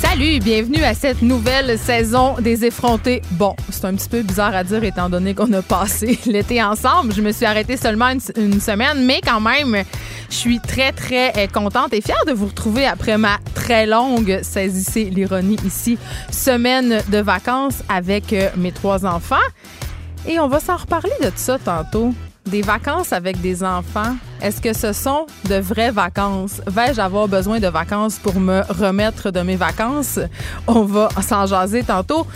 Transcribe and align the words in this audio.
Salut, 0.00 0.40
bienvenue 0.40 0.82
à 0.82 0.92
cette 0.92 1.22
nouvelle 1.22 1.78
saison 1.78 2.34
des 2.40 2.64
effrontés. 2.64 3.22
Bon, 3.32 3.54
c'est 3.70 3.84
un 3.84 3.94
petit 3.94 4.08
peu 4.08 4.22
bizarre 4.22 4.54
à 4.54 4.64
dire 4.64 4.82
étant 4.82 5.08
donné 5.08 5.34
qu'on 5.34 5.52
a 5.52 5.62
passé 5.62 6.18
l'été 6.26 6.60
ensemble. 6.62 7.14
Je 7.14 7.22
me 7.22 7.30
suis 7.30 7.46
arrêtée 7.46 7.76
seulement 7.76 8.10
une, 8.36 8.60
semaine, 8.60 9.06
mais 9.06 9.20
quand 9.24 9.40
même, 9.40 9.84
je 10.28 10.34
suis 10.34 10.58
très, 10.58 10.90
très 10.90 11.32
euh, 11.36 11.46
contente 11.46 11.92
et 11.92 12.00
fière 12.00 12.24
de 12.26 12.32
vous 12.32 12.46
retrouver 12.46 12.86
après 12.86 13.16
ma 13.18 13.38
très 13.54 13.86
longue, 13.86 14.40
saisissez 14.42 15.04
l'ironie 15.04 15.58
ici, 15.64 15.96
semaine 16.30 17.00
de 17.08 17.18
vacances 17.18 17.82
avec 17.88 18.32
euh, 18.32 18.50
mes 18.56 18.72
trois 18.72 19.06
enfants. 19.06 19.36
Et 20.26 20.40
on 20.40 20.48
va 20.48 20.58
s'en 20.58 20.76
reparler 20.76 21.12
de 21.22 21.30
ça 21.36 21.58
tantôt. 21.58 22.12
Des 22.46 22.60
vacances 22.60 23.12
avec 23.12 23.40
des 23.40 23.64
enfants, 23.64 24.16
est-ce 24.42 24.60
que 24.60 24.74
ce 24.74 24.92
sont 24.92 25.26
de 25.48 25.56
vraies 25.56 25.90
vacances? 25.90 26.60
Vais-je 26.66 27.00
avoir 27.00 27.26
besoin 27.26 27.58
de 27.58 27.68
vacances 27.68 28.18
pour 28.18 28.38
me 28.38 28.60
remettre 28.68 29.30
de 29.30 29.40
mes 29.40 29.56
vacances? 29.56 30.18
On 30.66 30.82
va 30.82 31.08
s'en 31.26 31.46
jaser 31.46 31.82
tantôt. 31.82 32.26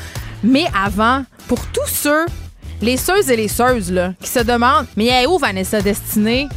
Mais 0.42 0.64
avant, 0.74 1.24
pour 1.46 1.60
tous 1.66 1.86
ceux, 1.86 2.24
les 2.80 2.96
seuses 2.96 3.30
et 3.30 3.36
les 3.36 3.48
seuses, 3.48 3.92
là, 3.92 4.14
qui 4.20 4.28
se 4.28 4.40
demandent, 4.40 4.86
mais 4.96 5.06
elle 5.06 5.28
où 5.28 5.38
Vanessa 5.38 5.82
Destinée? 5.82 6.48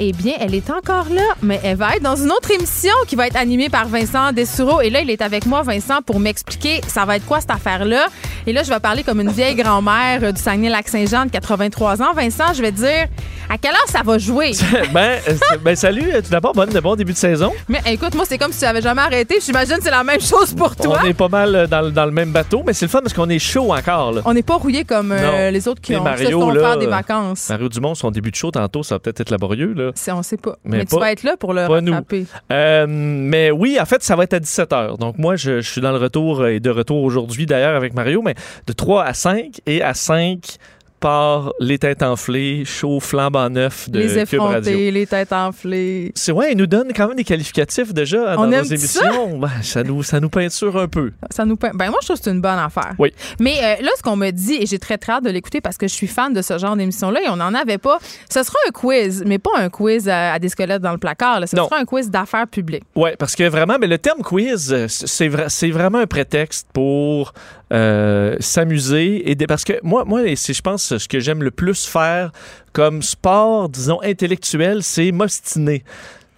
Eh 0.00 0.12
bien, 0.12 0.34
elle 0.40 0.54
est 0.54 0.70
encore 0.70 1.08
là, 1.08 1.22
mais 1.40 1.60
elle 1.62 1.76
va 1.76 1.94
être 1.94 2.02
dans 2.02 2.16
une 2.16 2.32
autre 2.32 2.50
émission 2.50 2.92
qui 3.06 3.14
va 3.14 3.28
être 3.28 3.36
animée 3.36 3.68
par 3.68 3.86
Vincent 3.86 4.32
Dessureau. 4.32 4.80
Et 4.80 4.90
là, 4.90 5.00
il 5.00 5.10
est 5.10 5.22
avec 5.22 5.46
moi, 5.46 5.62
Vincent, 5.62 6.02
pour 6.02 6.18
m'expliquer 6.18 6.80
ça 6.88 7.04
va 7.04 7.16
être 7.16 7.26
quoi 7.26 7.40
cette 7.40 7.52
affaire-là. 7.52 8.06
Et 8.46 8.52
là, 8.52 8.62
je 8.62 8.70
vais 8.70 8.80
parler 8.80 9.04
comme 9.04 9.20
une 9.20 9.30
vieille 9.30 9.54
grand-mère 9.54 10.32
du 10.32 10.40
Saguenay-Lac-Saint-Jean 10.40 11.26
de 11.26 11.30
83 11.30 12.02
ans. 12.02 12.12
Vincent, 12.12 12.52
je 12.54 12.62
vais 12.62 12.72
te 12.72 12.76
dire 12.76 13.06
à 13.48 13.58
quelle 13.58 13.72
heure 13.72 13.88
ça 13.88 14.02
va 14.04 14.18
jouer? 14.18 14.52
ben, 14.92 15.20
ben, 15.62 15.76
salut, 15.76 16.10
tout 16.24 16.30
d'abord, 16.30 16.54
bon, 16.54 16.66
bon 16.82 16.96
début 16.96 17.12
de 17.12 17.18
saison. 17.18 17.52
Mais 17.68 17.80
écoute, 17.86 18.14
moi, 18.14 18.24
c'est 18.26 18.38
comme 18.38 18.52
si 18.52 18.58
tu 18.58 18.64
n'avais 18.64 18.82
jamais 18.82 19.02
arrêté. 19.02 19.38
J'imagine 19.44 19.76
que 19.76 19.84
c'est 19.84 19.90
la 19.90 20.04
même 20.04 20.20
chose 20.20 20.54
pour 20.54 20.74
toi. 20.74 20.98
On 21.02 21.06
est 21.06 21.14
pas 21.14 21.28
mal 21.28 21.68
dans, 21.68 21.90
dans 21.90 22.04
le 22.04 22.10
même 22.10 22.32
bateau, 22.32 22.62
mais 22.66 22.72
c'est 22.72 22.86
le 22.86 22.90
fun 22.90 23.00
parce 23.00 23.14
qu'on 23.14 23.28
est 23.28 23.38
chaud 23.38 23.72
encore. 23.72 24.12
Là. 24.12 24.22
On 24.24 24.34
n'est 24.34 24.42
pas 24.42 24.56
rouillé 24.56 24.84
comme 24.84 25.12
euh, 25.12 25.50
les 25.50 25.68
autres 25.68 25.80
qui 25.80 25.94
ont 25.94 26.02
Mario, 26.02 26.50
là, 26.50 26.60
faire 26.60 26.78
des 26.78 26.86
vacances. 26.86 27.48
Mario 27.48 27.68
Dumont, 27.68 27.94
son 27.94 28.10
début 28.10 28.30
de 28.30 28.36
show 28.36 28.50
tantôt, 28.50 28.82
ça 28.82 28.96
va 28.96 28.98
peut-être 28.98 29.20
être 29.20 29.30
laborieux. 29.30 29.72
Là. 29.74 29.83
On 30.08 30.22
sait 30.22 30.36
pas. 30.36 30.56
Mais, 30.64 30.78
mais 30.78 30.84
tu 30.84 30.98
vas 30.98 31.12
être 31.12 31.22
là 31.22 31.36
pour 31.36 31.52
le 31.52 31.66
rattraper. 31.66 32.26
Euh, 32.52 32.86
mais 32.88 33.50
oui, 33.50 33.78
en 33.80 33.84
fait, 33.84 34.02
ça 34.02 34.16
va 34.16 34.24
être 34.24 34.34
à 34.34 34.40
17h. 34.40 34.98
Donc 34.98 35.18
moi, 35.18 35.36
je, 35.36 35.60
je 35.60 35.70
suis 35.70 35.80
dans 35.80 35.92
le 35.92 35.98
retour 35.98 36.46
et 36.46 36.60
de 36.60 36.70
retour 36.70 37.02
aujourd'hui 37.02 37.46
d'ailleurs 37.46 37.76
avec 37.76 37.94
Mario, 37.94 38.22
mais 38.22 38.34
de 38.66 38.72
3 38.72 39.04
à 39.04 39.14
5 39.14 39.60
et 39.66 39.82
à 39.82 39.94
5 39.94 40.58
part 41.00 41.52
les 41.60 41.78
têtes 41.78 42.02
enflées, 42.02 42.64
chaud, 42.64 42.98
flambant 43.00 43.50
neuf 43.50 43.90
de 43.90 44.00
les 44.00 44.24
Cube 44.24 44.40
Radio. 44.40 44.72
les 44.90 45.06
têtes 45.06 45.32
enflées. 45.32 46.12
C'est 46.14 46.32
ouais, 46.32 46.52
ils 46.52 46.56
nous 46.56 46.66
donnent 46.66 46.92
quand 46.96 47.08
même 47.08 47.16
des 47.16 47.24
qualificatifs 47.24 47.92
déjà 47.92 48.36
dans 48.36 48.44
On 48.44 48.46
nos 48.46 48.62
émissions. 48.62 49.02
Ça? 49.02 49.36
Ben, 49.38 49.50
ça 49.62 49.82
nous 49.82 50.02
ça 50.02 50.20
nous 50.20 50.30
peinture 50.30 50.76
un 50.78 50.88
peu. 50.88 51.12
Ça 51.30 51.44
nous 51.44 51.56
peint... 51.56 51.72
Ben 51.74 51.90
moi 51.90 51.98
je 52.02 52.06
trouve 52.06 52.18
que 52.18 52.24
c'est 52.24 52.30
une 52.30 52.40
bonne 52.40 52.58
affaire. 52.58 52.94
Oui. 52.98 53.12
Mais 53.38 53.56
euh, 53.62 53.82
là 53.82 53.90
ce 53.96 54.02
qu'on 54.02 54.16
me 54.16 54.30
dit 54.30 54.54
et 54.60 54.66
j'ai 54.66 54.78
très 54.78 54.96
très 54.96 55.12
hâte 55.12 55.24
de 55.24 55.30
l'écouter 55.30 55.60
parce 55.60 55.76
que 55.76 55.86
je 55.88 55.92
suis 55.92 56.06
fan 56.06 56.32
de 56.32 56.40
ce 56.42 56.56
genre 56.58 56.76
d'émission 56.76 57.10
là 57.10 57.20
et 57.22 57.28
on 57.28 57.36
n'en 57.36 57.52
avait 57.54 57.78
pas. 57.78 57.98
Ce 58.30 58.42
sera 58.42 58.56
un 58.66 58.70
quiz, 58.70 59.22
mais 59.26 59.38
pas 59.38 59.50
un 59.56 59.68
quiz 59.68 60.08
à, 60.08 60.32
à 60.34 60.38
des 60.38 60.48
squelettes 60.48 60.82
dans 60.82 60.92
le 60.92 60.98
placard. 60.98 61.40
Là. 61.40 61.46
Ce 61.46 61.54
Non. 61.56 61.64
sera 61.68 61.78
un 61.80 61.84
quiz 61.84 62.10
d'affaires 62.10 62.46
publiques. 62.48 62.84
Oui, 62.96 63.10
parce 63.18 63.34
que 63.36 63.46
vraiment, 63.48 63.76
mais 63.78 63.86
le 63.88 63.98
terme 63.98 64.22
quiz, 64.22 64.74
c'est 64.88 65.28
vra- 65.28 65.48
c'est 65.48 65.70
vraiment 65.70 65.98
un 65.98 66.06
prétexte 66.06 66.66
pour 66.72 67.32
euh, 67.72 68.36
s'amuser 68.40 69.30
et 69.30 69.36
parce 69.46 69.64
que 69.64 69.72
moi, 69.82 70.04
moi, 70.04 70.20
c'est 70.36 70.52
je 70.52 70.62
pense 70.62 70.96
ce 70.98 71.08
que 71.08 71.20
j'aime 71.20 71.42
le 71.42 71.50
plus 71.50 71.86
faire 71.86 72.30
comme 72.72 73.02
sport, 73.02 73.68
disons 73.68 74.00
intellectuel, 74.02 74.82
c'est 74.82 75.12
m'obstiner. 75.12 75.82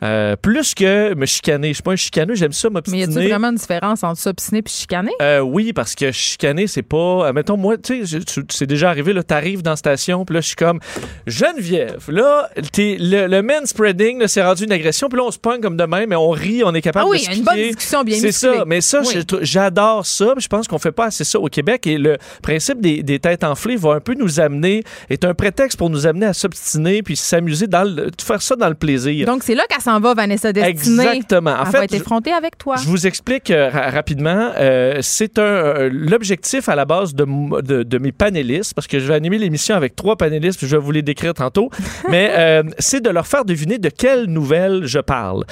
Euh, 0.02 0.36
plus 0.36 0.74
que 0.74 1.14
me 1.14 1.24
chicaner. 1.24 1.68
Je 1.68 1.74
suis 1.74 1.82
pas 1.82 1.92
un 1.92 1.96
chicaneux, 1.96 2.34
j'aime 2.34 2.52
ça 2.52 2.68
Mais 2.68 2.72
y 2.72 2.74
m'obstiner. 2.74 3.02
a-t-il 3.04 3.28
vraiment 3.30 3.48
une 3.48 3.54
différence 3.56 4.04
entre 4.04 4.20
s'obstiner 4.20 4.58
et 4.64 4.68
chicaner? 4.68 5.12
Euh, 5.22 5.40
oui, 5.40 5.72
parce 5.72 5.94
que 5.94 6.12
chicaner, 6.12 6.66
c'est 6.66 6.82
pas. 6.82 7.28
euh, 7.28 7.32
mettons, 7.32 7.56
moi, 7.56 7.78
tu 7.78 8.04
sais, 8.06 8.18
c'est 8.50 8.66
déjà 8.66 8.90
arrivé, 8.90 9.14
là, 9.14 9.22
t'arrives 9.22 9.62
dans 9.62 9.70
la 9.70 9.76
station, 9.76 10.24
puis 10.26 10.34
là, 10.34 10.40
je 10.42 10.48
suis 10.48 10.56
comme 10.56 10.80
Geneviève. 11.26 12.04
Là, 12.08 12.48
t'es- 12.72 12.96
le, 13.00 13.26
le 13.26 13.42
manspreading, 13.42 14.20
là, 14.20 14.28
c'est 14.28 14.42
rendu 14.42 14.64
une 14.64 14.72
agression, 14.72 15.08
puis 15.08 15.18
là, 15.18 15.24
on 15.24 15.30
se 15.30 15.38
pogne 15.38 15.60
comme 15.60 15.76
demain, 15.76 16.04
mais 16.06 16.16
on 16.16 16.30
rit, 16.30 16.62
on 16.64 16.74
est 16.74 16.82
capable 16.82 17.06
Ah 17.08 17.10
oui, 17.10 17.18
de 17.18 17.22
il 17.24 17.26
y 17.26 17.30
a 17.30 17.36
une 17.38 17.44
bonne 17.44 17.56
discussion 17.56 18.04
bien 18.04 18.18
C'est 18.18 18.32
ça, 18.32 18.64
mais 18.66 18.80
ça, 18.80 19.00
Oui. 19.00 19.24
j'adore 19.42 20.06
ça, 20.06 20.34
je 20.38 20.46
pense 20.48 20.68
qu'on 20.68 20.78
fait 20.78 20.92
pas 20.92 21.06
assez 21.06 21.24
ça 21.24 21.40
au 21.40 21.48
Québec, 21.48 21.86
et 21.86 21.98
le 21.98 22.16
principe 22.42 22.80
des, 22.80 23.02
des 23.02 23.18
têtes 23.18 23.44
enflées 23.44 23.76
va 23.76 23.94
un 23.94 24.00
peu 24.00 24.14
nous 24.14 24.40
amener, 24.40 24.82
est 25.10 25.24
un 25.24 25.34
prétexte 25.34 25.78
pour 25.78 25.90
nous 25.90 26.06
amener 26.06 26.26
à 26.26 26.32
s'obstiner, 26.34 27.02
puis 27.02 27.16
s'amuser 27.16 27.66
dans 27.66 27.84
le. 27.84 28.10
faire 28.22 28.42
ça 28.42 28.56
dans 28.56 28.68
le 28.68 28.74
plaisir. 28.74 29.26
Donc 29.26 29.42
c'est 29.42 29.54
là 29.54 29.64
qu'elle 29.68 29.80
s'en 29.86 30.00
va, 30.00 30.14
Vanessa 30.14 30.52
Destinée. 30.52 31.04
Exactement. 31.06 31.50
En 31.52 31.60
Elle 31.64 31.66
fait, 31.70 31.78
va 31.78 31.84
être 31.84 31.92
je- 31.92 32.00
effrontée 32.00 32.32
avec 32.32 32.58
toi. 32.58 32.76
je 32.76 32.86
vous 32.86 33.06
explique 33.06 33.50
euh, 33.50 33.68
ra- 33.70 33.90
rapidement. 33.90 34.50
Euh, 34.58 34.98
c'est 35.00 35.38
un 35.38 35.42
euh, 35.42 35.90
l'objectif 35.92 36.68
à 36.68 36.74
la 36.74 36.84
base 36.84 37.14
de, 37.14 37.24
de, 37.62 37.82
de 37.82 37.98
mes 37.98 38.12
panélistes, 38.12 38.74
parce 38.74 38.86
que 38.86 38.98
je 39.00 39.06
vais 39.06 39.14
animer 39.14 39.38
l'émission 39.38 39.74
avec 39.76 39.96
trois 39.96 40.16
panélistes, 40.16 40.58
puis 40.58 40.66
je 40.68 40.76
vais 40.76 40.82
vous 40.82 40.92
les 40.92 41.02
décrire 41.02 41.34
tantôt. 41.34 41.70
mais 42.10 42.62
c'est 42.78 43.00
de 43.02 43.10
leur 43.10 43.26
faire 43.26 43.44
deviner 43.44 43.78
de 43.78 43.88
quelles 43.88 44.24
nouvelles 44.26 44.82
je 44.86 44.98
parle. 44.98 45.44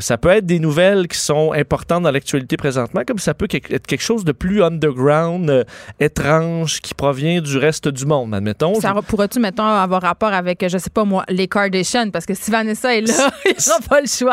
Ça 0.00 0.18
peut 0.18 0.30
être 0.30 0.46
des 0.46 0.58
nouvelles 0.58 1.08
qui 1.08 1.18
sont 1.18 1.52
importantes 1.52 2.02
dans 2.02 2.10
l'actualité 2.10 2.56
présentement, 2.56 3.02
comme 3.06 3.18
ça 3.18 3.34
peut 3.34 3.48
être 3.50 3.86
quelque 3.86 4.02
chose 4.02 4.24
de 4.24 4.32
plus 4.32 4.62
underground, 4.62 5.64
étrange, 6.00 6.80
qui 6.80 6.94
provient 6.94 7.40
du 7.40 7.56
reste 7.58 7.88
du 7.88 8.06
monde, 8.06 8.34
admettons. 8.34 8.80
Ça 8.80 8.94
pourrait-tu, 9.06 9.38
mettons, 9.40 9.64
avoir 9.64 10.02
rapport 10.02 10.32
avec, 10.32 10.64
je 10.68 10.78
sais 10.78 10.90
pas 10.90 11.04
moi, 11.04 11.24
les 11.28 11.48
Kardashians? 11.48 12.10
Parce 12.10 12.26
que 12.26 12.34
si 12.34 12.50
Vanessa 12.50 12.94
est 12.96 13.02
là, 13.02 13.30
il 13.46 13.60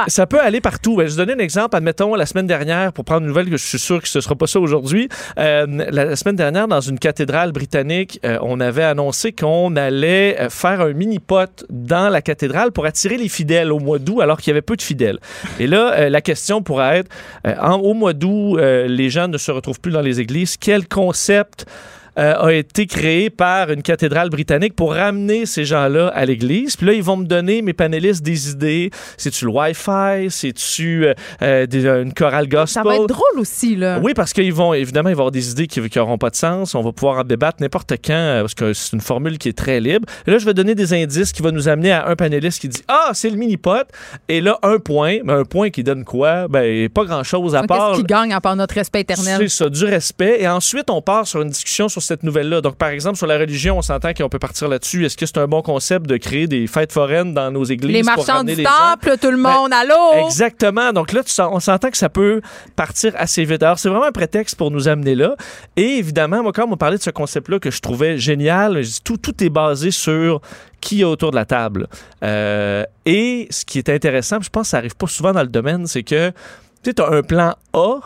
Ça 0.07 0.25
peut 0.25 0.39
aller 0.39 0.61
partout. 0.61 0.95
Ben, 0.95 1.07
je 1.07 1.15
vais 1.15 1.25
donner 1.25 1.41
un 1.41 1.43
exemple. 1.43 1.75
Admettons, 1.75 2.15
la 2.15 2.25
semaine 2.25 2.47
dernière, 2.47 2.93
pour 2.93 3.05
prendre 3.05 3.21
une 3.21 3.27
nouvelle, 3.27 3.49
que 3.49 3.57
je 3.57 3.65
suis 3.65 3.79
sûr 3.79 4.01
que 4.01 4.07
ce 4.07 4.17
ne 4.19 4.21
sera 4.21 4.35
pas 4.35 4.47
ça 4.47 4.59
aujourd'hui, 4.59 5.09
euh, 5.37 5.65
la, 5.67 6.15
semaine 6.15 6.35
dernière, 6.35 6.67
dans 6.67 6.81
une 6.81 6.99
cathédrale 6.99 7.51
britannique, 7.51 8.19
euh, 8.25 8.37
on 8.41 8.59
avait 8.59 8.83
annoncé 8.83 9.31
qu'on 9.31 9.75
allait 9.75 10.39
euh, 10.39 10.49
faire 10.49 10.81
un 10.81 10.93
mini-pot 10.93 11.65
dans 11.69 12.09
la 12.09 12.21
cathédrale 12.21 12.71
pour 12.71 12.85
attirer 12.85 13.17
les 13.17 13.29
fidèles 13.29 13.71
au 13.71 13.79
mois 13.79 13.99
d'août, 13.99 14.21
alors 14.21 14.37
qu'il 14.39 14.49
y 14.49 14.51
avait 14.51 14.61
peu 14.61 14.75
de 14.75 14.81
fidèles. 14.81 15.19
Et 15.59 15.67
là, 15.67 16.09
la 16.09 16.21
question 16.21 16.61
pourrait 16.61 16.99
être, 16.99 17.11
en- 17.61 17.77
au 17.77 17.93
mois 17.93 18.13
d'août, 18.13 18.57
les 18.59 19.09
gens 19.09 19.27
ne 19.27 19.37
se 19.37 19.51
retrouvent 19.51 19.79
plus 19.79 19.91
dans 19.91 20.01
les 20.01 20.19
églises. 20.19 20.57
Quel 20.57 20.87
concept 20.87 21.65
euh, 22.18 22.35
a 22.35 22.53
été 22.53 22.85
créé 22.85 23.29
par 23.29 23.72
une 23.72 23.81
cathédrale 23.81 24.30
britannique 24.30 24.75
pour 24.75 24.94
ramener 24.94 25.45
ces 25.45 25.65
gens-là 25.65 26.10
à 26.10 26.25
l'église. 26.25 26.75
Puis 26.75 26.86
là, 26.86 26.94
ils 26.94 27.04
vont 27.04 27.18
me 27.18 27.25
donner, 27.25 27.62
mes 27.62 27.74
panélistes, 27.74 28.24
des 28.24 28.51
idées. 28.51 28.92
C'est-tu 29.18 29.45
le 29.45 29.51
Wi-Fi? 29.51 30.30
C'est-tu 30.30 31.06
euh, 31.06 31.13
euh, 31.42 32.04
une 32.04 32.13
chorale 32.13 32.48
gospel? 32.48 32.83
Ça 32.83 32.83
va 32.83 32.95
être 32.95 33.07
drôle 33.07 33.39
aussi, 33.39 33.75
là. 33.75 34.00
Oui, 34.04 34.13
parce 34.13 34.33
qu'ils 34.33 34.54
vont, 34.54 34.74
évidemment, 34.74 35.10
ils 35.10 35.15
vont 35.15 35.21
avoir 35.21 35.31
des 35.31 35.51
idées 35.51 35.68
qui 35.68 35.81
n'auront 35.95 36.18
pas 36.18 36.30
de 36.30 36.36
sens. 36.36 36.75
On 36.75 36.81
va 36.81 36.92
pouvoir 36.92 37.19
en 37.19 37.24
débattre 37.24 37.57
n'importe 37.62 37.94
quand, 38.04 38.39
parce 38.42 38.54
que 38.54 38.74
c'est 38.74 38.94
une 38.94 39.01
formule 39.01 39.38
qui 39.38 39.50
est 39.50 39.57
très 39.57 39.80
libre. 39.80 40.07
Et 40.27 40.31
là, 40.31 40.38
je 40.38 40.45
vais 40.45 40.54
donner 40.54 40.75
des 40.75 40.94
indices 40.94 41.31
qui 41.31 41.42
vont 41.42 41.51
nous 41.51 41.68
amener 41.68 41.92
à 41.92 42.07
un 42.07 42.16
panéliste 42.16 42.62
qui 42.62 42.69
dit 42.69 42.83
Ah, 42.88 43.12
c'est 43.13 43.30
le 43.30 43.38
mini-pot. 43.38 43.88
Et 44.30 44.42
là, 44.42 44.59
un 44.62 44.77
point. 44.77 45.18
Mais 45.24 45.33
un 45.33 45.45
point 45.45 45.69
qui 45.69 45.83
donne 45.83 46.04
quoi? 46.04 46.48
Ben, 46.48 46.89
pas 46.89 47.06
grand-chose 47.06 47.56
à 47.56 47.63
part. 47.63 47.92
Qu'est-ce 47.92 48.01
qui 48.01 48.07
gagne 48.07 48.33
à 48.33 48.42
part 48.42 48.56
notre 48.56 48.75
respect 48.75 49.01
éternel? 49.01 49.38
C'est 49.39 49.48
ça, 49.50 49.69
du 49.69 49.86
respect. 49.86 50.38
Et 50.42 50.48
ensuite, 50.48 50.89
on 50.89 51.01
part 51.01 51.25
sur 51.25 51.42
une 51.42 51.50
discussion 51.50 51.89
sur 51.89 52.02
sur 52.03 52.09
cette 52.09 52.23
nouvelle-là. 52.23 52.61
Donc, 52.61 52.75
par 52.75 52.89
exemple, 52.89 53.17
sur 53.17 53.27
la 53.27 53.38
religion, 53.38 53.77
on 53.77 53.81
s'entend 53.81 54.13
qu'on 54.13 54.29
peut 54.29 54.39
partir 54.39 54.67
là-dessus. 54.67 55.05
Est-ce 55.05 55.17
que 55.17 55.25
c'est 55.25 55.38
un 55.38 55.47
bon 55.47 55.61
concept 55.61 56.05
de 56.05 56.17
créer 56.17 56.47
des 56.47 56.67
fêtes 56.67 56.91
foraines 56.91 57.33
dans 57.33 57.50
nos 57.51 57.63
églises? 57.63 57.91
Les 57.91 58.03
marchands 58.03 58.44
du 58.44 58.53
les 58.55 58.63
gens? 58.63 58.69
temple, 58.91 59.17
tout 59.19 59.31
le 59.31 59.41
Ben, 59.41 59.50
monde, 59.51 59.73
allô? 59.73 60.25
Exactement. 60.25 60.94
Donc 60.94 61.11
là, 61.13 61.21
on 61.51 61.59
s'entend 61.59 61.89
que 61.89 61.97
ça 61.97 62.09
peut 62.09 62.41
partir 62.75 63.13
assez 63.17 63.44
vite. 63.45 63.63
Alors, 63.63 63.79
c'est 63.79 63.89
vraiment 63.89 64.05
un 64.05 64.11
prétexte 64.11 64.55
pour 64.55 64.71
nous 64.71 64.88
amener 64.88 65.15
là. 65.15 65.35
Et 65.75 65.97
évidemment, 65.97 66.44
moi, 66.44 66.51
quand 66.53 66.65
on 66.65 66.69
m'a 66.69 66.77
parlé 66.77 66.97
de 66.97 67.03
ce 67.03 67.09
concept-là 67.09 67.59
que 67.59 67.71
je 67.71 67.79
trouvais 67.79 68.17
génial, 68.17 68.81
tout, 69.03 69.17
tout 69.17 69.44
est 69.44 69.49
basé 69.49 69.91
sur 69.91 70.41
qui 70.81 71.01
est 71.01 71.06
autour 71.06 71.31
de 71.31 71.35
la 71.38 71.45
table. 71.45 71.88
Euh, 72.23 72.83
et 73.06 73.47
ce 73.49 73.63
qui 73.63 73.77
est 73.77 73.89
intéressant, 73.89 74.38
puis 74.38 74.45
je 74.45 74.49
pense 74.49 74.63
que 74.67 74.69
ça 74.71 74.77
arrive 74.77 74.95
pas 74.95 75.07
souvent 75.07 75.31
dans 75.31 75.41
le 75.41 75.47
domaine, 75.47 75.88
c'est 75.88 76.03
que 76.03 76.31
tu 76.83 76.91
as 77.01 77.07
un 77.09 77.21
plan 77.21 77.56
A 77.73 77.99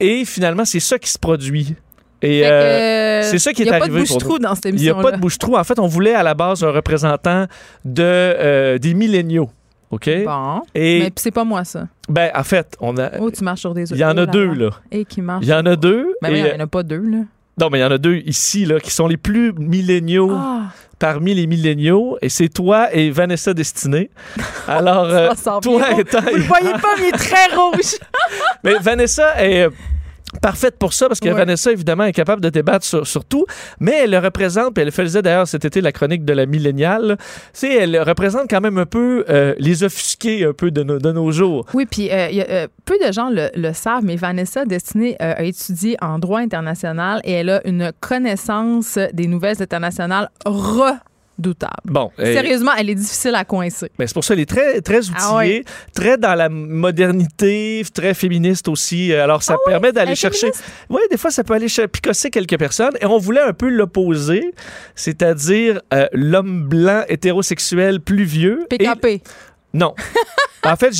et 0.00 0.24
finalement, 0.24 0.64
c'est 0.64 0.80
ça 0.80 0.98
qui 0.98 1.08
se 1.10 1.18
produit. 1.18 1.76
Et 2.22 2.46
euh, 2.46 3.22
c'est 3.22 3.38
ça 3.38 3.52
qui 3.52 3.62
Il 3.62 3.68
est 3.68 3.70
n'y 3.70 3.76
a 3.76 3.78
pas 3.78 3.84
arrivé 3.84 4.02
de 4.02 4.06
bouche-trou 4.08 4.38
dans 4.38 4.54
cette 4.54 4.66
il 4.66 4.74
n'y 4.76 4.88
a 4.88 4.94
pas 4.94 5.12
de 5.12 5.16
bouche-trou. 5.18 5.56
En 5.56 5.64
fait, 5.64 5.78
on 5.78 5.86
voulait 5.86 6.14
à 6.14 6.22
la 6.22 6.34
base 6.34 6.62
un 6.62 6.70
représentant 6.70 7.46
de, 7.84 8.02
euh, 8.02 8.78
des 8.78 8.94
milléniaux. 8.94 9.50
OK? 9.90 10.08
Bon. 10.24 10.62
Et 10.74 11.00
Mais 11.00 11.12
c'est 11.16 11.30
pas 11.30 11.44
moi, 11.44 11.64
ça. 11.64 11.86
ben, 12.08 12.30
en 12.34 12.44
fait, 12.44 12.76
on 12.80 12.96
a, 12.96 13.10
Oh, 13.18 13.30
tu 13.30 13.44
marches 13.44 13.60
sur 13.60 13.74
des 13.74 13.90
il 13.90 13.98
y 13.98 14.04
en 14.04 14.16
a 14.16 14.24
deux, 14.24 14.54
là. 14.54 14.70
Et 14.90 15.04
qui 15.04 15.20
marche. 15.20 15.44
Il 15.44 15.48
y 15.48 15.54
en 15.54 15.66
a 15.66 15.76
deux. 15.76 16.14
Ben 16.22 16.28
et, 16.28 16.32
oui, 16.32 16.38
il 16.40 16.46
euh, 16.46 16.54
n'y 16.54 16.60
en 16.62 16.64
a 16.64 16.66
pas 16.66 16.82
deux, 16.82 17.02
là. 17.02 17.18
non, 17.60 17.68
mais 17.70 17.78
il 17.78 17.82
y 17.82 17.84
en 17.84 17.90
a 17.90 17.98
deux 17.98 18.16
ici, 18.24 18.64
là, 18.64 18.80
qui 18.80 18.90
sont 18.90 19.06
les 19.06 19.18
plus 19.18 19.52
milléniaux 19.52 20.30
Ah, 20.32 20.62
parmi 20.98 21.34
les 21.34 21.46
milléniaux. 21.46 22.16
Et 22.22 22.30
c'est 22.30 22.48
toi 22.48 22.88
et 22.94 23.10
Vanessa 23.10 23.52
Destinée. 23.52 24.08
Alors, 24.66 25.04
euh, 25.10 25.28
toi 25.60 26.00
étant... 26.00 26.20
Vous 26.22 26.36
le 26.36 26.42
voyez 26.44 26.72
pas, 26.72 26.94
mais 26.98 27.08
il 27.08 27.14
est 27.14 27.18
très 27.18 27.54
rouge. 27.54 27.98
Mais 28.64 28.74
Vanessa 28.80 29.42
est 29.44 29.64
euh, 29.66 29.70
parfaite 30.40 30.76
pour 30.78 30.92
ça 30.92 31.08
parce 31.08 31.20
que 31.20 31.28
Ouais. 31.28 31.34
Vanessa, 31.34 31.72
évidemment, 31.72 32.04
est 32.04 32.12
capable 32.12 32.42
de 32.42 32.48
débattre 32.48 32.84
sur, 32.84 33.06
sur 33.06 33.24
tout. 33.24 33.44
Mais 33.80 34.02
elle 34.04 34.10
le 34.10 34.18
représente, 34.18 34.74
puis 34.74 34.82
elle 34.82 34.92
faisait 34.92 35.22
d'ailleurs 35.22 35.48
cet 35.48 35.64
été 35.64 35.80
la 35.80 35.92
chronique 35.92 36.24
de 36.24 36.32
la 36.32 36.46
milléniale. 36.46 37.16
Sais, 37.52 37.74
elle 37.74 38.00
représente 38.02 38.48
quand 38.50 38.60
même 38.60 38.78
un 38.78 38.86
peu 38.86 39.24
euh, 39.28 39.54
les 39.58 39.82
offusqués 39.84 40.44
un 40.44 40.52
peu 40.52 40.70
de 40.70 40.82
nos, 40.82 40.98
de 40.98 41.12
nos 41.12 41.30
jours. 41.32 41.66
Oui, 41.74 41.86
puis 41.90 42.10
euh, 42.10 42.28
il 42.30 42.36
y 42.36 42.42
a, 42.42 42.46
euh, 42.48 42.66
peu 42.84 42.98
de 43.04 43.12
gens 43.12 43.30
le, 43.30 43.48
le 43.54 43.72
savent, 43.72 44.04
mais 44.04 44.16
Vanessa 44.16 44.64
Destinée 44.64 45.16
a 45.20 45.42
étudié 45.42 45.96
en 46.02 46.18
droit 46.18 46.40
international 46.40 47.20
et 47.24 47.32
elle 47.32 47.50
a 47.50 47.66
une 47.66 47.92
connaissance 48.00 48.98
des 49.12 49.26
nouvelles 49.26 49.62
internationales 49.62 50.28
redoutable. 51.42 51.72
Bon, 51.84 52.10
euh, 52.20 52.32
Sérieusement, 52.32 52.72
elle 52.78 52.90
est 52.90 52.94
difficile 52.94 53.34
à 53.34 53.44
coincer. 53.44 53.90
mais 53.98 54.06
c'est 54.06 54.14
pour 54.14 54.24
ça 54.24 54.34
qu'elle 54.34 54.42
est 54.42 54.46
très, 54.46 54.80
très 54.80 55.00
outillée, 55.00 55.16
Ah 55.18 55.36
ouais. 55.36 55.64
très 55.94 56.16
dans 56.16 56.34
la 56.34 56.48
modernité, 56.48 57.82
très 57.92 58.14
féministe 58.14 58.68
aussi. 58.68 59.12
Alors, 59.12 59.42
ça 59.42 59.56
permet 59.66 59.88
Ah 59.88 59.88
elle 59.88 59.94
d'aller 59.94 60.14
chercher. 60.14 60.50
Oui, 60.88 61.00
des 61.10 61.16
fois, 61.16 61.30
ça 61.30 61.42
peut 61.44 61.54
aller 61.54 61.66
picosser 61.92 62.30
quelques 62.30 62.58
personnes. 62.58 62.92
Et 63.00 63.06
on 63.06 63.18
voulait 63.18 63.40
un 63.40 63.52
peu 63.52 63.68
l'opposer, 63.68 64.52
c'est-à-dire 64.94 65.80
euh, 65.92 66.06
l'homme 66.12 66.68
blanc 66.68 67.02
hétérosexuel 67.08 68.00
plus 68.00 68.24
vieux. 68.24 68.60
et- 68.70 68.78
PKP. 68.78 69.22
Non. 69.74 69.94
en 70.64 70.76
fait, 70.76 70.94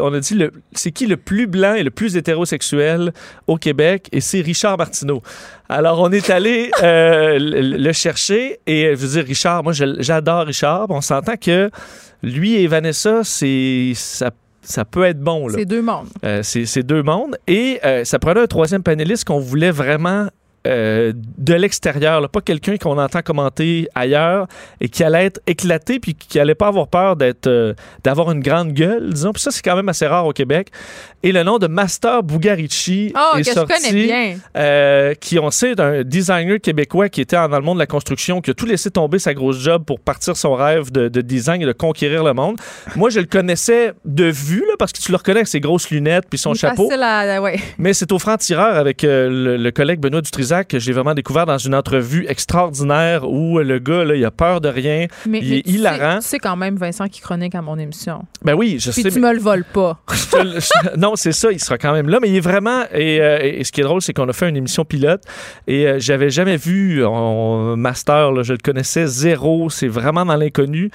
on 0.00 0.14
a 0.14 0.20
dit 0.20 0.44
c'est 0.72 0.90
qui 0.90 1.06
le 1.06 1.16
plus 1.16 1.46
blanc 1.46 1.74
et 1.74 1.82
le 1.82 1.90
plus 1.90 2.16
hétérosexuel 2.16 3.12
au 3.46 3.56
Québec 3.56 4.08
et 4.12 4.20
c'est 4.20 4.40
Richard 4.40 4.78
Martineau. 4.78 5.22
Alors 5.68 6.00
on 6.00 6.10
est 6.10 6.30
allé 6.30 6.70
euh, 6.82 7.38
le, 7.38 7.76
le 7.78 7.92
chercher 7.92 8.60
et 8.66 8.86
euh, 8.86 8.96
je 8.96 9.06
veux 9.06 9.08
dire 9.08 9.24
Richard, 9.24 9.62
moi 9.64 9.72
j'adore 9.72 10.46
Richard. 10.46 10.86
On 10.90 11.00
s'entend 11.00 11.36
que 11.36 11.70
lui 12.22 12.54
et 12.54 12.66
Vanessa, 12.66 13.22
c'est 13.24 13.92
ça 13.94 14.30
ça 14.62 14.84
peut 14.84 15.04
être 15.04 15.20
bon. 15.20 15.48
C'est 15.50 15.64
deux 15.64 15.82
mondes. 15.82 16.08
Euh, 16.24 16.42
c'est 16.42 16.66
c'est 16.66 16.82
deux 16.82 17.02
mondes. 17.02 17.36
Et 17.46 17.80
euh, 17.84 18.04
ça 18.04 18.18
prenait 18.18 18.40
un 18.40 18.46
troisième 18.46 18.82
panéliste 18.82 19.24
qu'on 19.24 19.40
voulait 19.40 19.72
vraiment 19.72 20.28
euh, 20.66 21.12
de 21.38 21.54
l'extérieur, 21.54 22.28
pas 22.28 22.40
quelqu'un 22.40 22.76
qu'on 22.76 22.98
entend 22.98 23.20
commenter 23.22 23.88
ailleurs 23.94 24.46
et 24.80 24.88
qui 24.88 25.02
allait 25.04 25.26
être 25.26 25.40
éclaté 25.46 25.98
puis 26.00 26.14
qui 26.14 26.38
allait 26.38 26.54
pas 26.54 26.68
avoir 26.68 26.88
peur 26.88 27.16
d'être 27.16 27.46
euh, 27.48 27.74
d'avoir 28.04 28.30
une 28.30 28.40
grande 28.40 28.72
gueule, 28.72 29.12
disons. 29.12 29.32
Puis 29.32 29.42
ça, 29.42 29.50
c'est 29.50 29.62
quand 29.62 29.76
même 29.76 29.88
assez 29.88 30.06
rare 30.06 30.26
au 30.26 30.32
Québec. 30.32 30.68
Et 31.24 31.32
le 31.32 31.42
nom 31.42 31.58
de 31.58 31.66
Master 31.66 32.22
Bugarici 32.22 33.12
Oh, 33.16 33.36
est 33.38 33.42
que 33.44 33.52
sorti. 33.52 33.74
je 33.74 33.88
connais 33.90 34.04
bien. 34.04 34.36
euh, 34.56 35.14
qui 35.14 35.38
on 35.38 35.50
sait 35.50 35.74
d'un 35.74 36.02
designer 36.02 36.58
québécois 36.60 37.08
qui 37.08 37.20
était 37.20 37.36
dans 37.36 37.48
le 37.48 37.60
monde 37.64 37.76
de 37.76 37.82
la 37.82 37.86
construction, 37.86 38.40
qui 38.40 38.50
a 38.50 38.54
tout 38.54 38.66
laissé 38.66 38.90
tomber 38.90 39.18
sa 39.18 39.34
grosse 39.34 39.58
job 39.60 39.84
pour 39.84 40.00
partir 40.00 40.36
son 40.36 40.54
rêve 40.54 40.90
de, 40.92 41.08
de 41.08 41.20
design 41.20 41.62
et 41.62 41.66
de 41.66 41.72
conquérir 41.72 42.24
le 42.24 42.32
monde. 42.34 42.56
Moi, 42.96 43.10
je 43.10 43.20
le 43.20 43.26
connaissais 43.26 43.92
de 44.04 44.24
vue, 44.24 44.60
là, 44.68 44.74
parce 44.78 44.92
que 44.92 45.00
tu 45.00 45.10
le 45.12 45.16
reconnais 45.16 45.38
avec 45.40 45.48
ses 45.48 45.60
grosses 45.60 45.90
lunettes 45.90 46.24
puis 46.28 46.38
son 46.38 46.52
Il 46.52 46.56
est 46.56 46.60
chapeau. 46.60 46.88
facile 46.88 47.02
à- 47.02 47.40
ouais. 47.40 47.58
Mais 47.78 47.92
c'est 47.94 48.10
au 48.12 48.18
franc-tireur 48.18 48.76
avec 48.76 49.04
euh, 49.04 49.28
le, 49.28 49.56
le 49.56 49.70
collègue 49.70 50.00
Benoît 50.00 50.20
Dutrisac 50.20 50.51
que 50.64 50.78
j'ai 50.78 50.92
vraiment 50.92 51.14
découvert 51.14 51.46
dans 51.46 51.58
une 51.58 51.74
entrevue 51.74 52.26
extraordinaire 52.28 53.28
où 53.28 53.58
le 53.58 53.78
gars, 53.78 54.04
là, 54.04 54.14
il 54.14 54.24
a 54.24 54.30
peur 54.30 54.60
de 54.60 54.68
rien. 54.68 55.06
Mais, 55.26 55.38
Il 55.40 55.50
mais 55.50 55.58
est 55.58 55.62
tu 55.62 55.70
sais- 55.72 55.78
hilarant. 55.78 56.18
Tu 56.20 56.26
sais 56.28 56.38
quand 56.38 56.56
même, 56.56 56.76
Vincent, 56.76 57.08
qui 57.08 57.20
chronique 57.20 57.54
à 57.54 57.62
mon 57.62 57.78
émission. 57.78 58.24
Ben 58.42 58.54
oui, 58.54 58.76
je 58.78 58.90
Puis 58.90 59.02
sais. 59.02 59.10
tu 59.10 59.20
mais- 59.20 59.28
me 59.30 59.34
le 59.34 59.40
voles 59.40 59.64
pas. 59.64 59.98
non, 60.96 61.16
c'est 61.16 61.32
ça, 61.32 61.50
il 61.50 61.60
sera 61.60 61.78
quand 61.78 61.92
même 61.92 62.08
là, 62.08 62.18
mais 62.20 62.28
il 62.28 62.36
est 62.36 62.40
vraiment. 62.40 62.82
Et, 62.92 63.20
euh, 63.20 63.38
et 63.42 63.64
ce 63.64 63.72
qui 63.72 63.80
est 63.80 63.84
drôle, 63.84 64.02
c'est 64.02 64.12
qu'on 64.12 64.28
a 64.28 64.32
fait 64.32 64.48
une 64.48 64.56
émission 64.56 64.84
pilote 64.84 65.22
et 65.66 65.86
euh, 65.86 65.96
j'avais 65.98 66.30
jamais 66.30 66.56
vu 66.56 67.04
en 67.04 67.76
master, 67.76 68.32
là, 68.32 68.42
je 68.42 68.52
le 68.52 68.58
connaissais 68.58 69.06
zéro, 69.06 69.70
c'est 69.70 69.88
vraiment 69.88 70.24
dans 70.24 70.36
l'inconnu. 70.36 70.90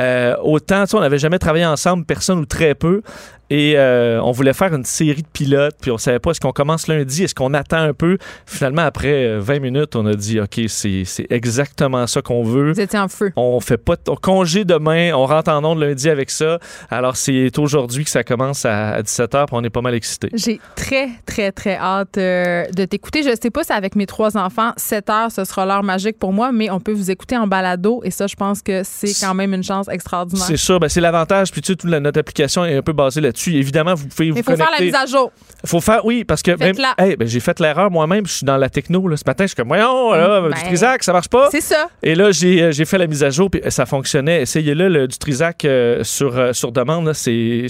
Euh, 0.00 0.34
autant, 0.42 0.84
tu 0.84 0.90
sais, 0.90 0.96
on 0.96 1.00
n'avait 1.00 1.18
jamais 1.18 1.38
travaillé 1.38 1.66
ensemble, 1.66 2.04
personne 2.04 2.38
ou 2.38 2.46
très 2.46 2.74
peu. 2.74 3.02
Et 3.52 3.74
euh, 3.76 4.18
on 4.22 4.30
voulait 4.30 4.54
faire 4.54 4.72
une 4.74 4.86
série 4.86 5.20
de 5.20 5.26
pilotes, 5.30 5.76
puis 5.78 5.90
on 5.90 5.98
savait 5.98 6.18
pas 6.18 6.30
est-ce 6.30 6.40
qu'on 6.40 6.52
commence 6.52 6.86
lundi, 6.86 7.24
est-ce 7.24 7.34
qu'on 7.34 7.52
attend 7.52 7.82
un 7.82 7.92
peu? 7.92 8.16
Finalement, 8.46 8.80
après 8.80 9.26
euh, 9.26 9.40
20 9.40 9.58
minutes, 9.58 9.94
on 9.94 10.06
a 10.06 10.14
dit 10.14 10.40
OK, 10.40 10.58
c'est 10.68 11.04
exactement 11.28 12.06
ça 12.06 12.22
qu'on 12.22 12.44
veut. 12.44 12.72
Vous 12.72 12.80
étiez 12.80 12.98
en 12.98 13.08
feu. 13.08 13.30
On 13.36 13.60
fait 13.60 13.76
pas 13.76 13.96
de 13.96 14.00
on 14.08 14.16
congé 14.16 14.64
demain, 14.64 15.12
on 15.12 15.26
rentre 15.26 15.50
en 15.50 15.62
onde 15.66 15.80
lundi 15.80 16.08
avec 16.08 16.30
ça. 16.30 16.60
Alors 16.88 17.16
c'est 17.16 17.58
aujourd'hui 17.58 18.04
que 18.04 18.10
ça 18.10 18.24
commence 18.24 18.64
à, 18.64 19.02
17h, 19.02 19.44
puis 19.48 19.54
on 19.54 19.62
est 19.62 19.68
pas 19.68 19.82
mal 19.82 19.94
excités. 19.94 20.30
J'ai 20.32 20.58
très, 20.74 21.10
très, 21.26 21.52
très 21.52 21.76
hâte 21.76 22.16
euh, 22.16 22.64
de 22.74 22.86
t'écouter. 22.86 23.22
Je 23.22 23.36
sais 23.38 23.50
pas 23.50 23.64
si 23.64 23.72
avec 23.74 23.96
mes 23.96 24.06
trois 24.06 24.38
enfants, 24.38 24.72
7 24.78 25.10
heures, 25.10 25.30
ce 25.30 25.44
sera 25.44 25.66
l'heure 25.66 25.82
magique 25.82 26.18
pour 26.18 26.32
moi, 26.32 26.52
mais 26.52 26.70
on 26.70 26.80
peut 26.80 26.92
vous 26.92 27.10
écouter 27.10 27.36
en 27.36 27.46
balado 27.46 28.00
et 28.02 28.10
ça, 28.10 28.26
je 28.26 28.34
pense 28.34 28.62
que 28.62 28.80
c'est 28.82 29.12
quand 29.20 29.34
même 29.34 29.52
une 29.52 29.62
chance 29.62 29.88
extraordinaire. 29.88 30.46
C'est 30.46 30.56
sûr, 30.56 30.80
ben, 30.80 30.88
c'est 30.88 31.02
l'avantage. 31.02 31.52
Puis 31.52 31.60
tu 31.60 31.72
sais, 31.72 31.76
toute 31.76 31.90
la- 31.90 32.00
notre 32.00 32.18
application 32.18 32.64
est 32.64 32.78
un 32.78 32.82
peu 32.82 32.94
basée 32.94 33.20
là-dessus. 33.20 33.41
Évidemment, 33.50 33.94
vous 33.94 34.06
pouvez 34.06 34.30
vous 34.30 34.38
il 34.38 34.42
faut 34.42 34.56
faire 34.56 34.70
la 34.78 34.84
mise 34.84 34.94
à 34.94 35.06
jour. 35.06 35.32
faut 35.64 35.80
faire, 35.80 36.04
oui, 36.04 36.24
parce 36.24 36.42
que 36.42 36.50
même, 36.52 36.74
Faites-la. 36.74 36.94
hey, 36.98 37.16
ben, 37.16 37.26
j'ai 37.28 37.40
fait 37.40 37.58
l'erreur 37.60 37.90
moi-même. 37.90 38.26
Je 38.26 38.32
suis 38.32 38.44
dans 38.46 38.56
la 38.56 38.68
techno 38.68 39.06
là, 39.08 39.16
ce 39.16 39.24
matin. 39.26 39.44
Je 39.44 39.48
suis 39.48 39.56
comme, 39.56 39.68
voyons, 39.68 40.12
là, 40.12 40.40
Ben, 40.42 40.50
du 40.50 40.62
Trisac, 40.64 41.02
ça 41.02 41.12
marche 41.12 41.28
pas. 41.28 41.48
C'est 41.50 41.60
ça. 41.60 41.88
Et 42.02 42.14
là, 42.14 42.30
j'ai, 42.30 42.62
euh, 42.62 42.72
fait 42.84 42.98
la 42.98 43.06
mise 43.06 43.22
à 43.24 43.30
jour, 43.30 43.50
puis 43.50 43.60
ça 43.68 43.86
fonctionnait. 43.86 44.42
Essayez-le, 44.42 44.88
le, 44.88 45.08
du 45.08 45.18
Trisac 45.18 45.64
euh, 45.64 46.02
sur, 46.04 46.36
euh, 46.38 46.52
sur 46.52 46.72
demande. 46.72 47.12
C'est, 47.12 47.66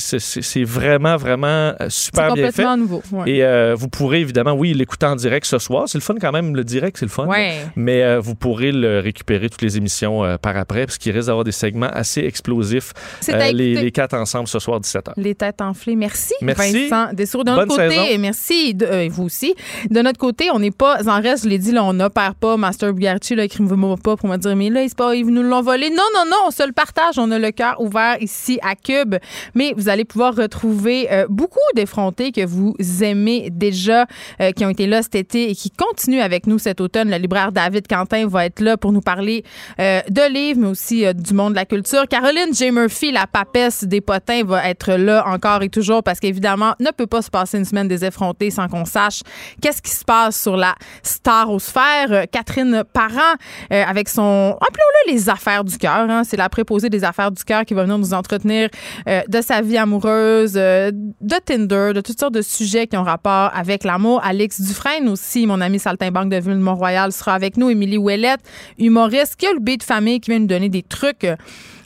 vraiment, 0.65 1.17
vraiment 1.17 1.47
euh, 1.47 1.75
C'est 1.81 1.91
super 1.91 2.35
bien 2.35 2.47
fait. 2.47 2.63
complètement 2.63 2.77
nouveau. 2.77 3.03
Ouais. 3.13 3.31
Et 3.31 3.45
euh, 3.45 3.75
vous 3.77 3.89
pourrez 3.89 4.21
évidemment, 4.21 4.53
oui, 4.53 4.73
l'écouter 4.75 5.07
en 5.07 5.17
direct 5.17 5.47
ce 5.47 5.59
soir. 5.59 5.89
C'est 5.89 5.99
le 5.99 6.03
fun 6.03 6.15
quand 6.21 6.33
même, 6.33 6.55
le 6.57 6.65
direct, 6.65 6.97
c'est 6.99 7.07
le 7.07 7.11
fun. 7.11 7.27
Ouais. 7.27 7.57
Mais 7.77 8.03
euh, 8.03 8.21
vous 8.21 8.35
pourrez 8.35 8.73
le 8.73 9.01
récupérer 9.01 9.49
toutes 9.49 9.63
les 9.63 9.77
émissions 9.77 10.25
euh, 10.25 10.37
par 10.37 10.57
après, 10.57 10.87
parce 10.87 10.99
qu'il 10.99 11.13
risque 11.13 11.29
d'avoir 11.29 11.45
des 11.45 11.53
segments 11.53 11.91
assez 11.93 12.21
explosifs. 12.23 12.93
Euh, 13.29 13.53
les, 13.53 13.75
les 13.75 13.91
quatre 13.93 14.15
ensemble 14.15 14.49
ce 14.49 14.59
soir, 14.59 14.81
17h. 14.81 15.13
Les 15.17 15.35
têtes 15.35 15.61
Merci, 15.97 16.35
Merci. 16.43 16.89
Vincent 16.89 17.13
Dessour. 17.13 17.45
De 17.45 17.51
notre 17.51 17.67
Bonne 17.67 17.89
côté, 17.89 17.91
saison. 18.07 18.19
merci, 18.21 18.75
de- 18.75 18.87
euh, 18.87 19.09
vous 19.11 19.25
aussi. 19.25 19.55
De 19.91 20.01
notre 20.03 20.19
côté, 20.19 20.51
on 20.51 20.59
n'est 20.59 20.71
pas 20.71 20.99
en 21.09 21.21
reste, 21.21 21.45
je 21.45 21.49
l'ai 21.49 21.59
dit, 21.59 21.73
là, 21.73 21.85
on 21.85 21.93
n'opère 21.93 22.35
pas 22.35 22.57
Master 22.57 22.93
Bugarchi, 22.93 23.35
là, 23.35 23.45
écrivez-moi 23.45 23.97
pas 24.03 24.17
pour 24.17 24.29
me 24.29 24.37
dire, 24.37 24.57
mais 24.57 24.71
là, 24.71 24.81
pas, 24.97 25.15
ils 25.15 25.25
nous 25.27 25.43
l'ont 25.43 25.63
volé. 25.63 25.91
Non, 25.91 26.03
non, 26.15 26.25
non, 26.31 26.37
on 26.47 26.51
se 26.51 26.67
le 26.67 26.73
partage. 26.73 27.19
On 27.19 27.31
a 27.31 27.39
le 27.39 27.51
cœur 27.51 27.81
ouvert 27.81 28.17
ici 28.21 28.59
à 28.63 28.75
Cube. 28.75 29.15
Mais 29.55 29.73
vous 29.77 29.89
allez 29.89 30.05
pouvoir 30.05 30.35
retrouver 30.35 31.11
euh, 31.13 31.27
beaucoup 31.29 31.59
d'effrontés 31.75 32.33
que 32.33 32.45
vous 32.45 32.75
aimez 33.01 33.49
déjà, 33.51 34.07
euh, 34.41 34.51
qui 34.53 34.65
ont 34.65 34.71
été 34.71 34.87
là 34.87 35.03
cet 35.03 35.15
été 35.15 35.51
et 35.51 35.55
qui 35.55 35.71
continuent 35.71 36.21
avec 36.21 36.47
nous 36.47 36.59
cet 36.59 36.81
automne. 36.81 37.11
Le 37.11 37.17
libraire 37.17 37.53
David 37.53 37.87
Quentin 37.89 38.27
va 38.27 38.47
être 38.47 38.61
là 38.61 38.77
pour 38.77 38.93
nous 38.93 39.01
parler 39.01 39.45
de 39.79 40.33
livres, 40.33 40.61
mais 40.61 40.69
aussi 40.69 41.05
du 41.15 41.35
monde 41.35 41.53
de 41.53 41.57
la 41.57 41.65
culture. 41.67 42.07
Caroline 42.09 42.53
J. 42.55 42.71
Murphy, 42.71 43.13
la 43.13 43.27
papesse 43.27 43.85
des 43.85 44.01
potins, 44.01 44.43
va 44.45 44.69
être 44.69 44.93
là 44.93 45.25
encore 45.43 45.63
et 45.63 45.69
toujours 45.69 46.03
parce 46.03 46.21
qu'évidemment, 46.21 46.75
ne 46.79 46.91
peut 46.91 47.07
pas 47.07 47.23
se 47.23 47.31
passer 47.31 47.59
une 47.59 47.65
semaine 47.65 47.89
des 47.89 48.05
effrontés 48.05 48.51
sans 48.51 48.69
qu'on 48.69 48.85
sache 48.85 49.23
qu'est-ce 49.61 49.83
qui 49.83 49.91
se 49.91 50.05
passe 50.05 50.41
sur 50.41 50.57
la 50.57 50.75
starosphère. 51.03 52.27
Catherine 52.31 52.85
Parent, 52.93 53.35
euh, 53.73 53.83
avec 53.85 54.09
son, 54.09 54.57
appelons-le 54.61 55.13
les 55.13 55.29
affaires 55.29 55.65
du 55.65 55.77
cœur, 55.79 56.09
hein. 56.09 56.23
c'est 56.25 56.37
la 56.37 56.49
préposée 56.49 56.89
des 56.89 57.03
affaires 57.03 57.33
du 57.33 57.43
cœur 57.43 57.65
qui 57.65 57.75
va 57.75 57.83
venir 57.83 57.99
nous 57.99 58.15
entretenir 58.15 58.69
euh, 59.09 59.23
de 59.29 59.41
sa 59.41 59.63
vie 59.63 59.77
amoureuse, 59.77 60.55
euh, 60.57 60.91
de 60.93 61.37
Tinder, 61.45 61.93
de 61.95 62.01
toutes 62.01 62.21
sortes 62.21 62.35
de 62.35 62.43
sujets 62.43 62.87
qui 62.87 62.97
ont 62.97 63.03
rapport 63.03 63.51
avec 63.55 63.83
l'amour. 63.83 64.21
Alex 64.23 64.61
Dufresne 64.61 65.09
aussi, 65.09 65.47
mon 65.47 65.61
ami 65.61 65.79
saltimbanque 65.79 66.31
de 66.31 66.37
Ville-Mont-Royal, 66.37 67.13
sera 67.13 67.35
avec 67.35 67.57
nous. 67.57 67.71
Émilie 67.71 67.99
Ouellette, 67.99 68.41
humoriste, 68.79 69.37
qui 69.37 69.47
a 69.47 69.53
le 69.53 69.61
B 69.61 69.79
de 69.79 69.83
famille, 69.83 70.21
qui 70.21 70.31
vient 70.31 70.41
nous 70.41 70.47
donner 70.47 70.69
des 70.69 70.83
trucs. 70.83 71.27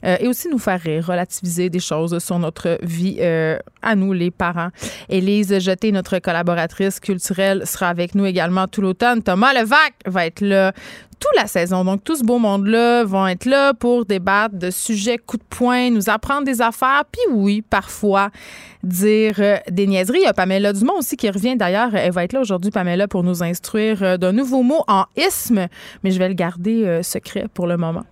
Euh, 0.06 0.16
et 0.20 0.28
aussi 0.28 0.48
nous 0.48 0.58
faire 0.58 0.80
rire, 0.80 1.06
relativiser 1.06 1.68
des 1.70 1.80
choses 1.80 2.18
sur 2.18 2.38
notre 2.38 2.78
vie 2.82 3.16
euh, 3.20 3.58
à 3.82 3.94
nous, 3.94 4.12
les 4.12 4.30
parents. 4.30 4.68
Élise 5.08 5.58
Jeté, 5.58 5.92
notre 5.92 6.18
collaboratrice 6.18 7.00
culturelle, 7.00 7.66
sera 7.66 7.88
avec 7.88 8.14
nous 8.14 8.24
également 8.24 8.68
tout 8.68 8.80
l'automne. 8.80 9.22
Thomas 9.22 9.52
Levac 9.52 9.94
va 10.06 10.26
être 10.26 10.40
là 10.40 10.72
toute 11.18 11.34
la 11.36 11.46
saison. 11.46 11.84
Donc, 11.84 12.04
tout 12.04 12.16
ce 12.16 12.24
beau 12.24 12.38
monde-là 12.38 13.04
vont 13.04 13.26
être 13.26 13.46
là 13.46 13.72
pour 13.74 14.04
débattre 14.04 14.54
de 14.54 14.70
sujets 14.70 15.18
coup 15.18 15.38
de 15.38 15.42
poing, 15.48 15.90
nous 15.90 16.10
apprendre 16.10 16.44
des 16.44 16.60
affaires, 16.60 17.04
puis 17.10 17.22
oui, 17.32 17.62
parfois 17.62 18.30
dire 18.82 19.34
euh, 19.38 19.56
des 19.70 19.86
niaiseries. 19.86 20.18
Il 20.20 20.24
y 20.24 20.28
a 20.28 20.34
Pamela 20.34 20.72
Dumont 20.72 20.98
aussi 20.98 21.16
qui 21.16 21.28
revient 21.30 21.56
d'ailleurs. 21.56 21.94
Elle 21.94 22.12
va 22.12 22.24
être 22.24 22.32
là 22.32 22.40
aujourd'hui, 22.40 22.70
Pamela, 22.70 23.08
pour 23.08 23.22
nous 23.22 23.42
instruire 23.42 24.02
euh, 24.02 24.16
d'un 24.16 24.32
nouveau 24.32 24.62
mot 24.62 24.82
en 24.88 25.04
isme, 25.16 25.66
mais 26.04 26.10
je 26.10 26.18
vais 26.18 26.28
le 26.28 26.34
garder 26.34 27.00
secret 27.02 27.46
pour 27.52 27.66
le 27.66 27.76
moment. 27.76 28.04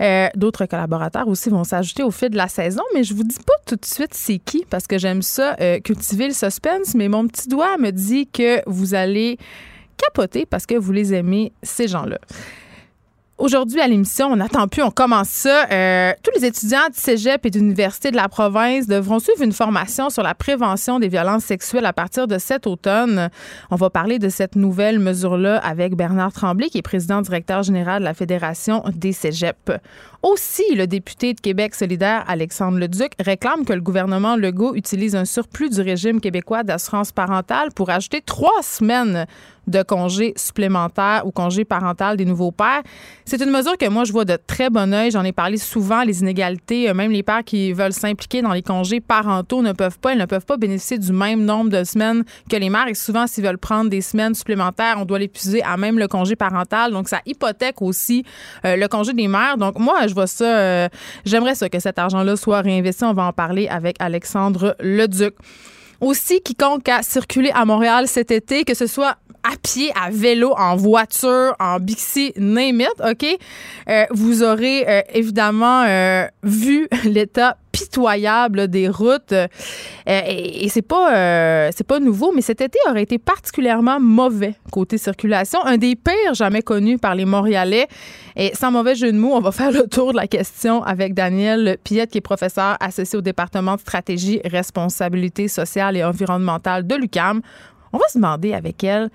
Euh, 0.00 0.28
D'autres 0.34 0.66
collaborateurs 0.66 1.28
aussi 1.28 1.48
vont 1.50 1.64
s'ajouter 1.64 2.02
au 2.02 2.10
fil 2.10 2.30
de 2.30 2.36
la 2.36 2.48
saison, 2.48 2.82
mais 2.94 3.04
je 3.04 3.14
vous 3.14 3.24
dis 3.24 3.38
pas 3.46 3.54
tout 3.66 3.76
de 3.76 3.84
suite 3.84 4.12
c'est 4.14 4.38
qui 4.38 4.64
parce 4.68 4.86
que 4.86 4.98
j'aime 4.98 5.22
ça 5.22 5.56
euh, 5.60 5.80
cultiver 5.80 6.28
le 6.28 6.34
suspense, 6.34 6.94
mais 6.94 7.08
mon 7.08 7.26
petit 7.26 7.48
doigt 7.48 7.78
me 7.78 7.90
dit 7.90 8.26
que 8.26 8.60
vous 8.66 8.94
allez 8.94 9.38
capoter 9.96 10.44
parce 10.46 10.66
que 10.66 10.74
vous 10.74 10.92
les 10.92 11.14
aimez, 11.14 11.52
ces 11.62 11.88
gens-là. 11.88 12.18
Aujourd'hui, 13.38 13.82
à 13.82 13.86
l'émission, 13.86 14.28
on 14.28 14.36
n'attend 14.36 14.66
plus, 14.66 14.82
on 14.82 14.90
commence 14.90 15.28
ça. 15.28 15.66
Euh, 15.70 16.14
tous 16.22 16.30
les 16.40 16.46
étudiants 16.46 16.88
du 16.90 16.98
cégep 16.98 17.44
et 17.44 17.50
d'université 17.50 18.10
de 18.10 18.16
la 18.16 18.30
province 18.30 18.86
devront 18.86 19.18
suivre 19.18 19.42
une 19.42 19.52
formation 19.52 20.08
sur 20.08 20.22
la 20.22 20.34
prévention 20.34 20.98
des 20.98 21.08
violences 21.08 21.44
sexuelles 21.44 21.84
à 21.84 21.92
partir 21.92 22.26
de 22.28 22.38
cet 22.38 22.66
automne. 22.66 23.28
On 23.70 23.76
va 23.76 23.90
parler 23.90 24.18
de 24.18 24.30
cette 24.30 24.56
nouvelle 24.56 24.98
mesure-là 25.00 25.58
avec 25.58 25.96
Bernard 25.96 26.32
Tremblay, 26.32 26.70
qui 26.70 26.78
est 26.78 26.82
président 26.82 27.20
directeur 27.20 27.62
général 27.62 28.00
de 28.00 28.04
la 28.04 28.14
Fédération 28.14 28.82
des 28.94 29.12
cégeps. 29.12 29.70
Aussi, 30.22 30.74
le 30.74 30.86
député 30.86 31.34
de 31.34 31.40
Québec 31.40 31.74
solidaire, 31.74 32.24
Alexandre 32.28 32.78
Leduc, 32.78 33.12
réclame 33.20 33.66
que 33.66 33.74
le 33.74 33.82
gouvernement 33.82 34.36
Legault 34.36 34.74
utilise 34.74 35.14
un 35.14 35.26
surplus 35.26 35.68
du 35.68 35.82
régime 35.82 36.22
québécois 36.22 36.62
d'assurance 36.62 37.12
parentale 37.12 37.68
pour 37.74 37.90
ajouter 37.90 38.22
trois 38.22 38.62
semaines 38.62 39.26
de 39.66 39.82
congés 39.82 40.32
supplémentaires 40.36 41.22
ou 41.26 41.30
congés 41.30 41.64
parental 41.64 42.16
des 42.16 42.24
nouveaux 42.24 42.52
pères. 42.52 42.82
C'est 43.24 43.40
une 43.42 43.50
mesure 43.50 43.76
que 43.76 43.88
moi, 43.88 44.04
je 44.04 44.12
vois 44.12 44.24
de 44.24 44.38
très 44.46 44.70
bon 44.70 44.92
oeil. 44.94 45.10
J'en 45.10 45.24
ai 45.24 45.32
parlé 45.32 45.56
souvent, 45.56 46.02
les 46.02 46.20
inégalités. 46.20 46.88
euh, 46.88 46.94
Même 46.94 47.10
les 47.10 47.22
pères 47.22 47.44
qui 47.44 47.72
veulent 47.72 47.92
s'impliquer 47.92 48.42
dans 48.42 48.52
les 48.52 48.62
congés 48.62 49.00
parentaux 49.00 49.62
ne 49.62 49.72
peuvent 49.72 49.98
pas. 49.98 50.12
Ils 50.12 50.18
ne 50.18 50.24
peuvent 50.26 50.44
pas 50.46 50.56
bénéficier 50.56 50.98
du 50.98 51.12
même 51.12 51.44
nombre 51.44 51.70
de 51.70 51.82
semaines 51.84 52.24
que 52.50 52.56
les 52.56 52.70
mères. 52.70 52.88
Et 52.88 52.94
souvent, 52.94 53.26
s'ils 53.26 53.44
veulent 53.44 53.58
prendre 53.58 53.90
des 53.90 54.00
semaines 54.00 54.34
supplémentaires, 54.34 54.96
on 54.98 55.04
doit 55.04 55.18
l'épuiser 55.18 55.62
à 55.62 55.76
même 55.76 55.98
le 55.98 56.08
congé 56.08 56.36
parental. 56.36 56.92
Donc, 56.92 57.08
ça 57.08 57.20
hypothèque 57.26 57.82
aussi 57.82 58.24
euh, 58.64 58.76
le 58.76 58.88
congé 58.88 59.12
des 59.12 59.28
mères. 59.28 59.56
Donc, 59.56 59.78
moi, 59.78 60.06
je 60.06 60.14
vois 60.14 60.26
ça. 60.26 60.44
euh, 60.44 60.88
J'aimerais 61.24 61.54
ça 61.54 61.68
que 61.68 61.80
cet 61.80 61.98
argent-là 61.98 62.36
soit 62.36 62.60
réinvesti. 62.60 63.04
On 63.04 63.12
va 63.14 63.24
en 63.24 63.32
parler 63.32 63.66
avec 63.68 63.96
Alexandre 63.98 64.76
Leduc. 64.80 65.34
Aussi, 66.00 66.42
quiconque 66.42 66.88
a 66.90 67.02
circulé 67.02 67.50
à 67.54 67.64
Montréal 67.64 68.06
cet 68.06 68.30
été, 68.30 68.64
que 68.64 68.74
ce 68.74 68.86
soit 68.86 69.16
à 69.46 69.56
pied, 69.62 69.92
à 69.94 70.10
vélo, 70.10 70.54
en 70.56 70.76
voiture, 70.76 71.54
en 71.60 71.78
bixi, 71.78 72.32
name 72.36 72.80
it, 72.80 72.94
OK? 73.04 73.26
Euh, 73.88 74.04
vous 74.10 74.42
aurez 74.42 74.84
euh, 74.88 75.02
évidemment 75.12 75.84
euh, 75.86 76.26
vu 76.42 76.88
l'état 77.04 77.56
pitoyable 77.70 78.68
des 78.68 78.88
routes. 78.88 79.34
Et 80.06 80.64
et 80.64 80.68
c'est 80.70 80.82
pas, 80.82 81.70
c'est 81.72 81.86
pas 81.86 82.00
nouveau, 82.00 82.32
mais 82.34 82.40
cet 82.40 82.62
été 82.62 82.78
aurait 82.88 83.02
été 83.02 83.18
particulièrement 83.18 84.00
mauvais 84.00 84.54
côté 84.72 84.96
circulation. 84.96 85.60
Un 85.64 85.76
des 85.76 85.94
pires 85.94 86.32
jamais 86.32 86.62
connus 86.62 86.98
par 86.98 87.14
les 87.14 87.26
Montréalais. 87.26 87.86
Et 88.34 88.52
sans 88.54 88.70
mauvais 88.70 88.94
jeu 88.94 89.12
de 89.12 89.18
mots, 89.18 89.34
on 89.34 89.40
va 89.40 89.52
faire 89.52 89.72
le 89.72 89.86
tour 89.86 90.12
de 90.12 90.16
la 90.16 90.26
question 90.26 90.82
avec 90.84 91.12
Daniel 91.12 91.76
Piette, 91.84 92.10
qui 92.10 92.18
est 92.18 92.22
professeur 92.22 92.78
associé 92.80 93.18
au 93.18 93.22
département 93.22 93.74
de 93.74 93.80
stratégie, 93.80 94.40
responsabilité 94.44 95.46
sociale 95.46 95.98
et 95.98 96.04
environnementale 96.04 96.86
de 96.86 96.94
l'UCAM. 96.94 97.42
On 97.92 97.98
va 97.98 98.08
se 98.08 98.16
demander 98.16 98.54
avec 98.54 98.82
elle 98.84 99.10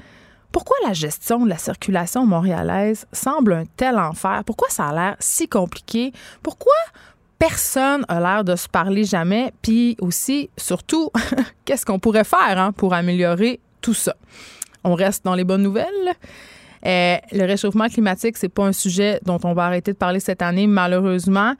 pourquoi 0.51 0.75
la 0.85 0.93
gestion 0.93 1.43
de 1.45 1.49
la 1.49 1.57
circulation 1.57 2.25
montréalaise 2.25 3.05
semble 3.11 3.53
un 3.53 3.63
tel 3.77 3.97
enfer? 3.97 4.43
Pourquoi 4.45 4.69
ça 4.69 4.87
a 4.87 4.93
l'air 4.93 5.15
si 5.19 5.47
compliqué? 5.47 6.11
Pourquoi 6.43 6.73
personne 7.39 8.05
a 8.07 8.19
l'air 8.19 8.43
de 8.43 8.55
se 8.55 8.67
parler 8.67 9.03
jamais? 9.03 9.53
Puis 9.61 9.95
aussi, 10.01 10.49
surtout, 10.57 11.09
qu'est-ce 11.65 11.85
qu'on 11.85 11.99
pourrait 11.99 12.25
faire 12.25 12.59
hein, 12.59 12.71
pour 12.73 12.93
améliorer 12.93 13.59
tout 13.79 13.93
ça? 13.93 14.15
On 14.83 14.93
reste 14.93 15.23
dans 15.23 15.35
les 15.35 15.43
bonnes 15.43 15.63
nouvelles. 15.63 16.15
Euh, 16.85 17.17
le 17.31 17.45
réchauffement 17.45 17.87
climatique, 17.87 18.37
c'est 18.37 18.49
pas 18.49 18.65
un 18.65 18.73
sujet 18.73 19.19
dont 19.23 19.39
on 19.43 19.53
va 19.53 19.65
arrêter 19.65 19.93
de 19.93 19.97
parler 19.97 20.19
cette 20.19 20.41
année, 20.41 20.67
malheureusement. 20.67 21.53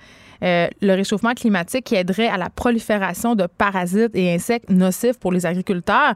Euh, 0.44 0.68
le 0.82 0.94
réchauffement 0.94 1.34
climatique 1.34 1.86
qui 1.86 1.96
aiderait 1.96 2.28
à 2.28 2.38
la 2.38 2.50
prolifération 2.50 3.36
de 3.36 3.46
parasites 3.46 4.16
et 4.16 4.34
insectes 4.34 4.70
nocifs 4.70 5.20
pour 5.20 5.32
les 5.32 5.46
agriculteurs. 5.46 6.16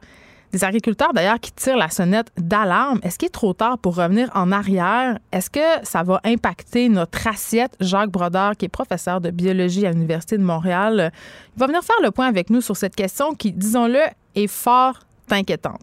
Des 0.55 0.63
agriculteurs, 0.63 1.11
d'ailleurs, 1.11 1.41
qui 1.41 1.51
tirent 1.51 1.75
la 1.75 1.89
sonnette 1.89 2.31
d'alarme. 2.37 3.01
Est-ce 3.03 3.19
qu'il 3.19 3.25
est 3.25 3.29
trop 3.29 3.51
tard 3.51 3.77
pour 3.77 3.97
revenir 3.97 4.29
en 4.33 4.53
arrière? 4.53 5.19
Est-ce 5.33 5.49
que 5.49 5.59
ça 5.83 6.01
va 6.01 6.21
impacter 6.23 6.87
notre 6.87 7.27
assiette? 7.27 7.75
Jacques 7.81 8.09
Brodeur, 8.09 8.55
qui 8.55 8.63
est 8.63 8.69
professeur 8.69 9.19
de 9.19 9.31
biologie 9.31 9.85
à 9.85 9.91
l'Université 9.91 10.37
de 10.37 10.43
Montréal, 10.43 11.11
il 11.57 11.59
va 11.59 11.67
venir 11.67 11.83
faire 11.83 11.97
le 12.01 12.09
point 12.11 12.27
avec 12.27 12.49
nous 12.49 12.61
sur 12.61 12.77
cette 12.77 12.95
question 12.95 13.35
qui, 13.35 13.51
disons-le, 13.51 13.99
est 14.35 14.47
fort 14.47 14.99
inquiétante. 15.33 15.81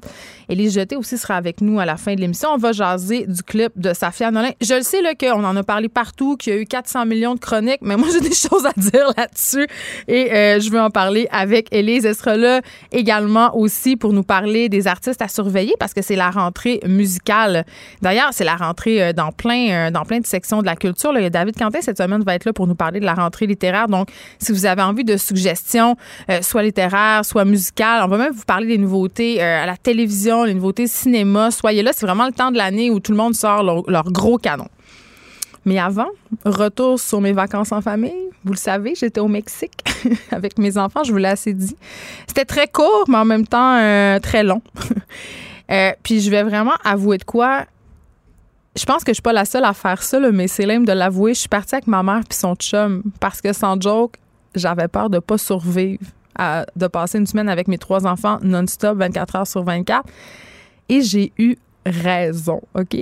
Élise 0.48 0.74
Jeté 0.74 0.96
aussi 0.96 1.18
sera 1.18 1.36
avec 1.36 1.60
nous 1.60 1.80
à 1.80 1.84
la 1.84 1.96
fin 1.96 2.14
de 2.14 2.20
l'émission. 2.20 2.50
On 2.52 2.58
va 2.58 2.72
jaser 2.72 3.26
du 3.26 3.42
clip 3.42 3.72
de 3.76 3.92
Safia 3.94 4.30
Nolin. 4.30 4.50
Je 4.60 4.74
le 4.74 4.82
sais 4.82 5.00
là, 5.02 5.14
qu'on 5.14 5.44
en 5.44 5.56
a 5.56 5.62
parlé 5.62 5.88
partout, 5.88 6.36
qu'il 6.36 6.52
y 6.52 6.56
a 6.56 6.60
eu 6.60 6.66
400 6.66 7.06
millions 7.06 7.34
de 7.34 7.40
chroniques, 7.40 7.80
mais 7.82 7.96
moi, 7.96 8.08
j'ai 8.12 8.20
des 8.20 8.34
choses 8.34 8.66
à 8.66 8.72
dire 8.78 9.12
là-dessus 9.16 9.66
et 10.08 10.32
euh, 10.32 10.60
je 10.60 10.70
veux 10.70 10.80
en 10.80 10.90
parler 10.90 11.28
avec 11.30 11.68
Élise. 11.72 12.04
Elle 12.04 12.14
sera 12.14 12.36
là 12.36 12.60
également 12.90 13.56
aussi 13.56 13.96
pour 13.96 14.12
nous 14.12 14.22
parler 14.22 14.68
des 14.68 14.86
artistes 14.86 15.22
à 15.22 15.28
surveiller 15.28 15.74
parce 15.78 15.94
que 15.94 16.02
c'est 16.02 16.16
la 16.16 16.30
rentrée 16.30 16.80
musicale. 16.86 17.64
D'ailleurs, 18.00 18.30
c'est 18.32 18.44
la 18.44 18.56
rentrée 18.56 19.02
euh, 19.02 19.12
dans 19.12 19.32
plein, 19.32 19.70
euh, 19.70 19.90
dans 19.90 20.04
plein 20.04 20.20
de 20.20 20.26
sections 20.26 20.60
de 20.60 20.66
la 20.66 20.76
culture. 20.76 21.12
David 21.30 21.56
Quentin 21.56 21.80
cette 21.80 21.98
semaine 21.98 22.22
va 22.22 22.34
être 22.34 22.44
là 22.44 22.52
pour 22.52 22.66
nous 22.66 22.74
parler 22.74 23.00
de 23.00 23.04
la 23.04 23.14
rentrée 23.14 23.46
littéraire. 23.46 23.88
Donc, 23.88 24.08
si 24.38 24.52
vous 24.52 24.66
avez 24.66 24.82
envie 24.82 25.04
de 25.04 25.16
suggestions, 25.16 25.96
soit 26.42 26.62
littéraires, 26.62 27.24
soit 27.24 27.44
musicales, 27.44 28.02
on 28.04 28.08
va 28.08 28.18
même 28.18 28.32
vous 28.32 28.44
parler 28.44 28.66
des 28.66 28.78
nouveautés 28.78 29.31
euh, 29.40 29.62
à 29.62 29.66
la 29.66 29.76
télévision, 29.76 30.44
les 30.44 30.54
nouveautés 30.54 30.86
cinéma. 30.86 31.50
Soyez 31.50 31.82
là, 31.82 31.92
c'est 31.94 32.06
vraiment 32.06 32.26
le 32.26 32.32
temps 32.32 32.50
de 32.50 32.56
l'année 32.56 32.90
où 32.90 33.00
tout 33.00 33.12
le 33.12 33.18
monde 33.18 33.34
sort 33.34 33.62
leur, 33.62 34.12
gros 34.12 34.38
canon. 34.38 34.68
Mais 35.64 35.78
avant, 35.78 36.08
retour 36.44 36.98
sur 36.98 37.20
mes 37.20 37.32
vacances 37.32 37.72
en 37.72 37.80
famille. 37.80 38.30
Vous 38.44 38.52
le 38.52 38.58
savez, 38.58 38.94
j'étais 38.96 39.20
au 39.20 39.28
Mexique 39.28 39.84
avec 40.32 40.58
mes 40.58 40.76
enfants, 40.76 41.04
je 41.04 41.12
vous 41.12 41.18
l'ai 41.18 41.28
assez 41.28 41.54
dit. 41.54 41.76
C'était 42.26 42.44
très 42.44 42.66
court, 42.66 43.04
mais 43.08 43.18
en 43.18 43.24
même 43.24 43.46
temps 43.46 43.76
euh, 43.76 44.18
très 44.18 44.42
long. 44.42 44.62
Euh, 45.70 45.92
puis 46.02 46.20
je 46.20 46.30
vais 46.30 46.42
vraiment 46.42 46.74
avouer 46.84 47.16
de 47.16 47.24
quoi. 47.24 47.64
Je 48.76 48.84
pense 48.84 49.04
que 49.04 49.12
je 49.12 49.14
suis 49.14 49.22
pas 49.22 49.32
la 49.32 49.46
seule 49.46 49.64
à 49.64 49.72
faire 49.72 50.02
ça, 50.02 50.18
mais 50.30 50.46
c'est 50.46 50.66
lame 50.66 50.84
de 50.84 50.92
l'avouer. 50.92 51.32
Je 51.32 51.40
suis 51.40 51.48
partie 51.48 51.76
avec 51.76 51.86
ma 51.86 52.02
mère 52.02 52.20
puis 52.28 52.36
son 52.36 52.54
chum 52.56 53.02
parce 53.20 53.40
que 53.40 53.54
sans 53.54 53.80
joke, 53.80 54.16
j'avais 54.54 54.88
peur 54.88 55.08
de 55.08 55.18
pas 55.18 55.38
survivre, 55.38 56.04
de 56.38 56.86
passer 56.86 57.18
une 57.18 57.26
semaine 57.26 57.48
avec 57.48 57.68
mes 57.68 57.78
trois 57.78 58.06
enfants 58.06 58.38
non-stop, 58.42 58.98
24 58.98 59.36
heures 59.36 59.46
sur 59.46 59.62
24. 59.62 60.04
Et 60.88 61.02
j'ai 61.02 61.32
eu 61.38 61.56
raison, 61.86 62.60
OK? 62.74 62.96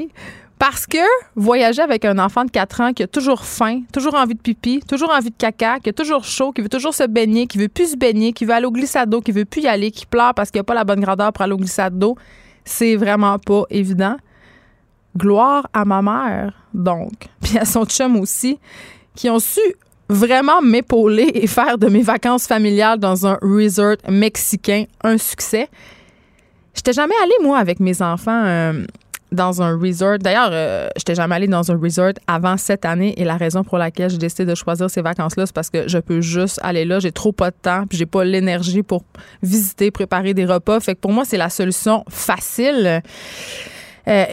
Parce 0.61 0.87
que 0.87 0.99
voyager 1.37 1.81
avec 1.81 2.05
un 2.05 2.19
enfant 2.19 2.45
de 2.45 2.51
4 2.51 2.81
ans 2.83 2.93
qui 2.93 3.03
a 3.03 3.07
toujours 3.07 3.47
faim, 3.47 3.81
toujours 3.95 4.15
envie 4.15 4.35
de 4.35 4.41
pipi, 4.41 4.81
toujours 4.87 5.11
envie 5.11 5.31
de 5.31 5.35
caca, 5.35 5.81
qui 5.81 5.89
a 5.89 5.93
toujours 5.95 6.23
chaud, 6.23 6.53
qui 6.53 6.61
veut 6.61 6.69
toujours 6.69 6.93
se 6.93 7.05
baigner, 7.05 7.47
qui 7.47 7.57
veut 7.57 7.69
plus 7.69 7.93
se 7.93 7.97
baigner, 7.97 8.35
qui 8.35 8.45
veut 8.45 8.53
aller 8.53 8.67
au 8.67 8.71
glissade 8.71 9.09
d'eau, 9.09 9.23
qui 9.23 9.33
veut 9.33 9.47
plus 9.47 9.63
y 9.63 9.69
aller, 9.69 9.91
qui 9.91 10.05
pleure 10.05 10.35
parce 10.35 10.51
qu'il 10.51 10.59
n'y 10.59 10.61
a 10.61 10.65
pas 10.65 10.75
la 10.75 10.85
bonne 10.85 11.01
grandeur 11.01 11.33
pour 11.33 11.43
aller 11.45 11.55
au 11.55 11.57
glissade 11.57 11.99
d'eau, 11.99 12.15
c'est 12.67 12.95
vraiment 12.97 13.39
pas 13.39 13.63
évident. 13.71 14.19
Gloire 15.17 15.67
à 15.73 15.87
ma 15.87 16.03
mère, 16.03 16.53
donc, 16.75 17.29
puis 17.43 17.57
à 17.57 17.65
son 17.65 17.87
chum 17.87 18.21
aussi, 18.21 18.59
qui 19.15 19.31
ont 19.31 19.39
su 19.39 19.63
vraiment 20.11 20.61
m'épauler 20.61 21.31
et 21.35 21.47
faire 21.47 21.79
de 21.79 21.87
mes 21.87 22.03
vacances 22.03 22.47
familiales 22.47 22.99
dans 22.99 23.27
un 23.27 23.39
resort 23.41 23.97
mexicain 24.09 24.85
un 25.05 25.17
succès. 25.17 25.69
J'étais 26.75 26.93
jamais 26.93 27.15
allée, 27.23 27.35
moi, 27.43 27.59
avec 27.59 27.79
mes 27.79 28.03
enfants 28.03 28.45
euh, 28.45 28.85
dans 29.31 29.63
un 29.63 29.79
resort. 29.79 30.19
D'ailleurs, 30.19 30.51
euh, 30.53 30.89
j'étais 30.97 31.15
jamais 31.15 31.37
allée 31.37 31.47
dans 31.47 31.71
un 31.71 31.79
resort 31.79 32.13
avant 32.27 32.57
cette 32.57 32.85
année 32.85 33.15
et 33.19 33.25
la 33.25 33.37
raison 33.37 33.63
pour 33.63 33.79
laquelle 33.79 34.11
j'ai 34.11 34.19
décidé 34.19 34.45
de 34.45 34.55
choisir 34.55 34.91
ces 34.91 35.01
vacances-là, 35.01 35.47
c'est 35.47 35.55
parce 35.55 35.71
que 35.71 35.87
je 35.87 35.99
peux 35.99 36.21
juste 36.21 36.59
aller 36.63 36.85
là. 36.85 36.99
J'ai 36.99 37.13
trop 37.13 37.33
pas 37.33 37.51
de 37.51 37.57
temps 37.63 37.85
puis 37.89 37.97
j'ai 37.97 38.07
pas 38.07 38.25
l'énergie 38.25 38.83
pour 38.83 39.05
visiter, 39.43 39.93
préparer 39.93 40.35
des 40.35 40.45
repas. 40.45 40.81
Fait 40.81 40.97
que 40.97 41.01
pour 41.01 41.13
moi, 41.13 41.25
c'est 41.25 41.39
la 41.39 41.51
solution 41.51 42.05
facile. 42.09 43.03
Euh, 44.11 44.25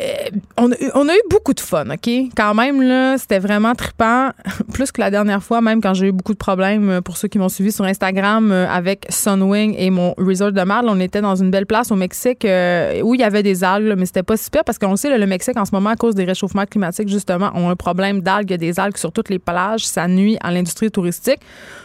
on, 0.58 0.72
a 0.72 1.14
eu- 1.14 1.22
beaucoup 1.30 1.54
de 1.54 1.60
fun, 1.60 1.86
OK? 1.92 2.10
Quand 2.36 2.54
même, 2.56 2.82
là, 2.82 3.18
c'était 3.20 3.38
vraiment 3.38 3.76
trippant. 3.76 4.32
Plus 4.74 4.92
que 4.92 5.00
la 5.00 5.12
dernière 5.12 5.44
fois, 5.44 5.62
même 5.62 5.82
quand 5.82 5.94
j'ai 5.94 6.08
eu 6.08 6.12
beaucoup 6.12 6.34
de 6.34 6.38
problèmes, 6.40 6.90
euh, 6.90 7.02
pour 7.02 7.16
ceux 7.18 7.28
qui 7.28 7.38
m'ont 7.38 7.48
suivi 7.50 7.72
sur 7.72 7.86
Instagram, 7.86 8.52
euh, 8.52 8.68
avec 8.68 9.06
Sunwing 9.10 9.76
et 9.78 9.92
mon 9.92 10.16
resort 10.18 10.52
de 10.52 10.62
Marle. 10.64 10.88
On 10.90 11.00
était 11.00 11.22
dans 11.22 11.36
une 11.36 11.52
belle 11.52 11.68
place 11.68 11.92
au 11.92 11.96
Mexique 11.96 12.40
où 12.44 13.14
il 13.14 13.20
y 13.20 13.24
avait 13.24 13.44
des 13.44 13.64
algues, 13.64 13.94
mais 13.98 14.06
c'était 14.08 14.24
pas 14.24 14.36
si 14.38 14.50
pire 14.50 14.64
parce 14.64 14.80
qu'on 14.80 14.96
sait, 14.96 15.10
là, 15.10 15.18
le 15.20 15.28
Mexique, 15.28 15.58
en 15.58 15.66
ce 15.66 15.72
moment, 15.74 15.92
à 15.92 15.96
cause 15.96 16.16
des 16.16 16.26
réchauffements 16.26 16.66
climatiques, 16.66 17.10
justement, 17.10 17.52
ont 17.54 17.70
un 17.70 17.76
problème 17.76 18.22
d'algues. 18.22 18.54
Des 18.56 18.80
algues 18.80 18.98
sur 18.98 19.12
toutes 19.12 19.30
les 19.30 19.40
plages. 19.40 19.86
Ça 19.86 20.08
nuit 20.08 20.38
à 20.42 20.52
l'industrie 20.52 20.90
touristique. 20.90 21.40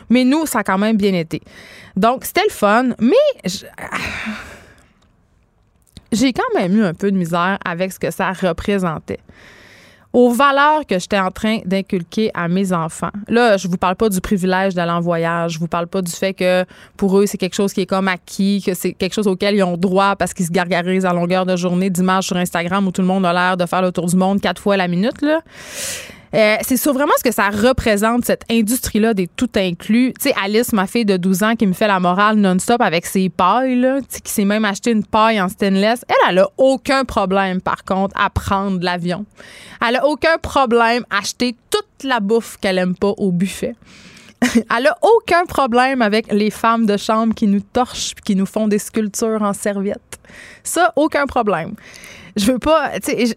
Mais 0.08 0.24
nous, 0.24 0.46
ça 0.46 0.60
a 0.60 0.62
quand 0.64 0.78
même 0.78 0.96
bien 0.96 1.12
été. 1.12 1.42
Donc, 1.96 2.24
c'était 2.24 2.44
le 2.48 2.52
fun, 2.54 2.84
mais 3.00 3.16
je- 3.44 3.66
j'ai 6.12 6.32
quand 6.32 6.42
même 6.54 6.76
eu 6.76 6.84
un 6.84 6.94
peu 6.94 7.10
de 7.10 7.16
misère 7.16 7.58
avec 7.64 7.92
ce 7.92 7.98
que 7.98 8.10
ça 8.10 8.32
représentait. 8.32 9.20
Aux 10.12 10.30
valeurs 10.30 10.84
que 10.86 10.98
j'étais 10.98 11.18
en 11.18 11.30
train 11.30 11.60
d'inculquer 11.64 12.30
à 12.34 12.46
mes 12.46 12.74
enfants. 12.74 13.10
Là, 13.28 13.56
je 13.56 13.66
vous 13.66 13.78
parle 13.78 13.96
pas 13.96 14.10
du 14.10 14.20
privilège 14.20 14.74
d'aller 14.74 14.92
en 14.92 15.00
voyage. 15.00 15.52
Je 15.52 15.58
vous 15.58 15.68
parle 15.68 15.86
pas 15.86 16.02
du 16.02 16.12
fait 16.12 16.34
que 16.34 16.66
pour 16.98 17.18
eux, 17.18 17.24
c'est 17.24 17.38
quelque 17.38 17.54
chose 17.54 17.72
qui 17.72 17.80
est 17.80 17.86
comme 17.86 18.08
acquis, 18.08 18.62
que 18.64 18.74
c'est 18.74 18.92
quelque 18.92 19.14
chose 19.14 19.26
auquel 19.26 19.54
ils 19.54 19.62
ont 19.62 19.78
droit 19.78 20.14
parce 20.16 20.34
qu'ils 20.34 20.44
se 20.44 20.50
gargarisent 20.50 21.06
à 21.06 21.14
longueur 21.14 21.46
de 21.46 21.56
journée 21.56 21.88
d'images 21.88 22.26
sur 22.26 22.36
Instagram 22.36 22.86
où 22.86 22.92
tout 22.92 23.00
le 23.00 23.06
monde 23.06 23.24
a 23.24 23.32
l'air 23.32 23.56
de 23.56 23.64
faire 23.64 23.80
le 23.80 23.90
tour 23.90 24.04
du 24.04 24.16
monde 24.16 24.42
quatre 24.42 24.60
fois 24.60 24.76
la 24.76 24.86
minute, 24.86 25.22
là. 25.22 25.40
Euh, 26.34 26.56
c'est 26.62 26.76
sur 26.76 26.94
vraiment 26.94 27.12
ce 27.18 27.24
que 27.24 27.32
ça 27.32 27.50
représente, 27.50 28.24
cette 28.24 28.44
industrie-là 28.50 29.12
des 29.12 29.26
tout 29.26 29.50
inclus. 29.56 30.14
Tu 30.18 30.28
sais, 30.28 30.34
Alice, 30.42 30.72
ma 30.72 30.86
fille 30.86 31.04
de 31.04 31.16
12 31.16 31.42
ans, 31.42 31.56
qui 31.56 31.66
me 31.66 31.74
fait 31.74 31.86
la 31.86 32.00
morale 32.00 32.36
non-stop 32.36 32.80
avec 32.80 33.04
ses 33.04 33.28
pailles, 33.28 33.76
là, 33.76 33.98
qui 34.24 34.32
s'est 34.32 34.44
même 34.44 34.64
acheté 34.64 34.92
une 34.92 35.04
paille 35.04 35.40
en 35.40 35.48
stainless, 35.48 36.04
elle, 36.08 36.30
elle 36.30 36.38
a 36.38 36.48
aucun 36.56 37.04
problème, 37.04 37.60
par 37.60 37.84
contre, 37.84 38.18
à 38.18 38.30
prendre 38.30 38.82
l'avion. 38.82 39.26
Elle 39.86 39.96
a 39.96 40.06
aucun 40.06 40.38
problème 40.38 41.04
à 41.10 41.18
acheter 41.18 41.54
toute 41.70 42.04
la 42.04 42.20
bouffe 42.20 42.56
qu'elle 42.60 42.78
aime 42.78 42.96
pas 42.96 43.12
au 43.16 43.30
buffet. 43.30 43.74
Elle 44.76 44.88
a 44.88 44.98
aucun 45.02 45.44
problème 45.44 46.02
avec 46.02 46.32
les 46.32 46.50
femmes 46.50 46.84
de 46.84 46.96
chambre 46.96 47.32
qui 47.32 47.46
nous 47.46 47.60
torchent 47.60 48.14
puis 48.14 48.24
qui 48.24 48.36
nous 48.36 48.46
font 48.46 48.66
des 48.66 48.80
sculptures 48.80 49.40
en 49.42 49.52
serviette. 49.52 50.18
Ça, 50.64 50.92
aucun 50.96 51.26
problème. 51.26 51.74
Je 52.36 52.50
veux 52.50 52.58
pas, 52.58 52.92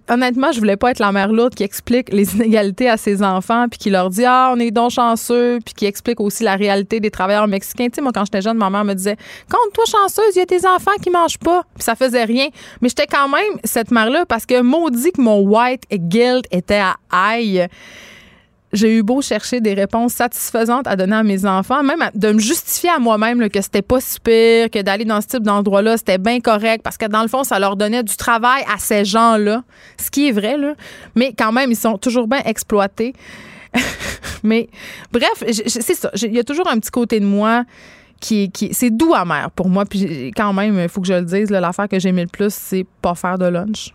honnêtement, 0.10 0.52
je 0.52 0.60
voulais 0.60 0.78
pas 0.78 0.92
être 0.92 1.00
la 1.00 1.12
mère 1.12 1.32
lourde 1.32 1.54
qui 1.54 1.64
explique 1.64 2.12
les 2.14 2.36
inégalités 2.36 2.90
à 2.90 2.98
ses 2.98 3.22
enfants 3.22 3.68
puis 3.70 3.78
qui 3.78 3.90
leur 3.90 4.10
dit 4.10 4.24
ah 4.26 4.52
on 4.54 4.60
est 4.60 4.72
donc 4.72 4.92
chanceux 4.92 5.60
puis 5.64 5.74
qui 5.74 5.86
explique 5.86 6.20
aussi 6.22 6.44
la 6.44 6.56
réalité 6.56 7.00
des 7.00 7.12
travailleurs 7.12 7.48
mexicains. 7.48 7.88
Tu 7.88 7.96
sais, 7.96 8.02
moi 8.02 8.12
quand 8.14 8.26
j'étais 8.26 8.42
jeune, 8.42 8.58
ma 8.58 8.70
mère 8.70 8.86
me 8.86 8.94
disait 8.94 9.18
compte-toi 9.52 9.84
chanceuse, 9.86 10.36
il 10.36 10.40
y 10.40 10.42
a 10.42 10.46
tes 10.46 10.66
enfants 10.66 10.96
qui 11.02 11.10
mangent 11.10 11.40
pas 11.40 11.64
puis 11.76 11.84
ça 11.84 11.96
faisait 11.96 12.24
rien. 12.24 12.48
Mais 12.82 12.90
j'étais 12.90 13.08
quand 13.08 13.28
même 13.28 13.60
cette 13.64 13.92
mère 13.92 14.10
là 14.10 14.26
parce 14.26 14.46
que 14.46 14.62
maudit 14.62 15.12
que 15.12 15.22
mon 15.22 15.42
white 15.42 15.84
guilt 15.92 16.46
était 16.52 16.76
à 16.76 16.96
aïe 17.12 17.68
j'ai 18.76 18.96
eu 18.98 19.04
beau 19.04 19.22
chercher 19.22 19.62
des 19.62 19.74
réponses 19.74 20.14
satisfaisantes 20.14 20.88
à 20.88 20.96
donner 20.96 21.16
à 21.16 21.24
mes 21.24 21.46
enfants, 21.46 21.84
même 21.84 22.10
de 22.14 22.32
me 22.32 22.40
justifier 22.40 22.90
à 22.90 23.00
moi-même 23.00 23.50
que 23.50 23.62
c'était 23.62 23.82
pas 23.82 24.00
si 24.00 24.20
pire, 24.20 24.70
que 24.70 24.82
d'aller 24.82 25.06
dans 25.06 25.22
ce 25.22 25.28
type 25.28 25.44
d'endroit-là, 25.44 25.98
c'était 25.98 26.18
bien 26.18 26.40
correct, 26.40 26.82
parce 26.84 26.98
que 26.98 27.06
dans 27.06 27.22
le 27.22 27.28
fond, 27.28 27.44
ça 27.44 27.60
leur 27.60 27.76
donnait 27.76 28.04
du 28.04 28.16
travail 28.18 28.64
à 28.74 28.78
ces 28.78 29.06
gens-là, 29.06 29.64
ce 30.00 30.10
qui 30.12 30.28
est 30.28 30.32
vrai. 30.32 30.56
Mais 31.16 31.34
quand 31.38 31.52
même, 31.52 31.72
ils 31.72 31.76
sont 31.78 31.98
toujours 31.98 32.28
bien 32.28 32.42
exploités. 32.46 33.14
Mais 34.44 34.70
bref, 35.12 35.44
c'est 35.68 35.96
ça. 35.96 36.10
J'ai- 36.14 36.28
Il 36.28 36.36
y 36.36 36.40
a 36.40 36.44
toujours 36.44 36.68
un 36.70 36.78
petit 36.80 36.92
côté 36.92 37.20
de 37.20 37.26
moi 37.26 37.64
qui, 38.22 38.50
qui 38.52 38.74
c'est 38.74 38.90
doux 38.90 39.14
amer 39.14 39.52
pour 39.52 39.68
moi. 39.70 39.86
Puis 39.86 40.00
j'ai- 40.00 40.32
quand 40.36 40.54
même, 40.54 40.80
il 40.80 40.88
faut 40.90 41.02
que 41.02 41.08
je 41.08 41.14
le 41.14 41.24
dise, 41.24 41.50
l'affaire 41.50 41.88
que 41.90 42.00
j'aimais 42.00 42.22
le 42.24 42.30
plus, 42.30 42.54
c'est 42.54 42.86
pas 43.02 43.16
faire 43.16 43.38
de 43.38 43.46
lunch. 43.48 43.94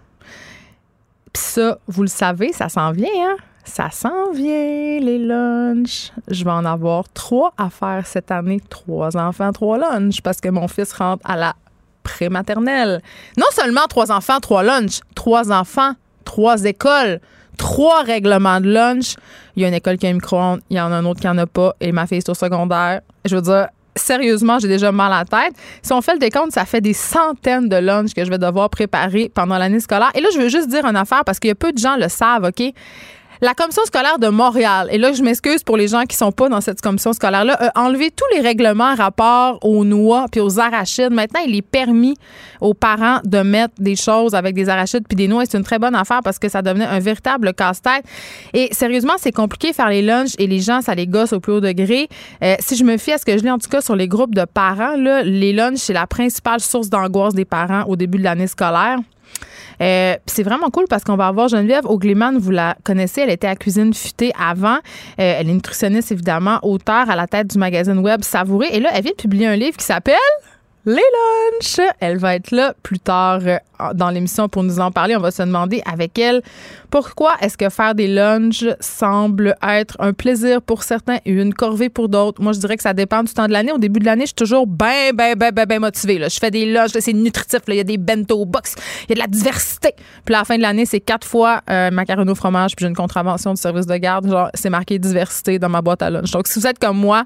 Puis 1.33 1.43
ça, 1.43 1.79
vous 1.87 2.03
le 2.03 2.09
savez, 2.09 2.53
ça 2.53 2.69
s'en 2.69 2.91
vient, 2.93 3.09
hein? 3.19 3.37
Ça 3.73 3.89
s'en 3.93 4.33
vient, 4.33 4.99
les 5.01 5.19
lunchs. 5.19 6.11
Je 6.27 6.45
vais 6.45 6.51
en 6.51 6.65
avoir 6.65 7.05
trois 7.15 7.53
à 7.57 7.71
faire 7.71 8.05
cette 8.05 8.33
année. 8.33 8.61
Trois 8.69 9.17
enfants, 9.17 9.53
trois 9.53 9.79
lunchs, 9.79 10.23
parce 10.23 10.41
que 10.41 10.49
mon 10.49 10.67
fils 10.67 10.93
rentre 10.93 11.23
à 11.25 11.37
la 11.37 11.55
prématernelle. 12.03 13.01
Non 13.39 13.47
seulement 13.53 13.87
trois 13.89 14.11
enfants, 14.11 14.41
trois 14.41 14.65
lunchs, 14.65 14.99
trois 15.15 15.53
enfants, 15.53 15.93
trois 16.25 16.65
écoles, 16.65 17.21
trois 17.59 18.03
règlements 18.03 18.61
de 18.61 18.73
lunch. 18.73 19.15
Il 19.55 19.63
y 19.63 19.65
a 19.65 19.69
une 19.69 19.75
école 19.75 19.99
qui 19.99 20.09
a 20.09 20.11
un 20.11 20.15
micro-ondes, 20.15 20.63
il 20.69 20.77
y 20.77 20.81
en 20.81 20.91
a 20.91 20.97
un 20.97 21.05
autre 21.05 21.21
qui 21.21 21.29
n'en 21.29 21.39
a 21.39 21.47
pas, 21.47 21.77
et 21.81 21.93
ma 21.93 22.09
fille 22.09 22.19
est 22.19 22.29
au 22.29 22.35
secondaire. 22.35 23.03
Je 23.25 23.37
veux 23.37 23.43
dire, 23.43 23.69
sérieusement, 23.95 24.59
j'ai 24.59 24.69
déjà 24.69 24.91
mal 24.91 25.13
à 25.13 25.19
la 25.21 25.25
tête. 25.25 25.55
Si 25.81 25.93
on 25.93 26.01
fait 26.01 26.15
le 26.15 26.19
décompte, 26.19 26.51
ça 26.51 26.65
fait 26.65 26.81
des 26.81 26.93
centaines 26.93 27.69
de 27.69 27.77
lunchs 27.77 28.15
que 28.15 28.25
je 28.25 28.31
vais 28.31 28.39
devoir 28.39 28.69
préparer 28.69 29.31
pendant 29.33 29.59
l'année 29.59 29.81
scolaire. 29.81 30.11
Et 30.17 30.21
là, 30.21 30.29
je 30.35 30.41
veux 30.41 30.49
juste 30.49 30.69
dire 30.69 30.85
une 30.87 30.97
affaire 30.97 31.25
parce 31.25 31.39
qu'il 31.39 31.49
y 31.49 31.53
a 31.53 31.55
peu 31.55 31.73
de 31.73 31.79
gens 31.79 31.95
le 31.97 32.09
savent, 32.09 32.45
OK? 32.45 32.75
La 33.43 33.55
commission 33.55 33.83
scolaire 33.87 34.19
de 34.19 34.29
Montréal, 34.29 34.89
et 34.93 34.99
là, 34.99 35.15
je 35.15 35.23
m'excuse 35.23 35.63
pour 35.63 35.79
les 35.79 35.89
gens 35.89 36.05
qui 36.05 36.15
sont 36.15 36.31
pas 36.31 36.51
dans 36.51 36.61
cette 36.61 36.83
commission 36.83 37.15
scolaire-là, 37.15 37.73
a 37.75 37.81
enlevé 37.81 38.11
tous 38.11 38.27
les 38.35 38.43
règlements 38.43 38.95
rapport 38.95 39.59
aux 39.65 39.83
noix 39.83 40.27
puis 40.31 40.43
aux 40.43 40.61
arachides. 40.61 41.11
Maintenant, 41.11 41.41
il 41.47 41.57
est 41.57 41.63
permis 41.63 42.17
aux 42.61 42.75
parents 42.75 43.21
de 43.25 43.39
mettre 43.39 43.73
des 43.79 43.97
choses 43.97 44.35
avec 44.35 44.55
des 44.55 44.69
arachides 44.69 45.05
puis 45.09 45.17
des 45.17 45.27
noix. 45.27 45.45
C'est 45.47 45.57
une 45.57 45.65
très 45.65 45.79
bonne 45.79 45.95
affaire 45.95 46.21
parce 46.23 46.39
que 46.39 46.51
ça 46.51 46.61
devenait 46.61 46.85
un 46.85 46.99
véritable 46.99 47.55
casse-tête. 47.55 48.05
Et 48.53 48.69
sérieusement, 48.75 49.15
c'est 49.17 49.33
compliqué 49.33 49.73
faire 49.73 49.89
les 49.89 50.03
lunchs 50.03 50.35
et 50.39 50.47
les 50.47 50.61
gens, 50.61 50.83
ça 50.83 50.95
les 50.95 51.07
gosse 51.07 51.33
au 51.33 51.41
plus 51.41 51.55
haut 51.55 51.61
degré. 51.63 52.09
Euh, 52.45 52.57
si 52.61 52.77
je 52.77 52.85
me 52.85 52.99
fie 52.99 53.13
à 53.13 53.17
ce 53.17 53.25
que 53.25 53.39
je 53.39 53.43
lis 53.43 53.51
en 53.51 53.59
tout 53.59 53.71
cas 53.71 53.81
sur 53.81 53.97
les 53.97 54.07
groupes 54.07 54.35
de 54.35 54.45
parents, 54.45 54.97
là, 54.97 55.23
les 55.23 55.55
lunchs, 55.55 55.79
c'est 55.79 55.95
la 55.95 56.07
principale 56.07 56.61
source 56.61 56.91
d'angoisse 56.91 57.33
des 57.33 57.47
parents 57.47 57.85
au 57.85 57.97
début 57.97 58.19
de 58.19 58.25
l'année 58.25 58.49
scolaire. 58.49 58.99
Euh, 59.81 60.17
c'est 60.27 60.43
vraiment 60.43 60.71
cool 60.71 60.85
parce 60.89 61.05
qu'on 61.05 61.17
va 61.17 61.27
avoir 61.27 61.49
Geneviève 61.49 61.87
Ogleman, 61.87 62.39
vous 62.39 62.51
la 62.51 62.77
connaissez, 62.85 63.23
elle 63.23 63.31
était 63.31 63.47
à 63.47 63.57
Cuisine 63.57 63.95
Futée 63.95 64.33
avant. 64.39 64.77
Euh, 64.77 64.79
elle 65.17 65.49
est 65.49 65.55
nutritionniste, 65.55 66.13
évidemment, 66.13 66.59
auteure 66.63 67.09
à 67.09 67.17
la 67.17 67.27
tête 67.27 67.49
du 67.49 67.59
magazine 67.59 67.99
web 67.99 68.23
Savouré. 68.23 68.69
Et 68.73 68.81
là, 68.81 68.91
elle 68.95 69.03
vient 69.03 69.13
de 69.13 69.17
publier 69.17 69.47
un 69.47 69.57
livre 69.57 69.77
qui 69.77 69.85
s'appelle 69.85 70.15
Les 70.85 70.95
lunchs. 70.95 71.81
Elle 72.01 72.19
va 72.19 72.35
être 72.35 72.51
là 72.51 72.75
plus 72.83 72.99
tard 72.99 73.41
euh, 73.45 73.59
dans 73.95 74.11
l'émission 74.11 74.49
pour 74.49 74.63
nous 74.63 74.81
en 74.81 74.91
parler. 74.91 75.17
On 75.17 75.21
va 75.21 75.31
se 75.31 75.43
demander 75.43 75.83
avec 75.91 76.19
elle 76.19 76.43
pourquoi 76.91 77.35
est-ce 77.41 77.57
que 77.57 77.69
faire 77.69 77.95
des 77.95 78.09
lunchs 78.09 78.65
semble 78.81 79.55
être 79.63 79.97
un 80.01 80.13
plaisir 80.13 80.61
pour 80.61 80.83
certains 80.83 81.19
et 81.25 81.31
une 81.31 81.55
corvée 81.55 81.89
pour 81.89 82.09
d'autres? 82.09 82.43
Moi, 82.43 82.53
je 82.53 82.59
dirais 82.59 82.77
que 82.77 82.83
ça 82.83 82.93
dépend 82.93 83.23
du 83.23 83.33
temps 83.33 83.47
de 83.47 83.53
l'année. 83.53 83.73
Au 83.73 83.79
début 83.79 84.01
de 84.01 84.05
l'année, 84.05 84.23
je 84.23 84.29
suis 84.29 84.35
toujours 84.35 84.67
bien, 84.67 85.13
bien, 85.15 85.35
bien, 85.35 85.51
bien, 85.51 85.67
bien 85.67 85.79
motivée. 85.79 86.19
là. 86.19 86.29
Je 86.29 86.39
fais 86.39 86.51
des 86.51 86.67
lunchs, 86.67 86.91
c'est 86.99 87.13
nutritif. 87.13 87.61
là. 87.67 87.75
Il 87.75 87.77
y 87.77 87.81
a 87.81 87.85
des 87.85 87.97
bento 87.97 88.45
box, 88.45 88.75
il 89.05 89.11
y 89.11 89.13
a 89.13 89.15
de 89.15 89.21
la 89.21 89.27
diversité. 89.27 89.95
Puis 90.25 90.35
à 90.35 90.39
la 90.39 90.45
fin 90.45 90.57
de 90.57 90.63
l'année, 90.63 90.85
c'est 90.85 91.01
quatre 91.01 91.27
fois 91.27 91.63
euh, 91.71 91.91
macaroni 91.91 92.31
au 92.31 92.35
fromage, 92.35 92.75
puis 92.75 92.85
j'ai 92.85 92.89
une 92.89 92.97
contravention 92.97 93.55
du 93.55 93.61
service 93.61 93.87
de 93.87 93.97
garde. 93.97 94.29
Genre, 94.29 94.51
c'est 94.55 94.71
marqué 94.71 94.99
diversité 94.99 95.59
dans 95.59 95.69
ma 95.69 95.83
boîte 95.83 96.03
à 96.03 96.11
lunch. 96.11 96.31
Donc, 96.33 96.49
si 96.49 96.59
vous 96.59 96.67
êtes 96.67 96.79
comme 96.79 96.99
moi, 96.99 97.25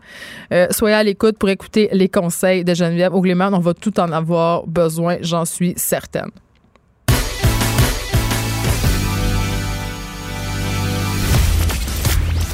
euh, 0.53 0.67
soyez 0.71 0.95
à 0.95 1.03
l'écoute 1.03 1.39
pour 1.39 1.49
écouter 1.49 1.89
les 1.93 2.09
conseils 2.09 2.65
de 2.65 2.75
Geneviève 2.75 3.15
Ogleman. 3.15 3.55
On 3.55 3.61
va 3.61 3.75
tout 3.75 3.99
en 3.99 4.13
avoir 4.13 4.67
besoin, 4.67 5.17
j'en 5.23 5.45
suis 5.45 5.73
certaine. 5.77 6.31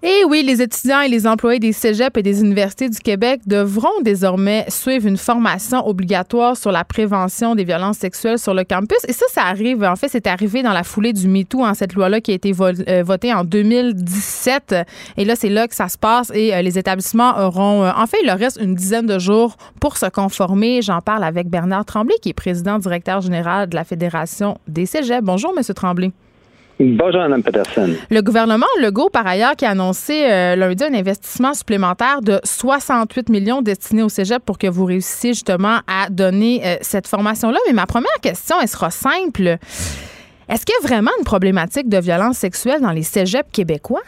Et 0.00 0.22
oui, 0.28 0.44
les 0.44 0.62
étudiants 0.62 1.00
et 1.00 1.08
les 1.08 1.26
employés 1.26 1.58
des 1.58 1.72
cégeps 1.72 2.16
et 2.16 2.22
des 2.22 2.40
universités 2.40 2.88
du 2.88 3.00
Québec 3.00 3.40
devront 3.46 4.00
désormais 4.02 4.64
suivre 4.68 5.08
une 5.08 5.16
formation 5.16 5.84
obligatoire 5.84 6.56
sur 6.56 6.70
la 6.70 6.84
prévention 6.84 7.56
des 7.56 7.64
violences 7.64 7.98
sexuelles 7.98 8.38
sur 8.38 8.54
le 8.54 8.62
campus. 8.62 8.98
Et 9.08 9.12
ça, 9.12 9.26
ça 9.28 9.42
arrive, 9.42 9.82
en 9.82 9.96
fait, 9.96 10.06
c'est 10.06 10.28
arrivé 10.28 10.62
dans 10.62 10.72
la 10.72 10.84
foulée 10.84 11.12
du 11.12 11.26
MeToo, 11.26 11.64
en 11.64 11.74
cette 11.74 11.94
loi-là 11.94 12.20
qui 12.20 12.30
a 12.30 12.34
été 12.34 12.52
euh, 12.60 13.02
votée 13.02 13.34
en 13.34 13.42
2017. 13.42 14.76
Et 15.16 15.24
là, 15.24 15.34
c'est 15.34 15.48
là 15.48 15.66
que 15.66 15.74
ça 15.74 15.88
se 15.88 15.98
passe 15.98 16.30
et 16.32 16.54
euh, 16.54 16.62
les 16.62 16.78
établissements 16.78 17.36
auront, 17.36 17.82
euh, 17.82 17.90
en 17.96 18.06
fait, 18.06 18.18
il 18.22 18.26
leur 18.28 18.38
reste 18.38 18.60
une 18.62 18.76
dizaine 18.76 19.06
de 19.06 19.18
jours 19.18 19.56
pour 19.80 19.96
se 19.96 20.06
conformer. 20.06 20.80
J'en 20.80 21.00
parle 21.00 21.24
avec 21.24 21.48
Bernard 21.48 21.86
Tremblay, 21.86 22.14
qui 22.22 22.28
est 22.28 22.34
président 22.34 22.78
directeur 22.78 23.20
général 23.20 23.68
de 23.68 23.74
la 23.74 23.82
Fédération 23.82 24.58
des 24.68 24.86
cégeps. 24.86 25.24
Bonjour, 25.24 25.52
Monsieur 25.56 25.74
Tremblay. 25.74 26.12
Bonjour, 26.80 27.20
Mme 27.22 27.42
Peterson. 27.42 27.90
Le 28.08 28.20
gouvernement 28.20 28.66
Legault, 28.80 29.10
par 29.10 29.26
ailleurs, 29.26 29.56
qui 29.56 29.64
a 29.64 29.70
annoncé 29.70 30.24
euh, 30.30 30.54
lundi 30.54 30.84
un 30.84 30.94
investissement 30.94 31.52
supplémentaire 31.52 32.20
de 32.22 32.38
68 32.44 33.30
millions 33.30 33.62
destiné 33.62 34.04
au 34.04 34.08
cégep 34.08 34.44
pour 34.44 34.58
que 34.58 34.68
vous 34.68 34.84
réussissiez 34.84 35.32
justement 35.32 35.80
à 35.88 36.08
donner 36.08 36.60
euh, 36.64 36.76
cette 36.80 37.08
formation-là. 37.08 37.58
Mais 37.66 37.72
ma 37.72 37.86
première 37.86 38.20
question, 38.22 38.54
elle 38.62 38.68
sera 38.68 38.90
simple. 38.90 39.58
Est-ce 40.48 40.64
qu'il 40.64 40.74
y 40.80 40.84
a 40.84 40.86
vraiment 40.86 41.10
une 41.18 41.24
problématique 41.24 41.88
de 41.88 41.98
violence 41.98 42.38
sexuelle 42.38 42.80
dans 42.80 42.92
les 42.92 43.02
cégeps 43.02 43.50
québécois? 43.52 44.02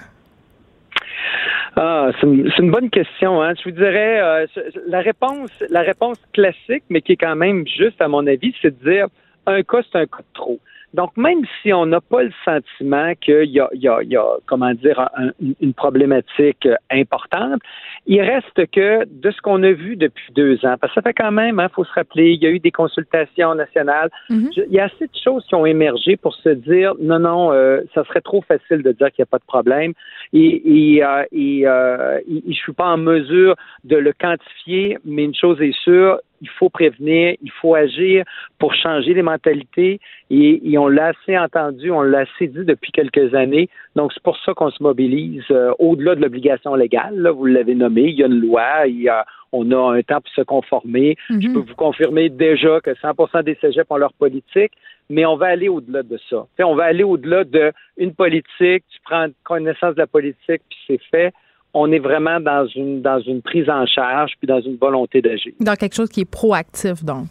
Ah, 1.75 2.11
c'est 2.21 2.27
une, 2.29 2.53
c'est 2.55 2.63
une 2.63 2.71
bonne 2.71 2.91
question. 2.91 3.43
Hein. 3.43 3.55
Je 3.59 3.69
vous 3.69 3.77
dirais, 3.77 4.21
euh, 4.21 4.47
la 4.87 5.01
réponse, 5.01 5.51
la 5.71 5.81
réponse 5.81 6.19
classique, 6.33 6.85
mais 6.89 7.01
qui 7.01 7.13
est 7.13 7.17
quand 7.17 7.35
même 7.35 7.65
juste 7.67 8.01
à 8.01 8.07
mon 8.07 8.25
avis, 8.29 8.55
c'est 8.63 8.81
de 8.81 8.91
dire 8.91 9.07
un 9.47 9.61
cas, 9.65 9.79
c'est 9.91 9.99
un 9.99 10.07
cas 10.07 10.19
de 10.19 10.35
trop. 10.35 10.61
Donc, 10.95 11.17
même 11.17 11.43
si 11.63 11.73
on 11.73 11.87
n'a 11.87 12.01
pas 12.01 12.25
le 12.25 12.33
sentiment 12.45 13.13
qu'il 13.21 13.45
y 13.45 13.61
y 13.75 13.87
y 14.13 14.17
a 14.17 14.25
comment 14.47 14.73
dire, 14.75 14.99
un- 15.17 15.31
une 15.61 15.73
problématique 15.73 16.67
euh, 16.67 16.75
importante, 16.91 17.61
il 18.07 18.21
reste 18.21 18.67
que 18.73 19.05
de 19.07 19.31
ce 19.31 19.41
qu'on 19.41 19.63
a 19.63 19.71
vu 19.73 19.97
depuis 19.97 20.33
deux 20.35 20.57
ans, 20.67 20.75
parce 20.81 20.93
que 20.93 21.01
ça 21.01 21.03
fait 21.03 21.15
quand 21.15 21.31
même, 21.31 21.61
il 21.65 21.73
faut 21.75 21.85
se 21.85 21.93
rappeler, 21.93 22.33
il 22.33 22.43
y 22.43 22.47
a 22.47 22.51
eu 22.51 22.59
des 22.59 22.73
consultations 22.73 23.55
nationales, 23.55 24.11
Mhm. 24.31 24.51
il 24.57 24.73
y 24.73 24.81
a 24.81 24.85
assez 24.85 25.07
de 25.07 25.17
choses 25.23 25.45
qui 25.47 25.55
ont 25.55 25.67
émergé 25.67 26.17
pour 26.17 26.35
se 26.35 26.49
dire, 26.49 26.95
non, 27.01 27.21
non, 27.21 27.53
euh, 27.53 27.83
ça 27.95 28.03
serait 28.05 28.21
trop 28.21 28.43
facile 28.43 28.83
de 28.83 28.93
dire 28.93 29.09
qu'il 29.13 29.23
n'y 29.23 29.29
a 29.29 29.33
pas 29.35 29.39
de 29.39 29.45
problème, 29.47 29.93
et, 30.33 30.95
et, 30.97 31.05
euh, 31.05 31.25
et, 31.33 31.67
euh, 31.67 32.21
je 32.49 32.55
suis 32.55 32.73
pas 32.73 32.89
en 32.89 32.99
mesure 32.99 33.57
de 33.85 33.97
le 33.97 34.13
quantifier, 34.13 34.99
mais 35.05 35.25
une 35.25 35.35
chose 35.35 35.61
est 35.61 35.77
sûre, 35.83 36.21
il 36.41 36.49
faut 36.49 36.71
prévenir, 36.71 37.35
il 37.43 37.51
faut 37.61 37.75
agir 37.75 38.25
pour 38.59 38.75
changer 38.75 39.13
les 39.13 39.23
mentalités 39.23 40.01
et, 40.31 40.73
et 40.73 40.79
on 40.79 40.89
l'a 40.89 41.09
assez 41.09 41.37
entendu, 41.37 41.91
on 41.91 42.03
l'a 42.03 42.21
assez 42.21 42.47
dit 42.47 42.65
depuis 42.65 42.93
quelques 42.93 43.35
années. 43.35 43.69
Donc 43.97 44.13
c'est 44.13 44.23
pour 44.23 44.39
ça 44.39 44.55
qu'on 44.55 44.71
se 44.71 44.83
mobilise 44.83 45.43
euh, 45.51 45.73
au-delà 45.79 46.15
de 46.15 46.23
l'obligation 46.23 46.75
légale. 46.75 47.17
Là, 47.17 47.33
vous 47.33 47.47
l'avez 47.47 47.75
nommé, 47.75 48.03
il 48.03 48.15
y 48.15 48.23
a 48.23 48.27
une 48.27 48.41
loi, 48.41 48.87
il 48.87 49.03
y 49.03 49.09
a, 49.09 49.27
on 49.53 49.71
a 49.73 49.97
un 49.97 50.03
temps 50.03 50.21
pour 50.21 50.33
se 50.35 50.43
conformer. 50.43 51.17
Je 51.29 51.35
Mhm. 51.49 51.53
peux 51.55 51.61
vous 51.61 51.75
confirmer 51.75 52.29
déjà 52.29 52.81
que 52.81 52.95
100% 52.97 53.43
des 53.43 53.57
cégeps 53.61 53.87
ont 53.91 53.97
leur 53.97 54.13
politique, 54.13 54.73
mais 55.09 55.27
on 55.27 55.37
va 55.37 55.47
aller 55.47 55.69
au-delà 55.69 56.03
de 56.03 56.19
ça. 56.29 56.47
On 56.65 56.75
va 56.75 56.85
aller 56.85 57.03
au-delà 57.05 57.45
de 57.45 57.73
une 57.97 58.15
politique, 58.15 58.85
tu 58.91 58.99
prends 59.05 59.27
connaissance 59.45 59.95
de 59.95 60.01
la 60.01 60.07
politique 60.07 60.63
puis 60.69 60.79
c'est 60.87 61.01
fait. 61.11 61.33
On 61.75 61.91
est 61.93 61.99
vraiment 62.01 62.41
dans 62.41 62.67
une 62.67 63.01
dans 63.03 63.21
une 63.21 63.43
prise 63.43 63.69
en 63.71 63.87
charge 63.87 64.33
puis 64.39 64.47
dans 64.47 64.61
une 64.61 64.77
volonté 64.77 65.21
d'agir. 65.23 65.53
Dans 65.61 65.75
quelque 65.77 65.95
chose 65.95 66.09
qui 66.09 66.21
est 66.23 66.31
proactif, 66.31 67.05
donc. 67.05 67.27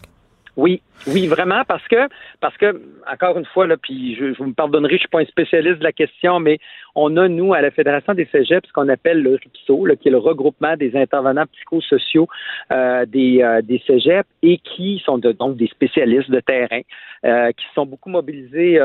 Oui, 0.56 0.82
oui, 1.06 1.26
vraiment, 1.28 1.62
parce 1.66 1.86
que, 1.88 2.08
parce 2.40 2.56
que, 2.58 2.82
encore 3.10 3.38
une 3.38 3.44
fois, 3.46 3.66
là, 3.66 3.76
puis 3.78 4.16
je, 4.16 4.32
je 4.34 4.38
vous 4.38 4.46
me 4.46 4.52
pardonnerai, 4.52 4.94
je 4.94 4.98
suis 5.00 5.08
pas 5.08 5.20
un 5.20 5.24
spécialiste 5.24 5.78
de 5.78 5.84
la 5.84 5.92
question, 5.92 6.40
mais 6.40 6.58
on 6.94 7.16
a, 7.16 7.28
nous, 7.28 7.54
à 7.54 7.60
la 7.60 7.70
Fédération 7.70 8.14
des 8.14 8.26
Cégeps, 8.26 8.66
ce 8.66 8.72
qu'on 8.72 8.88
appelle 8.88 9.22
le 9.22 9.34
RIPSO, 9.34 9.86
là, 9.86 9.96
qui 9.96 10.08
est 10.08 10.10
le 10.10 10.18
regroupement 10.18 10.76
des 10.76 10.96
intervenants 10.96 11.46
psychosociaux 11.52 12.28
euh, 12.72 13.06
des, 13.06 13.42
euh, 13.42 13.62
des 13.62 13.82
Cégeps 13.86 14.28
et 14.42 14.58
qui 14.58 15.02
sont 15.04 15.18
donc 15.18 15.56
des 15.56 15.68
spécialistes 15.68 16.30
de 16.30 16.40
terrain, 16.40 16.80
euh, 17.24 17.50
qui 17.52 17.64
sont 17.74 17.86
beaucoup 17.86 18.10
mobilisés 18.10 18.78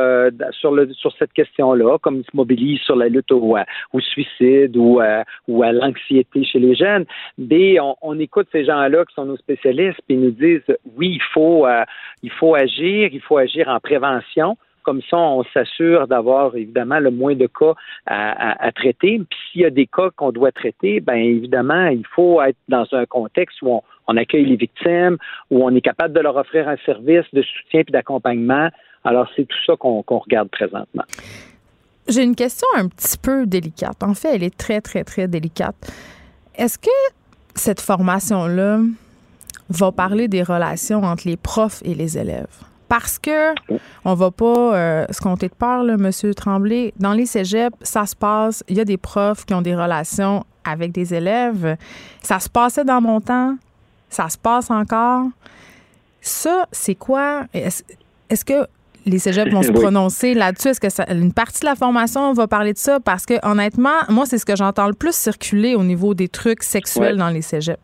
sur, 0.51 0.71
le, 0.71 0.91
sur 0.93 1.13
cette 1.17 1.33
question-là, 1.33 1.97
comme 1.99 2.17
ils 2.17 2.25
se 2.25 2.35
mobilisent 2.35 2.81
sur 2.81 2.95
la 2.95 3.07
lutte 3.07 3.31
au, 3.31 3.57
au 3.93 3.99
suicide 3.99 4.75
ou, 4.77 5.01
ou 5.47 5.63
à 5.63 5.71
l'anxiété 5.71 6.43
chez 6.43 6.59
les 6.59 6.75
jeunes. 6.75 7.05
Mais 7.37 7.77
on, 7.79 8.19
écoute 8.19 8.47
ces 8.51 8.65
gens-là 8.65 9.05
qui 9.05 9.13
sont 9.13 9.25
nos 9.25 9.37
spécialistes, 9.37 9.99
puis 10.07 10.15
ils 10.15 10.21
nous 10.21 10.31
disent, 10.31 10.61
oui, 10.97 11.13
il 11.15 11.21
faut, 11.33 11.65
il 12.23 12.31
faut 12.31 12.55
agir, 12.55 13.09
il 13.11 13.21
faut 13.21 13.37
agir 13.37 13.67
en 13.67 13.79
prévention. 13.79 14.57
Comme 14.85 15.01
ça, 15.09 15.17
on 15.17 15.43
s'assure 15.45 16.07
d'avoir 16.07 16.55
évidemment 16.55 16.99
le 16.99 17.09
moins 17.09 17.33
de 17.35 17.47
cas 17.47 17.73
à, 18.05 18.71
traiter. 18.71 19.19
Puis 19.27 19.39
s'il 19.51 19.61
y 19.61 19.65
a 19.65 19.71
des 19.71 19.87
cas 19.87 20.11
qu'on 20.15 20.31
doit 20.31 20.51
traiter, 20.51 20.99
ben 20.99 21.15
évidemment, 21.15 21.87
il 21.87 22.05
faut 22.15 22.39
être 22.41 22.57
dans 22.69 22.85
un 22.91 23.07
contexte 23.07 23.63
où 23.63 23.81
on, 24.07 24.17
accueille 24.17 24.45
les 24.45 24.55
victimes, 24.55 25.17
où 25.49 25.65
on 25.65 25.73
est 25.75 25.81
capable 25.81 26.13
de 26.13 26.19
leur 26.19 26.35
offrir 26.35 26.69
un 26.69 26.77
service 26.85 27.25
de 27.33 27.41
soutien 27.41 27.81
et 27.81 27.91
d'accompagnement. 27.91 28.69
Alors, 29.03 29.27
c'est 29.35 29.47
tout 29.47 29.57
ça 29.65 29.75
qu'on 29.75 30.03
regarde 30.07 30.49
présentement. 30.49 31.03
J'ai 32.07 32.21
une 32.21 32.35
question 32.35 32.67
un 32.75 32.87
petit 32.87 33.17
peu 33.17 33.47
délicate. 33.47 34.03
En 34.03 34.13
fait, 34.13 34.35
elle 34.35 34.43
est 34.43 34.55
très, 34.55 34.81
très, 34.81 35.03
très 35.03 35.27
délicate. 35.27 35.75
Est-ce 36.55 36.77
que 36.77 37.15
cette 37.55 37.81
formation-là 37.81 38.81
va 39.69 39.91
parler 39.91 40.27
des 40.27 40.43
relations 40.43 41.01
entre 41.01 41.27
les 41.27 41.37
profs 41.37 41.81
et 41.83 41.95
les 41.95 42.19
élèves? 42.19 42.63
Parce 42.87 43.17
que 43.17 43.53
on 44.03 44.13
va 44.13 44.29
pas 44.31 44.75
euh, 44.75 45.05
se 45.09 45.19
compter 45.19 45.47
de 45.47 45.53
peur, 45.55 45.83
là, 45.83 45.97
Monsieur 45.97 46.33
Tremblay. 46.33 46.93
Dans 46.99 47.13
les 47.13 47.25
cégeps, 47.25 47.75
ça 47.81 48.05
se 48.05 48.15
passe. 48.15 48.63
Il 48.67 48.77
y 48.77 48.79
a 48.79 48.85
des 48.85 48.97
profs 48.97 49.45
qui 49.45 49.53
ont 49.53 49.61
des 49.61 49.75
relations 49.75 50.45
avec 50.63 50.91
des 50.91 51.13
élèves. 51.13 51.77
Ça 52.21 52.39
se 52.39 52.49
passait 52.49 52.83
dans 52.85 53.01
mon 53.01 53.21
temps. 53.21 53.55
Ça 54.09 54.29
se 54.29 54.37
passe 54.37 54.69
encore. 54.69 55.25
Ça, 56.21 56.67
c'est 56.71 56.95
quoi? 56.95 57.43
Est-ce 57.53 58.45
que 58.45 58.67
les 59.05 59.19
cégeps 59.19 59.51
vont 59.51 59.61
se 59.63 59.69
Oui. 59.71 59.79
prononcer 59.79 60.33
là-dessus? 60.33 60.69
Est-ce 60.69 60.79
que 60.79 60.89
ça- 60.89 61.05
une 61.11 61.33
partie 61.33 61.61
de 61.61 61.65
la 61.65 61.75
formation 61.75 62.33
va 62.33 62.47
parler 62.47 62.73
de 62.73 62.77
ça? 62.77 62.99
Parce 62.99 63.25
que 63.25 63.33
honnêtement, 63.47 63.97
moi, 64.09 64.25
c'est 64.25 64.37
ce 64.37 64.45
que 64.45 64.55
j'entends 64.55 64.87
le 64.87 64.93
plus 64.93 65.13
circuler 65.15 65.75
au 65.75 65.83
niveau 65.83 66.13
des 66.13 66.27
trucs 66.29 66.63
sexuels 66.63 67.13
Ouais. 67.13 67.19
dans 67.19 67.29
les 67.29 67.41
cégeps. 67.41 67.79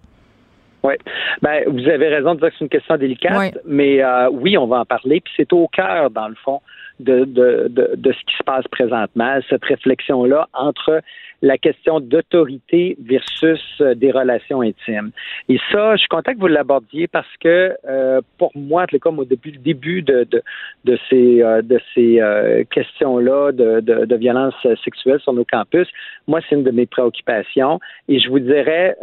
Oui. 0.84 0.94
Ben, 1.42 1.64
vous 1.68 1.88
avez 1.88 2.08
raison 2.08 2.36
de 2.36 2.40
dire 2.40 2.50
que 2.50 2.56
c'est 2.58 2.66
une 2.66 2.70
question 2.70 2.98
délicate, 2.98 3.58
mais 3.66 4.02
euh, 4.02 4.30
oui, 4.32 4.58
on 4.58 4.68
va 4.68 4.80
en 4.80 4.86
parler. 4.86 5.22
Puis 5.22 5.34
c'est 5.38 5.54
au 5.54 5.68
cœur, 5.68 6.10
dans 6.10 6.28
le 6.28 6.36
fond, 6.36 6.62
de, 7.04 7.26
de, 7.26 7.68
de, 7.96 8.12
ce 8.12 8.20
qui 8.26 8.36
se 8.38 8.44
passe 8.44 8.68
présentement, 8.68 9.40
cette 9.50 9.66
réflexion-là 9.66 10.48
entre 10.54 11.02
la 11.42 11.58
question 11.58 12.00
d'autorité 12.00 12.96
versus 13.04 13.62
euh, 13.82 13.96
des 13.96 14.12
relations 14.12 14.62
intimes. 14.62 15.12
Et 15.50 15.58
ça, 15.72 15.96
je 15.96 16.02
suis 16.02 16.08
content 16.08 16.34
que 16.34 16.40
vous 16.40 16.48
l'abordiez 16.48 17.08
parce 17.08 17.36
que 17.40 17.76
euh, 17.88 18.22
pour 18.38 18.52
moi, 18.56 18.86
comme 19.02 19.20
au 19.20 19.26
début, 19.26 19.52
le 19.52 19.58
début 19.58 20.02
de, 20.04 20.28
de, 20.30 20.44
de 20.86 21.00
ces, 21.10 21.42
euh, 21.42 21.62
de 21.62 21.80
ces 21.96 22.22
questions-là 22.70 23.52
de, 23.52 23.80
de, 23.80 24.06
de 24.06 24.16
violence 24.16 24.54
sexuelle 24.84 25.20
sur 25.20 25.34
nos 25.34 25.46
campus, 25.46 25.88
moi, 26.28 26.40
c'est 26.48 26.56
une 26.56 26.64
de 26.64 26.72
mes 26.72 26.86
préoccupations. 26.86 27.80
Et 28.08 28.20
je 28.20 28.30
vous 28.30 28.40
dirais, 28.40 28.96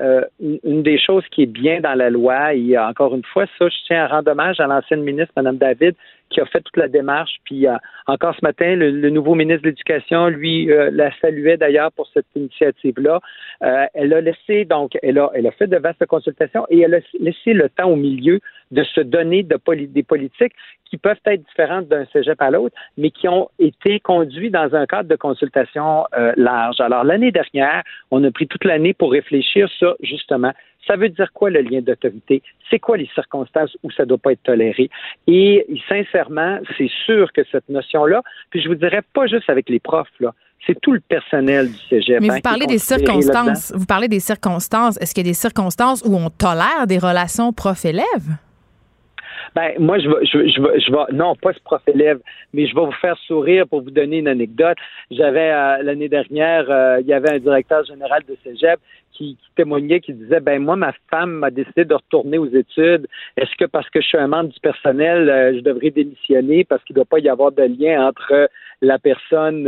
une 0.65 0.83
des 0.83 0.99
choses 0.99 1.25
qui 1.31 1.43
est 1.43 1.47
bien 1.47 1.81
dans 1.81 1.95
la 1.95 2.11
loi, 2.11 2.55
et 2.55 2.79
encore 2.79 3.15
une 3.15 3.25
fois, 3.25 3.47
ça, 3.59 3.69
je 3.69 3.77
tiens 3.87 4.05
à 4.05 4.07
rendre 4.07 4.31
hommage 4.31 4.61
à 4.61 4.67
l'ancienne 4.67 5.03
ministre, 5.03 5.33
Mme 5.37 5.57
David, 5.57 5.95
qui 6.31 6.41
a 6.41 6.47
fait 6.47 6.61
toute 6.61 6.77
la 6.77 6.89
démarche. 6.89 7.37
Puis 7.45 7.67
euh, 7.67 7.77
encore 8.07 8.35
ce 8.35 8.45
matin, 8.45 8.75
le, 8.77 9.11
nouveau 9.11 9.35
ministre 9.35 9.63
de 9.63 9.69
l'Éducation, 9.69 10.29
lui, 10.29 10.71
euh, 10.71 10.91
la 10.93 11.11
saluait 11.21 11.57
d'ailleurs 11.57 11.93
pour 11.93 12.09
cette 12.13 12.27
initiative-là. 12.35 13.21
Euh, 13.63 13.87
elle 13.95 14.13
a 14.13 14.21
laissé, 14.21 14.65
donc, 14.65 14.93
elle 15.03 15.19
a, 15.19 15.31
elle 15.35 15.47
a 15.47 15.53
fait 15.53 15.67
de 15.67 15.77
vastes 15.77 16.05
consultations 16.07 16.67
et 16.71 16.81
elle 16.81 16.95
a 16.95 17.01
laissé 17.21 17.53
le 17.53 17.69
temps 17.69 17.91
au 17.91 17.97
milieu 17.97 18.41
de 18.71 18.83
se 18.83 19.01
donner 19.01 19.43
des 19.45 20.03
politiques 20.03 20.53
qui 20.85 20.99
peuvent 20.99 21.21
être 21.27 21.43
différentes 21.43 21.89
d'un 21.89 22.05
cégep 22.13 22.41
à 22.41 22.51
l'autre, 22.51 22.75
mais 22.99 23.11
qui 23.11 23.29
ont 23.29 23.49
été 23.59 23.99
conduits 24.01 24.51
dans 24.51 24.75
un 24.75 24.87
cadre 24.87 25.09
de 25.09 25.17
consultation 25.17 26.05
large. 26.37 26.79
Alors, 26.81 27.05
l'année 27.05 27.31
dernière, 27.31 27.83
on 28.11 28.23
a 28.25 28.31
pris 28.31 28.47
toute 28.47 28.65
l'année 28.65 28.93
pour 28.93 29.13
réfléchir 29.13 29.71
sur, 29.71 29.97
justement, 30.03 30.53
ça 30.89 30.97
veut 30.97 31.11
dire 31.11 31.31
quoi 31.33 31.51
le 31.51 31.61
lien 31.61 31.81
d'autorité? 31.81 32.43
C'est 32.71 32.79
quoi 32.79 32.97
les 32.97 33.09
circonstances 33.15 33.77
où 33.83 33.91
ça 33.93 34.03
ne 34.03 34.09
doit 34.09 34.19
pas 34.19 34.33
être 34.33 34.43
toléré? 34.43 34.91
Et 35.27 35.67
sincèrement, 35.89 36.59
c'est 36.77 36.91
sûr 37.07 37.33
que 37.33 37.43
cette 37.53 37.69
notion-là, 37.69 38.23
puis 38.51 38.61
je 38.61 38.69
vous 38.69 38.75
dirais 38.75 39.03
pas 39.13 39.27
juste 39.27 39.49
avec 39.49 39.69
les 39.69 39.79
profs, 39.79 40.09
là, 40.19 40.35
c'est 40.67 40.81
tout 40.81 40.93
le 40.93 41.01
personnel 41.01 41.69
du 41.71 41.79
cégep. 41.89 42.21
Mais 42.21 42.31
hein, 42.31 42.35
vous 42.35 42.41
parlez 42.41 42.67
des 42.67 42.79
circonstances. 42.79 43.73
Vous 43.77 43.87
parlez 43.87 44.09
des 44.09 44.21
circonstances. 44.21 45.01
Est-ce 45.01 45.15
qu'il 45.15 45.25
y 45.25 45.29
a 45.29 45.31
des 45.31 45.35
circonstances 45.35 46.03
où 46.05 46.17
on 46.17 46.31
tolère 46.31 46.87
des 46.87 46.99
relations 46.99 47.53
prof-élève? 47.53 48.05
Ben, 49.55 49.73
moi, 49.79 49.99
je 49.99 50.09
vais, 50.09 50.25
je, 50.27 50.39
vais- 50.39 50.81
je 50.81 50.91
vais, 50.93 51.13
non, 51.13 51.35
pas 51.35 51.53
ce 51.53 51.61
prof 51.61 51.83
élève, 51.87 52.21
mais 52.53 52.67
je 52.67 52.75
vais 52.75 52.81
vous 52.85 52.93
faire 52.93 53.17
sourire 53.27 53.67
pour 53.67 53.83
vous 53.83 53.91
donner 53.91 54.19
une 54.19 54.29
anecdote. 54.29 54.77
J'avais, 55.11 55.51
euh, 55.51 55.83
l'année 55.83 56.09
dernière, 56.09 56.71
euh, 56.71 56.99
il 57.01 57.07
y 57.07 57.13
avait 57.13 57.31
un 57.31 57.39
directeur 57.39 57.85
général 57.85 58.23
de 58.29 58.37
cégep 58.45 58.79
qui, 59.13 59.37
témoignait, 59.57 60.01
qui 60.01 60.13
disait, 60.13 60.39
ben, 60.41 60.63
moi, 60.63 60.77
ma 60.77 60.93
femme 61.11 61.33
m'a 61.33 61.51
décidé 61.51 61.85
de 61.85 61.95
retourner 61.95 62.39
aux 62.39 62.47
études. 62.47 63.07
Est-ce 63.37 63.55
que 63.59 63.65
parce 63.65 63.89
que 63.91 64.01
je 64.01 64.07
suis 64.07 64.19
un 64.19 64.29
membre 64.29 64.51
du 64.51 64.61
personnel, 64.61 65.29
euh, 65.29 65.55
je 65.57 65.61
devrais 65.61 65.91
démissionner 65.91 66.65
parce 66.65 66.83
qu'il 66.85 66.95
ne 66.95 66.99
doit 66.99 67.07
pas 67.07 67.19
y 67.19 67.29
avoir 67.29 67.51
de 67.51 67.63
lien 67.63 68.07
entre 68.07 68.49
la 68.81 68.99
personne 68.99 69.65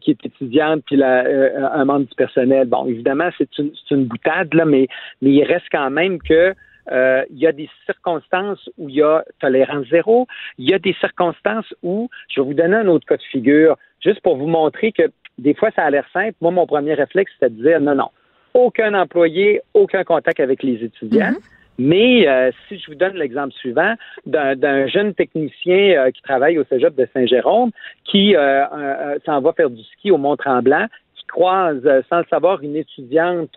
qui 0.00 0.10
est 0.10 0.26
étudiante 0.26 0.82
puis 0.86 0.96
la, 0.96 1.24
un 1.72 1.84
membre 1.84 2.06
du 2.06 2.14
personnel? 2.16 2.66
Bon, 2.66 2.86
évidemment, 2.86 3.28
c'est 3.38 3.58
une, 3.58 3.70
une 3.92 4.06
boutade, 4.06 4.52
là, 4.54 4.64
mais, 4.64 4.88
mais 5.22 5.30
il 5.30 5.44
reste 5.44 5.66
quand 5.70 5.90
même 5.90 6.18
que 6.20 6.52
euh, 6.90 7.24
il 7.30 7.38
y 7.38 7.46
a 7.46 7.52
des 7.52 7.68
circonstances 7.86 8.68
où 8.78 8.88
il 8.88 8.96
y 8.96 9.02
a 9.02 9.24
tolérance 9.40 9.86
zéro. 9.88 10.26
Il 10.58 10.68
y 10.68 10.74
a 10.74 10.78
des 10.78 10.94
circonstances 10.94 11.72
où, 11.82 12.08
je 12.28 12.40
vais 12.40 12.46
vous 12.46 12.54
donner 12.54 12.76
un 12.76 12.88
autre 12.88 13.06
cas 13.06 13.16
de 13.16 13.22
figure, 13.22 13.76
juste 14.00 14.20
pour 14.20 14.36
vous 14.36 14.46
montrer 14.46 14.92
que 14.92 15.10
des 15.38 15.54
fois, 15.54 15.70
ça 15.74 15.84
a 15.84 15.90
l'air 15.90 16.04
simple. 16.12 16.34
Moi, 16.40 16.50
mon 16.50 16.66
premier 16.66 16.94
réflexe, 16.94 17.32
c'était 17.34 17.50
de 17.50 17.62
dire 17.62 17.80
non, 17.80 17.94
non, 17.94 18.10
aucun 18.54 18.94
employé, 18.94 19.60
aucun 19.74 20.04
contact 20.04 20.40
avec 20.40 20.62
les 20.62 20.84
étudiants. 20.84 21.34
Mais 21.78 22.26
euh, 22.26 22.50
si 22.66 22.76
je 22.76 22.86
vous 22.88 22.96
donne 22.96 23.14
l'exemple 23.14 23.54
suivant 23.54 23.94
d'un 24.26 24.88
jeune 24.88 25.14
technicien 25.14 26.06
euh, 26.06 26.10
qui 26.10 26.20
travaille 26.22 26.58
au 26.58 26.64
Cégep 26.64 26.94
de 26.96 27.06
Saint-Jérôme, 27.14 27.70
qui 28.04 28.34
euh, 28.34 29.18
s'en 29.24 29.40
va 29.40 29.52
faire 29.52 29.70
du 29.70 29.82
ski 29.84 30.10
au 30.10 30.18
Mont-Tremblant, 30.18 30.86
qui 31.14 31.24
croise 31.26 31.80
sans 32.10 32.18
le 32.18 32.24
savoir 32.28 32.62
une 32.62 32.74
étudiante 32.74 33.56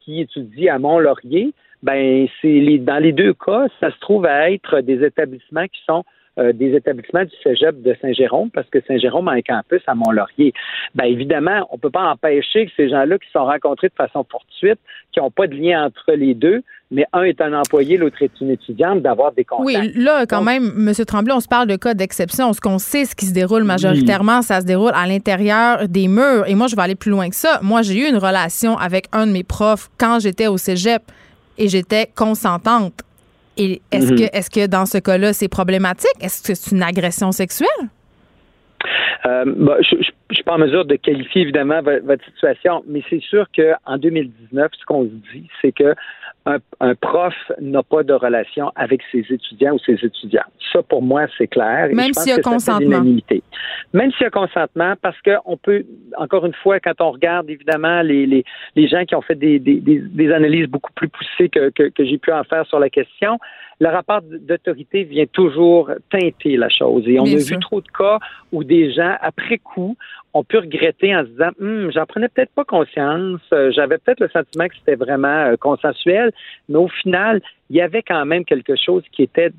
qui 0.00 0.22
étudie 0.22 0.70
à 0.70 0.78
Mont-Laurier, 0.78 1.52
ben 1.82 2.26
c'est 2.40 2.78
dans 2.78 2.98
les 2.98 3.12
deux 3.12 3.34
cas, 3.34 3.66
ça 3.80 3.90
se 3.90 3.98
trouve 4.00 4.26
à 4.26 4.50
être 4.50 4.80
des 4.80 5.04
établissements 5.04 5.66
qui 5.66 5.80
sont 5.86 6.04
euh, 6.38 6.52
des 6.52 6.76
établissements 6.76 7.24
du 7.24 7.34
Cégep 7.42 7.82
de 7.82 7.96
Saint-Jérôme, 8.00 8.50
parce 8.52 8.68
que 8.70 8.78
Saint-Jérôme 8.86 9.26
a 9.26 9.32
un 9.32 9.42
campus 9.42 9.82
à 9.88 9.96
Mont-Laurier. 9.96 10.52
Ben 10.94 11.06
évidemment, 11.06 11.66
on 11.70 11.76
ne 11.76 11.80
peut 11.80 11.90
pas 11.90 12.04
empêcher 12.04 12.66
que 12.66 12.72
ces 12.76 12.88
gens-là 12.88 13.18
qui 13.18 13.26
se 13.26 13.32
sont 13.32 13.44
rencontrés 13.44 13.88
de 13.88 13.94
façon 13.94 14.24
fortuite, 14.30 14.78
qui 15.10 15.18
n'ont 15.18 15.32
pas 15.32 15.48
de 15.48 15.56
lien 15.56 15.86
entre 15.86 16.12
les 16.12 16.34
deux, 16.34 16.62
mais 16.92 17.06
un 17.12 17.22
est 17.22 17.40
un 17.40 17.52
employé, 17.54 17.96
l'autre 17.96 18.22
est 18.22 18.30
une 18.40 18.50
étudiante, 18.50 19.02
d'avoir 19.02 19.32
des 19.32 19.44
contacts. 19.44 19.66
Oui, 19.66 19.92
là, 19.96 20.26
quand 20.26 20.42
même, 20.42 20.72
M. 20.78 20.92
Tremblay, 21.04 21.32
on 21.34 21.40
se 21.40 21.48
parle 21.48 21.66
de 21.66 21.74
cas 21.74 21.94
d'exception. 21.94 22.52
Ce 22.52 22.60
qu'on 22.60 22.78
sait, 22.78 23.04
ce 23.04 23.16
qui 23.16 23.26
se 23.26 23.34
déroule 23.34 23.64
majoritairement, 23.64 24.42
ça 24.42 24.60
se 24.60 24.64
déroule 24.64 24.92
à 24.94 25.08
l'intérieur 25.08 25.88
des 25.88 26.06
murs. 26.06 26.46
Et 26.46 26.54
moi, 26.54 26.68
je 26.68 26.76
vais 26.76 26.82
aller 26.82 26.94
plus 26.94 27.10
loin 27.10 27.28
que 27.28 27.36
ça. 27.36 27.58
Moi, 27.62 27.82
j'ai 27.82 27.98
eu 27.98 28.08
une 28.08 28.16
relation 28.16 28.78
avec 28.78 29.06
un 29.12 29.26
de 29.26 29.32
mes 29.32 29.44
profs 29.44 29.88
quand 29.98 30.20
j'étais 30.20 30.46
au 30.46 30.56
cégep 30.56 31.02
et 31.58 31.68
j'étais 31.68 32.06
consentante. 32.16 32.94
Et 33.56 33.82
est-ce 33.90 34.12
Mhm. 34.12 34.18
que, 34.18 34.36
est-ce 34.36 34.50
que 34.50 34.66
dans 34.66 34.86
ce 34.86 34.98
cas-là, 34.98 35.32
c'est 35.32 35.48
problématique? 35.48 36.10
Est-ce 36.20 36.42
que 36.46 36.54
c'est 36.54 36.74
une 36.76 36.82
agression 36.82 37.32
sexuelle? 37.32 37.68
Euh, 39.26 39.44
bah, 39.56 39.76
je 39.80 39.96
ne 39.96 40.02
suis 40.32 40.44
pas 40.44 40.54
en 40.54 40.58
mesure 40.58 40.84
de 40.84 40.94
qualifier 40.94 41.42
évidemment 41.42 41.82
vo- 41.82 42.00
votre 42.04 42.24
situation, 42.26 42.84
mais 42.86 43.02
c'est 43.10 43.20
sûr 43.20 43.46
qu'en 43.54 43.98
2019, 43.98 44.70
ce 44.78 44.84
qu'on 44.84 45.02
se 45.04 45.08
dit, 45.36 45.48
c'est 45.60 45.72
que 45.72 45.94
un, 46.48 46.58
un 46.80 46.94
prof 46.94 47.34
n'a 47.60 47.82
pas 47.82 48.02
de 48.02 48.14
relation 48.14 48.72
avec 48.74 49.00
ses 49.12 49.24
étudiants 49.30 49.74
ou 49.74 49.78
ses 49.78 49.98
étudiantes. 50.04 50.52
Ça, 50.72 50.82
pour 50.82 51.02
moi, 51.02 51.26
c'est 51.36 51.46
clair. 51.46 51.88
Même 51.92 52.14
s'il 52.14 52.32
y 52.32 52.38
a 52.38 52.42
consentement. 52.42 53.02
Même 53.92 54.10
s'il 54.12 54.22
y 54.22 54.26
a 54.26 54.30
consentement, 54.30 54.94
parce 55.00 55.16
qu'on 55.22 55.56
peut, 55.56 55.84
encore 56.16 56.44
une 56.46 56.54
fois, 56.62 56.80
quand 56.80 57.00
on 57.00 57.10
regarde 57.10 57.48
évidemment 57.50 58.02
les, 58.02 58.26
les, 58.26 58.44
les 58.76 58.88
gens 58.88 59.04
qui 59.04 59.14
ont 59.14 59.22
fait 59.22 59.34
des, 59.34 59.58
des, 59.58 59.80
des, 59.80 59.98
des 60.00 60.32
analyses 60.32 60.68
beaucoup 60.68 60.92
plus 60.94 61.08
poussées 61.08 61.48
que, 61.48 61.70
que, 61.70 61.84
que 61.90 62.04
j'ai 62.04 62.18
pu 62.18 62.32
en 62.32 62.44
faire 62.44 62.66
sur 62.66 62.78
la 62.78 62.90
question, 62.90 63.38
le 63.80 63.88
rapport 63.88 64.20
d'autorité 64.22 65.04
vient 65.04 65.26
toujours 65.26 65.90
teinter 66.10 66.56
la 66.56 66.68
chose. 66.68 67.04
Et 67.06 67.20
on 67.20 67.24
Bien 67.24 67.36
a 67.36 67.40
sûr. 67.40 67.56
vu 67.56 67.62
trop 67.62 67.80
de 67.80 67.88
cas 67.96 68.18
où 68.52 68.64
des 68.64 68.92
gens, 68.92 69.16
après 69.20 69.58
coup, 69.58 69.96
ont 70.38 70.44
pu 70.44 70.58
regretter 70.58 71.14
en 71.16 71.24
se 71.24 71.28
disant 71.28 71.50
Hum, 71.60 71.90
j'en 71.92 72.06
prenais 72.06 72.28
peut-être 72.28 72.52
pas 72.54 72.64
conscience, 72.64 73.40
euh, 73.52 73.70
j'avais 73.72 73.98
peut-être 73.98 74.20
le 74.20 74.28
sentiment 74.28 74.68
que 74.68 74.76
c'était 74.76 74.96
vraiment 74.96 75.28
euh, 75.28 75.56
consensuel, 75.56 76.32
mais 76.68 76.78
au 76.78 76.88
final, 76.88 77.40
il 77.70 77.76
y 77.76 77.80
avait 77.80 78.02
quand 78.02 78.24
même 78.24 78.44
quelque 78.44 78.76
chose 78.76 79.02
qui 79.12 79.22
était 79.22 79.50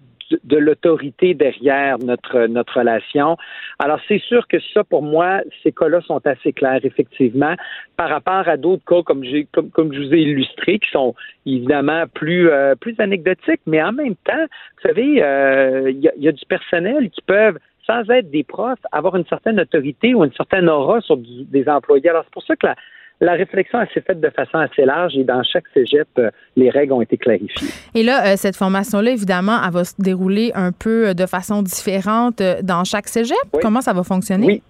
de, 0.44 0.58
l'autorité 0.58 1.34
derrière 1.34 1.98
notre 2.00 2.46
notre 2.48 2.80
relation. 2.80 3.38
Alors 3.80 4.00
c'est 4.08 4.20
sûr 4.20 4.48
que 4.48 4.58
ça 4.74 4.84
pour 4.84 5.02
moi 5.02 5.42
ces 5.63 5.72
cas-là 5.72 6.02
sont 6.02 6.22
assez 6.26 6.54
clairs 6.54 6.82
effectivement. 6.84 7.56
Par 7.98 8.10
rapport 8.10 8.48
à 8.48 8.58
d'autres 8.58 8.84
cas 8.86 9.02
comme 9.04 9.24
comme, 9.52 9.70
comme 9.72 9.94
je 9.94 10.00
vous 10.00 10.13
ai 10.13 10.20
illustré 10.20 10.80
qui 10.80 10.89
sont 10.92 11.15
évidemment 11.46 12.06
plus 12.13 12.50
euh, 12.50 12.76
plus 12.76 12.96
anecdotiques 13.00 13.62
mais 13.65 13.82
en 13.82 13.92
même 13.92 14.15
temps 14.15 14.46
vous 14.46 14.88
savez 14.88 15.24
euh, 15.24 15.92
il 15.92 16.12
y 16.18 16.28
a 16.28 16.32
du 16.32 16.46
personnel 16.46 17.10
qui 17.10 17.22
peuvent 17.22 17.58
sans 17.89 18.08
être 18.12 18.30
des 18.30 18.43
profs, 18.43 18.86
avoir 18.91 19.15
une 19.15 19.25
certaine 19.25 19.60
autorité 19.60 20.13
ou 20.13 20.23
une 20.23 20.34
certaine 20.34 20.69
aura 20.69 21.02
sur 21.02 21.17
du- 21.17 21.45
des 21.45 21.67
employés. 21.67 22.08
Alors, 22.10 22.23
c'est 22.25 22.34
pour 22.34 22.43
ça 22.43 22.56
que 22.56 22.67
la, 22.67 22.75
la 23.21 23.34
réflexion 23.34 23.80
s'est 23.93 24.02
faite 24.02 24.21
de 24.21 24.30
façon 24.30 24.60
assez 24.60 24.86
large 24.86 25.13
et 25.17 25.23
dans 25.23 25.41
chaque 25.43 25.67
cégep, 25.73 26.08
euh, 26.19 26.30
les 26.56 26.69
règles 26.69 26.93
ont 26.93 27.02
été 27.02 27.17
clarifiées. 27.17 27.67
Et 27.95 28.04
là, 28.04 28.15
euh, 28.28 28.36
cette 28.36 28.56
formation-là, 28.56 29.12
évidemment, 29.12 29.58
elle 29.65 29.73
va 29.73 29.84
se 29.84 29.95
dérouler 29.99 30.52
un 30.54 30.71
peu 30.71 31.08
euh, 31.08 31.13
de 31.13 31.25
façon 31.25 31.63
différente 31.63 32.41
dans 32.63 32.84
chaque 32.84 33.08
cégep? 33.08 33.38
Oui. 33.54 33.60
Comment 33.63 33.82
ça 33.82 33.93
va 33.93 34.04
fonctionner? 34.04 34.45
Oui. 34.45 34.63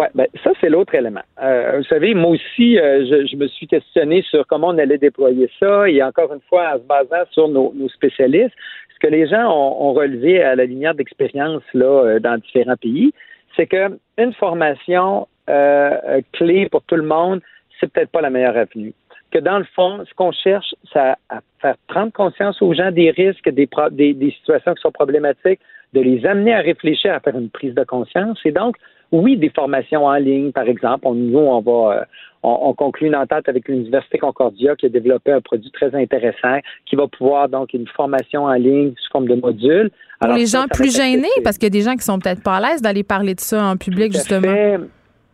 Ouais, 0.00 0.08
ben, 0.14 0.28
ça, 0.44 0.52
c'est 0.60 0.70
l'autre 0.70 0.94
élément. 0.94 1.26
Euh, 1.42 1.78
vous 1.78 1.84
savez, 1.84 2.14
moi 2.14 2.30
aussi, 2.30 2.78
euh, 2.78 3.04
je, 3.10 3.26
je 3.26 3.36
me 3.36 3.48
suis 3.48 3.66
questionné 3.66 4.22
sur 4.30 4.46
comment 4.46 4.68
on 4.68 4.78
allait 4.78 4.96
déployer 4.96 5.50
ça 5.58 5.88
et 5.88 6.00
encore 6.02 6.32
une 6.32 6.40
fois, 6.48 6.70
en 6.72 6.78
se 6.78 6.84
basant 6.84 7.24
sur 7.32 7.48
nos, 7.48 7.72
nos 7.74 7.88
spécialistes, 7.88 8.54
ce 8.98 9.06
que 9.06 9.12
les 9.12 9.28
gens 9.28 9.50
ont, 9.50 9.88
ont 9.88 9.92
relevé 9.92 10.42
à 10.42 10.56
la 10.56 10.64
lumière 10.64 10.94
d'expérience 10.94 11.62
là 11.74 11.86
euh, 11.86 12.20
dans 12.20 12.36
différents 12.38 12.76
pays, 12.76 13.12
c'est 13.56 13.66
que 13.66 13.98
une 14.18 14.32
formation 14.34 15.28
euh, 15.48 15.96
euh, 16.08 16.20
clé 16.32 16.68
pour 16.68 16.82
tout 16.82 16.96
le 16.96 17.02
monde, 17.02 17.40
c'est 17.78 17.90
peut-être 17.92 18.10
pas 18.10 18.20
la 18.20 18.30
meilleure 18.30 18.56
avenue. 18.56 18.92
Que 19.30 19.38
dans 19.38 19.58
le 19.58 19.64
fond, 19.76 20.04
ce 20.08 20.14
qu'on 20.14 20.32
cherche, 20.32 20.74
c'est 20.92 20.98
à, 20.98 21.40
faire 21.60 21.76
prendre 21.86 22.12
conscience 22.12 22.60
aux 22.62 22.72
gens 22.72 22.90
des 22.90 23.10
risques, 23.10 23.48
des, 23.48 23.68
des, 23.90 24.14
des 24.14 24.30
situations 24.30 24.74
qui 24.74 24.80
sont 24.80 24.92
problématiques, 24.92 25.60
de 25.92 26.00
les 26.00 26.24
amener 26.26 26.54
à 26.54 26.60
réfléchir, 26.60 27.14
à 27.14 27.20
faire 27.20 27.36
une 27.36 27.50
prise 27.50 27.74
de 27.74 27.84
conscience. 27.84 28.38
Et 28.44 28.52
donc, 28.52 28.76
oui, 29.12 29.36
des 29.36 29.50
formations 29.50 30.04
en 30.04 30.14
ligne, 30.16 30.52
par 30.52 30.68
exemple. 30.68 31.06
On, 31.06 31.14
nous, 31.14 31.38
on 31.38 31.60
va, 31.60 31.96
euh, 32.00 32.04
on, 32.42 32.58
on 32.62 32.74
conclut 32.74 33.06
une 33.08 33.16
entente 33.16 33.48
avec 33.48 33.68
l'Université 33.68 34.18
Concordia 34.18 34.76
qui 34.76 34.86
a 34.86 34.88
développé 34.88 35.32
un 35.32 35.40
produit 35.40 35.70
très 35.70 35.94
intéressant 35.94 36.58
qui 36.86 36.96
va 36.96 37.06
pouvoir 37.08 37.48
donc 37.48 37.72
une 37.72 37.86
formation 37.86 38.44
en 38.44 38.52
ligne 38.54 38.92
sous 38.98 39.10
forme 39.10 39.28
de 39.28 39.34
module. 39.34 39.90
Pour 40.20 40.32
les 40.34 40.46
ça, 40.46 40.58
gens 40.58 40.64
ça 40.64 40.74
plus 40.74 40.94
gênés, 40.94 41.18
accessible. 41.18 41.44
parce 41.44 41.58
qu'il 41.58 41.66
y 41.66 41.72
a 41.72 41.78
des 41.78 41.82
gens 41.82 41.94
qui 41.94 42.04
sont 42.04 42.18
peut-être 42.18 42.42
pas 42.42 42.56
à 42.56 42.60
l'aise 42.60 42.82
d'aller 42.82 43.02
parler 43.02 43.34
de 43.34 43.40
ça 43.40 43.64
en 43.64 43.76
public, 43.76 44.12
Tout 44.12 44.18
justement. 44.18 44.42
fait. 44.52 44.78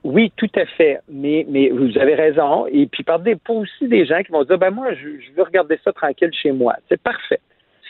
Oui, 0.04 0.30
tout 0.37 0.50
à 0.54 0.66
fait. 0.66 1.00
Mais, 1.10 1.46
mais 1.48 1.70
vous 1.70 1.96
avez 1.98 2.14
raison. 2.14 2.66
Et 2.70 2.87
puis, 2.87 3.02
par 3.02 3.18
des, 3.20 3.37
pas 3.37 3.54
aussi 3.54 3.88
des 3.88 4.04
gens 4.04 4.22
qui 4.22 4.30
vont 4.30 4.44
dire, 4.44 4.58
ben 4.58 4.70
moi, 4.70 4.92
je, 4.92 5.08
je 5.20 5.34
veux 5.34 5.42
regarder 5.42 5.78
ça 5.82 5.92
tranquille 5.92 6.30
chez 6.32 6.52
moi. 6.52 6.74
C'est 6.90 7.00
parfait. 7.00 7.40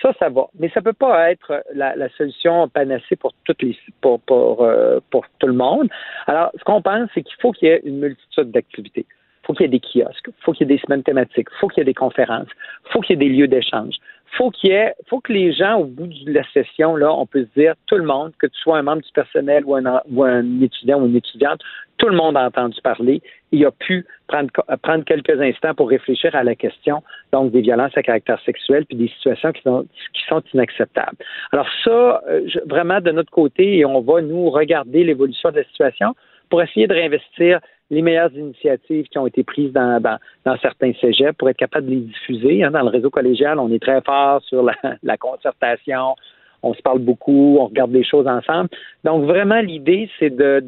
Ça, 0.05 0.13
ça 0.19 0.29
va. 0.29 0.49
Mais 0.59 0.69
ça 0.75 0.83
peut 0.83 0.93
pas 0.93 1.31
être 1.31 1.65
la, 1.73 1.95
solution 2.11 2.69
panacée 2.69 3.17
euh, 3.25 5.01
pour 5.11 5.25
tout 5.39 5.47
le 5.47 5.55
monde. 5.55 5.89
Alors, 6.27 6.51
ce 6.59 6.65
qu'on 6.65 6.83
pense, 6.83 7.09
c'est 7.15 7.23
qu'il 7.23 7.37
faut 7.41 7.53
qu'il 7.53 7.69
y 7.69 7.71
ait 7.71 7.81
une 7.85 8.01
multitude 8.01 8.51
d'activités. 8.51 9.07
Il 9.09 9.47
faut 9.47 9.55
qu'il 9.55 9.63
y 9.63 9.65
ait 9.65 9.79
des 9.79 9.81
kiosques, 9.81 10.29
il 10.29 10.45
faut 10.45 10.53
qu'il 10.53 10.69
y 10.69 10.73
ait 10.73 10.77
des 10.77 10.83
semaines 10.83 11.03
thématiques, 11.03 11.49
il 11.51 11.59
faut 11.59 11.69
qu'il 11.69 11.81
y 11.81 11.83
ait 11.83 11.87
des 11.87 11.95
conférences, 11.95 12.49
il 12.87 12.93
faut 12.93 13.01
qu'il 13.01 13.19
y 13.19 13.25
ait 13.25 13.29
des 13.29 13.35
lieux 13.35 13.49
d'échange. 13.49 13.95
Faut 14.37 14.51
qu'il 14.51 14.71
y 14.71 14.73
ait, 14.73 14.95
faut 15.09 15.21
que 15.21 15.33
les 15.33 15.53
gens, 15.53 15.77
au 15.77 15.85
bout 15.85 16.07
de 16.07 16.33
la 16.33 16.43
session, 16.53 16.97
là, 16.97 17.13
on 17.13 17.27
peut 17.27 17.47
se 17.55 17.61
dire, 17.61 17.75
tout 17.87 17.97
le 17.97 18.05
monde, 18.05 18.33
que 18.39 18.47
tu 18.47 18.59
sois 18.59 18.79
un 18.79 18.83
membre 18.83 19.03
du 19.03 19.13
personnel 19.13 19.65
ou 19.65 19.77
un, 19.77 20.01
ou 20.11 20.25
un 20.25 20.61
étudiant 20.61 21.01
ou 21.01 21.07
une 21.07 21.17
étudiante, 21.17 21.61
tout 21.99 22.09
le 22.09 22.17
monde 22.17 22.37
a 22.37 22.47
entendu 22.47 22.81
parler 22.83 23.23
et 23.53 23.65
a 23.65 23.71
pu 23.71 24.07
prendre, 24.27 24.51
prendre 24.83 25.05
quelques 25.05 25.41
instants 25.41 25.75
pour 25.75 25.89
réfléchir 25.89 26.35
à 26.35 26.43
la 26.43 26.55
question, 26.55 27.03
donc 27.33 27.53
des 27.53 27.61
violences 27.61 27.97
à 27.97 28.03
caractère 28.03 28.41
sexuel 28.43 28.85
puis 28.87 28.97
des 28.97 29.09
situations 29.09 29.53
qui 29.53 29.63
sont, 29.63 29.87
qui 30.13 30.23
sont 30.29 30.43
inacceptables. 30.53 31.17
Alors 31.53 31.69
ça, 31.85 32.23
euh, 32.29 32.47
vraiment 32.67 33.01
de 33.01 33.13
notre 33.13 33.31
côté, 33.31 33.79
et 33.79 33.85
on 33.85 34.01
va 34.01 34.21
nous 34.23 34.51
regarder 34.51 35.05
l'évolution 35.05 35.51
de 35.51 35.59
la 35.59 35.65
situation 35.65 36.15
pour 36.51 36.63
essayer 36.63 36.87
de 36.87 36.95
réinvestir 36.95 37.61
les 37.91 38.03
meilleures 38.03 38.33
initiatives 38.35 39.07
qui 39.09 39.19
ont 39.19 39.27
été 39.27 39.45
prises 39.45 39.73
dans, 39.73 40.19
certains 40.61 40.93
cégeps 41.01 41.37
pour 41.37 41.49
être 41.49 41.57
capable 41.57 41.87
de 41.87 41.93
les 41.93 42.01
diffuser. 42.01 42.65
hein. 42.65 42.71
Dans 42.71 42.83
le 42.83 42.89
réseau 42.89 43.11
collégial, 43.11 43.59
on 43.59 43.71
est 43.71 43.83
très 43.83 44.01
fort 44.01 44.43
sur 44.43 44.63
la, 44.63 45.17
concertation, 45.19 46.17
on 46.63 46.75
se 46.75 46.83
parle 46.83 47.01
beaucoup, 47.01 47.59
on 47.61 47.67
regarde 47.67 47.93
des 47.93 48.05
choses 48.05 48.27
ensemble. 48.27 48.71
Donc, 49.05 49.25
vraiment, 49.25 49.61
l'idée, 49.61 50.09
c'est 50.19 50.35
de, 50.35 50.65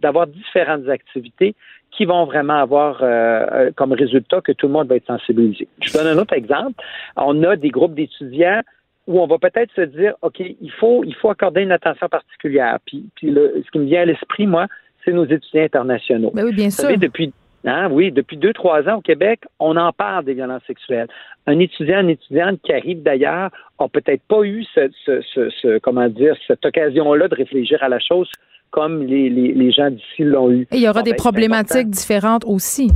d'avoir 0.00 0.26
différentes 0.26 0.88
activités 0.88 1.54
qui 1.90 2.04
vont 2.04 2.24
vraiment 2.24 2.60
avoir 2.60 3.02
euh, 3.02 3.06
euh, 3.06 3.70
comme 3.74 3.92
résultat 3.92 4.40
que 4.40 4.52
tout 4.52 4.66
le 4.66 4.72
monde 4.72 4.88
va 4.88 4.96
être 4.96 5.06
sensibilisé. 5.06 5.68
Je 5.80 5.92
vous 5.92 5.98
donne 5.98 6.18
un 6.18 6.20
autre 6.20 6.34
exemple. 6.34 6.82
On 7.16 7.42
a 7.44 7.56
des 7.56 7.70
groupes 7.70 7.94
d'étudiants 7.94 8.62
où 9.06 9.20
on 9.20 9.26
va 9.26 9.38
peut-être 9.38 9.72
se 9.74 9.82
dire, 9.82 10.14
OK, 10.22 10.40
il 10.40 10.72
faut, 10.72 11.04
accorder 11.28 11.62
une 11.62 11.72
attention 11.72 12.08
particulière. 12.08 12.78
Puis, 12.86 13.06
ce 13.20 13.70
qui 13.70 13.78
me 13.78 13.84
vient 13.84 14.02
à 14.02 14.04
l'esprit, 14.06 14.46
moi, 14.46 14.66
c'est 15.04 15.12
nos 15.12 15.24
étudiants 15.24 15.64
internationaux. 15.64 16.30
Ben 16.34 16.44
oui, 16.44 16.52
bien 16.54 16.66
Vous 16.66 16.70
sûr. 16.72 16.82
savez, 16.84 16.96
depuis, 16.96 17.32
hein, 17.64 17.88
oui, 17.90 18.10
depuis 18.12 18.36
deux, 18.36 18.52
trois 18.52 18.88
ans 18.88 18.96
au 18.96 19.00
Québec, 19.00 19.40
on 19.58 19.76
en 19.76 19.92
parle 19.92 20.24
des 20.24 20.34
violences 20.34 20.62
sexuelles. 20.66 21.08
Un 21.46 21.58
étudiant, 21.58 22.00
une 22.00 22.10
étudiante 22.10 22.60
qui 22.62 22.72
arrive 22.72 23.02
d'ailleurs 23.02 23.50
a 23.78 23.88
peut-être 23.88 24.22
pas 24.28 24.42
eu 24.42 24.64
ce, 24.74 24.90
ce, 25.04 25.20
ce, 25.34 25.50
ce- 25.50 25.78
comment 25.78 26.08
dire, 26.08 26.34
cette 26.46 26.64
occasion-là 26.64 27.28
de 27.28 27.34
réfléchir 27.34 27.82
à 27.82 27.88
la 27.88 27.98
chose 27.98 28.30
comme 28.70 29.02
les, 29.04 29.28
les, 29.30 29.52
les 29.52 29.70
gens 29.70 29.90
d'ici 29.90 30.24
l'ont 30.24 30.50
eu. 30.50 30.62
Et 30.72 30.76
il 30.76 30.80
y 30.82 30.88
aura 30.88 31.00
Bon, 31.00 31.04
des 31.04 31.10
ben, 31.12 31.16
problématiques 31.16 31.90
différentes 31.90 32.44
aussi. 32.44 32.90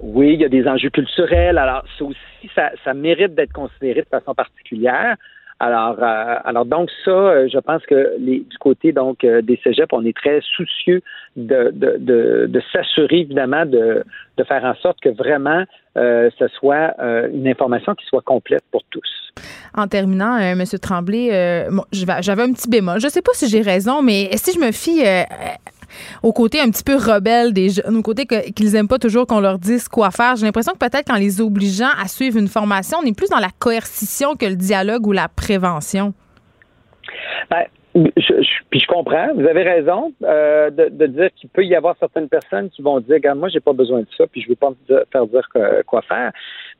Oui, 0.00 0.34
il 0.34 0.40
y 0.40 0.44
a 0.44 0.48
des 0.48 0.66
enjeux 0.68 0.90
culturels. 0.90 1.58
Alors, 1.58 1.82
ça 1.98 2.04
aussi, 2.04 2.50
ça, 2.54 2.70
ça 2.84 2.94
mérite 2.94 3.34
d'être 3.34 3.52
considéré 3.52 4.02
de 4.02 4.06
façon 4.06 4.32
particulière. 4.32 5.16
Alors, 5.60 5.96
euh, 6.00 6.36
alors 6.44 6.64
donc 6.64 6.88
ça, 7.04 7.10
euh, 7.10 7.48
je 7.52 7.58
pense 7.58 7.84
que 7.84 8.14
les, 8.20 8.40
du 8.40 8.58
côté 8.58 8.92
donc 8.92 9.24
euh, 9.24 9.42
des 9.42 9.58
cégeps, 9.64 9.92
on 9.92 10.04
est 10.04 10.16
très 10.16 10.40
soucieux 10.40 11.02
de, 11.36 11.72
de, 11.72 11.96
de, 11.98 12.46
de 12.48 12.62
s'assurer 12.72 13.20
évidemment 13.20 13.66
de, 13.66 14.04
de 14.36 14.44
faire 14.44 14.64
en 14.64 14.76
sorte 14.76 15.00
que 15.00 15.08
vraiment 15.08 15.64
euh, 15.96 16.30
ce 16.38 16.46
soit 16.48 16.94
euh, 17.00 17.28
une 17.32 17.48
information 17.48 17.96
qui 17.96 18.06
soit 18.06 18.22
complète 18.22 18.62
pour 18.70 18.84
tous. 18.90 19.32
En 19.74 19.88
terminant, 19.88 20.36
euh, 20.36 20.52
M. 20.52 20.62
Tremblay, 20.80 21.30
euh, 21.32 21.70
bon, 21.70 21.84
j'avais 21.90 22.42
un 22.42 22.52
petit 22.52 22.70
bémol. 22.70 23.00
Je 23.00 23.06
ne 23.06 23.10
sais 23.10 23.22
pas 23.22 23.32
si 23.34 23.48
j'ai 23.48 23.62
raison, 23.62 24.00
mais 24.00 24.30
si 24.36 24.52
je 24.52 24.60
me 24.64 24.70
fie 24.70 25.02
au 26.22 26.32
côté 26.32 26.60
un 26.60 26.70
petit 26.70 26.84
peu 26.84 26.96
rebelle 26.96 27.52
des 27.52 27.70
jeunes, 27.70 27.96
au 27.96 28.02
côté 28.02 28.26
qu'ils 28.26 28.72
n'aiment 28.72 28.88
pas 28.88 28.98
toujours 28.98 29.26
qu'on 29.26 29.40
leur 29.40 29.58
dise 29.58 29.88
quoi 29.88 30.10
faire, 30.10 30.36
j'ai 30.36 30.46
l'impression 30.46 30.72
que 30.72 30.78
peut-être 30.78 31.06
qu'en 31.06 31.16
les 31.16 31.40
obligeant 31.40 31.90
à 32.00 32.08
suivre 32.08 32.38
une 32.38 32.48
formation, 32.48 32.98
on 33.02 33.06
est 33.06 33.16
plus 33.16 33.28
dans 33.28 33.38
la 33.38 33.50
coercition 33.58 34.36
que 34.36 34.46
le 34.46 34.56
dialogue 34.56 35.06
ou 35.06 35.12
la 35.12 35.28
prévention. 35.28 36.14
Ben, 37.50 37.64
je, 38.16 38.42
je- 38.42 38.62
puis 38.70 38.80
je 38.80 38.86
comprends, 38.86 39.32
vous 39.34 39.46
avez 39.46 39.62
raison 39.62 40.12
euh, 40.22 40.70
de, 40.70 40.88
de 40.88 41.06
dire 41.06 41.30
qu'il 41.36 41.48
peut 41.48 41.64
y 41.64 41.74
avoir 41.74 41.96
certaines 41.98 42.28
personnes 42.28 42.70
qui 42.70 42.82
vont 42.82 43.00
dire, 43.00 43.14
regarde, 43.14 43.38
moi, 43.38 43.48
j'ai 43.48 43.60
pas 43.60 43.72
besoin 43.72 44.00
de 44.00 44.06
ça, 44.16 44.26
puis 44.26 44.42
je 44.42 44.48
veux 44.48 44.56
pas 44.56 44.70
me 44.70 45.04
faire 45.12 45.26
dire 45.26 45.48
quoi 45.86 46.02
faire. 46.02 46.32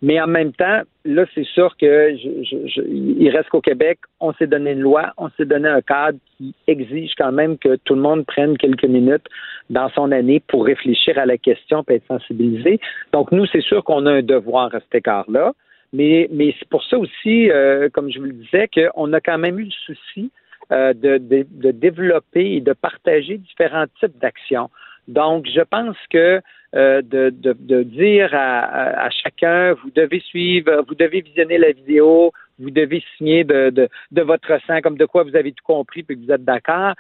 Mais 0.03 0.21
en 0.21 0.27
même 0.27 0.53
temps, 0.53 0.81
là, 1.05 1.25
c'est 1.35 1.47
sûr 1.47 1.77
que 1.77 2.15
je, 2.17 2.83
il 2.83 3.29
reste 3.31 3.49
qu'au 3.49 3.61
Québec, 3.61 3.99
on 4.21 4.33
s'est 4.35 4.47
donné 4.47 4.73
une 4.73 4.81
loi, 4.81 5.13
on 5.17 5.29
s'est 5.31 5.45
donné 5.45 5.69
un 5.69 5.81
cadre 5.81 6.19
qui 6.37 6.55
exige 6.67 7.13
quand 7.17 7.33
même 7.33 7.59
que 7.59 7.77
tout 7.85 7.95
le 7.95 8.01
monde 8.01 8.25
prenne 8.27 8.57
quelques 8.59 8.85
minutes 8.85 9.27
dans 9.71 9.89
son 9.91 10.13
année 10.13 10.41
pour 10.49 10.65
réfléchir 10.67 11.19
à 11.19 11.27
la 11.27 11.39
question 11.39 11.85
et 11.89 11.95
être 11.95 12.07
sensibilisé. 12.07 12.81
Donc, 13.13 13.33
nous, 13.33 13.47
c'est 13.47 13.63
sûr 13.63 13.83
qu'on 13.85 14.07
a 14.07 14.13
un 14.13 14.23
devoir 14.23 14.75
à 14.75 14.81
cet 14.81 14.95
égard-là. 14.95 15.53
Mais, 15.95 16.29
mais 16.31 16.55
c'est 16.59 16.69
pour 16.69 16.85
ça 16.85 16.99
aussi, 16.99 17.51
euh, 17.51 17.89
comme 17.89 18.11
je 18.13 18.19
vous 18.19 18.27
le 18.27 18.33
disais, 18.33 18.69
qu'on 18.69 19.11
a 19.15 19.21
quand 19.23 19.39
même 19.39 19.59
eu 19.59 19.65
le 19.65 19.71
souci 19.71 20.31
euh, 20.73 20.93
de, 20.93 21.19
de, 21.19 21.47
de 21.51 21.71
développer 21.71 22.53
et 22.57 22.61
de 22.61 22.73
partager 22.73 23.39
différents 23.39 23.87
types 24.01 24.19
d'actions. 24.19 24.71
Donc, 25.07 25.47
je 25.47 25.63
pense 25.63 25.97
que 26.11 26.41
euh, 26.75 27.01
de, 27.01 27.31
de, 27.31 27.57
de 27.59 27.83
dire 27.83 28.29
à, 28.35 29.07
à, 29.07 29.11
chacun, 29.11 29.73
vous 29.73 29.91
devez 29.95 30.21
suivre, 30.21 30.85
vous 30.87 30.95
devez 30.95 31.23
visionner 31.23 31.57
la 31.57 31.73
vidéo, 31.73 32.33
vous 32.59 32.71
devez 32.71 33.03
signer 33.17 33.45
de, 33.45 33.71
de, 33.71 33.89
de 34.11 34.23
votre 34.23 34.61
sang, 34.67 34.81
comme 34.83 34.99
de 34.99 35.07
quoi 35.07 35.23
vous 35.23 35.35
avez 35.35 35.53
tout 35.53 35.65
compris 35.65 36.03
puis 36.03 36.17
que 36.17 36.27
vous 36.27 36.33
êtes 36.33 36.45
d'accord, 36.45 36.95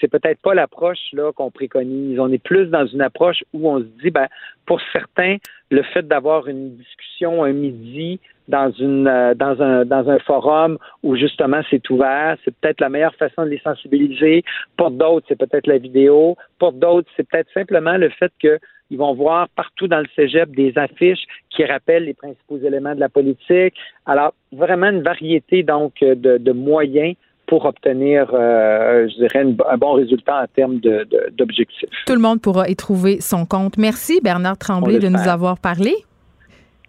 c'est, 0.00 0.08
peut-être 0.08 0.40
pas 0.40 0.54
l'approche 0.54 1.12
là 1.12 1.32
qu'on 1.32 1.50
préconise. 1.50 2.18
On 2.20 2.30
est 2.30 2.42
plus 2.42 2.66
dans 2.66 2.86
une 2.86 3.00
approche 3.00 3.42
où 3.52 3.68
on 3.68 3.80
se 3.80 3.86
dit, 4.02 4.10
ben, 4.10 4.28
pour 4.66 4.80
certains, 4.92 5.36
le 5.70 5.82
fait 5.82 6.06
d'avoir 6.06 6.46
une 6.48 6.76
discussion 6.76 7.42
un 7.42 7.52
midi 7.52 8.20
dans 8.46 8.70
une 8.72 9.08
euh, 9.08 9.34
dans 9.34 9.60
un 9.62 9.86
dans 9.86 10.08
un 10.10 10.18
forum 10.18 10.78
où 11.02 11.16
justement 11.16 11.62
c'est 11.70 11.88
ouvert, 11.88 12.36
c'est 12.44 12.54
peut-être 12.54 12.80
la 12.80 12.90
meilleure 12.90 13.14
façon 13.14 13.44
de 13.44 13.48
les 13.48 13.60
sensibiliser. 13.60 14.44
Pour 14.76 14.90
d'autres, 14.90 15.26
c'est 15.28 15.38
peut-être 15.38 15.66
la 15.66 15.78
vidéo. 15.78 16.36
Pour 16.58 16.72
d'autres, 16.72 17.10
c'est 17.16 17.26
peut-être 17.26 17.50
simplement 17.52 17.96
le 17.96 18.10
fait 18.10 18.32
que 18.40 18.58
ils 18.90 18.98
vont 18.98 19.14
voir 19.14 19.48
partout 19.48 19.88
dans 19.88 20.00
le 20.00 20.06
cégep 20.14 20.50
des 20.54 20.76
affiches 20.76 21.24
qui 21.48 21.64
rappellent 21.64 22.04
les 22.04 22.14
principaux 22.14 22.58
éléments 22.58 22.94
de 22.94 23.00
la 23.00 23.08
politique. 23.08 23.74
Alors, 24.04 24.34
vraiment 24.52 24.90
une 24.90 25.02
variété 25.02 25.62
donc 25.62 25.94
de, 26.00 26.36
de 26.36 26.52
moyens 26.52 27.16
pour 27.46 27.64
obtenir, 27.66 28.30
euh, 28.32 29.06
je 29.08 29.14
dirais, 29.16 29.42
une- 29.42 29.56
un 29.70 29.76
bon 29.76 29.92
résultat 29.92 30.42
en 30.42 30.46
termes 30.54 30.78
de- 30.80 31.06
de- 31.10 31.30
d'objectifs. 31.36 31.88
Tout 32.06 32.14
le 32.14 32.20
monde 32.20 32.40
pourra 32.40 32.68
y 32.68 32.76
trouver 32.76 33.20
son 33.20 33.44
compte. 33.46 33.76
Merci, 33.76 34.20
Bernard 34.22 34.58
Tremblay, 34.58 34.98
de 34.98 35.08
nous 35.08 35.28
avoir 35.28 35.58
parlé. 35.58 35.94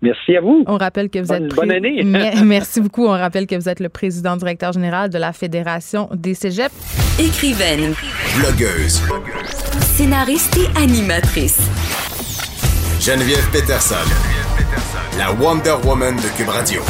Merci 0.01 0.35
à 0.37 0.41
vous. 0.41 0.63
On 0.67 0.77
rappelle 0.77 1.09
que 1.09 1.19
vous 1.19 1.27
Bonne- 1.27 1.45
êtes. 1.45 1.55
bonne 1.55 1.71
année. 1.71 2.03
Me- 2.03 2.43
Merci 2.45 2.79
beaucoup. 2.81 3.05
On 3.05 3.11
rappelle 3.17 3.47
que 3.47 3.55
vous 3.55 3.67
êtes 3.69 3.79
le 3.79 3.89
président 3.89 4.35
directeur 4.37 4.71
général 4.71 5.09
de 5.09 5.17
la 5.17 5.33
Fédération 5.33 6.09
des 6.13 6.33
cégeps. 6.35 6.73
Écrivaine, 7.19 7.93
Blogueuse. 8.37 9.01
scénariste 9.95 10.57
et 10.57 10.77
animatrice. 10.77 11.69
Geneviève 12.99 13.49
Peterson. 13.51 13.95
La 15.17 15.31
Wonder 15.33 15.75
Woman 15.85 16.15
de 16.17 16.37
Cube 16.37 16.49
Radio. 16.49 16.81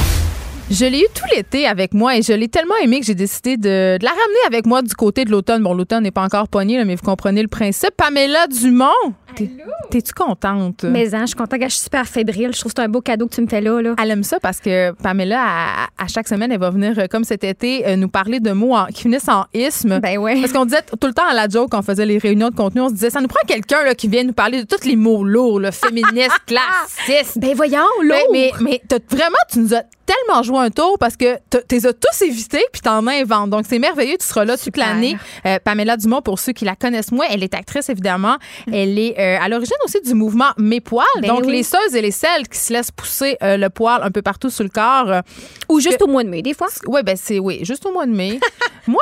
Je 0.71 0.83
l'ai 0.85 0.99
eu 1.01 1.05
tout 1.13 1.23
l'été 1.35 1.67
avec 1.67 1.93
moi 1.93 2.17
et 2.17 2.23
je 2.23 2.33
l'ai 2.33 2.47
tellement 2.47 2.73
aimé 2.81 2.99
que 2.99 3.05
j'ai 3.05 3.13
décidé 3.13 3.55
de, 3.55 3.97
de 3.99 4.03
la 4.03 4.09
ramener 4.09 4.39
avec 4.47 4.65
moi 4.65 4.81
du 4.81 4.95
côté 4.95 5.23
de 5.23 5.29
l'automne. 5.29 5.61
Bon, 5.61 5.75
l'automne 5.75 6.01
n'est 6.01 6.09
pas 6.11 6.23
encore 6.23 6.47
pogné, 6.47 6.77
là, 6.77 6.85
mais 6.85 6.95
vous 6.95 7.03
comprenez 7.03 7.43
le 7.43 7.47
principe. 7.47 7.91
Pamela 7.95 8.47
Dumont, 8.47 8.87
t'es- 9.35 9.51
t'es-tu 9.91 10.11
contente? 10.13 10.83
Mais 10.83 11.13
hein, 11.13 11.21
je 11.21 11.25
suis 11.27 11.35
contente, 11.35 11.59
je 11.61 11.67
suis 11.69 11.81
super 11.83 12.07
fébrile. 12.07 12.49
Je 12.51 12.59
trouve 12.59 12.73
que 12.73 12.79
c'est 12.81 12.85
un 12.85 12.89
beau 12.89 13.01
cadeau 13.01 13.27
que 13.27 13.35
tu 13.35 13.41
me 13.41 13.47
fais 13.47 13.61
là. 13.61 13.79
là. 13.79 13.93
Elle 14.01 14.09
aime 14.09 14.23
ça 14.23 14.39
parce 14.39 14.59
que 14.59 14.91
Pamela, 15.03 15.39
à, 15.39 16.03
à 16.03 16.07
chaque 16.07 16.27
semaine, 16.27 16.51
elle 16.51 16.59
va 16.59 16.71
venir, 16.71 16.97
euh, 16.97 17.05
comme 17.11 17.25
cet 17.25 17.43
été, 17.43 17.87
euh, 17.87 17.95
nous 17.95 18.09
parler 18.09 18.39
de 18.39 18.51
mots 18.51 18.73
en- 18.75 18.87
qui 18.87 19.03
finissent 19.03 19.29
en 19.29 19.45
isme. 19.53 19.99
Ben 19.99 20.17
ouais. 20.17 20.41
Parce 20.41 20.51
qu'on 20.51 20.65
disait 20.65 20.81
tout 20.99 21.07
le 21.07 21.13
temps 21.13 21.27
à 21.29 21.35
la 21.35 21.47
joke, 21.47 21.69
quand 21.69 21.79
on 21.79 21.83
faisait 21.83 22.07
les 22.07 22.17
réunions 22.17 22.49
de 22.49 22.55
contenu, 22.55 22.81
on 22.81 22.89
se 22.89 22.95
disait, 22.95 23.11
ça 23.11 23.21
nous 23.21 23.27
prend 23.27 23.45
quelqu'un 23.47 23.83
là, 23.83 23.93
qui 23.93 24.07
vient 24.07 24.23
nous 24.23 24.33
parler 24.33 24.63
de 24.63 24.67
tous 24.67 24.87
les 24.87 24.95
mots 24.95 25.23
lourds, 25.23 25.59
le 25.59 25.69
féministe, 25.69 26.39
classiste. 26.47 27.37
Ben 27.37 27.53
voyons, 27.55 27.85
Mais, 28.03 28.07
l'eau. 28.07 28.31
mais, 28.33 28.51
mais 28.61 28.81
t'as- 28.87 28.97
vraiment, 29.15 29.37
tu 29.51 29.59
nous 29.59 29.75
as 29.75 29.83
tellement 30.05 30.43
joué 30.43 30.59
un 30.59 30.69
tour 30.69 30.97
parce 30.99 31.17
que 31.17 31.35
tu 31.49 31.57
les 31.71 31.85
as 31.87 31.93
tous 31.93 32.21
évités 32.23 32.63
puis 32.71 32.81
t'en 32.81 33.05
inventes. 33.07 33.49
Donc, 33.49 33.65
c'est 33.67 33.79
merveilleux. 33.79 34.17
Tu 34.19 34.25
seras 34.25 34.45
là 34.45 34.53
toute 34.53 34.63
Super. 34.65 34.87
l'année. 34.87 35.17
Euh, 35.45 35.57
Pamela 35.63 35.97
Dumont, 35.97 36.21
pour 36.21 36.39
ceux 36.39 36.53
qui 36.53 36.65
la 36.65 36.75
connaissent 36.75 37.11
moins, 37.11 37.25
elle 37.29 37.43
est 37.43 37.53
actrice, 37.53 37.89
évidemment. 37.89 38.35
Elle 38.71 38.97
est 38.99 39.19
euh, 39.19 39.37
à 39.43 39.49
l'origine 39.49 39.75
aussi 39.85 39.99
du 40.01 40.13
mouvement 40.13 40.49
Mes 40.57 40.79
Poils. 40.81 41.05
Ben 41.21 41.27
Donc, 41.29 41.43
oui. 41.45 41.51
les 41.53 41.63
seules 41.63 41.95
et 41.95 42.01
les 42.01 42.11
celles 42.11 42.47
qui 42.47 42.57
se 42.59 42.71
laissent 42.73 42.91
pousser 42.91 43.37
euh, 43.43 43.57
le 43.57 43.69
poil 43.69 44.01
un 44.03 44.11
peu 44.11 44.21
partout 44.21 44.49
sur 44.49 44.63
le 44.63 44.69
corps. 44.69 45.21
Ou 45.69 45.79
juste 45.79 46.01
au 46.01 46.07
mois 46.07 46.23
de 46.23 46.29
mai, 46.29 46.41
des 46.41 46.53
fois. 46.53 46.67
oui, 46.87 47.01
ben 47.03 47.15
c'est 47.19 47.39
oui, 47.39 47.59
juste 47.63 47.85
au 47.85 47.91
mois 47.91 48.05
de 48.05 48.11
mai. 48.11 48.39
Moi, 48.87 49.01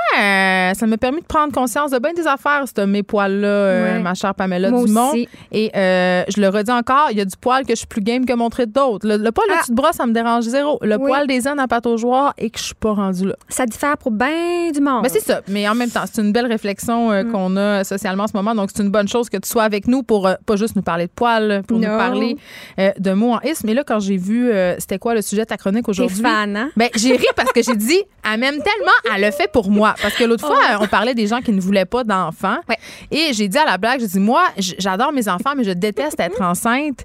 ça 0.73 0.85
m'a 0.87 0.97
permis 0.97 1.19
de 1.21 1.25
prendre 1.25 1.51
conscience 1.53 1.91
de 1.91 1.99
bien 1.99 2.13
des 2.13 2.25
affaires, 2.27 2.63
ce 2.73 2.81
mes 2.85 3.03
poils-là, 3.03 3.63
Ouais. 3.83 3.99
ma 3.99 4.13
chère 4.13 4.33
Pamela 4.35 4.69
Moi 4.69 4.85
Dumont. 4.85 5.09
aussi. 5.09 5.27
Et 5.51 5.71
je 5.73 6.39
le 6.41 6.47
redis 6.49 6.71
encore, 6.71 7.07
il 7.11 7.17
y 7.17 7.21
a 7.21 7.25
du 7.25 7.35
poil 7.35 7.63
que 7.65 7.71
je 7.71 7.77
suis 7.79 7.87
plus 7.87 8.01
game 8.01 8.25
que 8.25 8.33
montrer 8.33 8.65
d'autres. 8.65 9.07
Le, 9.07 9.17
le 9.17 9.31
poil 9.31 9.47
Ah. 9.49 9.55
de 9.55 9.59
dessus 9.59 9.71
de 9.71 9.75
bras, 9.75 9.91
ça 9.93 10.05
me 10.05 10.13
dérange 10.13 10.45
zéro. 10.45 10.79
Le 10.81 10.92
Oui. 10.99 11.07
poil 11.07 11.27
des 11.27 11.47
ânes 11.47 11.59
à 11.59 11.67
pataugeoire 11.67 12.33
et 12.37 12.49
que 12.49 12.59
je 12.59 12.63
suis 12.65 12.75
pas 12.75 12.93
rendue 12.93 13.27
là. 13.27 13.35
Ça 13.49 13.65
diffère 13.65 13.97
pour 13.97 14.11
bien 14.11 14.71
du 14.73 14.81
monde. 14.81 15.03
Ben 15.03 15.09
c'est 15.09 15.19
ça. 15.19 15.41
Mais 15.47 15.67
en 15.67 15.75
même 15.75 15.89
temps, 15.89 16.03
c'est 16.11 16.21
une 16.21 16.31
belle 16.31 16.47
réflexion 16.47 17.09
Mm. 17.09 17.11
euh, 17.11 17.23
qu'on 17.31 17.57
a 17.57 17.83
socialement 17.83 18.23
en 18.23 18.27
ce 18.27 18.33
moment. 18.35 18.55
Donc, 18.55 18.69
c'est 18.75 18.83
une 18.83 18.89
bonne 18.89 19.07
chose 19.07 19.29
que 19.29 19.37
tu 19.37 19.47
sois 19.49 19.63
avec 19.63 19.87
nous 19.87 20.03
pour 20.03 20.27
euh, 20.27 20.35
pas 20.45 20.55
juste 20.55 20.75
nous 20.75 20.81
parler 20.81 21.05
de 21.07 21.11
poils, 21.11 21.63
pour 21.67 21.77
nous 21.77 21.85
parler 21.87 22.37
euh, 22.79 22.91
de 22.99 23.11
mots 23.13 23.33
en 23.33 23.39
isme. 23.41 23.67
Mais 23.67 23.73
là, 23.73 23.83
quand 23.83 23.99
j'ai 23.99 24.17
vu, 24.17 24.51
euh, 24.51 24.75
c'était 24.79 24.99
quoi 24.99 25.13
le 25.13 25.21
sujet 25.21 25.41
de 25.43 25.47
ta 25.47 25.57
chronique 25.57 25.87
aujourd'hui? 25.89 26.21
fan, 26.21 26.55
hein? 26.55 26.69
Ben, 26.75 26.89
j'ai 26.95 27.15
ri 27.15 27.25
parce 27.35 27.51
que 27.51 27.61
j'ai 27.63 27.75
dit, 27.75 28.01
elle 28.31 28.39
m'aime 28.39 28.55
tellement, 28.61 29.15
elle 29.15 29.21
le 29.21 29.31
fait 29.31 29.51
pour 29.51 29.69
moi. 29.69 29.95
Parce 30.01 30.15
que 30.15 30.23
l'autre 30.23 30.45
fois, 30.45 30.59
on 30.79 30.87
parlait 30.87 31.13
des 31.15 31.27
gens 31.27 31.41
qui 31.41 31.51
ne 31.51 31.61
voulaient 31.61 31.85
pas 31.85 32.03
d'enfants. 32.03 32.57
Ouais. 32.69 32.77
Et 33.11 33.33
j'ai 33.33 33.47
dit 33.47 33.57
à 33.57 33.65
la 33.65 33.77
blague, 33.77 33.99
j'ai 33.99 34.07
dit, 34.07 34.19
moi, 34.19 34.43
j'adore 34.57 35.11
mes 35.11 35.27
enfants, 35.29 35.53
mais 35.55 35.63
je 35.63 35.71
déteste 35.71 36.19
être 36.19 36.41
enceinte. 36.41 37.03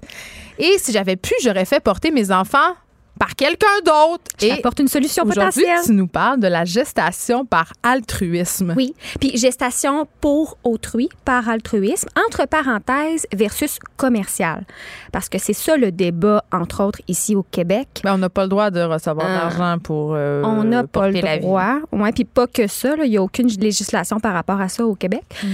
Et 0.57 0.77
si 0.77 0.91
j'avais 0.91 1.15
pu, 1.15 1.33
j'aurais 1.43 1.65
fait 1.65 1.79
porter 1.79 2.11
mes 2.11 2.31
enfants 2.31 2.73
par 3.19 3.35
quelqu'un 3.35 3.67
d'autre. 3.85 4.23
Et 4.41 4.49
t'apporte 4.49 4.79
une 4.79 4.87
solution 4.87 5.25
potentielle. 5.25 5.79
tu 5.85 5.91
nous 5.91 6.07
parles 6.07 6.39
de 6.39 6.47
la 6.47 6.65
gestation 6.65 7.45
par 7.45 7.73
altruisme. 7.83 8.73
Oui. 8.75 8.95
Puis 9.19 9.37
gestation 9.37 10.07
pour 10.21 10.57
autrui, 10.63 11.09
par 11.25 11.49
altruisme, 11.49 12.07
entre 12.27 12.47
parenthèses, 12.47 13.27
versus 13.33 13.77
commercial. 13.97 14.65
Parce 15.11 15.27
que 15.29 15.37
c'est 15.37 15.53
ça 15.53 15.75
le 15.75 15.91
débat, 15.91 16.43
entre 16.51 16.83
autres, 16.83 17.01
ici 17.07 17.35
au 17.35 17.43
Québec. 17.43 17.87
Ben, 18.03 18.13
on 18.13 18.17
n'a 18.17 18.29
pas 18.29 18.43
le 18.43 18.49
droit 18.49 18.71
de 18.71 18.81
recevoir 18.81 19.27
Ah. 19.29 19.49
d'argent 19.49 19.79
pour 19.79 20.13
euh, 20.15 20.41
On 20.43 20.63
n'a 20.63 20.85
pas 20.85 21.09
le 21.09 21.39
droit. 21.41 21.79
Ouais, 21.91 22.11
puis 22.13 22.23
pas 22.23 22.47
que 22.47 22.67
ça. 22.67 22.95
Il 23.03 23.09
n'y 23.11 23.17
a 23.17 23.21
aucune 23.21 23.47
législation 23.47 24.19
par 24.19 24.33
rapport 24.33 24.61
à 24.61 24.69
ça 24.69 24.85
au 24.85 24.95
Québec. 24.95 25.23
Mm. 25.43 25.47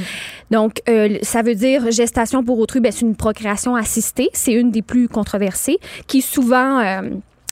Donc, 0.51 0.81
euh, 0.87 1.17
ça 1.23 1.41
veut 1.41 1.55
dire 1.55 1.89
gestation 1.91 2.43
pour 2.43 2.59
autrui, 2.59 2.79
ben, 2.79 2.91
c'est 2.91 3.01
une 3.01 3.15
procréation 3.15 3.75
assistée. 3.75 4.29
C'est 4.33 4.53
une 4.53 4.69
des 4.69 4.83
plus 4.83 5.07
controversées 5.07 5.79
qui 6.07 6.21
souvent 6.21 6.79
euh, 6.79 7.01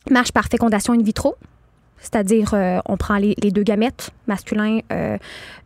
marche 0.10 0.32
par 0.32 0.46
fécondation 0.46 0.94
in 0.94 1.02
vitro. 1.02 1.36
C'est-à-dire, 2.00 2.52
euh, 2.54 2.80
on 2.86 2.98
prend 2.98 3.16
les, 3.16 3.34
les 3.42 3.52
deux 3.52 3.64
gamètes, 3.64 4.10
masculin, 4.28 4.80
euh, 4.92 5.18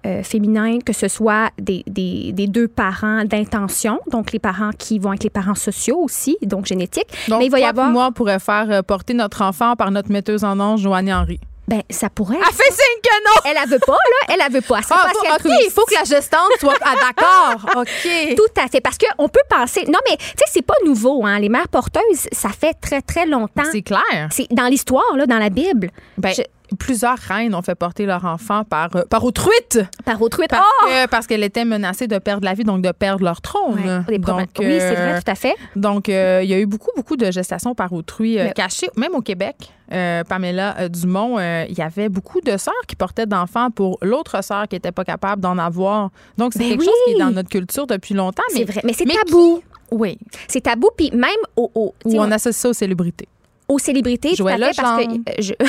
euh, 0.05 0.21
féminin, 0.21 0.77
que 0.85 0.93
ce 0.93 1.07
soit 1.07 1.49
des, 1.59 1.83
des, 1.87 2.31
des 2.31 2.45
deux 2.45 2.67
parents 2.67 3.23
d'intention, 3.25 3.99
donc 4.11 4.31
les 4.33 4.37
parents 4.39 4.69
qui 4.77 4.99
vont 4.99 5.13
être 5.13 5.23
les 5.23 5.31
parents 5.31 5.55
sociaux 5.55 5.97
aussi, 5.97 6.37
donc 6.43 6.67
génétiques. 6.67 7.07
Donc, 7.27 7.39
Mais 7.39 7.47
il 7.47 7.51
va 7.51 7.57
y 7.57 7.61
toi 7.61 7.69
avoir. 7.71 7.87
puis 7.87 7.93
moi, 7.93 8.07
on 8.09 8.11
pourrait 8.11 8.37
faire 8.37 8.67
euh, 8.69 8.81
porter 8.83 9.15
notre 9.15 9.41
enfant 9.41 9.75
par 9.75 9.89
notre 9.89 10.11
metteuse 10.11 10.43
en 10.43 10.59
ange, 10.59 10.81
Joanne 10.81 11.11
Henry. 11.11 11.39
Ben, 11.67 11.81
ça 11.89 12.09
pourrait. 12.09 12.37
Elle 12.37 12.53
fait 12.55 12.71
signe 12.71 13.01
que 13.03 13.23
non! 13.25 13.41
Elle, 13.51 13.57
elle 13.61 13.69
veut 13.69 13.79
pas, 13.85 13.91
là. 13.93 14.33
Elle, 14.33 14.41
elle 14.45 14.53
veut 14.53 14.61
pas. 14.61 14.81
C'est 14.81 14.93
Ah, 14.93 15.01
pas 15.03 15.09
faut- 15.09 15.49
OK, 15.49 15.53
il 15.65 15.69
faut 15.69 15.83
que 15.85 15.95
la 15.95 16.05
gestante 16.05 16.49
soit. 16.61 16.75
Ah, 16.81 16.93
d'accord. 16.95 17.75
OK. 17.81 18.35
Tout 18.37 18.61
à 18.61 18.67
fait. 18.69 18.79
Parce 18.79 18.97
qu'on 18.97 19.27
peut 19.27 19.41
penser. 19.49 19.83
Non, 19.87 19.99
mais, 20.09 20.15
tu 20.15 20.25
sais, 20.37 20.45
c'est 20.49 20.61
pas 20.65 20.75
nouveau, 20.85 21.25
hein. 21.25 21.39
Les 21.39 21.49
mères 21.49 21.67
porteuses, 21.67 22.27
ça 22.31 22.49
fait 22.49 22.73
très, 22.79 23.01
très 23.01 23.25
longtemps. 23.25 23.63
C'est 23.69 23.81
clair. 23.81 24.29
C'est 24.31 24.47
dans 24.51 24.67
l'histoire, 24.67 25.15
là, 25.17 25.25
dans 25.25 25.39
la 25.39 25.49
Bible. 25.49 25.89
Ben, 26.17 26.33
Je- 26.33 26.43
Plusieurs 26.79 27.17
reines 27.17 27.55
ont 27.55 27.61
fait 27.61 27.75
porter 27.75 28.05
leur 28.05 28.25
enfant 28.25 28.63
par, 28.63 28.95
euh, 28.95 29.03
par 29.09 29.23
autruite 29.23 29.79
Par 30.05 30.21
autrui. 30.21 30.45
parce 30.49 30.65
Oh! 30.83 30.87
que- 30.87 31.07
parce 31.07 31.27
qu'elles 31.27 31.43
étaient 31.43 31.65
menacées 31.65 32.07
de 32.07 32.17
perdre 32.17 32.45
la 32.45 32.53
vie, 32.53 32.63
donc 32.63 32.81
de 32.81 32.91
perdre 32.91 33.23
leur 33.23 33.41
trône. 33.41 33.79
Ouais, 33.79 33.99
des 34.07 34.19
problèmes. 34.19 34.47
Donc, 34.47 34.55
oui, 34.59 34.75
c'est 34.79 34.93
vrai, 34.95 35.13
euh, 35.13 35.19
tout 35.23 35.31
à 35.31 35.35
fait. 35.35 35.55
Donc, 35.75 36.09
euh, 36.09 36.41
il 36.43 36.49
y 36.49 36.53
a 36.53 36.59
eu 36.59 36.65
beaucoup, 36.65 36.91
beaucoup 36.95 37.15
de 37.15 37.31
gestations 37.31 37.73
par 37.75 37.93
autrui 37.93 38.39
euh, 38.39 38.45
Mais- 38.45 38.53
cachées, 38.53 38.89
même 38.97 39.15
au 39.15 39.21
Québec. 39.21 39.55
Euh, 39.93 40.23
Pamela 40.25 40.75
euh, 40.79 40.89
Dumont, 40.89 41.37
euh, 41.39 41.65
il 41.69 41.77
y 41.77 41.81
avait 41.81 42.09
beaucoup 42.09 42.41
de 42.41 42.57
sœurs 42.57 42.73
qui 42.87 42.95
portaient 42.97 43.25
d'enfants 43.25 43.71
pour 43.71 43.97
l'autre 44.01 44.43
sœur 44.43 44.67
qui 44.67 44.75
n'était 44.75 44.91
pas 44.91 45.05
capable 45.05 45.41
d'en 45.41 45.57
avoir. 45.57 46.09
Donc, 46.37 46.51
c'est 46.53 46.59
Ben 46.59 46.69
quelque 46.71 46.83
chose 46.83 46.93
qui 47.05 47.13
est 47.13 47.19
dans 47.19 47.31
notre 47.31 47.49
culture 47.49 47.87
depuis 47.87 48.13
longtemps. 48.13 48.43
C'est 48.49 48.65
vrai. 48.65 48.81
Mais 48.83 48.91
c'est 48.93 49.05
tabou. 49.05 49.61
Oui. 49.91 50.17
C'est 50.49 50.59
tabou. 50.61 50.89
Puis 50.97 51.11
même 51.13 51.29
au, 51.55 51.71
au- 51.73 51.95
tu 52.09 52.19
on 52.19 52.29
associe 52.31 52.53
ça 52.55 52.69
aux 52.69 52.73
célébrités. 52.73 53.29
Aux 53.67 53.79
célébrités, 53.79 54.29
tout 54.35 54.47
à 54.47 54.57
Joël 54.57 54.63
fait, 54.73 54.81
parce 54.81 55.05
que 55.05 55.11
euh, 55.11 55.17
je... 55.39 55.53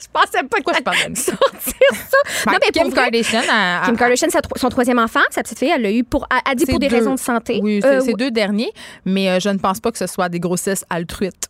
je 0.00 0.06
pensais 0.12 0.42
pas 0.42 0.56
Pourquoi 0.62 0.74
je 0.74 1.14
ça? 1.20 1.32
sortir 1.32 1.74
ça. 1.92 2.44
Ben, 2.46 2.52
non, 2.52 2.58
mais 2.64 2.72
Kim 2.72 2.92
Kardashian, 2.92 3.42
Kim 3.84 3.96
Kardashian, 3.96 4.28
son 4.56 4.68
troisième 4.68 4.98
enfant, 4.98 5.20
sa 5.30 5.42
petite 5.42 5.58
fille, 5.58 5.72
elle 5.74 5.82
l'a 5.82 5.92
eu 5.92 6.04
pour, 6.04 6.26
a, 6.30 6.54
dit 6.54 6.64
C'est 6.64 6.72
pour 6.72 6.80
des 6.80 6.88
deux. 6.88 6.96
raisons 6.96 7.14
de 7.14 7.20
santé. 7.20 7.60
Oui, 7.62 7.80
c'est 7.82 7.88
Euh, 7.88 8.00
ces 8.00 8.14
deux 8.14 8.30
derniers, 8.30 8.72
mais 9.04 9.28
euh, 9.30 9.40
je 9.40 9.48
ne 9.50 9.58
pense 9.58 9.78
pas 9.80 9.92
que 9.92 9.98
ce 9.98 10.06
soit 10.06 10.28
des 10.28 10.40
grossesses 10.40 10.84
altruites. 10.90 11.46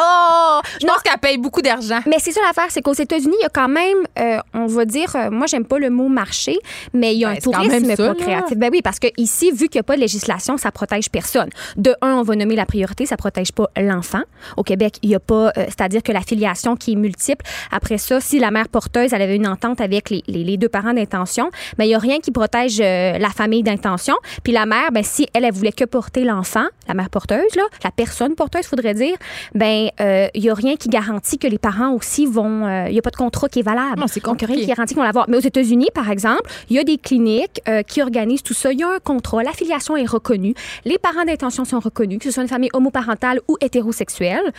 Oh! 0.00 0.60
Je 0.80 0.86
pense 0.86 1.02
qu'elle 1.02 1.18
paye 1.18 1.38
beaucoup 1.38 1.62
d'argent. 1.62 2.00
Mais 2.06 2.16
c'est 2.18 2.32
ça 2.32 2.40
l'affaire, 2.46 2.66
c'est 2.70 2.82
qu'aux 2.82 2.92
États-Unis, 2.92 3.34
il 3.40 3.42
y 3.42 3.46
a 3.46 3.48
quand 3.48 3.68
même, 3.68 3.96
euh, 4.18 4.38
on 4.54 4.66
va 4.66 4.84
dire, 4.84 5.14
euh, 5.16 5.30
moi 5.30 5.46
j'aime 5.46 5.64
pas 5.64 5.78
le 5.78 5.90
mot 5.90 6.08
marché, 6.08 6.58
mais 6.92 7.14
il 7.14 7.20
y 7.20 7.24
a 7.24 7.30
Ben, 7.30 7.36
un 7.36 7.40
tourisme 7.40 7.94
ça, 7.96 8.02
là. 8.02 8.14
procréatif. 8.14 8.56
Ben 8.56 8.70
oui, 8.72 8.80
parce 8.82 8.98
que 8.98 9.08
ici, 9.16 9.50
vu 9.50 9.68
qu'il 9.68 9.78
n'y 9.78 9.80
a 9.80 9.84
pas 9.84 9.96
de 9.96 10.00
législation, 10.00 10.56
ça 10.56 10.70
protège 10.70 11.10
personne. 11.10 11.48
De 11.76 11.94
un, 12.02 12.14
on 12.14 12.22
va 12.22 12.36
nommer 12.36 12.56
la 12.56 12.66
priorité, 12.66 13.06
ça 13.06 13.16
protège 13.16 13.52
pas 13.52 13.68
l'enfant. 13.76 14.22
Au 14.56 14.62
Québec, 14.62 14.94
il 15.02 15.10
y 15.10 15.14
a 15.14 15.20
pas, 15.20 15.48
euh, 15.48 15.64
c'est-à-dire 15.68 16.02
que 16.02 16.12
la 16.12 16.20
filiation 16.20 16.76
qui 16.76 16.92
est 16.92 16.96
multiple. 16.96 17.44
Après 17.70 17.98
ça, 17.98 18.20
si 18.20 18.38
la 18.38 18.50
mère 18.50 18.68
porteuse, 18.68 19.12
elle 19.12 19.22
avait 19.22 19.36
une 19.36 19.46
entente 19.48 19.80
avec 19.80 20.10
les, 20.10 20.22
les- 20.26 20.44
les 20.44 20.56
deux 20.56 20.68
parents 20.68 20.92
d'intention, 20.94 21.50
ben 21.76 21.84
il 21.84 21.90
y 21.90 21.94
a 21.94 21.98
rien 21.98 22.20
qui 22.20 22.30
protège 22.30 22.78
euh, 22.80 23.18
la 23.18 23.30
famille 23.30 23.62
d'intention. 23.62 24.14
Puis 24.44 24.52
la 24.52 24.66
mère, 24.66 24.90
ben 24.92 25.02
si 25.02 25.26
elle, 25.34 25.44
elle 25.44 25.52
voulait 25.52 25.72
que 25.72 25.84
porter 25.84 26.24
l'enfant, 26.24 26.66
la 26.86 26.94
mère 26.94 27.10
porteuse 27.10 27.54
là, 27.56 27.62
la 27.84 27.90
personne 27.90 28.34
porteuse, 28.34 28.66
faudrait 28.66 28.94
dire, 28.94 29.16
ben 29.54 29.87
mais 29.98 30.04
euh, 30.04 30.28
il 30.34 30.42
y 30.44 30.50
a 30.50 30.54
rien 30.54 30.76
qui 30.76 30.88
garantit 30.88 31.38
que 31.38 31.46
les 31.46 31.58
parents 31.58 31.92
aussi 31.92 32.26
vont. 32.26 32.66
euh, 32.66 32.86
Il 32.88 32.94
y 32.94 32.98
a 32.98 33.02
pas 33.02 33.10
de 33.10 33.16
contrat 33.16 33.48
qui 33.48 33.60
est 33.60 33.62
valable. 33.62 34.00
Non, 34.00 34.06
c'est 34.06 34.22
Donc, 34.24 34.40
il 34.40 34.42
y 34.42 34.44
a 34.44 34.46
rien 34.46 34.54
compliqué. 34.56 34.60
qui 34.62 34.66
garantit 34.68 34.94
qu'on 34.94 35.00
va 35.00 35.06
l'avoir. 35.06 35.26
Mais 35.28 35.36
aux 35.36 35.40
États-Unis, 35.40 35.88
par 35.94 36.10
exemple, 36.10 36.42
il 36.70 36.76
y 36.76 36.78
a 36.78 36.84
des 36.84 36.98
cliniques 36.98 37.60
euh, 37.68 37.82
qui 37.82 38.02
organisent 38.02 38.42
tout 38.42 38.54
ça. 38.54 38.72
Il 38.72 38.80
y 38.80 38.82
a 38.84 38.88
un 38.88 38.98
contrat. 38.98 39.42
L'affiliation 39.42 39.96
est 39.96 40.06
reconnue. 40.06 40.54
Les 40.84 40.98
parents 40.98 41.24
d'intention 41.24 41.64
sont 41.64 41.80
reconnus, 41.80 42.18
que 42.18 42.24
ce 42.24 42.30
soit 42.30 42.42
une 42.42 42.48
famille 42.48 42.70
homoparentale 42.72 43.40
ou 43.48 43.56
hétérosexuelle. 43.60 44.52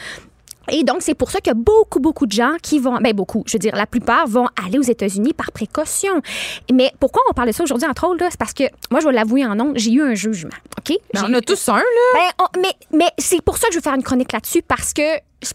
Et 0.72 0.84
donc, 0.84 0.98
c'est 1.00 1.16
pour 1.16 1.32
ça 1.32 1.40
qu'il 1.40 1.50
y 1.50 1.56
a 1.56 1.60
beaucoup, 1.60 2.00
beaucoup 2.00 2.28
de 2.28 2.32
gens 2.32 2.52
qui 2.62 2.78
vont, 2.78 2.98
ben 2.98 3.12
beaucoup, 3.14 3.44
je 3.48 3.54
veux 3.54 3.60
dire, 3.60 3.76
la 3.76 3.88
plupart 3.88 4.28
vont 4.28 4.46
aller 4.64 4.78
aux 4.78 4.84
États-Unis 4.84 5.34
par 5.34 5.52
précaution. 5.52 6.22
Mais 6.72 6.92
pourquoi 7.00 7.24
on 7.28 7.34
parle 7.34 7.48
de 7.48 7.54
ça 7.54 7.64
aujourd'hui, 7.64 7.88
entre 7.90 8.06
autres, 8.08 8.22
là? 8.24 8.28
c'est 8.30 8.38
parce 8.40 8.54
que, 8.54 8.66
moi, 8.92 9.00
je 9.00 9.08
vais 9.08 9.14
l'avouer 9.14 9.44
en 9.46 9.56
nom, 9.56 9.72
j'ai 9.76 9.92
eu 9.94 10.04
un 10.04 10.14
jugement, 10.14 10.52
OK? 10.78 10.90
Ben, 11.12 11.22
J'ai 11.22 11.26
on 11.28 11.34
a 11.34 11.40
eu- 11.40 11.42
tous 11.42 11.70
un, 11.70 11.78
là. 11.78 11.82
ben, 12.14 12.46
on- 12.46 12.60
mais 12.62 12.74
mais 12.96 13.10
c'est 13.18 13.42
pour 13.42 13.58
ça 13.58 13.68
que 13.68 13.74
je 13.74 13.80
veux 13.80 13.84
faire 13.84 13.96
une 13.96 14.04
chronique 14.04 14.32
là-dessus, 14.32 14.62
parce 14.62 14.94
que 14.94 15.02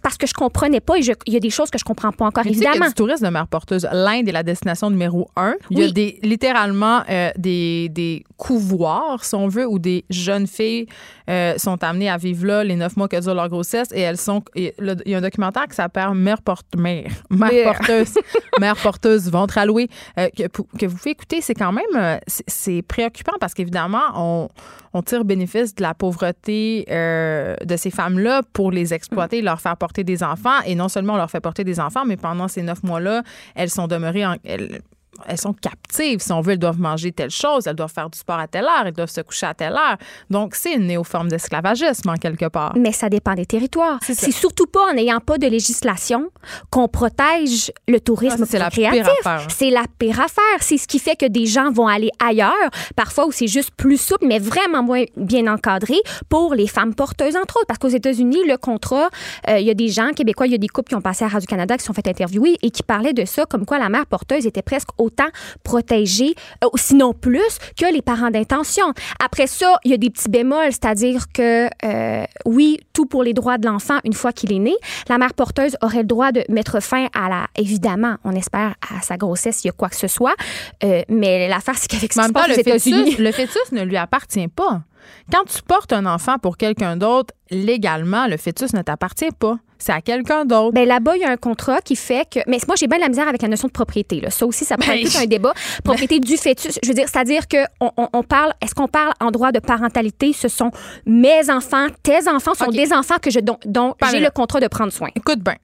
parce 0.02 0.16
que 0.16 0.26
je 0.26 0.32
comprenais 0.34 0.80
pas 0.80 0.96
et 0.96 1.02
je- 1.02 1.12
il 1.26 1.34
y 1.34 1.36
a 1.36 1.40
des 1.40 1.50
choses 1.50 1.70
que 1.70 1.78
je 1.78 1.84
comprends 1.84 2.12
pas 2.12 2.24
encore, 2.26 2.44
Mais 2.44 2.52
y 2.52 2.54
a 2.66 2.70
évidemment. 2.70 2.88
du 2.88 2.94
tourisme 2.94 3.24
de 3.26 3.30
mer 3.30 3.46
porteuse. 3.48 3.86
L'Inde 3.92 4.28
est 4.28 4.32
la 4.32 4.42
destination 4.42 4.88
numéro 4.90 5.28
un. 5.36 5.54
Il 5.70 5.78
y 5.78 5.84
a 5.84 5.90
des, 5.90 6.18
littéralement 6.22 7.02
euh, 7.10 7.30
des, 7.36 7.88
des 7.90 8.24
couvoirs, 8.36 9.24
si 9.24 9.34
on 9.34 9.48
veut, 9.48 9.66
où 9.66 9.78
des 9.78 10.04
jeunes 10.10 10.46
filles 10.46 10.86
euh, 11.28 11.56
sont 11.58 11.82
amenées 11.84 12.08
à 12.10 12.16
vivre 12.16 12.46
là 12.46 12.64
les 12.64 12.76
neuf 12.76 12.96
mois 12.96 13.08
que 13.08 13.20
dure 13.20 13.34
leur 13.34 13.48
grossesse 13.48 13.88
et 13.92 14.00
elles 14.00 14.16
sont. 14.18 14.42
et 14.54 14.74
le- 14.78 14.96
il 15.04 15.12
y 15.12 15.14
a 15.14 15.18
un 15.18 15.22
documentaire 15.22 15.66
qui 15.68 15.74
s'appelle 15.74 16.12
Mère, 16.14 16.40
porte, 16.42 16.66
mère, 16.76 17.10
porteuse, 17.30 18.14
mère 18.60 18.76
porteuse, 18.76 19.30
ventre 19.30 19.58
alloué, 19.58 19.88
euh, 20.18 20.28
que, 20.36 20.44
que 20.78 20.86
vous 20.86 20.96
pouvez 20.96 21.10
écouter. 21.10 21.40
C'est 21.40 21.54
quand 21.54 21.72
même 21.72 22.18
c'est- 22.26 22.82
préoccupant 22.82 23.32
parce 23.40 23.54
qu'évidemment, 23.54 24.02
on, 24.16 24.48
on 24.92 25.02
tire 25.02 25.24
bénéfice 25.24 25.74
de 25.74 25.82
la 25.82 25.94
pauvreté 25.94 26.84
de 26.88 27.76
ces 27.76 27.90
femmes-là 27.90 28.42
pour 28.52 28.70
les 28.70 28.94
exploiter, 28.94 29.42
leur 29.42 29.60
faire 29.60 29.73
porter 29.76 30.04
des 30.04 30.22
enfants. 30.22 30.60
Et 30.66 30.74
non 30.74 30.88
seulement 30.88 31.14
on 31.14 31.16
leur 31.16 31.30
fait 31.30 31.40
porter 31.40 31.64
des 31.64 31.80
enfants, 31.80 32.04
mais 32.04 32.16
pendant 32.16 32.48
ces 32.48 32.62
neuf 32.62 32.82
mois-là, 32.82 33.22
elles 33.54 33.70
sont 33.70 33.86
demeurées 33.86 34.26
en. 34.26 34.36
Elles, 34.44 34.80
elles 35.26 35.38
sont 35.38 35.52
captives. 35.52 36.20
Si 36.20 36.32
on 36.32 36.40
veut, 36.40 36.52
elles 36.52 36.58
doivent 36.58 36.80
manger 36.80 37.12
telle 37.12 37.30
chose, 37.30 37.66
elles 37.66 37.74
doivent 37.76 37.92
faire 37.92 38.10
du 38.10 38.18
sport 38.18 38.38
à 38.38 38.46
telle 38.48 38.64
heure, 38.64 38.84
elles 38.86 38.92
doivent 38.92 39.10
se 39.10 39.20
coucher 39.20 39.46
à 39.46 39.54
telle 39.54 39.72
heure. 39.72 39.96
Donc, 40.30 40.54
c'est 40.54 40.74
une 40.74 40.86
néoforme 40.86 41.28
d'esclavagisme, 41.28 42.08
en 42.10 42.14
quelque 42.16 42.46
part. 42.46 42.72
Mais 42.76 42.92
ça 42.92 43.08
dépend 43.08 43.34
des 43.34 43.46
territoires. 43.46 43.98
C'est 44.02 44.30
surtout 44.32 44.66
pas 44.66 44.90
en 44.90 44.94
n'ayant 44.94 45.20
pas 45.20 45.38
de 45.38 45.46
législation 45.46 46.30
qu'on 46.70 46.88
protège 46.88 47.70
le 47.88 48.00
tourisme 48.00 48.44
Ah, 48.60 48.70
créatif. 48.70 49.06
affaire. 49.24 49.46
C'est 49.50 49.70
la 49.70 49.84
pire 49.98 50.20
affaire. 50.20 50.42
C'est 50.60 50.78
ce 50.78 50.86
qui 50.86 50.98
fait 50.98 51.16
que 51.16 51.26
des 51.26 51.46
gens 51.46 51.70
vont 51.70 51.86
aller 51.86 52.10
ailleurs, 52.24 52.52
parfois 52.96 53.26
où 53.26 53.32
c'est 53.32 53.46
juste 53.46 53.70
plus 53.76 53.96
souple, 54.00 54.26
mais 54.26 54.38
vraiment 54.38 54.82
moins 54.82 55.04
bien 55.16 55.46
encadré 55.52 55.96
pour 56.28 56.54
les 56.54 56.66
femmes 56.66 56.94
porteuses, 56.94 57.36
entre 57.36 57.56
autres. 57.56 57.66
Parce 57.66 57.78
qu'aux 57.78 57.88
États-Unis, 57.88 58.42
le 58.46 58.56
contrat, 58.56 59.08
euh, 59.48 59.58
il 59.58 59.66
y 59.66 59.70
a 59.70 59.74
des 59.74 59.88
gens 59.88 60.10
québécois, 60.12 60.46
il 60.46 60.52
y 60.52 60.54
a 60.54 60.58
des 60.58 60.68
couples 60.68 60.88
qui 60.88 60.94
ont 60.94 61.00
passé 61.00 61.24
à 61.24 61.28
Radio-Canada, 61.28 61.76
qui 61.76 61.82
se 61.82 61.86
sont 61.86 61.92
fait 61.94 62.06
interviewer 62.08 62.56
et 62.62 62.70
qui 62.70 62.82
parlaient 62.82 63.12
de 63.12 63.24
ça, 63.24 63.44
comme 63.46 63.66
quoi 63.66 63.78
la 63.78 63.88
mère 63.88 64.06
porteuse 64.06 64.46
était 64.46 64.62
presque 64.62 64.88
autant 65.04 65.28
protégée, 65.62 66.34
euh, 66.62 66.68
sinon 66.76 67.12
plus, 67.12 67.58
que 67.78 67.92
les 67.92 68.02
parents 68.02 68.30
d'intention. 68.30 68.92
Après 69.24 69.46
ça, 69.46 69.78
il 69.84 69.90
y 69.90 69.94
a 69.94 69.96
des 69.96 70.10
petits 70.10 70.28
bémols, 70.28 70.72
c'est-à-dire 70.72 71.26
que, 71.32 71.68
euh, 71.84 72.24
oui, 72.46 72.80
tout 72.92 73.06
pour 73.06 73.22
les 73.22 73.32
droits 73.32 73.58
de 73.58 73.66
l'enfant 73.66 73.98
une 74.04 74.12
fois 74.12 74.32
qu'il 74.32 74.52
est 74.52 74.58
né. 74.58 74.74
La 75.08 75.18
mère 75.18 75.34
porteuse 75.34 75.76
aurait 75.82 75.98
le 76.02 76.08
droit 76.08 76.32
de 76.32 76.42
mettre 76.48 76.80
fin 76.80 77.08
à 77.14 77.28
la, 77.28 77.46
évidemment, 77.56 78.16
on 78.24 78.32
espère, 78.32 78.74
à 78.90 79.02
sa 79.02 79.16
grossesse, 79.16 79.56
s'il 79.56 79.68
y 79.68 79.70
a 79.70 79.72
quoi 79.72 79.88
que 79.88 79.96
ce 79.96 80.08
soit. 80.08 80.34
Euh, 80.82 81.02
mais 81.08 81.48
l'affaire, 81.48 81.76
c'est 81.76 81.88
qu'avec 81.88 82.12
ce 82.12 82.20
qui 82.20 82.26
se 82.26 82.32
passe 82.32 82.48
aux 82.50 82.60
États-Unis... 82.60 83.16
le 83.18 83.32
fœtus 83.32 83.72
ne 83.72 83.82
lui 83.82 83.96
appartient 83.96 84.48
pas. 84.48 84.82
Quand 85.30 85.44
tu 85.44 85.62
portes 85.62 85.92
un 85.92 86.06
enfant 86.06 86.38
pour 86.38 86.56
quelqu'un 86.56 86.96
d'autre, 86.96 87.34
légalement, 87.50 88.26
le 88.26 88.36
fœtus 88.36 88.72
ne 88.72 88.82
t'appartient 88.82 89.32
pas. 89.38 89.58
C'est 89.84 89.92
à 89.92 90.00
quelqu'un 90.00 90.46
d'autre. 90.46 90.72
Ben 90.72 90.88
là-bas, 90.88 91.14
il 91.14 91.20
y 91.20 91.24
a 91.24 91.30
un 91.30 91.36
contrat 91.36 91.82
qui 91.82 91.94
fait 91.94 92.26
que. 92.30 92.40
Mais 92.46 92.58
moi, 92.66 92.74
j'ai 92.74 92.86
bien 92.86 92.96
de 92.96 93.02
la 93.02 93.10
misère 93.10 93.28
avec 93.28 93.42
la 93.42 93.48
notion 93.48 93.68
de 93.68 93.72
propriété. 93.72 94.18
Là. 94.18 94.30
Ça 94.30 94.46
aussi, 94.46 94.64
ça 94.64 94.78
prend 94.78 94.92
Ben, 94.92 95.04
tout 95.04 95.18
un 95.18 95.26
débat. 95.26 95.52
Propriété 95.84 96.20
du 96.20 96.38
fœtus. 96.38 96.78
Je 96.82 96.88
veux 96.88 96.94
dire, 96.94 97.06
c'est-à-dire 97.06 97.46
que 97.46 97.58
on, 97.80 98.22
parle. 98.22 98.54
Est-ce 98.62 98.74
qu'on 98.74 98.88
parle 98.88 99.12
en 99.20 99.30
droit 99.30 99.52
de 99.52 99.58
parentalité? 99.58 100.32
Ce 100.32 100.48
sont 100.48 100.70
mes 101.04 101.50
enfants, 101.50 101.88
tes 102.02 102.26
enfants 102.30 102.54
sont 102.54 102.70
des 102.70 102.94
enfants 102.94 103.18
que 103.20 103.30
je 103.30 103.40
dont, 103.40 103.58
dont 103.66 103.94
j'ai 104.10 104.20
le 104.20 104.30
contrat 104.30 104.60
de 104.60 104.68
prendre 104.68 104.90
soin. 104.90 105.08
Écoute 105.14 105.40
bien. 105.40 105.56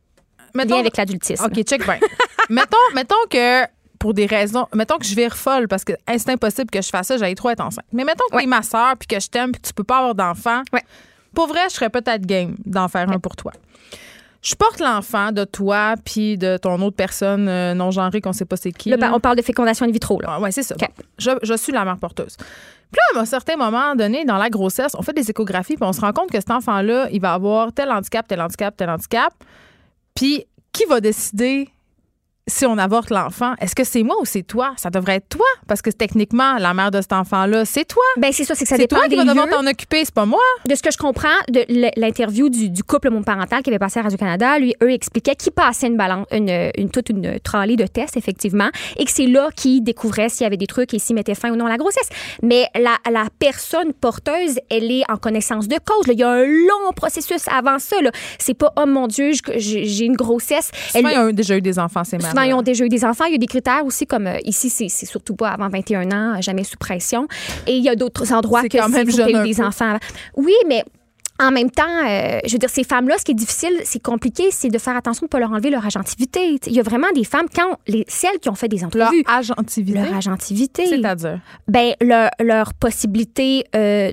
Mettons, 0.55 0.79
avec 0.81 0.99
l'adultisme. 0.99 1.43
OK, 1.47 1.63
check 1.63 1.83
bien. 1.85 1.99
mettons, 2.51 2.77
mettons 2.95 3.15
que 3.31 3.65
pour 3.99 4.13
des 4.13 4.27
raisons, 4.27 4.67
mettons 4.75 4.99
que 4.99 5.07
je 5.07 5.15
vire 5.15 5.35
folle 5.35 5.67
parce 5.67 5.85
que 5.85 5.93
hey, 6.07 6.19
c'est 6.19 6.31
impossible 6.31 6.71
que 6.71 6.83
je 6.83 6.89
fasse 6.89 7.07
ça, 7.07 7.17
j'allais 7.17 7.35
trop 7.35 7.49
être 7.49 7.61
enceinte. 7.61 7.87
Mais 7.93 8.05
mettons 8.05 8.25
que 8.31 8.37
Ouais. 8.37 8.43
t'es 8.43 8.49
ma 8.49 8.63
soeur 8.63 8.97
puis 8.99 9.07
que 9.07 9.19
je 9.19 9.29
t'aime 9.29 9.53
puis 9.53 9.63
que 9.63 9.69
tu 9.69 9.73
peux 9.73 9.85
pas 9.85 9.99
avoir 9.99 10.15
d'enfant. 10.15 10.61
Ouais. 10.75 10.83
Pour 11.35 11.47
vrai, 11.47 11.61
je 11.71 11.75
serais 11.75 11.91
peut-être 11.91 12.27
game 12.27 12.57
d'en 12.67 12.89
faire 12.89 13.09
un 13.11 13.19
pour 13.19 13.37
toi. 13.37 13.53
Je 14.43 14.55
porte 14.55 14.81
l'enfant 14.81 15.33
de 15.33 15.45
toi 15.45 15.95
puis 16.05 16.39
de 16.39 16.57
ton 16.57 16.81
autre 16.81 16.97
personne 16.97 17.49
euh, 17.49 17.75
non 17.75 17.91
genrée 17.91 18.21
qu'on 18.21 18.33
sait 18.33 18.47
pas 18.47 18.57
c'est 18.57 18.73
qui. 18.73 18.89
Là, 18.89 18.97
là. 18.97 19.13
on 19.15 19.21
parle 19.21 19.37
de 19.37 19.43
fécondation 19.43 19.85
in 19.87 19.91
vitro. 19.91 20.21
Là. 20.21 20.29
Ah, 20.33 20.41
ouais, 20.41 20.51
c'est 20.51 20.63
ça. 20.63 20.75
Bon, 20.77 20.87
je, 21.19 21.31
je 21.43 21.55
suis 21.55 21.73
la 21.73 21.85
mère 21.85 21.99
porteuse. 21.99 22.37
Puis 22.39 22.99
là, 23.15 23.21
à 23.21 23.23
un 23.23 23.27
certain 23.27 23.57
moment 23.57 23.95
donné, 23.95 24.25
dans 24.25 24.39
la 24.39 24.51
grossesse, 24.51 24.93
on 24.99 25.03
fait 25.03 25.13
des 25.13 25.31
échographies, 25.31 25.77
puis 25.77 25.85
on 25.85 25.93
se 25.93 26.01
rend 26.01 26.13
compte 26.13 26.31
que 26.31 26.39
cet 26.39 26.51
enfant-là, 26.51 27.09
il 27.13 27.21
va 27.21 27.35
avoir 27.35 27.73
tel 27.73 27.91
handicap, 27.91 28.27
tel 28.27 28.41
handicap, 28.41 28.77
tel 28.77 28.91
handicap. 28.91 29.33
Puis 30.15 30.47
qui 30.73 30.85
va 30.87 31.01
décider 31.01 31.69
si 32.51 32.67
on 32.67 32.77
avorte 32.79 33.11
l'enfant? 33.11 33.55
Est-ce 33.61 33.75
que 33.75 33.85
c'est 33.85 34.03
moi 34.03 34.17
ou 34.21 34.25
c'est 34.25 34.43
toi? 34.43 34.75
Ça 34.77 34.91
devrait 34.91 35.17
être 35.17 35.29
toi, 35.31 35.47
parce 35.69 35.81
que 35.83 35.91
techniquement, 35.91 36.59
la 36.59 36.75
mère 36.75 36.91
de 36.91 37.01
cet 37.01 37.13
enfant-là, 37.13 37.65
c'est 37.65 37.85
toi. 37.87 38.03
Ben, 38.19 38.33
c'est 38.33 38.45
ça, 38.45 38.55
c'est 38.55 38.65
que 38.65 38.69
ça 38.69 38.77
C'est 38.77 38.83
dépend 38.83 38.97
toi 38.97 39.05
qui 39.05 39.11
des 39.11 39.17
vas 39.17 39.25
devoir 39.25 39.49
t'en 39.49 39.67
occuper, 39.67 40.05
c'est 40.05 40.15
pas 40.15 40.27
moi. 40.27 40.41
de 40.69 40.75
ce 40.75 40.83
que 40.83 40.91
je 40.91 40.99
comprends 40.99 41.29
de 41.51 41.65
l'interview 41.99 42.49
du, 42.49 42.69
du 42.71 42.83
couple 42.83 43.11
monoparental 43.11 43.63
qui 43.63 43.71
avait 43.71 43.79
passé 43.79 44.01
à 44.01 44.03
Radio-Canada, 44.03 44.59
lui, 44.59 44.75
eux 44.83 44.91
expliquaient 44.91 45.35
qu'ils 45.37 45.53
passaient 45.53 45.87
une 45.87 45.97
balance, 45.97 46.27
une, 46.33 46.71
une- 46.77 46.91
toute 46.91 47.09
une 47.09 47.39
tralée 47.41 47.77
de 47.77 47.87
tests, 47.87 48.17
effectivement, 48.17 48.69
et 48.97 49.05
que 49.05 49.11
c'est 49.11 49.27
là 49.27 49.49
qu'ils 49.55 49.83
découvraient 49.83 50.29
s'il 50.29 50.43
y 50.43 50.47
avait 50.47 50.57
des 50.57 50.67
trucs 50.67 50.93
et 50.95 50.99
s'ils 50.99 51.15
mettaient 51.15 51.35
fin 51.35 51.51
ou 51.51 51.57
non 51.57 51.67
à 51.67 51.71
la 51.71 51.77
grossesse. 51.77 52.09
Mais 52.43 52.67
la, 52.75 52.97
la 53.11 53.27
personne 53.39 53.93
porteuse, 53.93 54.59
elle 54.71 54.91
est 54.91 55.03
en 55.11 55.17
connaissance 55.17 55.69
de 55.69 55.77
cause. 55.85 56.07
là. 56.07 56.13
Il 56.13 56.19
y 56.19 56.23
a 56.25 56.31
un 56.31 56.45
long 56.45 56.93
processus 56.97 57.47
avant 57.49 57.79
ça. 57.79 58.01
là. 58.03 58.11
C'est 58.39 58.55
pas, 58.55 58.73
oh 58.77 58.87
mon 58.87 59.07
Dieu, 59.07 59.31
j'ai 59.57 60.05
une 60.05 60.17
grossesse. 60.17 60.71
Souvent, 60.93 61.09
Elle- 61.09 61.15
ils 61.15 61.19
ont 61.19 61.33
déjà 61.33 61.57
eu 61.57 61.63
des 61.63 61.79
enfants, 61.79 62.05
ces 62.05 62.19
mères 62.19 62.33
Souvent, 62.41 62.51
ils 62.51 62.55
ont 62.55 62.63
déjà 62.63 62.85
eu 62.85 62.89
des 62.89 63.05
enfants. 63.05 63.25
Il 63.27 63.33
y 63.33 63.37
a 63.37 63.39
des 63.39 63.47
critères 63.47 63.85
aussi, 63.85 64.07
comme 64.07 64.27
euh, 64.27 64.39
ici, 64.45 64.71
c'est 64.71 64.89
surtout 65.07 65.35
pas 65.37 65.51
avant 65.51 65.69
21 65.69 66.11
ans, 66.13 66.41
jamais 66.41 66.65
sous 66.65 66.77
pression. 66.77 67.27
Et 67.67 67.77
il 67.77 67.83
y 67.85 67.89
a 67.89 67.97
d'autres 67.97 68.33
endroits 68.33 68.63
que 68.63 68.77
quand 68.79 68.89
même 68.89 69.09
eu 69.09 69.13
des 69.13 69.55
peu. 69.55 69.63
enfants. 69.65 69.97
Oui, 70.37 70.55
mais 70.69 70.83
en 71.39 71.51
même 71.51 71.71
temps, 71.71 71.85
euh, 72.07 72.39
je 72.45 72.53
veux 72.53 72.59
dire, 72.59 72.69
ces 72.69 72.85
femmes-là, 72.85 73.17
ce 73.19 73.25
qui 73.25 73.31
est 73.33 73.35
difficile, 73.35 73.73
c'est 73.85 74.03
compliqué, 74.03 74.51
c'est 74.51 74.69
de 74.69 74.77
faire 74.79 74.95
attention 74.95 75.21
de 75.21 75.27
ne 75.27 75.31
pas 75.31 75.39
leur 75.39 75.51
enlever 75.53 75.71
leur 75.71 75.87
agentivité. 75.87 76.59
Il 76.67 76.73
y 76.75 76.81
a 76.81 76.83
vraiment 76.83 77.07
des 77.15 77.25
femmes, 77.25 77.47
quand 77.55 77.79
les, 77.89 78.05
celles 78.09 78.39
qui 78.41 78.51
ont 78.51 78.55
fait 78.55 78.69
des 78.69 78.77
Leur 78.79 78.89
entrevues, 78.89 79.25
agentivité. 79.27 79.99
leur 79.99 80.15
agentivité, 80.15 80.87
C'est-à-dire? 80.87 81.41
ben, 81.67 81.95
leur, 82.03 82.29
leur 82.41 82.75
possibilité 82.75 83.65
euh, 83.75 84.13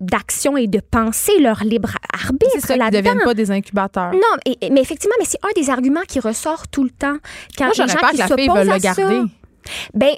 d'action 0.00 0.56
et 0.56 0.66
de 0.66 0.80
penser, 0.80 1.32
leur 1.40 1.64
libre 1.64 1.90
arbitre 2.12 2.50
C'est 2.54 2.60
ça, 2.60 2.74
qu'ils 2.74 2.84
ne 2.84 2.90
deviennent 2.90 3.20
pas 3.24 3.34
des 3.34 3.50
incubateurs. 3.50 4.12
Non, 4.12 4.20
et- 4.46 4.70
mais 4.70 4.80
effectivement, 4.80 5.16
mais 5.18 5.24
c'est 5.26 5.38
un 5.44 5.60
des 5.60 5.70
arguments 5.70 6.02
qui 6.06 6.20
ressort 6.20 6.68
tout 6.68 6.84
le 6.84 6.90
temps. 6.90 7.16
Quand 7.56 7.64
Moi, 7.66 7.72
les 7.78 7.92
gens 7.92 8.08
qui 8.10 8.16
la 8.16 8.28
s'opposent 8.28 8.56
à 8.68 8.74
le 8.74 8.78
garder. 8.80 9.02
ça, 9.02 9.24
ben, 9.94 10.10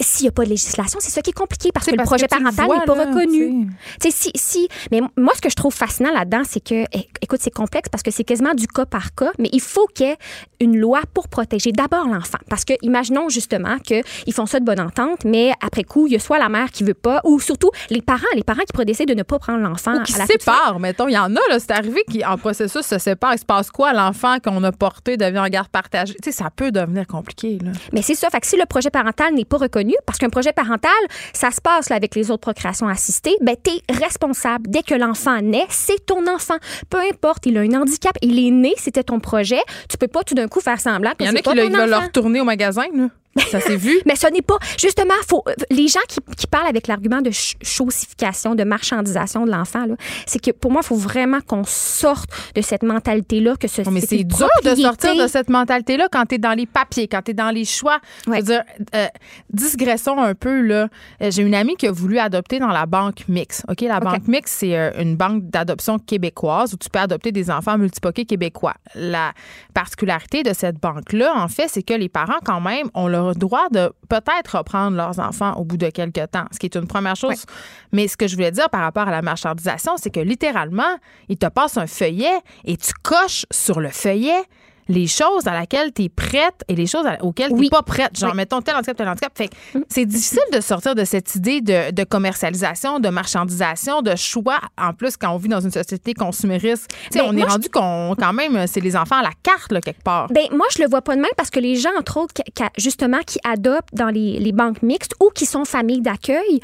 s'il 0.00 0.24
n'y 0.24 0.28
a 0.28 0.32
pas 0.32 0.44
de 0.44 0.50
législation, 0.50 0.98
c'est 1.00 1.10
ça 1.10 1.22
qui 1.22 1.30
est 1.30 1.32
compliqué 1.32 1.70
parce 1.72 1.86
que 1.86 1.92
le 1.92 2.02
projet 2.02 2.26
que 2.26 2.30
parental 2.30 2.66
n'est 2.68 2.84
pas 2.84 2.94
là, 2.94 3.06
reconnu. 3.06 3.68
Si, 4.00 4.30
si, 4.34 4.68
mais 4.90 5.00
moi, 5.16 5.32
ce 5.34 5.40
que 5.40 5.50
je 5.50 5.56
trouve 5.56 5.74
fascinant 5.74 6.12
là-dedans, 6.12 6.42
c'est 6.46 6.60
que, 6.60 6.84
écoute, 7.22 7.40
c'est 7.40 7.50
complexe 7.50 7.88
parce 7.88 8.02
que 8.02 8.10
c'est 8.10 8.24
quasiment 8.24 8.54
du 8.54 8.66
cas 8.66 8.84
par 8.84 9.14
cas, 9.14 9.32
mais 9.38 9.48
il 9.52 9.60
faut 9.60 9.86
qu'il 9.86 10.06
y 10.06 10.10
ait 10.10 10.16
une 10.60 10.78
loi 10.78 11.00
pour 11.14 11.28
protéger 11.28 11.72
d'abord 11.72 12.06
l'enfant. 12.08 12.38
Parce 12.50 12.64
que, 12.64 12.74
imaginons 12.82 13.28
justement 13.28 13.78
qu'ils 13.78 14.32
font 14.32 14.46
ça 14.46 14.60
de 14.60 14.64
bonne 14.64 14.80
entente, 14.80 15.24
mais 15.24 15.52
après 15.62 15.84
coup, 15.84 16.06
il 16.06 16.12
y 16.12 16.16
a 16.16 16.20
soit 16.20 16.38
la 16.38 16.48
mère 16.48 16.70
qui 16.70 16.84
veut 16.84 16.94
pas, 16.94 17.20
ou 17.24 17.40
surtout 17.40 17.70
les 17.90 18.02
parents, 18.02 18.26
les 18.34 18.44
parents 18.44 18.62
qui 18.62 18.72
pourraient 18.72 18.84
décider 18.84 19.14
de 19.14 19.18
ne 19.18 19.22
pas 19.22 19.38
prendre 19.38 19.60
l'enfant 19.60 19.94
Ou 19.94 20.02
qui 20.02 20.14
à 20.14 20.18
la 20.18 20.26
se 20.26 20.32
séparent, 20.32 20.78
mettons. 20.78 21.08
Il 21.08 21.14
y 21.14 21.18
en 21.18 21.34
a, 21.34 21.40
là, 21.48 21.58
c'est 21.58 21.70
arrivé 21.70 22.04
qui, 22.10 22.24
en 22.24 22.36
processus, 22.36 22.82
se 22.82 22.98
séparent. 22.98 23.34
Il 23.34 23.38
se 23.38 23.44
passe 23.44 23.70
quoi? 23.70 23.92
L'enfant 23.92 24.38
qu'on 24.44 24.62
a 24.62 24.72
porté 24.72 25.16
devient 25.16 25.38
en 25.38 25.48
garde 25.48 25.68
partagée. 25.68 26.14
Tu 26.22 26.30
sais, 26.30 26.36
ça 26.36 26.50
peut 26.54 26.70
devenir 26.70 27.06
compliqué, 27.06 27.58
là. 27.62 27.72
Mais 27.92 28.02
c'est 28.02 28.14
ça. 28.14 28.28
Fait 28.30 28.40
que 28.40 28.46
si 28.46 28.56
le 28.56 28.66
projet 28.66 28.90
parental 28.90 29.34
n'est 29.34 29.44
pas 29.44 29.56
reconnu, 29.56 29.85
parce 30.06 30.18
qu'un 30.18 30.28
projet 30.28 30.52
parental, 30.52 30.90
ça 31.32 31.50
se 31.50 31.60
passe 31.60 31.88
là, 31.90 31.96
avec 31.96 32.14
les 32.14 32.30
autres 32.30 32.40
procréations 32.40 32.88
assistées, 32.88 33.36
ben, 33.40 33.56
tu 33.62 33.70
es 33.70 33.94
responsable. 33.94 34.68
Dès 34.70 34.82
que 34.82 34.94
l'enfant 34.94 35.40
naît, 35.40 35.66
c'est 35.68 36.04
ton 36.06 36.26
enfant. 36.26 36.56
Peu 36.90 36.98
importe, 36.98 37.46
il 37.46 37.56
a 37.58 37.60
un 37.60 37.72
handicap, 37.82 38.16
il 38.22 38.38
est 38.44 38.50
né, 38.50 38.74
c'était 38.76 39.04
ton 39.04 39.20
projet. 39.20 39.60
Tu 39.88 39.96
peux 39.96 40.08
pas 40.08 40.22
tout 40.24 40.34
d'un 40.34 40.48
coup 40.48 40.60
faire 40.60 40.80
semblant 40.80 41.10
que 41.12 41.24
Il 41.24 41.26
y 41.26 41.30
en 41.30 41.34
a 41.34 41.40
qui 41.40 41.48
veulent 41.54 41.70
le 41.72 41.94
enfant. 41.94 42.04
retourner 42.06 42.40
au 42.40 42.44
magasin, 42.44 42.84
là. 42.94 43.08
Ça 43.50 43.60
s'est 43.60 43.76
vu? 43.76 44.00
Mais 44.06 44.16
ce 44.16 44.26
n'est 44.28 44.42
pas. 44.42 44.56
Justement, 44.78 45.14
faut, 45.28 45.44
les 45.70 45.88
gens 45.88 46.00
qui, 46.08 46.18
qui 46.36 46.46
parlent 46.46 46.66
avec 46.68 46.86
l'argument 46.86 47.20
de 47.20 47.30
ch- 47.30 47.56
chaussification, 47.62 48.54
de 48.54 48.64
marchandisation 48.64 49.44
de 49.46 49.50
l'enfant, 49.50 49.84
c'est 50.26 50.38
que 50.42 50.50
pour 50.50 50.70
moi, 50.72 50.80
il 50.82 50.86
faut 50.86 50.96
vraiment 50.96 51.40
qu'on 51.40 51.64
sorte 51.64 52.30
de 52.54 52.60
cette 52.62 52.82
mentalité-là, 52.82 53.56
que 53.56 53.68
ce 53.68 53.82
mais 53.90 54.00
c'est 54.00 54.24
dur 54.24 54.48
de 54.64 54.74
sortir 54.74 55.14
de 55.16 55.26
cette 55.26 55.48
mentalité-là 55.50 56.08
quand 56.10 56.24
tu 56.26 56.36
es 56.36 56.38
dans 56.38 56.52
les 56.56 56.66
papiers, 56.66 57.08
quand 57.08 57.22
tu 57.22 57.30
es 57.32 57.34
dans 57.34 57.50
les 57.50 57.64
choix. 57.64 57.98
Je 58.26 58.30
Ouais. 58.30 58.38
veux 58.38 58.44
dire, 58.44 58.62
euh, 58.94 59.06
digressons 59.52 60.18
un 60.18 60.34
peu. 60.34 60.60
là. 60.60 60.88
Euh, 61.22 61.30
J'ai 61.30 61.42
une 61.42 61.54
amie 61.54 61.76
qui 61.76 61.86
a 61.86 61.92
voulu 61.92 62.18
adopter 62.18 62.58
dans 62.58 62.68
la 62.68 62.86
banque 62.86 63.24
Mix. 63.28 63.62
OK, 63.68 63.80
la 63.82 64.00
banque 64.00 64.26
Mix, 64.28 64.50
c'est 64.50 64.76
euh, 64.76 64.90
une 65.00 65.16
banque 65.16 65.44
d'adoption 65.50 65.98
québécoise 65.98 66.74
où 66.74 66.76
tu 66.76 66.88
peux 66.90 66.98
adopter 66.98 67.32
des 67.32 67.50
enfants 67.50 67.76
multipoqués 67.78 68.24
québécois. 68.24 68.74
La 68.94 69.32
particularité 69.74 70.42
de 70.42 70.52
cette 70.52 70.80
banque-là, 70.80 71.32
en 71.36 71.48
fait, 71.48 71.68
c'est 71.68 71.82
que 71.82 71.94
les 71.94 72.08
parents, 72.08 72.38
quand 72.44 72.60
même, 72.60 72.88
ont 72.94 73.06
droit 73.34 73.68
de 73.70 73.92
peut-être 74.08 74.58
reprendre 74.58 74.96
leurs 74.96 75.18
enfants 75.18 75.54
au 75.54 75.64
bout 75.64 75.76
de 75.76 75.90
quelques 75.90 76.30
temps, 76.30 76.46
ce 76.52 76.58
qui 76.58 76.66
est 76.66 76.76
une 76.76 76.86
première 76.86 77.16
chose. 77.16 77.44
Mais 77.92 78.08
ce 78.08 78.16
que 78.16 78.26
je 78.26 78.34
voulais 78.34 78.50
dire 78.50 78.68
par 78.70 78.82
rapport 78.82 79.08
à 79.08 79.10
la 79.10 79.22
marchandisation, 79.22 79.96
c'est 79.96 80.10
que 80.10 80.20
littéralement, 80.20 80.96
ils 81.28 81.38
te 81.38 81.46
passent 81.46 81.78
un 81.78 81.86
feuillet 81.86 82.38
et 82.64 82.76
tu 82.76 82.92
coches 83.02 83.46
sur 83.50 83.80
le 83.80 83.88
feuillet 83.88 84.42
les 84.88 85.06
choses 85.06 85.46
à 85.46 85.52
laquelle 85.52 85.92
tu 85.92 86.04
es 86.04 86.08
prête 86.08 86.62
et 86.68 86.74
les 86.76 86.86
choses 86.86 87.06
auxquelles 87.20 87.48
tu 87.50 87.54
Oui. 87.56 87.68
pas 87.70 87.82
prête. 87.82 88.16
Genre, 88.18 88.30
Oui. 88.30 88.36
mettons, 88.36 88.60
tel 88.62 88.76
handicap, 88.76 88.96
tel 88.96 89.08
handicap. 89.08 89.32
Fait 89.36 89.48
que 89.48 89.54
c'est 89.88 90.06
difficile 90.06 90.42
de 90.52 90.60
sortir 90.60 90.94
de 90.94 91.04
cette 91.04 91.34
idée 91.34 91.60
de, 91.60 91.90
de 91.92 92.04
commercialisation, 92.04 93.00
de 93.00 93.08
marchandisation, 93.08 94.02
de 94.02 94.14
choix. 94.16 94.58
En 94.78 94.92
plus, 94.92 95.16
quand 95.16 95.30
on 95.32 95.36
vit 95.38 95.48
dans 95.48 95.60
une 95.60 95.70
société 95.70 96.14
consumériste, 96.14 96.88
Ben, 97.12 97.22
on 97.26 97.32
est 97.32 97.36
moi, 97.40 97.48
rendu 97.48 97.68
qu'on, 97.68 98.14
quand 98.18 98.32
même, 98.32 98.66
c'est 98.66 98.80
les 98.80 98.96
enfants 98.96 99.16
à 99.18 99.22
la 99.22 99.32
carte, 99.42 99.72
là, 99.72 99.80
quelque 99.80 100.02
part. 100.02 100.28
Ben, 100.28 100.46
moi, 100.52 100.66
je 100.76 100.82
le 100.82 100.88
vois 100.88 101.02
pas 101.02 101.16
de 101.16 101.20
même 101.20 101.30
parce 101.36 101.50
que 101.50 101.60
les 101.60 101.76
gens, 101.76 101.90
entre 101.98 102.18
autres, 102.18 102.34
qui- 102.34 102.42
justement, 102.78 103.18
qui 103.26 103.38
adoptent 103.44 103.94
dans 103.94 104.08
les, 104.08 104.38
les 104.38 104.52
banques 104.52 104.82
mixtes 104.82 105.14
ou 105.20 105.30
qui 105.34 105.46
sont 105.46 105.64
familles 105.64 106.00
d'accueil, 106.02 106.60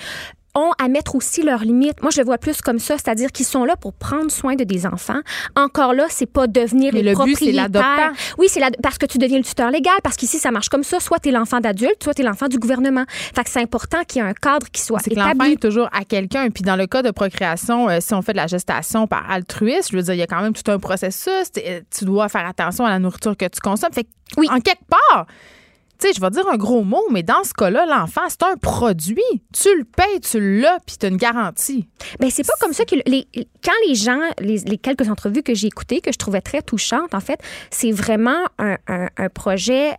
ont 0.54 0.72
à 0.78 0.88
mettre 0.88 1.14
aussi 1.14 1.42
leurs 1.42 1.62
limites. 1.64 2.02
Moi, 2.02 2.10
je 2.10 2.20
le 2.20 2.26
vois 2.26 2.36
plus 2.38 2.60
comme 2.60 2.78
ça, 2.78 2.94
c'est-à-dire 2.98 3.32
qu'ils 3.32 3.46
sont 3.46 3.64
là 3.64 3.74
pour 3.76 3.92
prendre 3.94 4.30
soin 4.30 4.54
de 4.54 4.64
des 4.64 4.84
enfants. 4.86 5.20
Encore 5.56 5.94
là, 5.94 6.04
c'est 6.10 6.26
pas 6.30 6.46
devenir 6.46 6.92
Mais 6.92 7.00
les 7.02 7.14
le 7.14 7.24
but, 7.24 7.36
c'est 7.38 7.52
propriétaires. 7.52 8.12
Oui, 8.38 8.46
c'est 8.50 8.60
la- 8.60 8.70
parce 8.82 8.98
que 8.98 9.06
tu 9.06 9.16
deviens 9.18 9.38
le 9.38 9.44
tuteur 9.44 9.70
légal, 9.70 9.94
parce 10.02 10.16
qu'ici, 10.16 10.38
ça 10.38 10.50
marche 10.50 10.68
comme 10.68 10.82
ça. 10.84 11.00
Soit 11.00 11.20
tu 11.20 11.30
es 11.30 11.32
l'enfant 11.32 11.60
d'adulte, 11.60 12.02
soit 12.02 12.12
tu 12.14 12.20
es 12.22 12.24
l'enfant 12.24 12.48
du 12.48 12.58
gouvernement. 12.58 13.04
Fait 13.08 13.44
que 13.44 13.50
c'est 13.50 13.62
important 13.62 14.02
qu'il 14.06 14.20
y 14.22 14.24
ait 14.24 14.28
un 14.28 14.34
cadre 14.34 14.66
qui 14.70 14.82
soit 14.82 14.98
C'est 15.00 15.10
que 15.10 15.14
l'enfant 15.16 15.30
établi. 15.30 15.52
est 15.52 15.56
toujours 15.62 15.88
à 15.92 16.04
quelqu'un. 16.04 16.50
Puis 16.50 16.62
dans 16.64 16.76
le 16.76 16.86
cas 16.86 17.02
de 17.02 17.10
procréation, 17.10 17.88
euh, 17.88 17.98
si 18.00 18.12
on 18.12 18.20
fait 18.22 18.32
de 18.32 18.36
la 18.38 18.46
gestation 18.46 19.06
par 19.06 19.30
altruisme, 19.30 19.88
je 19.92 19.96
veux 19.96 20.02
dire, 20.02 20.14
il 20.14 20.18
y 20.20 20.22
a 20.22 20.26
quand 20.26 20.42
même 20.42 20.52
tout 20.52 20.70
un 20.70 20.78
processus. 20.78 21.50
Tu 21.96 22.04
dois 22.04 22.28
faire 22.28 22.46
attention 22.46 22.84
à 22.84 22.90
la 22.90 22.98
nourriture 22.98 23.36
que 23.36 23.46
tu 23.46 23.60
consommes. 23.60 23.92
Fait 23.92 24.04
que, 24.04 24.08
Oui. 24.36 24.46
en 24.50 24.60
quelque 24.60 24.84
part, 24.88 25.26
je 26.14 26.20
vais 26.20 26.30
dire 26.30 26.46
un 26.48 26.56
gros 26.56 26.84
mot, 26.84 27.04
mais 27.10 27.22
dans 27.22 27.44
ce 27.44 27.52
cas-là, 27.54 27.86
l'enfant, 27.86 28.22
c'est 28.28 28.42
un 28.42 28.56
produit. 28.56 29.22
Tu 29.52 29.68
le 29.76 29.84
payes, 29.84 30.20
tu 30.20 30.60
l'as, 30.60 30.78
puis 30.86 30.96
tu 30.98 31.06
as 31.06 31.08
une 31.08 31.16
garantie. 31.16 31.88
Ben 32.20 32.30
c'est 32.30 32.46
pas 32.46 32.54
comme 32.60 32.72
ça 32.72 32.84
que 32.84 32.96
les, 33.06 33.28
quand 33.64 33.72
les 33.86 33.94
gens, 33.94 34.20
les, 34.38 34.78
quelques 34.78 35.08
entrevues 35.08 35.42
que 35.42 35.54
j'ai 35.54 35.68
écoutées, 35.68 36.00
que 36.00 36.12
je 36.12 36.18
trouvais 36.18 36.40
très 36.40 36.62
touchantes, 36.62 37.14
en 37.14 37.20
fait, 37.20 37.40
c'est 37.70 37.92
vraiment 37.92 38.44
un 38.58 39.28
projet 39.32 39.96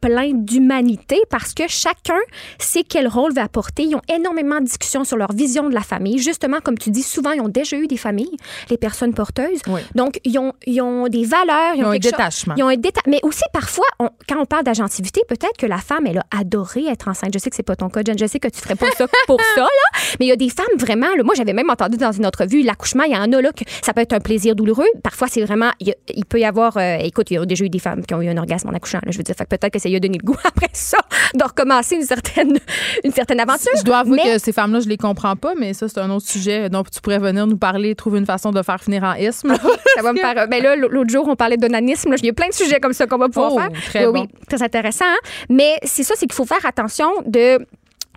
plein 0.00 0.30
d'humanité 0.32 1.20
parce 1.30 1.54
que 1.54 1.64
chacun 1.68 2.18
sait 2.58 2.84
quel 2.88 3.08
rôle 3.08 3.32
va 3.32 3.42
apporter. 3.44 3.82
Ils 3.84 3.94
ont 3.96 4.02
énormément 4.12 4.60
de 4.60 4.64
discussions 4.64 5.04
sur 5.04 5.16
leur 5.16 5.32
vision 5.32 5.68
de 5.68 5.74
la 5.74 5.80
famille. 5.82 6.18
Justement, 6.18 6.58
comme 6.62 6.78
tu 6.78 6.90
dis, 6.90 7.02
souvent, 7.02 7.32
ils 7.32 7.40
ont 7.40 7.48
déjà 7.48 7.76
eu 7.76 7.86
des 7.86 7.96
familles, 7.96 8.36
les 8.70 8.76
personnes 8.78 9.14
porteuses. 9.14 9.60
Oui. 9.66 9.80
Donc, 9.94 10.20
ils 10.24 10.38
ont, 10.38 10.52
ils 10.66 10.80
ont 10.80 11.08
des 11.08 11.24
valeurs. 11.24 11.74
Ils, 11.74 11.78
Ils 11.80 11.84
ont 11.84 11.90
un 11.90 11.98
détachement. 11.98 12.54
Ils 12.56 12.62
ont 12.62 12.68
un 12.68 12.74
déta- 12.76 13.02
Mais 13.06 13.20
aussi, 13.22 13.42
parfois, 13.52 13.86
on- 13.98 14.10
quand 14.28 14.40
on 14.40 14.46
parle 14.46 14.64
d'agentivité, 14.64 15.22
peut-être 15.28 15.56
que 15.58 15.66
la 15.66 15.78
femme, 15.78 16.06
elle 16.06 16.18
a 16.18 16.24
adoré 16.38 16.86
être 16.86 17.08
enceinte. 17.08 17.32
Je 17.34 17.38
sais 17.38 17.50
que 17.50 17.56
c'est 17.56 17.62
pas 17.62 17.76
ton 17.76 17.88
cas, 17.88 18.00
Jen. 18.06 18.18
Je 18.18 18.26
sais 18.26 18.38
que 18.40 18.48
tu 18.48 18.60
ferais 18.60 18.76
pas 18.76 18.90
ça 18.96 19.06
pour 19.26 19.40
ça, 19.54 19.60
là. 19.62 20.00
Mais 20.18 20.26
il 20.26 20.28
y 20.28 20.32
a 20.32 20.36
des 20.36 20.48
femmes 20.50 20.66
vraiment, 20.78 21.08
là, 21.16 21.22
moi, 21.22 21.34
j'avais 21.36 21.52
même 21.52 21.70
entendu 21.70 21.96
dans 21.96 22.12
une 22.12 22.26
autre 22.26 22.46
vue, 22.46 22.62
l'accouchement, 22.62 23.04
il 23.04 23.12
y 23.12 23.16
en 23.16 23.30
a, 23.32 23.40
là, 23.42 23.52
que 23.52 23.64
ça 23.82 23.92
peut 23.92 24.00
être 24.00 24.12
un 24.12 24.20
plaisir 24.20 24.54
douloureux. 24.54 24.86
Parfois, 25.02 25.28
c'est 25.28 25.42
vraiment, 25.44 25.70
il, 25.80 25.94
peut 26.26 26.40
y 26.40 26.44
avoir, 26.44 26.76
euh, 26.76 26.96
écoute, 27.00 27.30
il 27.30 27.34
y 27.34 27.38
a 27.38 27.44
déjà 27.44 27.64
eu 27.64 27.70
des 27.70 27.78
femmes 27.78 28.04
qui 28.06 28.14
ont 28.14 28.22
eu 28.22 28.28
un 28.28 28.36
orgasme 28.36 28.68
en 28.68 28.72
accouchant, 28.72 29.00
là, 29.04 29.10
je 29.10 29.18
veux 29.18 29.22
dire. 29.24 29.34
Peut-être 29.34 29.70
que 29.70 29.78
ça 29.78 29.88
lui 29.90 29.96
a 29.96 30.00
donné 30.00 30.18
le 30.18 30.24
goût 30.24 30.36
après 30.44 30.68
ça 30.72 30.98
de 31.34 31.42
recommencer 31.44 31.96
une 31.96 32.02
certaine, 32.02 32.58
une 33.04 33.12
certaine 33.12 33.40
aventure. 33.40 33.70
Je 33.76 33.82
dois 33.82 33.98
avouer 33.98 34.20
Mais- 34.24 34.32
que 34.34 34.38
ces 34.38 34.52
femmes-là, 34.52 34.80
je 34.80 34.88
les 34.88 34.96
comprends 34.96 35.36
pas, 35.36 35.54
mais 35.58 35.74
ça, 35.74 35.88
c'est 35.88 36.00
un 36.00 36.10
autre 36.10 36.26
sujet 36.26 36.68
dont 36.68 36.82
tu 36.82 37.00
pourrais 37.00 37.18
venir 37.18 37.46
nous 37.46 37.56
parler, 37.58 37.94
trouver 37.94 38.18
une 38.18 38.26
façon 38.26 38.50
de 38.52 38.62
faire 38.62 38.82
finir 38.82 39.04
en 39.04 39.14
isme. 39.14 39.54
Ça 39.96 40.02
va 40.02 40.12
me 40.12 40.18
faire. 40.18 40.48
Ben 40.48 40.62
là, 40.62 40.76
l'autre 40.76 41.10
jour, 41.10 41.26
on 41.28 41.36
parlait 41.36 41.56
d'onanisme. 41.56 42.14
Il 42.18 42.26
y 42.26 42.30
a 42.30 42.32
plein 42.32 42.48
de 42.48 42.54
sujets 42.54 42.80
comme 42.80 42.92
ça 42.92 43.06
qu'on 43.06 43.18
va 43.18 43.28
pouvoir 43.28 43.52
Oh, 43.54 43.58
faire. 43.58 43.70
très 43.86 44.06
oui, 44.06 44.12
bon. 44.12 44.20
oui, 44.22 44.28
très 44.48 44.62
intéressant. 44.62 45.04
hein. 45.06 45.16
Mais 45.48 45.76
c'est 45.84 46.02
ça, 46.02 46.14
c'est 46.16 46.26
qu'il 46.26 46.34
faut 46.34 46.44
faire 46.46 46.64
attention 46.64 47.08
de. 47.26 47.58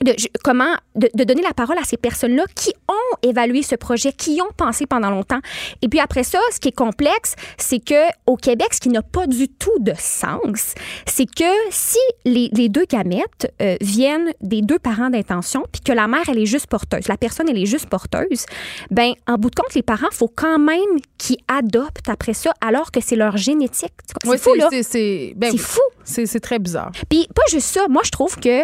De, 0.04 0.14
comment 0.43 0.76
de, 0.95 1.10
de 1.14 1.24
donner 1.24 1.41
la 1.41 1.54
parole 1.54 1.78
à 1.78 1.84
ces 1.86 1.97
personnes-là 1.97 2.43
qui 2.56 2.74
ont 2.89 3.18
évalué 3.28 3.64
ce 3.64 3.76
projet, 3.76 4.12
qui 4.12 4.36
y 4.36 4.41
ont 4.41 4.51
pensé 4.58 4.86
pendant 4.86 5.10
longtemps. 5.10 5.39
Et 5.82 5.88
puis 5.88 5.99
après 6.01 6.24
ça, 6.24 6.39
ce 6.54 6.60
qui 6.60 6.68
est 6.70 6.76
complexe, 6.76 7.36
c'est 7.58 7.80
que 7.80 8.04
au 8.28 8.36
Québec, 8.36 8.74
ce 8.74 8.80
qui 8.80 8.89
n'a 8.89 9.01
pas 9.01 9.28
du 9.28 9.47
tout 9.47 9.78
de 9.80 9.93
sens, 9.97 10.76
c'est 11.08 11.26
que 11.26 11.45
si 11.70 11.97
les, 12.26 12.49
les 12.54 12.68
deux 12.70 12.86
gamètes 12.86 13.54
euh, 13.62 13.78
viennent 13.82 14.34
des 14.41 14.62
deux 14.62 14.80
parents 14.80 15.10
d'intention, 15.10 15.64
puis 15.72 15.82
que 15.82 15.93
la 15.93 16.08
mère 16.08 16.24
elle 16.28 16.39
est 16.39 16.45
juste 16.45 16.68
porteuse, 16.68 17.08
la 17.08 17.18
personne 17.18 17.47
elle 17.49 17.58
est 17.58 17.66
juste 17.66 17.88
porteuse, 17.88 18.45
ben 18.91 19.14
en 19.28 19.36
bout 19.38 19.49
de 19.49 19.56
compte, 19.56 19.74
les 19.74 19.84
parents 19.84 20.12
faut 20.12 20.28
quand 20.34 20.60
même 20.60 20.80
qu'ils 21.18 21.38
adoptent 21.47 22.10
après 22.10 22.34
ça, 22.34 22.51
alors 22.62 22.91
que 22.91 22.99
c'est 23.01 23.16
leur 23.16 23.38
génétique. 23.38 23.93
C'est 24.22 24.30
Oui, 24.30 24.38
fou 24.38 24.54
là. 24.56 24.68
c'est- 24.82 25.34
ben 25.38 25.51
oui. 25.51 25.58
fou. 25.58 25.80
C'est 26.04 26.39
très 26.41 26.60
bizarre. 26.60 26.91
Puis 27.10 27.28
pas 27.34 27.43
juste 27.49 27.68
ça, 27.68 27.88
moi 27.89 28.01
je 28.04 28.12
trouve 28.12 28.36
que 28.38 28.64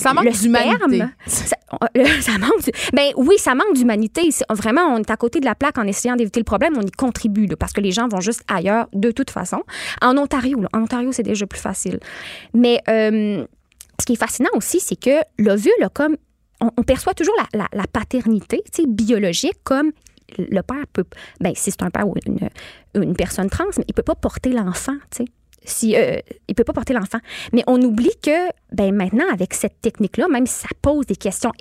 Ça 0.00 0.14
manque 0.14 0.24
d'humanité. 0.42 1.02
ça, 1.26 1.56
euh, 1.96 2.04
ça 2.20 2.38
manque. 2.38 2.70
Ben 2.92 3.10
oui, 3.16 3.36
ça 3.38 3.54
manque 3.54 3.74
d'humanité. 3.74 4.28
Vraiment, 4.50 4.82
on 4.94 4.98
est 4.98 5.10
à 5.10 5.16
côté 5.16 5.40
de 5.40 5.44
la 5.44 5.54
plaque 5.54 5.76
en 5.78 5.84
essayant 5.86 6.14
d'éviter 6.16 6.40
le 6.40 6.44
problème. 6.44 6.74
On 6.76 6.82
y 6.82 6.90
contribue 6.90 7.46
là, 7.46 7.56
parce 7.56 7.72
que 7.72 7.80
les 7.80 7.90
gens 7.90 8.08
vont 8.08 8.20
juste 8.20 8.42
ailleurs 8.48 8.86
de 8.92 9.10
toute 9.10 9.30
façon. 9.30 9.62
En 10.00 10.16
Ontario, 10.16 10.60
là, 10.60 10.68
en 10.72 10.82
Ontario, 10.82 11.10
c'est 11.12 11.22
déjà 11.24 11.46
plus 11.46 11.60
facile. 11.60 11.98
Mais 12.54 12.80
euh, 12.88 13.44
ce 14.00 14.06
qui 14.06 14.12
est 14.12 14.16
fascinant 14.16 14.50
aussi, 14.54 14.80
c'est 14.80 14.98
que 14.98 15.18
l'ovule 15.38 15.72
a 15.82 15.88
comme 15.88 16.16
on, 16.60 16.70
on 16.76 16.82
perçoit 16.82 17.14
toujours 17.14 17.34
la, 17.52 17.58
la- 17.60 17.68
la 17.72 17.86
paternité, 17.86 18.62
biologique 18.88 19.58
comme 19.64 19.90
le 20.38 20.60
père 20.62 20.86
peut. 20.92 21.04
Ben 21.40 21.52
si 21.54 21.70
c'est 21.70 21.82
un 21.82 21.90
père 21.90 22.06
ou 22.08 22.14
une, 22.26 22.48
une 23.02 23.14
personne 23.16 23.48
trans, 23.48 23.64
mais 23.78 23.84
il 23.88 23.94
peut 23.94 24.02
pas 24.02 24.14
porter 24.14 24.50
l'enfant, 24.50 24.94
tu 25.10 25.24
sais 25.24 25.28
si 25.70 25.96
euh, 25.96 26.18
il 26.48 26.54
peut 26.54 26.64
pas 26.64 26.72
porter 26.72 26.92
l'enfant. 26.92 27.18
Mais 27.52 27.62
on 27.66 27.80
oublie 27.82 28.16
que 28.22 28.48
ben 28.72 28.94
maintenant 28.94 29.26
avec 29.32 29.54
cette 29.54 29.80
technique-là, 29.80 30.28
même 30.28 30.46
si 30.46 30.54
ça 30.54 30.68
pose 30.82 31.06
des 31.06 31.16
questions 31.16 31.52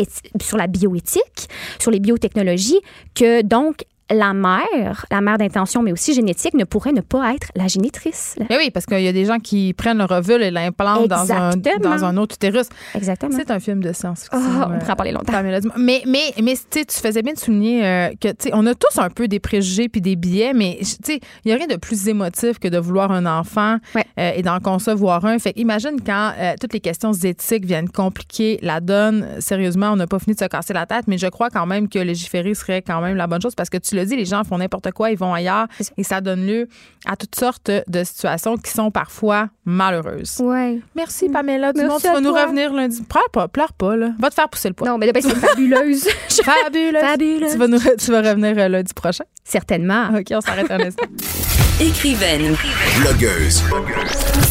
sur 0.41 0.57
la 0.57 0.67
bioéthique, 0.67 1.49
sur 1.79 1.91
les 1.91 1.99
biotechnologies, 1.99 2.81
que 3.15 3.41
donc 3.41 3.83
la 4.11 4.33
mère, 4.33 5.05
la 5.11 5.21
mère 5.21 5.37
d'intention, 5.37 5.81
mais 5.81 5.91
aussi 5.91 6.13
génétique, 6.13 6.53
ne 6.53 6.63
pourrait 6.63 6.93
ne 6.93 7.01
pas 7.01 7.33
être 7.33 7.47
la 7.55 7.67
génitrice. 7.67 8.35
Mais 8.49 8.57
oui, 8.57 8.71
parce 8.71 8.85
qu'il 8.85 9.01
y 9.01 9.07
a 9.07 9.13
des 9.13 9.25
gens 9.25 9.39
qui 9.39 9.73
prennent 9.73 9.97
le 9.97 10.05
ovule 10.09 10.41
et 10.41 10.51
l'implantent 10.51 11.07
dans 11.07 11.31
un, 11.31 11.51
dans 11.55 12.05
un 12.05 12.17
autre 12.17 12.35
utérus. 12.35 12.67
Exactement. 12.95 13.35
C'est 13.35 13.51
un 13.51 13.59
film 13.59 13.81
de 13.83 13.91
science-fiction. 13.91 14.39
Oh, 14.39 14.63
on 14.67 14.71
euh, 14.71 14.77
pourrait 14.77 14.91
en 14.91 14.95
parler 14.95 15.11
longtemps. 15.11 15.33
Mais, 15.77 16.03
mais, 16.07 16.33
mais 16.41 16.53
tu 16.53 16.79
sais, 16.79 16.85
tu 16.85 16.97
faisais 16.97 17.21
bien 17.21 17.33
de 17.33 17.39
souligner 17.39 17.85
euh, 17.85 18.09
que, 18.19 18.29
tu 18.29 18.35
sais, 18.39 18.51
on 18.53 18.65
a 18.65 18.73
tous 18.73 18.97
un 18.97 19.09
peu 19.09 19.27
des 19.27 19.39
préjugés 19.39 19.89
puis 19.89 20.01
des 20.01 20.15
billets, 20.15 20.53
mais, 20.53 20.77
tu 20.79 20.85
sais, 20.85 21.19
il 21.43 21.47
n'y 21.47 21.51
a 21.51 21.55
rien 21.55 21.67
de 21.67 21.75
plus 21.75 22.07
émotif 22.07 22.59
que 22.59 22.67
de 22.67 22.77
vouloir 22.77 23.11
un 23.11 23.25
enfant 23.25 23.77
Ouais. 23.95 24.05
euh, 24.19 24.31
et 24.35 24.41
d'en 24.41 24.59
concevoir 24.59 25.25
un. 25.25 25.39
Fait 25.39 25.53
imagine 25.55 25.97
quand 26.05 26.31
euh, 26.37 26.53
toutes 26.59 26.73
les 26.73 26.79
questions 26.79 27.11
éthiques 27.11 27.65
viennent 27.65 27.89
compliquer 27.89 28.59
la 28.61 28.79
donne. 28.79 29.27
Sérieusement, 29.39 29.91
on 29.91 29.95
n'a 29.95 30.07
pas 30.07 30.19
fini 30.19 30.35
de 30.35 30.39
se 30.39 30.45
casser 30.45 30.73
la 30.73 30.85
tête, 30.85 31.05
mais 31.07 31.17
je 31.17 31.27
crois 31.27 31.49
quand 31.49 31.65
même 31.65 31.89
que 31.89 31.99
légiférer 31.99 32.53
serait 32.53 32.81
quand 32.81 33.01
même 33.01 33.15
la 33.17 33.27
bonne 33.27 33.41
chose 33.41 33.55
parce 33.55 33.69
que 33.69 33.77
tu 33.77 33.96
le 33.97 34.05
dis, 34.05 34.15
les 34.15 34.25
gens 34.25 34.43
font 34.43 34.57
n'importe 34.57 34.91
quoi, 34.91 35.11
ils 35.11 35.17
vont 35.17 35.33
ailleurs 35.33 35.67
et 35.97 36.03
ça 36.03 36.21
donne 36.21 36.45
lieu 36.45 36.67
à 37.05 37.15
toutes 37.15 37.35
sortes 37.35 37.71
de 37.87 38.03
situations 38.03 38.57
qui 38.57 38.71
sont 38.71 38.91
parfois 38.91 39.49
malheureuses. 39.65 40.37
Ouais. 40.39 40.79
Merci, 40.95 41.29
Pamela. 41.29 41.71
Merci 41.75 42.07
tu 42.07 42.13
vas 42.13 42.21
nous 42.21 42.33
revenir 42.33 42.73
lundi. 42.73 43.01
Pleure 43.03 43.29
pas, 43.31 43.47
pleure 43.47 43.73
pas, 43.73 43.95
là. 43.95 44.11
Va 44.19 44.29
te 44.29 44.35
faire 44.35 44.49
pousser 44.49 44.69
le 44.69 44.73
poids. 44.73 44.87
Non, 44.87 44.97
mais 44.97 45.11
ben, 45.11 45.21
c'est 45.21 45.35
fabuleuse. 45.35 46.07
Fabuleux. 46.43 46.99
Fabuleuse. 46.99 47.51
Tu 47.51 47.57
vas, 47.57 47.67
nous, 47.67 47.79
tu 47.79 48.11
vas 48.11 48.21
revenir 48.21 48.57
euh, 48.57 48.67
lundi 48.67 48.93
prochain. 48.93 49.23
Certainement. 49.43 50.09
OK, 50.17 50.27
on 50.31 50.41
s'arrête 50.41 50.71
un 50.71 50.79
instant. 50.79 51.05
Écrivaine, 51.79 52.55
Blogueuse. 53.01 53.63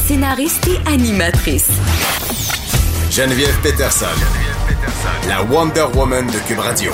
scénariste 0.07 0.69
et 0.69 0.89
animatrice. 0.89 1.69
Geneviève 3.11 3.59
Peterson. 3.63 4.07
La 5.29 5.43
Wonder 5.43 5.87
Woman 5.95 6.27
de 6.27 6.39
Cube 6.47 6.59
Radio. 6.59 6.93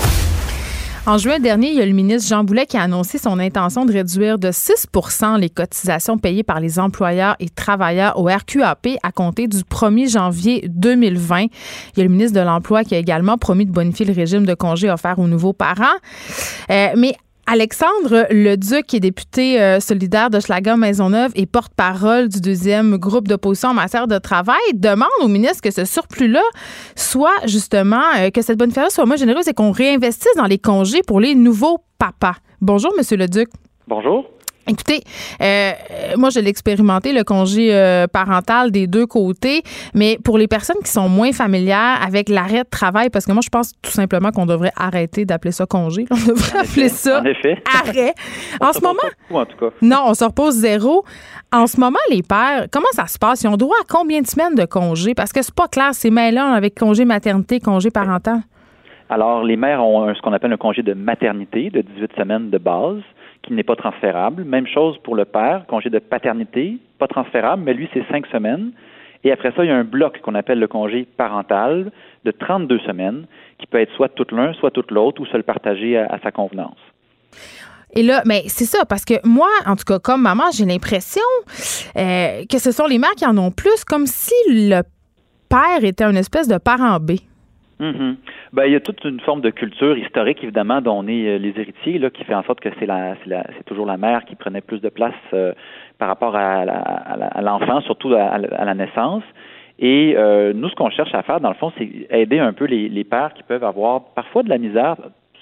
En 1.05 1.19
juin 1.19 1.41
dernier, 1.41 1.71
il 1.71 1.75
y 1.75 1.83
a 1.83 1.87
le 1.87 1.93
ministre 1.93 2.29
Jean 2.29 2.45
Boulet 2.45 2.65
qui 2.65 2.77
a 2.77 2.83
annoncé 2.83 3.19
son 3.19 3.41
intention 3.41 3.85
de 3.85 3.93
réduire 3.93 4.39
de 4.39 4.51
6% 4.53 5.37
les 5.37 5.51
cotisations 5.51 6.17
payées 6.17 6.45
par 6.45 6.61
les 6.61 6.79
employeurs 6.79 7.35
et 7.41 7.49
travailleurs 7.49 8.17
au 8.21 8.27
RQAP 8.27 8.87
à 9.03 9.11
compter 9.11 9.49
du 9.49 9.59
1er 9.59 10.13
janvier 10.13 10.65
2020. 10.69 11.41
Il 11.41 11.49
y 11.97 12.01
a 12.03 12.05
le 12.05 12.09
ministre 12.09 12.39
de 12.39 12.45
l'Emploi 12.45 12.85
qui 12.85 12.95
a 12.95 12.99
également 12.99 13.37
promis 13.37 13.67
de 13.67 13.73
bonifier 13.73 14.07
le 14.07 14.13
régime 14.13 14.47
de 14.47 14.55
congés 14.55 14.91
offert 14.91 15.19
aux 15.19 15.27
nouveaux 15.27 15.53
parents. 15.53 15.83
Euh, 16.71 16.95
Alexandre 17.47 18.26
Leduc, 18.30 18.86
qui 18.86 18.97
est 18.97 19.01
député 19.01 19.61
euh, 19.61 19.80
solidaire 19.80 20.30
de 20.30 20.38
Schlager 20.38 20.76
Maisonneuve 20.76 21.32
et 21.34 21.47
porte-parole 21.47 22.28
du 22.28 22.40
deuxième 22.40 22.97
groupe 22.97 23.26
d'opposition 23.26 23.70
en 23.70 23.74
matière 23.74 24.07
de 24.07 24.18
travail, 24.18 24.61
demande 24.74 25.09
au 25.22 25.28
ministre 25.28 25.61
que 25.61 25.70
ce 25.70 25.84
surplus-là 25.84 26.43
soit 26.95 27.47
justement, 27.47 28.03
euh, 28.18 28.30
que 28.30 28.43
cette 28.43 28.59
bonne 28.59 28.70
fête 28.70 28.90
soit 28.90 29.07
moins 29.07 29.16
généreuse 29.16 29.49
et 29.49 29.55
qu'on 29.55 29.72
réinvestisse 29.72 30.34
dans 30.36 30.47
les 30.47 30.59
congés 30.59 31.03
pour 31.07 31.20
les 31.20 31.34
nouveaux 31.34 31.78
papas. 31.99 32.36
Bonjour, 32.61 32.93
Monsieur 32.97 33.16
Leduc. 33.16 33.49
Bonjour. 33.88 34.24
Écoutez, 34.69 35.01
euh, 35.41 35.73
moi, 36.17 36.31
je 36.31 36.39
l'ai 36.39 36.49
expérimenté, 36.49 37.13
le 37.13 37.25
congé 37.25 37.75
euh, 37.75 38.07
parental 38.07 38.71
des 38.71 38.87
deux 38.87 39.07
côtés, 39.07 39.63
mais 39.93 40.19
pour 40.25 40.39
les 40.39 40.47
personnes 40.47 40.77
qui 40.85 40.91
sont 40.91 41.09
moins 41.09 41.33
familières 41.33 41.99
avec 42.07 42.29
l'arrêt 42.29 42.63
de 42.63 42.69
travail, 42.71 43.11
parce 43.11 43.27
que 43.27 43.33
moi, 43.33 43.41
je 43.45 43.49
pense 43.49 43.73
tout 43.83 43.91
simplement 43.91 44.31
qu'on 44.31 44.47
devrait 44.47 44.73
arrêter 44.77 45.25
d'appeler 45.25 45.51
ça 45.53 45.67
congé. 45.67 46.07
On 46.11 46.15
devrait 46.15 46.61
appeler 46.61 46.89
ça 46.89 47.21
En 47.21 47.25
effet. 47.25 47.63
arrêt. 47.83 48.15
En 48.61 48.73
ce 48.73 48.81
moment, 48.81 48.99
en 49.31 49.45
tout 49.47 49.57
cas. 49.59 49.75
non, 49.83 50.05
on 50.07 50.15
se 50.15 50.25
repose 50.25 50.55
zéro. 50.55 51.05
En 51.51 51.67
ce 51.67 51.81
moment, 51.81 51.99
les 52.09 52.23
pères, 52.23 52.67
comment 52.71 52.87
ça 52.93 53.07
se 53.07 53.19
passe? 53.19 53.43
Ils 53.43 53.49
ont 53.49 53.57
droit 53.57 53.77
à 53.83 53.85
combien 53.89 54.21
de 54.21 54.27
semaines 54.27 54.55
de 54.55 54.65
congé? 54.65 55.15
Parce 55.15 55.33
que 55.33 55.43
c'est 55.43 55.55
pas 55.55 55.69
clair, 55.69 55.91
c'est 55.93 56.11
mêlant 56.11 56.53
avec 56.53 56.79
congé 56.79 57.05
maternité, 57.05 57.59
congé 57.59 57.91
parental. 57.91 58.39
Alors, 59.11 59.43
les 59.43 59.57
mères 59.57 59.85
ont 59.85 60.15
ce 60.15 60.21
qu'on 60.23 60.33
appelle 60.33 60.53
un 60.53 60.57
congé 60.57 60.83
de 60.83 60.95
maternité 60.95 61.69
de 61.69 61.83
18 61.83 62.13
semaines 62.17 62.51
de 62.51 62.59
base 62.59 63.03
qui 63.43 63.53
n'est 63.53 63.62
pas 63.62 63.76
transférable. 63.76 64.45
Même 64.45 64.66
chose 64.66 64.97
pour 65.03 65.16
le 65.16 65.24
père, 65.24 65.64
congé 65.66 65.90
de 65.90 65.99
paternité, 65.99 66.78
pas 66.99 67.09
transférable, 67.09 67.62
mais 67.64 67.74
lui, 67.74 67.88
c'est 67.93 68.05
5 68.11 68.26
semaines. 68.28 68.72
Et 69.24 69.32
après 69.32 69.53
ça, 69.53 69.64
il 69.64 69.68
y 69.68 69.70
a 69.70 69.76
un 69.76 69.84
bloc 69.84 70.20
qu'on 70.20 70.34
appelle 70.34 70.59
le 70.59 70.68
congé 70.68 71.07
parental 71.16 71.93
de 72.24 72.30
32 72.30 72.78
semaines 72.80 73.26
qui 73.59 73.66
peut 73.66 73.80
être 73.80 73.93
soit 73.95 74.09
tout 74.09 74.26
l'un, 74.32 74.53
soit 74.55 74.70
tout 74.70 74.84
l'autre 74.90 75.20
ou 75.20 75.26
se 75.26 75.36
le 75.36 75.43
partager 75.43 75.97
à, 75.97 76.07
à 76.07 76.18
sa 76.20 76.32
convenance. 76.32 76.78
Et 77.95 78.03
là, 78.03 78.22
mais 78.24 78.45
c'est 78.47 78.64
ça, 78.64 78.84
parce 78.86 79.05
que 79.05 79.14
moi, 79.24 79.49
en 79.66 79.76
tout 79.76 79.84
cas, 79.84 79.99
comme 79.99 80.22
maman, 80.22 80.45
j'ai 80.53 80.64
l'impression 80.64 81.22
euh, 81.97 82.45
que 82.51 82.59
ce 82.59 82.72
sont 82.72 82.86
les 82.86 82.99
mères 82.99 83.14
qui 83.16 83.26
en 83.26 83.36
ont 83.36 83.51
plus, 83.51 83.84
comme 83.84 84.07
si 84.07 84.34
le 84.49 84.82
père 85.49 85.84
était 85.84 86.05
une 86.05 86.16
espèce 86.16 86.49
de 86.49 86.57
parent 86.57 86.99
B. 86.99 87.12
Mhm. 87.78 88.16
Ben, 88.53 88.67
il 88.67 88.73
y 88.73 88.77
a 88.77 88.81
toute 88.81 89.03
une 89.05 89.21
forme 89.21 89.41
de 89.41 89.49
culture 89.49 89.97
historique, 89.97 90.43
évidemment, 90.45 90.83
dont 90.83 90.99
on 90.99 91.09
est 91.09 91.27
euh, 91.27 91.39
les 91.39 91.55
héritiers, 91.59 91.99
là, 91.99 92.11
qui 92.11 92.23
fait 92.25 92.35
en 92.35 92.43
sorte 92.43 92.61
que 92.61 92.69
c'est 92.79 92.85
la, 92.85 93.15
c'est 93.23 93.31
la- 93.31 93.47
c'est 93.57 93.65
toujours 93.65 93.87
la 93.87 93.97
mère 93.97 94.27
qui 94.27 94.35
prenait 94.37 94.61
plus 94.61 94.81
de 94.83 94.91
place 94.91 95.15
euh, 95.33 95.55
par 95.99 96.09
rapport 96.09 96.37
à, 96.37 96.65
l'enfant, 97.41 97.81
surtout 97.81 98.13
à, 98.13 98.25
à 98.25 98.65
la 98.67 98.75
naissance. 98.75 99.23
Et 99.79 100.15
euh, 100.19 100.53
nous, 100.55 100.69
ce 100.69 100.75
qu'on 100.75 100.91
cherche 100.91 101.15
à 101.15 101.23
faire, 101.23 101.41
dans 101.41 101.49
le 101.49 101.55
fond, 101.55 101.73
c'est 101.79 101.89
aider 102.11 102.41
un 102.41 102.53
peu 102.53 102.67
les, 102.67 102.91
les 102.91 103.05
pères 103.05 103.33
qui 103.33 103.43
peuvent 103.43 103.65
avoir 103.65 104.13
parfois 104.15 104.43
de 104.43 104.51
la 104.51 104.59
misère, 104.59 104.97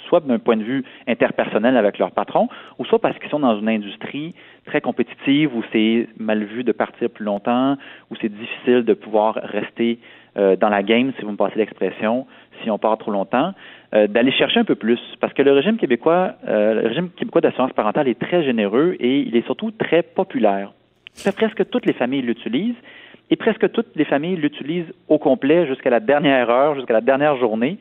soit 0.07 0.21
d'un 0.21 0.39
point 0.39 0.57
de 0.57 0.63
vue 0.63 0.85
interpersonnel 1.09 1.77
avec 1.77 1.99
leur 1.99 2.13
patron, 2.13 2.49
ou 2.79 2.85
soit 2.85 3.01
parce 3.01 3.19
qu'ils 3.19 3.29
sont 3.31 3.41
dans 3.41 3.59
une 3.59 3.69
industrie 3.69 4.35
très 4.67 4.81
compétitive 4.81 5.55
où 5.57 5.65
c'est 5.73 6.07
mal 6.17 6.45
vu 6.45 6.63
de 6.63 6.73
partir 6.73 7.11
plus 7.11 7.25
longtemps, 7.25 7.77
où 8.11 8.15
c'est 8.21 8.29
difficile 8.33 8.85
de 8.85 8.95
pouvoir 8.95 9.35
rester 9.43 9.99
euh, 10.37 10.55
dans 10.55 10.69
la 10.69 10.85
game, 10.85 11.13
si 11.19 11.25
vous 11.25 11.33
me 11.33 11.37
passez 11.37 11.59
l'expression, 11.59 12.27
si 12.63 12.71
on 12.71 12.79
part 12.79 12.99
trop 12.99 13.11
longtemps, 13.11 13.53
euh, 13.95 14.07
d'aller 14.07 14.33
chercher 14.33 14.61
un 14.61 14.65
peu 14.65 14.75
plus. 14.75 15.01
Parce 15.21 15.33
que 15.33 15.43
le 15.43 15.53
régime 15.53 15.77
québécois, 15.77 16.35
euh, 16.49 16.83
le 16.83 16.89
régime 16.89 17.11
québécois 17.11 17.41
d'assurance 17.41 17.73
parentale 17.73 18.09
est 18.09 18.19
très 18.19 18.43
généreux 18.43 18.97
et 19.01 19.21
il 19.21 19.37
est 19.37 19.45
surtout 19.47 19.71
très 19.71 20.03
populaire. 20.03 20.73
Presque 21.37 21.69
toutes 21.71 21.87
les 21.87 21.93
familles 21.93 22.23
l'utilisent 22.23 22.81
et 23.31 23.37
presque 23.37 23.71
toutes 23.73 23.95
les 23.97 24.05
familles 24.05 24.37
l'utilisent 24.37 24.93
au 25.09 25.19
complet 25.19 25.67
jusqu'à 25.67 25.91
la 25.91 26.01
dernière 26.01 26.51
heure, 26.51 26.75
jusqu'à 26.75 26.95
la 26.95 27.01
dernière 27.01 27.37
journée. 27.37 27.79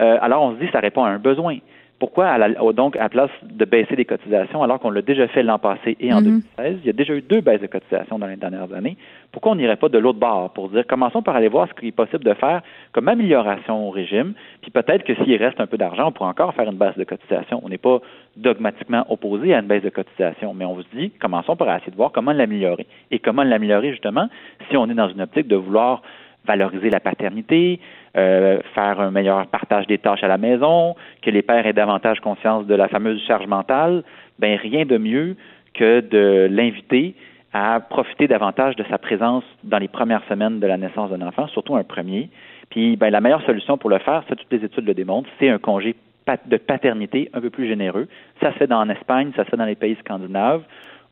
Euh, 0.00 0.16
alors 0.20 0.42
on 0.42 0.54
se 0.54 0.60
dit 0.60 0.68
ça 0.72 0.80
répond 0.80 1.04
à 1.04 1.10
un 1.10 1.18
besoin. 1.18 1.58
Pourquoi, 1.98 2.28
à 2.28 2.38
la- 2.38 2.50
donc, 2.72 2.94
à 2.94 3.00
la 3.04 3.08
place 3.08 3.30
de 3.42 3.64
baisser 3.64 3.96
des 3.96 4.04
cotisations, 4.04 4.62
alors 4.62 4.78
qu'on 4.78 4.90
l'a 4.90 5.02
déjà 5.02 5.26
fait 5.26 5.42
l'an 5.42 5.58
passé 5.58 5.96
et 5.98 6.12
en 6.12 6.18
Mhm. 6.20 6.24
2016, 6.58 6.78
il 6.82 6.86
y 6.86 6.90
a 6.90 6.92
déjà 6.92 7.12
eu 7.14 7.22
deux 7.22 7.40
baisses 7.40 7.60
de 7.60 7.66
cotisations 7.66 8.20
dans 8.20 8.28
les 8.28 8.36
dernières 8.36 8.72
années, 8.72 8.96
pourquoi 9.32 9.50
on 9.52 9.54
n'irait 9.56 9.74
pas 9.76 9.88
de 9.88 9.98
l'autre 9.98 10.20
bord 10.20 10.50
pour 10.52 10.68
dire, 10.68 10.86
commençons 10.86 11.22
par 11.22 11.34
aller 11.34 11.48
voir 11.48 11.66
ce 11.68 11.74
qui 11.74 11.88
est 11.88 11.92
possible 11.92 12.22
de 12.22 12.34
faire 12.34 12.62
comme 12.92 13.08
amélioration 13.08 13.88
au 13.88 13.90
régime, 13.90 14.34
puis 14.62 14.70
peut-être 14.70 15.02
que 15.02 15.14
s'il 15.16 15.36
reste 15.42 15.60
un 15.60 15.66
peu 15.66 15.76
d'argent, 15.76 16.06
on 16.08 16.12
pourrait 16.12 16.30
encore 16.30 16.54
faire 16.54 16.70
une 16.70 16.78
baisse 16.78 16.96
de 16.96 17.02
cotisation. 17.04 17.60
On 17.64 17.68
n'est 17.68 17.78
pas 17.78 17.98
dogmatiquement 18.36 19.04
opposé 19.10 19.52
à 19.54 19.58
une 19.58 19.66
baisse 19.66 19.82
de 19.82 19.90
cotisation, 19.90 20.54
mais 20.54 20.64
on 20.64 20.76
se 20.80 20.86
dit, 20.94 21.10
commençons 21.20 21.56
par 21.56 21.74
essayer 21.76 21.90
de 21.90 21.96
voir 21.96 22.12
comment 22.12 22.32
l'améliorer. 22.32 22.86
Et 23.10 23.18
comment 23.18 23.42
l'améliorer, 23.42 23.90
justement, 23.90 24.28
si 24.70 24.76
on 24.76 24.88
est 24.88 24.94
dans 24.94 25.08
une 25.08 25.20
optique 25.20 25.48
de 25.48 25.56
vouloir 25.56 26.02
valoriser 26.46 26.88
la 26.90 27.00
paternité, 27.00 27.78
euh, 28.16 28.60
faire 28.74 29.00
un 29.00 29.10
meilleur 29.10 29.46
partage 29.46 29.86
des 29.86 29.98
tâches 29.98 30.22
à 30.22 30.28
la 30.28 30.38
maison, 30.38 30.94
que 31.22 31.30
les 31.30 31.42
pères 31.42 31.66
aient 31.66 31.72
davantage 31.72 32.20
conscience 32.20 32.66
de 32.66 32.74
la 32.74 32.88
fameuse 32.88 33.22
charge 33.26 33.46
mentale, 33.46 34.02
ben 34.38 34.58
rien 34.58 34.84
de 34.84 34.98
mieux 34.98 35.36
que 35.74 36.00
de 36.00 36.48
l'inviter 36.50 37.14
à 37.52 37.80
profiter 37.80 38.26
davantage 38.26 38.76
de 38.76 38.84
sa 38.90 38.98
présence 38.98 39.44
dans 39.64 39.78
les 39.78 39.88
premières 39.88 40.22
semaines 40.28 40.60
de 40.60 40.66
la 40.66 40.76
naissance 40.76 41.10
d'un 41.10 41.26
enfant, 41.26 41.46
surtout 41.48 41.76
un 41.76 41.84
premier. 41.84 42.30
Puis 42.70 42.96
ben, 42.96 43.10
la 43.10 43.20
meilleure 43.20 43.44
solution 43.44 43.78
pour 43.78 43.90
le 43.90 43.98
faire, 43.98 44.22
ça 44.28 44.36
toutes 44.36 44.52
les 44.52 44.64
études 44.64 44.86
le 44.86 44.94
démontrent, 44.94 45.28
c'est 45.38 45.48
un 45.48 45.58
congé 45.58 45.96
de 46.46 46.56
paternité 46.58 47.30
un 47.32 47.40
peu 47.40 47.50
plus 47.50 47.66
généreux. 47.66 48.06
Ça 48.40 48.52
se 48.52 48.58
fait 48.58 48.70
en 48.72 48.88
Espagne, 48.90 49.32
ça 49.34 49.44
se 49.44 49.50
fait 49.50 49.56
dans 49.56 49.64
les 49.64 49.76
pays 49.76 49.96
scandinaves. 50.00 50.62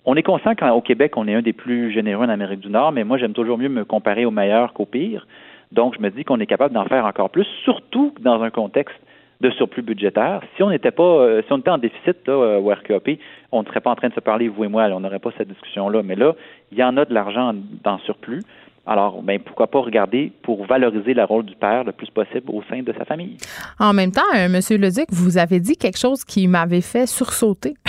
On 0.05 0.15
est 0.15 0.23
conscient 0.23 0.55
qu'au 0.55 0.83
Québec, 0.83 1.17
on 1.17 1.27
est 1.27 1.35
un 1.35 1.43
des 1.43 1.53
plus 1.53 1.91
généreux 1.91 2.27
en 2.27 2.29
Amérique 2.29 2.61
du 2.61 2.69
Nord, 2.69 2.93
mais 2.93 3.03
moi, 3.03 3.19
j'aime 3.19 3.33
toujours 3.33 3.59
mieux 3.59 3.69
me 3.69 3.85
comparer 3.85 4.25
au 4.25 4.31
meilleur 4.31 4.73
qu'au 4.73 4.85
pire. 4.85 5.27
Donc, 5.73 5.95
je 5.97 6.03
me 6.03 6.11
dis 6.11 6.25
qu'on 6.25 6.41
est 6.41 6.47
capable 6.47 6.75
d'en 6.75 6.85
faire 6.85 7.05
encore 7.05 7.31
plus, 7.31 7.47
surtout 7.65 8.15
dans 8.21 8.43
un 8.43 8.51
contexte 8.51 8.97
de 9.41 9.51
surplus 9.51 9.83
budgétaire. 9.83 10.41
Si 10.57 10.63
on 10.63 10.71
n'était 10.71 10.91
pas, 10.91 11.03
euh, 11.03 11.43
si 11.47 11.53
on 11.53 11.59
était 11.59 11.71
en 11.71 11.79
déficit 11.79 12.27
là, 12.27 12.33
euh, 12.33 12.59
au 12.59 12.71
RQAP, 12.73 13.19
on 13.53 13.63
ne 13.63 13.67
serait 13.67 13.81
pas 13.81 13.91
en 13.91 13.97
train 13.97 14.09
de 14.09 14.15
se 14.15 14.21
parler, 14.21 14.49
vous 14.49 14.65
et 14.65 14.69
moi, 14.69 14.85
on 14.93 15.01
n'aurait 15.01 15.19
pas 15.19 15.31
cette 15.37 15.49
discussion-là. 15.49 16.03
Mais 16.03 16.15
là, 16.15 16.35
il 16.73 16.79
y 16.79 16.85
en 16.85 16.97
a 16.97 17.05
de 17.05 17.13
l'argent 17.13 17.55
dans 17.83 17.99
surplus. 17.99 18.43
Alors, 18.87 19.21
ben, 19.23 19.41
pourquoi 19.41 19.67
pas 19.67 19.81
regarder 19.81 20.33
pour 20.43 20.65
valoriser 20.65 21.13
le 21.13 21.25
rôle 21.25 21.45
du 21.45 21.57
père 21.57 21.83
le 21.83 21.93
plus 21.93 22.09
possible 22.09 22.51
au 22.51 22.63
sein 22.71 22.83
de 22.83 22.95
sa 22.97 23.05
famille. 23.05 23.37
En 23.81 23.93
même 23.93 24.13
temps, 24.13 24.23
euh, 24.37 24.49
Monsieur 24.49 24.79
Leduc, 24.79 25.07
vous 25.11 25.39
avez 25.39 25.59
dit 25.59 25.77
quelque 25.77 25.99
chose 25.99 26.25
qui 26.25 26.47
m'avait 26.47 26.81
fait 26.81 27.07
sursauter. 27.07 27.75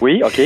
Oui, 0.00 0.20
OK. 0.24 0.40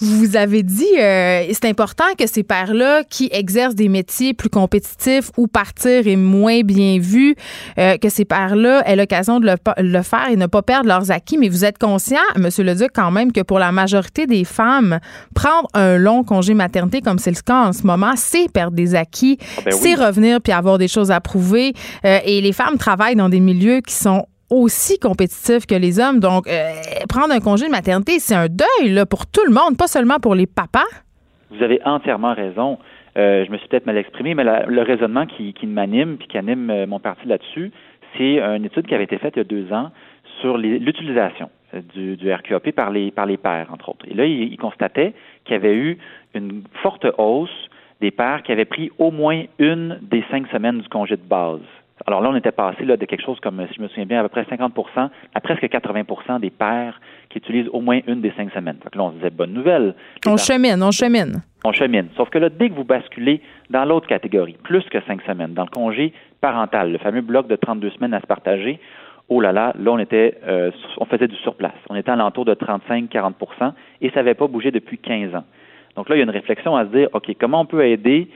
Vous 0.00 0.36
avez 0.36 0.62
dit, 0.62 0.98
euh, 0.98 1.44
c'est 1.50 1.64
important 1.64 2.04
que 2.18 2.26
ces 2.26 2.42
pères-là 2.42 3.04
qui 3.04 3.30
exercent 3.32 3.74
des 3.74 3.88
métiers 3.88 4.34
plus 4.34 4.50
compétitifs 4.50 5.30
ou 5.38 5.46
partir 5.46 6.06
est 6.06 6.16
moins 6.16 6.60
bien 6.60 6.98
vu, 6.98 7.34
euh, 7.78 7.96
que 7.96 8.10
ces 8.10 8.26
pères-là 8.26 8.82
aient 8.86 8.96
l'occasion 8.96 9.40
de 9.40 9.46
le, 9.46 9.54
le 9.78 10.02
faire 10.02 10.28
et 10.30 10.36
ne 10.36 10.46
pas 10.46 10.60
perdre 10.60 10.88
leurs 10.88 11.10
acquis. 11.10 11.38
Mais 11.38 11.48
vous 11.48 11.64
êtes 11.64 11.78
conscient, 11.78 12.18
Monsieur 12.36 12.64
Leduc, 12.64 12.90
quand 12.94 13.10
même, 13.10 13.32
que 13.32 13.40
pour 13.40 13.58
la 13.58 13.72
majorité 13.72 14.26
des 14.26 14.44
femmes, 14.44 14.98
prendre 15.34 15.68
un 15.72 15.96
long 15.96 16.22
congé 16.22 16.52
maternité, 16.52 17.00
comme 17.00 17.18
c'est 17.18 17.30
le 17.30 17.40
cas 17.40 17.68
en 17.68 17.72
ce 17.72 17.86
moment, 17.86 18.12
c'est 18.16 18.52
perdre 18.52 18.76
des 18.76 18.94
acquis, 18.94 19.19
Ah 19.58 19.62
ben 19.64 19.72
oui. 19.72 19.78
c'est 19.80 19.94
revenir 19.94 20.40
puis 20.40 20.52
avoir 20.52 20.78
des 20.78 20.88
choses 20.88 21.10
à 21.10 21.20
prouver. 21.20 21.72
Euh, 22.04 22.18
et 22.24 22.40
les 22.40 22.52
femmes 22.52 22.76
travaillent 22.78 23.16
dans 23.16 23.28
des 23.28 23.40
milieux 23.40 23.80
qui 23.80 23.94
sont 23.94 24.26
aussi 24.50 24.98
compétitifs 24.98 25.66
que 25.66 25.74
les 25.76 26.00
hommes. 26.00 26.18
Donc, 26.20 26.48
euh, 26.48 26.70
prendre 27.08 27.32
un 27.32 27.40
congé 27.40 27.66
de 27.66 27.70
maternité, 27.70 28.18
c'est 28.18 28.34
un 28.34 28.46
deuil 28.48 28.90
là, 28.90 29.06
pour 29.06 29.26
tout 29.26 29.44
le 29.46 29.52
monde, 29.52 29.76
pas 29.78 29.86
seulement 29.86 30.18
pour 30.18 30.34
les 30.34 30.46
papas. 30.46 30.88
Vous 31.50 31.62
avez 31.62 31.80
entièrement 31.84 32.34
raison. 32.34 32.78
Euh, 33.16 33.44
je 33.46 33.50
me 33.50 33.58
suis 33.58 33.68
peut-être 33.68 33.86
mal 33.86 33.96
exprimé, 33.96 34.34
mais 34.34 34.44
la- 34.44 34.66
le 34.66 34.82
raisonnement 34.82 35.26
qui, 35.26 35.52
qui 35.52 35.66
m'anime 35.66 36.16
puis 36.16 36.28
qui 36.28 36.38
anime 36.38 36.86
mon 36.86 36.98
parti 37.00 37.26
là-dessus, 37.26 37.70
c'est 38.16 38.40
une 38.40 38.64
étude 38.64 38.86
qui 38.86 38.94
avait 38.94 39.04
été 39.04 39.18
faite 39.18 39.34
il 39.36 39.38
y 39.38 39.42
a 39.42 39.44
deux 39.44 39.72
ans 39.72 39.90
sur 40.40 40.56
l'utilisation 40.58 41.48
du, 41.94 42.16
du 42.16 42.32
RQAP 42.32 42.72
par 42.72 42.90
les, 42.90 43.10
par 43.12 43.26
les 43.26 43.36
pères, 43.36 43.68
entre 43.72 43.90
autres. 43.90 44.04
Et 44.10 44.14
là, 44.14 44.24
il, 44.24 44.52
il 44.52 44.56
constatait 44.56 45.12
qu'il 45.44 45.52
y 45.54 45.56
avait 45.56 45.74
eu 45.74 45.98
une 46.34 46.62
forte 46.82 47.06
hausse 47.18 47.50
des 48.00 48.10
pères 48.10 48.42
qui 48.42 48.52
avaient 48.52 48.64
pris 48.64 48.90
au 48.98 49.10
moins 49.10 49.42
une 49.58 49.98
des 50.02 50.24
cinq 50.30 50.46
semaines 50.48 50.78
du 50.80 50.88
congé 50.88 51.16
de 51.16 51.22
base. 51.22 51.60
Alors 52.06 52.22
là, 52.22 52.30
on 52.30 52.36
était 52.36 52.50
passé 52.52 52.86
là, 52.86 52.96
de 52.96 53.04
quelque 53.04 53.22
chose 53.22 53.38
comme, 53.40 53.62
si 53.68 53.74
je 53.74 53.82
me 53.82 53.88
souviens 53.88 54.06
bien, 54.06 54.20
à 54.20 54.22
peu 54.22 54.30
près 54.30 54.42
50% 54.44 55.10
à 55.34 55.40
presque 55.42 55.64
80% 55.64 56.40
des 56.40 56.48
pères 56.48 56.98
qui 57.28 57.36
utilisent 57.38 57.68
au 57.74 57.82
moins 57.82 58.00
une 58.06 58.22
des 58.22 58.32
cinq 58.38 58.50
semaines. 58.52 58.78
Que 58.90 58.96
là, 58.96 59.04
on 59.04 59.10
se 59.10 59.16
disait, 59.16 59.28
bonne 59.30 59.52
nouvelle. 59.52 59.94
On 60.26 60.30
pères- 60.36 60.38
chemine, 60.38 60.82
on 60.82 60.90
chemine. 60.92 61.42
on 61.62 61.72
chemine. 61.72 62.08
Sauf 62.16 62.30
que 62.30 62.38
là, 62.38 62.48
dès 62.48 62.70
que 62.70 62.74
vous 62.74 62.84
basculez 62.84 63.42
dans 63.68 63.84
l'autre 63.84 64.06
catégorie, 64.08 64.56
plus 64.62 64.82
que 64.84 64.98
cinq 65.02 65.20
semaines, 65.22 65.52
dans 65.52 65.64
le 65.64 65.70
congé 65.70 66.14
parental, 66.40 66.90
le 66.90 66.96
fameux 66.98 67.20
bloc 67.20 67.48
de 67.48 67.56
32 67.56 67.90
semaines 67.90 68.14
à 68.14 68.20
se 68.22 68.26
partager, 68.26 68.80
oh 69.28 69.42
là 69.42 69.52
là, 69.52 69.74
là, 69.78 69.92
on 69.92 69.98
était, 69.98 70.38
euh, 70.48 70.70
on 70.96 71.04
faisait 71.04 71.28
du 71.28 71.36
surplace. 71.36 71.74
On 71.90 71.96
était 71.96 72.10
à 72.10 72.16
l'entour 72.16 72.46
de 72.46 72.54
35-40% 72.54 73.72
et 74.00 74.08
ça 74.10 74.16
n'avait 74.16 74.34
pas 74.34 74.46
bougé 74.46 74.70
depuis 74.70 74.96
15 74.96 75.34
ans. 75.34 75.44
Donc 76.00 76.08
là, 76.08 76.16
il 76.16 76.20
y 76.20 76.22
a 76.22 76.24
une 76.24 76.30
réflexion 76.30 76.76
à 76.76 76.86
se 76.86 76.90
dire, 76.92 77.08
OK, 77.12 77.30
comment 77.38 77.60
on 77.60 77.66
peut 77.66 77.84
aider 77.84 78.28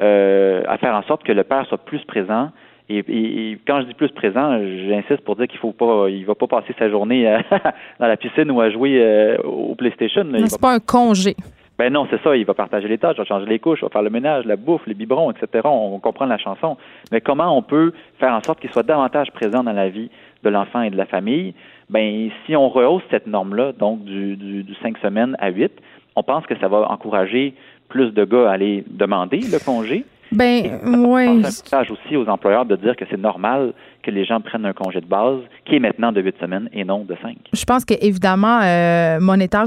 euh, 0.00 0.62
à 0.66 0.76
faire 0.78 0.92
en 0.96 1.02
sorte 1.04 1.22
que 1.22 1.30
le 1.30 1.44
père 1.44 1.64
soit 1.66 1.78
plus 1.78 2.04
présent? 2.04 2.50
Et, 2.88 2.98
et- 2.98 3.50
et 3.52 3.58
quand 3.64 3.80
je 3.80 3.86
dis 3.86 3.94
plus 3.94 4.08
présent, 4.08 4.58
j'insiste 4.58 5.20
pour 5.20 5.36
dire 5.36 5.46
qu'il 5.46 5.60
faut 5.60 5.70
pas, 5.70 6.08
il 6.08 6.24
va 6.26 6.34
pas 6.34 6.48
passer 6.48 6.74
sa 6.80 6.90
journée 6.90 7.22
dans 8.00 8.06
la 8.08 8.16
piscine 8.16 8.50
ou 8.50 8.60
à 8.60 8.70
jouer 8.70 8.98
euh, 9.00 9.36
au 9.44 9.76
PlayStation. 9.76 10.24
va 10.24 10.38
C'est 10.48 10.60
pas 10.60 10.74
un 10.74 10.80
congé. 10.80 11.36
ben 11.78 11.92
non, 11.92 12.08
c'est 12.10 12.20
ça, 12.22 12.36
il 12.36 12.44
va 12.44 12.54
partager 12.54 12.88
les 12.88 12.98
tâches, 12.98 13.14
il 13.18 13.20
va 13.20 13.24
changer 13.24 13.46
les 13.46 13.60
couches, 13.60 13.78
il 13.82 13.84
va 13.84 13.90
faire 13.90 14.02
le 14.02 14.10
ménage, 14.10 14.44
la 14.46 14.56
bouffe, 14.56 14.82
les 14.88 14.94
biberons, 14.94 15.30
etc. 15.30 15.46
On, 15.64 15.92
on 15.94 16.00
comprend 16.00 16.26
la 16.26 16.38
chanson. 16.38 16.76
Mais 17.12 17.20
comment 17.20 17.56
on 17.56 17.62
peut 17.62 17.92
faire 18.18 18.32
en 18.34 18.42
sorte 18.42 18.58
qu'il 18.58 18.70
soit 18.70 18.82
davantage 18.82 19.30
présent 19.30 19.62
dans 19.62 19.72
la 19.72 19.88
vie 19.88 20.10
de 20.42 20.50
l'enfant 20.50 20.82
et 20.82 20.90
de 20.90 20.96
la 20.96 21.06
famille? 21.06 21.54
ben 21.90 22.30
si 22.46 22.56
on 22.56 22.70
rehausse 22.70 23.02
cette 23.10 23.26
norme-là, 23.26 23.72
donc 23.72 24.02
du, 24.04 24.34
du, 24.36 24.62
du 24.62 24.74
5 24.76 24.96
semaines 24.98 25.36
à 25.38 25.50
8, 25.50 25.70
on 26.16 26.22
pense 26.22 26.46
que 26.46 26.58
ça 26.58 26.68
va 26.68 26.90
encourager 26.90 27.54
plus 27.88 28.10
de 28.10 28.24
gars 28.24 28.50
à 28.50 28.52
aller 28.52 28.84
demander 28.88 29.40
le 29.40 29.58
congé. 29.58 30.04
Ben, 30.32 30.80
ouais. 31.04 31.28
un 31.28 31.34
message 31.34 31.90
aussi 31.90 32.16
aux 32.16 32.26
employeurs 32.26 32.64
de 32.64 32.76
dire 32.76 32.96
que 32.96 33.04
c'est 33.10 33.20
normal 33.20 33.74
que 34.02 34.10
les 34.10 34.24
gens 34.24 34.40
prennent 34.40 34.66
un 34.66 34.72
congé 34.72 35.00
de 35.00 35.06
base 35.06 35.40
qui 35.64 35.76
est 35.76 35.78
maintenant 35.78 36.12
de 36.12 36.20
8 36.20 36.34
semaines 36.40 36.68
et 36.72 36.84
non 36.84 37.04
de 37.04 37.16
5. 37.22 37.36
Je 37.52 37.64
pense 37.64 37.84
que 37.84 37.94
évidemment 38.00 38.60
euh, 38.62 39.18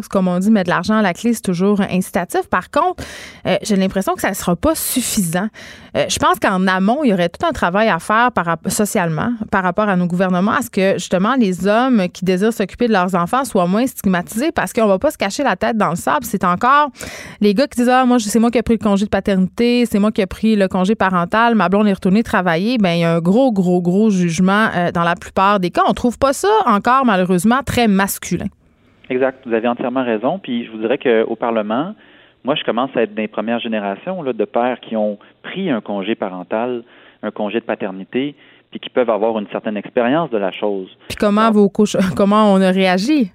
comme 0.10 0.28
on 0.28 0.40
dit, 0.40 0.52
mettre 0.52 0.66
de 0.66 0.70
l'argent 0.72 0.96
à 0.96 1.02
la 1.02 1.14
clé, 1.14 1.34
c'est 1.34 1.42
toujours 1.42 1.82
incitatif. 1.82 2.48
Par 2.50 2.70
contre, 2.70 3.04
euh, 3.46 3.56
j'ai 3.64 3.76
l'impression 3.76 4.14
que 4.14 4.22
ça 4.22 4.30
ne 4.30 4.36
sera 4.36 4.56
pas 4.56 4.76
suffisant. 4.76 5.48
Euh, 5.96 6.06
je 6.10 6.20
pense 6.20 6.40
qu'en 6.40 6.68
amont, 6.68 7.04
il 7.04 7.10
y 7.10 7.14
aurait 7.14 7.30
tout 7.30 7.46
un 7.46 7.52
travail 7.52 7.90
à 7.90 8.00
faire 8.00 8.32
par, 8.32 8.58
socialement 8.68 9.34
par 9.52 9.64
rapport 9.64 9.88
à 9.88 9.96
nos 9.96 10.08
gouvernements, 10.08 10.52
à 10.52 10.62
ce 10.62 10.70
que 10.70 10.94
justement 10.94 11.36
les 11.36 11.68
hommes 11.68 12.08
qui 12.10 12.26
désirent 12.26 12.54
s'occuper 12.54 12.88
de 12.88 12.94
leurs 12.94 13.16
enfants 13.16 13.46
soient 13.46 13.68
moins 13.68 13.88
stigmatisés 13.88 14.52
parce 14.52 14.74
qu'on 14.74 14.88
va 14.88 15.00
pas 15.00 15.12
se 15.12 15.18
cacher 15.18 15.44
la 15.44 15.56
tête 15.56 15.78
dans 15.78 15.90
le 15.90 15.96
sable. 15.96 16.26
C'est 16.26 16.44
encore 16.44 16.90
les 17.42 17.54
gars 17.54 17.68
qui 17.68 17.78
disent 17.78 17.90
ah 17.90 18.06
moi 18.06 18.18
c'est 18.20 18.40
moi 18.40 18.52
qui 18.52 18.58
ai 18.58 18.64
pris 18.64 18.76
le 18.76 18.84
congé 18.84 19.06
de 19.06 19.10
paternité, 19.10 19.86
c'est 19.86 20.00
moi 20.00 20.12
qui 20.12 20.22
ai 20.22 20.26
pris 20.26 20.56
le 20.56 20.68
congé 20.68 20.96
parental, 20.96 21.56
ma 21.56 21.70
blonde 21.70 21.88
est 21.88 21.94
retournée 21.94 22.24
travailler. 22.24 22.78
Ben 22.78 22.94
il 22.94 23.00
y 23.00 23.04
a 23.04 23.16
un 23.16 23.20
gros 23.20 23.52
gros 23.52 23.82
gros 23.82 24.10
jugement 24.10 24.25
euh, 24.76 24.92
dans 24.92 25.04
la 25.04 25.16
plupart 25.16 25.60
des 25.60 25.70
cas. 25.70 25.82
On 25.88 25.94
trouve 25.94 26.18
pas 26.18 26.34
ça 26.34 26.50
encore 26.66 27.06
malheureusement 27.06 27.62
très 27.66 27.88
masculin. 27.88 28.48
Exact, 29.10 29.46
vous 29.46 29.54
avez 29.54 29.68
entièrement 29.68 30.04
raison. 30.04 30.40
Puis 30.40 30.66
je 30.66 30.72
vous 30.72 30.80
dirais 30.80 30.98
qu'au 30.98 31.36
Parlement, 31.36 31.94
moi, 32.44 32.56
je 32.56 32.64
commence 32.64 32.92
à 32.96 33.02
être 33.02 33.16
des 33.16 33.28
premières 33.28 33.60
générations 33.60 34.22
là, 34.22 34.34
de 34.34 34.46
pères 34.46 34.80
qui 34.80 34.96
ont 34.96 35.18
pris 35.44 35.70
un 35.70 35.82
congé 35.82 36.16
parental, 36.16 36.84
un 37.24 37.32
congé 37.32 37.60
de 37.60 37.66
paternité, 37.66 38.36
puis 38.70 38.80
qui 38.80 38.90
peuvent 38.90 39.10
avoir 39.10 39.40
une 39.40 39.48
certaine 39.48 39.78
expérience 39.78 40.30
de 40.30 40.38
la 40.38 40.52
chose. 40.52 40.88
Puis 41.08 41.18
comment 41.18 41.50
vos 41.52 41.70
couches, 41.70 41.98
comment 42.16 42.54
on 42.54 42.62
a 42.62 42.72
réagi? 42.72 43.32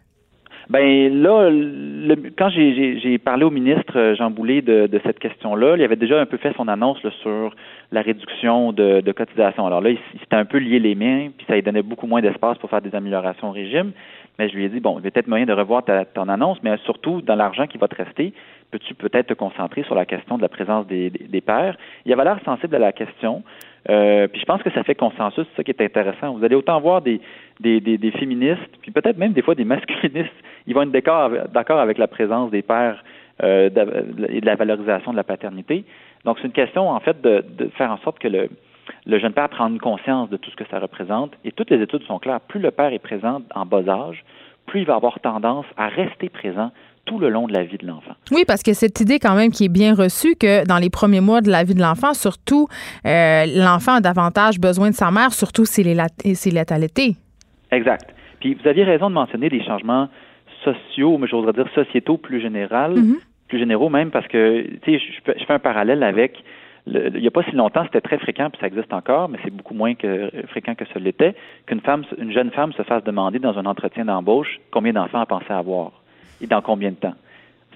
Ben 0.71 1.21
là, 1.21 1.51
le- 1.51 2.31
quand 2.39 2.49
j'ai- 2.49 3.19
parlé 3.19 3.45
au 3.45 3.51
ministre 3.51 3.99
euh, 3.99 4.15
Jean 4.15 4.31
Boulet 4.31 4.63
de, 4.63 4.87
de 4.87 5.01
cette 5.05 5.19
question-là, 5.19 5.75
il 5.77 5.83
avait 5.83 5.97
déjà 5.97 6.21
un 6.21 6.27
peu 6.27 6.37
fait 6.37 6.55
son 6.57 6.69
annonce 6.69 7.03
là, 7.03 7.11
sur 7.23 7.57
la 7.91 8.03
réduction 8.03 8.73
de, 8.73 9.01
de 9.01 9.13
cotisation. 9.13 9.67
Alors 9.67 9.81
là, 9.81 9.91
il, 9.91 9.99
s'était 10.21 10.37
un 10.37 10.45
peu 10.45 10.59
lié 10.59 10.79
les 10.79 10.95
mains, 10.95 11.31
puis 11.37 11.45
ça 11.49 11.55
lui 11.57 11.63
donnait 11.63 11.83
beaucoup 11.83 12.07
moins 12.07 12.23
d'espace 12.23 12.57
pour 12.59 12.71
faire 12.71 12.83
des 12.83 12.95
améliorations 12.95 13.49
au 13.49 13.53
régime. 13.53 13.91
Mais 14.39 14.49
je 14.49 14.55
lui 14.55 14.65
ai 14.65 14.69
dit, 14.69 14.79
bon, 14.79 15.01
il 15.01 15.05
y 15.05 15.09
a 15.09 15.11
peut-être 15.11 15.27
moyen 15.27 15.45
de 15.45 15.53
revoir 15.53 15.85
ta, 15.85 16.05
ton 16.05 16.29
annonce, 16.29 16.59
mais 16.63 16.77
surtout, 16.85 17.21
dans 17.21 17.35
l'argent 17.35 17.67
qui 17.67 17.77
va 17.77 17.89
te 17.89 17.97
rester, 17.97 18.33
peux-tu 18.71 18.95
peut-être 18.95 19.27
te 19.27 19.35
concentrer 19.35 19.83
sur 19.83 19.97
la 19.97 20.07
question 20.07 20.37
de 20.37 20.43
la 20.43 20.49
présence 20.49 20.87
des, 20.87 21.11
des, 21.11 21.27
des 21.27 21.41
pères? 21.41 21.77
Il 22.07 22.13
avait 22.13 22.23
l'air 22.23 22.39
sensible 22.45 22.77
à 22.77 22.79
la 22.79 22.93
question. 22.93 23.43
Euh, 23.89 24.29
puis 24.29 24.41
je 24.41 24.45
pense 24.45 24.63
que 24.63 24.71
ça 24.71 24.83
fait 24.85 24.95
consensus, 24.95 25.47
c'est 25.51 25.57
ça 25.57 25.65
qui 25.65 25.71
est 25.71 25.81
intéressant. 25.81 26.35
Vous 26.35 26.45
allez 26.45 26.55
autant 26.55 26.81
voir 26.81 27.01
des, 27.01 27.21
des, 27.61 27.81
des, 27.81 28.11
féministes, 28.11 28.61
puis 28.83 28.91
peut-être 28.91 29.17
même 29.17 29.33
des 29.33 29.43
fois 29.43 29.55
des 29.55 29.65
masculinistes, 29.65 30.31
ils 30.67 30.75
vont 30.75 30.83
être 30.83 30.91
d'accord 30.91 31.79
avec, 31.81 31.97
la 31.99 32.07
présence 32.07 32.51
des 32.51 32.63
pères 32.63 33.03
euh, 33.43 33.71
et 34.29 34.41
de 34.41 34.47
la 34.47 34.57
valorisation 34.57 35.13
de 35.13 35.17
la 35.17 35.25
paternité. 35.25 35.85
Donc 36.25 36.39
c'est 36.39 36.47
une 36.47 36.53
question 36.53 36.91
en 36.91 37.01
fait 37.01 37.23
de, 37.23 37.43
de 37.57 37.69
faire 37.79 37.91
en 37.91 37.97
sorte 37.99 38.19
que 38.19 38.29
le, 38.29 38.51
le 39.07 39.19
jeune 39.19 39.33
père 39.33 39.49
prenne 39.49 39.79
conscience 39.79 40.29
de 40.31 40.37
tout 40.37 40.51
ce 40.51 40.57
que 40.57 40.67
ça 40.71 40.79
représente. 40.79 41.33
Et 41.45 41.53
toutes 41.53 41.71
les 41.71 41.81
études 41.81 42.03
sont 42.05 42.19
claires. 42.19 42.41
Plus 42.41 42.61
le 42.61 42.71
père 42.71 42.93
est 42.93 42.99
présent 42.99 43.43
en 43.55 43.67
bas 43.67 43.89
âge, 43.89 44.25
plus 44.67 44.81
il 44.81 44.87
va 44.87 44.97
avoir 44.97 45.19
tendance 45.21 45.67
à 45.77 45.89
rester 45.89 46.29
présent 46.29 46.71
tout 47.11 47.19
le 47.19 47.29
long 47.29 47.49
de 47.49 47.53
la 47.53 47.65
vie 47.65 47.77
de 47.77 47.87
l'enfant. 47.87 48.15
Oui, 48.31 48.45
parce 48.47 48.63
que 48.63 48.73
cette 48.73 49.01
idée 49.01 49.19
quand 49.19 49.35
même 49.35 49.51
qui 49.51 49.65
est 49.65 49.69
bien 49.83 49.95
reçue 49.95 50.37
que 50.37 50.65
dans 50.65 50.79
les 50.79 50.91
premiers 50.91 51.21
mois 51.21 51.41
de 51.41 51.51
la 51.51 51.65
vie 51.65 51.75
de 51.75 51.81
l'enfant, 51.83 52.15
surtout, 52.15 52.69
euh, 53.05 53.45
l'enfant 53.47 53.95
a 53.97 54.01
davantage 54.01 54.61
besoin 54.61 54.91
de 54.91 54.95
sa 54.95 55.11
mère, 55.11 55.33
surtout 55.33 55.65
s'il 55.65 55.89
est, 55.89 55.95
la- 56.03 56.07
s'il 56.35 56.57
est 56.57 56.71
allaité. 56.71 57.17
Exact. 57.73 58.07
Puis 58.39 58.55
vous 58.55 58.69
aviez 58.69 58.85
raison 58.85 59.09
de 59.11 59.15
mentionner 59.15 59.49
des 59.49 59.63
changements 59.65 60.09
sociaux, 60.65 61.19
mais 61.19 61.27
j'oserais 61.27 61.53
dire 61.53 61.67
sociétaux 61.75 62.17
plus 62.17 62.41
général, 62.41 62.95
plus 63.49 63.59
généraux 63.59 63.89
même, 63.89 64.11
parce 64.11 64.29
que 64.29 64.63
tu 64.83 64.93
sais, 64.93 64.99
je, 64.99 65.33
je 65.39 65.45
fais- 65.45 65.53
un 65.53 65.59
parallèle 65.59 66.03
avec 66.05 66.33
le- 66.87 67.11
il 67.15 67.21
n'y 67.21 67.27
a 67.27 67.31
pas 67.31 67.43
si 67.43 67.53
longtemps, 67.53 67.83
c'était 67.85 68.01
très 68.01 68.19
fréquent, 68.19 68.49
puis 68.51 68.61
ça 68.61 68.67
existe 68.69 68.93
encore, 68.93 69.29
mais 69.29 69.39
c'est 69.45 69.51
beaucoup 69.51 69.75
moins 69.75 69.95
que, 69.95 70.31
fréquent 70.49 70.75
que 70.75 70.85
ce 70.93 70.99
l'était, 70.99 71.35
qu'une 71.67 71.81
femme, 71.81 72.05
une 72.19 72.33
jeune 72.33 72.51
femme 72.53 72.73
se 72.73 72.83
fasse 72.83 73.03
demander 73.05 73.39
dans 73.39 73.59
un 73.59 73.67
entretien 73.67 74.05
d'embauche 74.05 74.61
combien 74.71 74.93
d'enfants 74.93 75.21
elle 75.21 75.27
pensait 75.27 75.53
avoir 75.53 75.93
et 76.41 76.47
dans 76.47 76.61
combien 76.63 76.91
de 76.91 76.97
temps? 76.97 77.15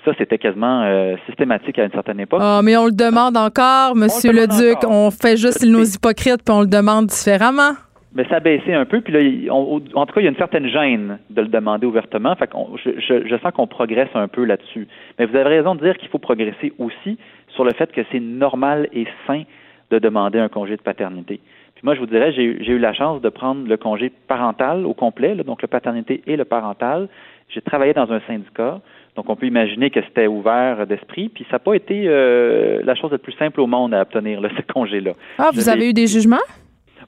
Ça, 0.05 0.13
c'était 0.19 0.37
quasiment 0.39 0.83
euh, 0.83 1.17
systématique 1.27 1.79
à 1.79 1.85
une 1.85 1.91
certaine 1.93 2.21
époque. 2.21 2.41
Ah, 2.43 2.61
mais 2.63 2.77
on 2.77 2.85
le 2.87 2.93
demande 2.93 3.37
encore, 3.39 3.97
Monsieur 3.97 4.33
le 4.33 4.47
Duc. 4.47 4.77
encore. 4.85 4.91
On 4.93 5.11
fait 5.11 5.37
juste 5.39 5.65
nos 5.65 5.83
hypocrites, 5.85 6.43
puis 6.45 6.55
on 6.55 6.61
le 6.61 6.67
demande 6.67 7.07
différemment. 7.07 7.73
Mais 8.15 8.25
ça 8.29 8.37
a 8.37 8.41
baissé 8.41 8.73
un 8.75 8.85
peu, 8.85 9.01
puis 9.01 9.13
là, 9.13 9.53
on- 9.53 9.83
en 9.95 10.07
tout 10.07 10.13
cas, 10.15 10.21
il 10.21 10.25
y 10.25 10.27
a 10.27 10.31
une 10.31 10.37
certaine 10.37 10.69
gêne 10.69 11.19
de 11.31 11.41
le 11.41 11.49
demander 11.49 11.87
ouvertement. 11.87 12.37
Fait 12.37 12.47
qu'on- 12.49 12.77
je, 12.77 12.91
je- 13.01 13.27
je 13.27 13.37
sens 13.39 13.53
qu'on 13.53 13.67
progresse 13.67 14.11
un 14.15 14.29
peu 14.29 14.45
là-dessus. 14.45 14.87
Mais 15.19 15.25
vous 15.27 15.35
avez 15.35 15.49
raison 15.57 15.75
de 15.75 15.81
dire 15.81 15.97
qu'il 15.97 16.09
faut 16.11 16.19
progresser 16.19 16.73
aussi 16.79 17.19
sur 17.49 17.65
le 17.65 17.73
fait 17.73 17.91
que 17.91 18.03
c'est 18.13 18.21
normal 18.21 18.89
et 18.93 19.07
sain 19.27 19.43
de 19.91 19.99
demander 19.99 20.39
un 20.39 20.49
congé 20.49 20.77
de 20.77 20.83
paternité. 20.83 21.41
Puis 21.75 21.83
moi, 21.83 21.95
je 21.97 22.01
vous 22.01 22.07
dirais, 22.07 22.33
j'ai 22.33 22.45
eu- 22.45 22.59
j'ai 22.61 22.73
eu 22.75 22.79
la 22.79 22.93
chance 22.93 23.21
de 23.21 23.29
prendre 23.31 23.67
le 23.67 23.77
congé 23.77 24.13
parental 24.29 24.87
au 24.87 24.95
complet, 24.95 25.35
là, 25.35 25.43
donc 25.43 25.61
le 25.63 25.69
paternité 25.69 26.23
et 26.27 26.37
le 26.37 26.45
parental. 26.45 27.09
J'ai 27.55 27.61
travaillé 27.63 27.93
dans 27.93 28.11
un 28.13 28.21
syndicat, 28.27 28.81
donc 29.17 29.31
on 29.31 29.37
peut 29.37 29.47
imaginer 29.47 29.89
que 29.91 30.01
c'était 30.03 30.27
ouvert 30.27 30.87
d'esprit, 30.89 31.29
puis 31.29 31.45
ça 31.49 31.55
n'a 31.55 31.59
pas 31.61 31.75
été 31.75 32.05
euh, 32.07 32.81
la 32.85 32.95
chose 32.97 33.13
la 33.13 33.19
plus 33.19 33.33
simple 33.35 33.61
au 33.61 33.67
monde 33.69 33.95
à 33.95 34.01
obtenir, 34.03 34.41
là, 34.41 34.49
ce 34.57 34.73
congé-là. 34.73 35.13
Ah, 35.39 35.51
vous 35.55 35.69
avez 35.69 35.91
eu 35.91 35.93
des 35.93 36.07
jugements? 36.09 36.37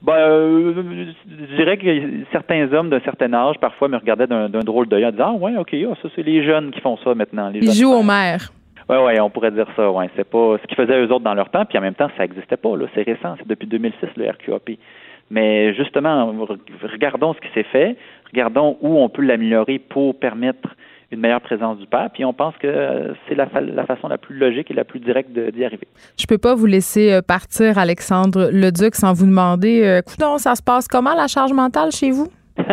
ben, 0.01 0.13
euh, 0.13 0.73
je 1.49 1.55
dirais 1.55 1.77
que 1.77 1.87
certains 2.31 2.71
hommes 2.71 2.89
d'un 2.89 2.99
certain 3.01 3.33
âge, 3.33 3.57
parfois, 3.59 3.87
me 3.87 3.97
regardaient 3.97 4.27
d'un 4.27 4.47
drôle 4.49 4.87
d'œil 4.87 5.05
en 5.05 5.11
disant 5.11 5.33
Ah, 5.37 5.43
ouais, 5.43 5.57
OK, 5.57 5.73
ah, 5.73 5.95
ça, 6.01 6.07
c'est 6.15 6.23
les 6.23 6.43
jeunes 6.45 6.71
qui 6.71 6.79
font 6.81 6.97
ça 7.03 7.13
maintenant. 7.15 7.49
Les 7.49 7.59
Ils 7.59 7.73
jouent 7.73 7.91
aux 7.93 7.97
pères. 8.03 8.05
mères. 8.05 8.51
Ouais, 8.89 9.03
ouais, 9.03 9.19
on 9.19 9.29
pourrait 9.29 9.51
dire 9.51 9.67
ça, 9.75 9.91
ouais. 9.91 10.09
C'est 10.15 10.29
pas 10.29 10.57
ce 10.61 10.67
qu'ils 10.67 10.77
faisaient 10.77 10.97
eux 11.03 11.11
autres 11.11 11.25
dans 11.25 11.33
leur 11.33 11.49
temps, 11.49 11.65
puis 11.65 11.77
en 11.77 11.81
même 11.81 11.95
temps, 11.95 12.09
ça 12.15 12.23
n'existait 12.23 12.55
pas. 12.55 12.69
C'est 12.95 13.01
récent, 13.03 13.35
c'est 13.37 13.47
depuis 13.47 13.67
2006, 13.67 13.95
le 14.15 14.29
RQAP. 14.29 14.77
Mais 15.29 15.73
justement, 15.73 16.31
re- 16.31 16.57
regardons 16.93 17.33
ce 17.33 17.39
qui 17.41 17.53
s'est 17.53 17.63
fait, 17.69 17.97
regardons 18.31 18.77
où 18.81 18.97
on 18.97 19.09
peut 19.09 19.21
l'améliorer 19.23 19.79
pour 19.79 20.19
permettre 20.19 20.69
une 21.11 21.21
meilleure 21.21 21.39
présence 21.41 21.77
du 21.79 21.85
père, 21.87 22.09
puis 22.13 22.25
on 22.25 22.33
pense 22.33 22.53
que 22.57 22.67
euh, 22.67 23.13
c'est 23.27 23.35
la, 23.35 23.47
fa- 23.47 23.61
la 23.61 23.85
façon 23.85 24.09
la 24.09 24.17
plus 24.17 24.35
logique 24.37 24.69
et 24.69 24.73
la 24.73 24.83
plus 24.83 24.99
directe 24.99 25.29
d'y 25.31 25.63
arriver. 25.63 25.87
Je 26.19 26.25
peux 26.25 26.37
pas 26.37 26.53
vous 26.53 26.65
laisser 26.65 27.13
euh, 27.13 27.21
partir, 27.21 27.77
Alexandre 27.77 28.49
Leduc, 28.51 28.93
sans 28.95 29.13
vous 29.13 29.25
demander, 29.25 29.83
euh, 29.85 30.01
coudonc, 30.01 30.37
ça 30.37 30.55
se 30.55 30.61
passe 30.61 30.87
comment 30.89 31.13
la 31.15 31.27
charge 31.27 31.53
mentale 31.53 31.91
chez 31.93 32.11
vous? 32.11 32.27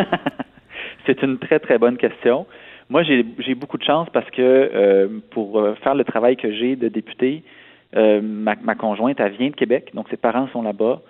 C'est 1.05 1.21
une 1.21 1.37
très, 1.37 1.59
très 1.59 1.77
bonne 1.77 1.97
question. 1.97 2.45
Moi, 2.89 3.03
j'ai 3.03 3.55
beaucoup 3.55 3.77
de 3.77 3.83
chance 3.83 4.07
parce 4.11 4.29
que 4.31 4.41
euh, 4.41 5.07
pour 5.31 5.63
faire 5.83 5.95
le 5.95 6.03
travail 6.03 6.35
que 6.35 6.51
j'ai 6.51 6.75
de 6.75 6.87
député, 6.87 7.43
euh, 7.95 8.19
ma, 8.21 8.55
ma 8.61 8.75
conjointe, 8.75 9.19
elle 9.19 9.31
vient 9.33 9.49
de 9.49 9.55
Québec, 9.55 9.91
donc 9.93 10.07
ses 10.09 10.17
parents 10.17 10.47
sont 10.51 10.61
là-bas. 10.61 11.01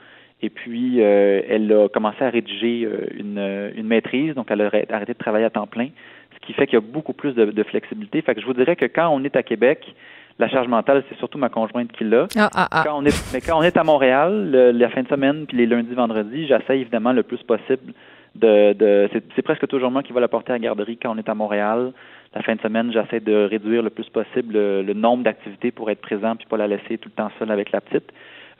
Et 0.45 0.49
puis, 0.49 0.97
euh, 1.01 1.41
elle 1.49 1.71
a 1.73 1.87
commencé 1.89 2.23
à 2.23 2.29
rédiger 2.29 2.85
euh, 2.85 3.07
une, 3.17 3.39
euh, 3.39 3.71
une 3.75 3.87
maîtrise, 3.87 4.35
donc 4.35 4.45
elle 4.51 4.61
a 4.61 4.65
arrêté 4.91 5.13
de 5.13 5.17
travailler 5.17 5.45
à 5.45 5.49
temps 5.49 5.65
plein, 5.65 5.87
ce 6.35 6.45
qui 6.45 6.53
fait 6.53 6.67
qu'il 6.67 6.75
y 6.75 6.77
a 6.77 6.85
beaucoup 6.85 7.13
plus 7.13 7.33
de, 7.33 7.45
de 7.45 7.63
flexibilité. 7.63 8.21
Fait 8.21 8.35
que 8.35 8.41
je 8.41 8.45
vous 8.45 8.53
dirais 8.53 8.75
que 8.75 8.85
quand 8.85 9.09
on 9.09 9.23
est 9.23 9.35
à 9.35 9.41
Québec, 9.41 9.95
la 10.37 10.47
charge 10.47 10.67
mentale, 10.67 11.03
c'est 11.09 11.17
surtout 11.17 11.39
ma 11.39 11.49
conjointe 11.49 11.91
qui 11.93 12.03
l'a. 12.03 12.27
Ah, 12.37 12.49
ah, 12.53 12.67
ah. 12.69 12.83
Quand 12.85 13.01
on 13.01 13.05
est, 13.05 13.33
mais 13.33 13.41
quand 13.41 13.57
on 13.57 13.63
est 13.63 13.75
à 13.75 13.83
Montréal, 13.83 14.51
le- 14.51 14.69
la 14.71 14.89
fin 14.89 15.01
de 15.01 15.07
semaine, 15.07 15.47
puis 15.47 15.57
les 15.57 15.65
lundis, 15.65 15.95
vendredis, 15.95 16.45
j'essaie 16.45 16.79
évidemment 16.79 17.11
le 17.13 17.23
plus 17.23 17.41
possible 17.41 17.93
de. 18.35 18.73
de 18.73 19.09
c'est, 19.13 19.23
c'est 19.35 19.41
presque 19.41 19.65
toujours 19.67 19.89
moi 19.89 20.03
qui 20.03 20.13
va 20.13 20.19
la 20.19 20.27
porter 20.27 20.51
à 20.51 20.55
la 20.55 20.59
garderie 20.59 20.97
quand 21.01 21.11
on 21.15 21.17
est 21.17 21.27
à 21.29 21.33
Montréal. 21.33 21.91
La 22.35 22.43
fin 22.43 22.53
de 22.53 22.61
semaine, 22.61 22.91
j'essaie 22.93 23.21
de 23.21 23.45
réduire 23.49 23.81
le 23.81 23.89
plus 23.89 24.09
possible 24.09 24.53
le, 24.53 24.83
le 24.83 24.93
nombre 24.93 25.23
d'activités 25.23 25.71
pour 25.71 25.89
être 25.89 26.01
présent 26.01 26.35
puis 26.35 26.45
pas 26.47 26.57
la 26.57 26.67
laisser 26.67 26.99
tout 26.99 27.09
le 27.09 27.15
temps 27.23 27.31
seule 27.39 27.49
avec 27.49 27.71
la 27.71 27.81
petite. 27.81 28.11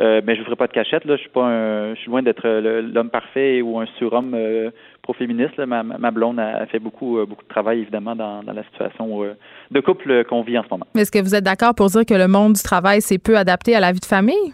Euh, 0.01 0.21
mais 0.25 0.35
je 0.35 0.39
vous 0.41 0.45
ferai 0.45 0.57
pas 0.57 0.67
de 0.67 0.73
cachette, 0.73 1.05
là. 1.05 1.15
Je 1.15 1.21
suis 1.21 1.29
pas 1.29 1.45
un, 1.45 1.93
je 1.95 1.99
suis 2.01 2.09
loin 2.09 2.21
d'être 2.21 2.45
le- 2.45 2.81
l'homme 2.81 3.09
parfait 3.09 3.61
ou 3.61 3.79
un 3.79 3.85
surhomme 3.97 4.33
euh, 4.33 4.69
pro-féministe. 5.03 5.57
Ma, 5.57 5.83
ma 5.83 6.11
blonde 6.11 6.37
a, 6.37 6.57
a 6.57 6.65
fait 6.65 6.79
beaucoup, 6.79 7.17
euh, 7.17 7.25
beaucoup 7.25 7.43
de 7.43 7.47
travail, 7.47 7.79
évidemment, 7.79 8.13
dans, 8.13 8.43
dans 8.43 8.51
la 8.51 8.63
situation 8.65 9.23
euh, 9.23 9.35
de 9.71 9.79
couple 9.79 10.11
euh, 10.11 10.23
qu'on 10.25 10.41
vit 10.41 10.57
en 10.59 10.63
ce 10.63 10.69
moment. 10.69 10.85
Mais 10.95 11.01
Est-ce 11.03 11.11
que 11.11 11.19
vous 11.23 11.33
êtes 11.33 11.45
d'accord 11.45 11.73
pour 11.75 11.87
dire 11.87 12.05
que 12.05 12.13
le 12.13 12.27
monde 12.27 12.53
du 12.53 12.61
travail, 12.61 12.99
c'est 12.99 13.17
peu 13.17 13.37
adapté 13.37 13.73
à 13.73 13.79
la 13.79 13.93
vie 13.93 14.01
de 14.01 14.05
famille? 14.05 14.53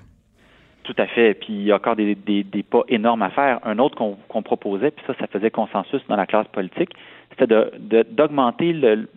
Tout 0.83 0.95
à 0.99 1.07
fait. 1.07 1.33
Puis 1.33 1.53
il 1.53 1.63
y 1.63 1.71
a 1.71 1.75
encore 1.77 1.95
des, 1.95 2.13
des, 2.13 2.43
des 2.43 2.61
pas 2.63 2.83
énormes 2.87 3.23
à 3.23 3.31
faire. 3.31 3.59
Un 3.63 3.79
autre 3.79 3.95
qu'on 3.95 4.41
proposait, 4.43 4.91
puis 4.91 5.03
ça, 5.07 5.13
ça 5.19 5.25
faisait 5.25 5.49
consensus 5.51 6.01
dans 6.07 6.17
la 6.17 6.27
classe 6.27 6.47
politique, 6.49 6.89
c'était 7.31 7.47
de- 7.47 7.71
de- 7.79 8.05
d'augmenter 8.11 8.73
le, 8.73 9.07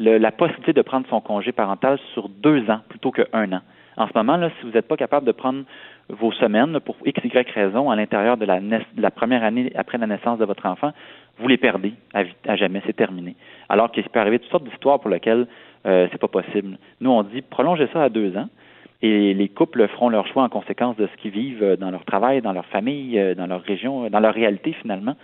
le- 0.00 0.16
la 0.18 0.30
possibilité 0.32 0.72
de 0.72 0.80
prendre 0.82 1.06
son 1.10 1.20
congé 1.20 1.52
parental 1.52 1.98
sur 2.14 2.30
deux 2.30 2.60
ans 2.70 2.80
plutôt 2.88 3.10
qu'un 3.10 3.52
an. 3.52 3.60
En 3.96 4.06
ce 4.06 4.12
moment, 4.14 4.36
là, 4.36 4.50
si 4.58 4.66
vous 4.66 4.72
n'êtes 4.72 4.88
pas 4.88 4.96
capable 4.96 5.26
de 5.26 5.32
prendre 5.32 5.64
vos 6.08 6.32
semaines 6.32 6.78
pour 6.80 6.96
X, 7.04 7.24
Y 7.24 7.50
raison 7.50 7.90
à 7.90 7.96
l'intérieur 7.96 8.36
de 8.36 8.44
la, 8.44 8.60
de 8.60 8.80
la 8.96 9.10
première 9.10 9.42
année 9.42 9.72
après 9.74 9.98
la 9.98 10.06
naissance 10.06 10.38
de 10.38 10.44
votre 10.44 10.66
enfant, 10.66 10.92
vous 11.38 11.48
les 11.48 11.56
perdez 11.56 11.94
à, 12.14 12.22
à 12.46 12.56
jamais, 12.56 12.82
c'est 12.86 12.96
terminé. 12.96 13.36
Alors 13.68 13.90
qu'il 13.90 14.02
peut 14.04 14.20
arriver 14.20 14.38
toutes 14.38 14.50
sortes 14.50 14.64
d'histoires 14.64 15.00
pour 15.00 15.10
lesquelles 15.10 15.46
euh, 15.86 16.08
c'est 16.12 16.20
pas 16.20 16.28
possible. 16.28 16.78
Nous, 17.00 17.10
on 17.10 17.22
dit 17.22 17.42
prolongez 17.42 17.88
ça 17.92 18.04
à 18.04 18.08
deux 18.08 18.36
ans 18.36 18.48
et 19.02 19.34
les 19.34 19.48
couples 19.48 19.86
feront 19.88 20.08
leur 20.08 20.26
choix 20.26 20.42
en 20.42 20.48
conséquence 20.48 20.96
de 20.96 21.06
ce 21.06 21.22
qu'ils 21.22 21.30
vivent 21.30 21.62
euh, 21.62 21.76
dans 21.76 21.90
leur 21.90 22.04
travail, 22.04 22.40
dans 22.40 22.52
leur 22.52 22.66
famille, 22.66 23.18
euh, 23.18 23.34
dans 23.34 23.46
leur 23.46 23.62
région, 23.62 24.04
euh, 24.04 24.10
dans 24.10 24.20
leur 24.20 24.34
réalité 24.34 24.72
finalement. 24.72 25.14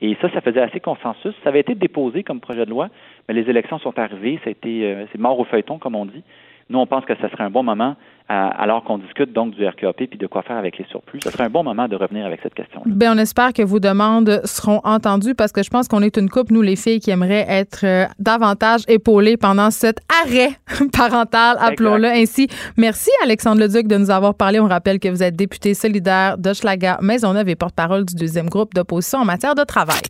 Et 0.00 0.16
ça, 0.20 0.30
ça 0.30 0.40
faisait 0.40 0.60
assez 0.60 0.80
consensus. 0.80 1.34
Ça 1.42 1.48
avait 1.48 1.60
été 1.60 1.74
déposé 1.74 2.22
comme 2.22 2.40
projet 2.40 2.64
de 2.64 2.70
loi, 2.70 2.88
mais 3.26 3.34
les 3.34 3.50
élections 3.50 3.78
sont 3.78 3.98
arrivées. 3.98 4.38
Ça 4.44 4.48
a 4.48 4.52
été, 4.52 4.96
c'est 5.10 5.18
mort 5.18 5.40
au 5.40 5.44
feuilleton, 5.44 5.78
comme 5.78 5.96
on 5.96 6.06
dit. 6.06 6.22
Nous, 6.70 6.78
on 6.78 6.86
pense 6.86 7.04
que 7.04 7.16
ce 7.16 7.26
serait 7.26 7.42
un 7.42 7.50
bon 7.50 7.64
moment, 7.64 7.96
alors 8.28 8.84
qu'on 8.84 8.98
discute 8.98 9.32
donc 9.32 9.54
du 9.54 9.66
RQAP 9.66 9.96
puis 9.96 10.18
de 10.18 10.26
quoi 10.26 10.42
faire 10.42 10.56
avec 10.56 10.78
les 10.78 10.84
surplus. 10.86 11.20
Ce 11.22 11.30
serait 11.30 11.44
un 11.44 11.50
bon 11.50 11.62
moment 11.62 11.88
de 11.88 11.96
revenir 11.96 12.26
avec 12.26 12.40
cette 12.42 12.54
question. 12.54 12.82
Ben, 12.84 13.14
on 13.14 13.18
espère 13.18 13.52
que 13.52 13.62
vos 13.62 13.80
demandes 13.80 14.42
seront 14.44 14.80
entendues 14.84 15.34
parce 15.34 15.52
que 15.52 15.62
je 15.62 15.70
pense 15.70 15.88
qu'on 15.88 16.02
est 16.02 16.16
une 16.16 16.28
couple, 16.28 16.52
nous 16.52 16.62
les 16.62 16.76
filles, 16.76 17.00
qui 17.00 17.10
aimeraient 17.10 17.46
être 17.48 17.84
euh, 17.84 18.06
davantage 18.18 18.82
épaulées 18.88 19.36
pendant 19.36 19.70
cet 19.70 20.00
arrêt 20.24 20.50
parental, 20.92 21.56
appelons-le 21.60 22.08
ainsi. 22.08 22.48
Merci 22.76 23.10
Alexandre 23.24 23.60
Leduc 23.60 23.86
de 23.86 23.96
nous 23.96 24.10
avoir 24.10 24.34
parlé. 24.34 24.60
On 24.60 24.68
rappelle 24.68 24.98
que 25.00 25.08
vous 25.08 25.22
êtes 25.22 25.36
député 25.36 25.74
solidaire 25.74 26.36
de 26.38 26.52
Schlager 26.52 26.94
Maisonneuve 27.00 27.48
et 27.48 27.56
porte-parole 27.56 28.04
du 28.04 28.14
deuxième 28.14 28.48
groupe 28.48 28.74
d'opposition 28.74 29.20
en 29.20 29.24
matière 29.24 29.54
de 29.54 29.64
travail. 29.64 30.00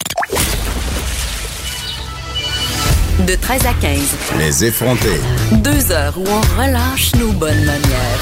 De 3.28 3.34
13 3.34 3.66
à 3.66 3.74
15, 3.74 4.16
Les 4.38 4.64
effrontés. 4.64 5.20
deux 5.62 5.92
heures 5.92 6.16
où 6.16 6.24
on 6.26 6.40
relâche 6.62 7.14
nos 7.16 7.30
bonnes 7.32 7.62
manières. 7.62 8.20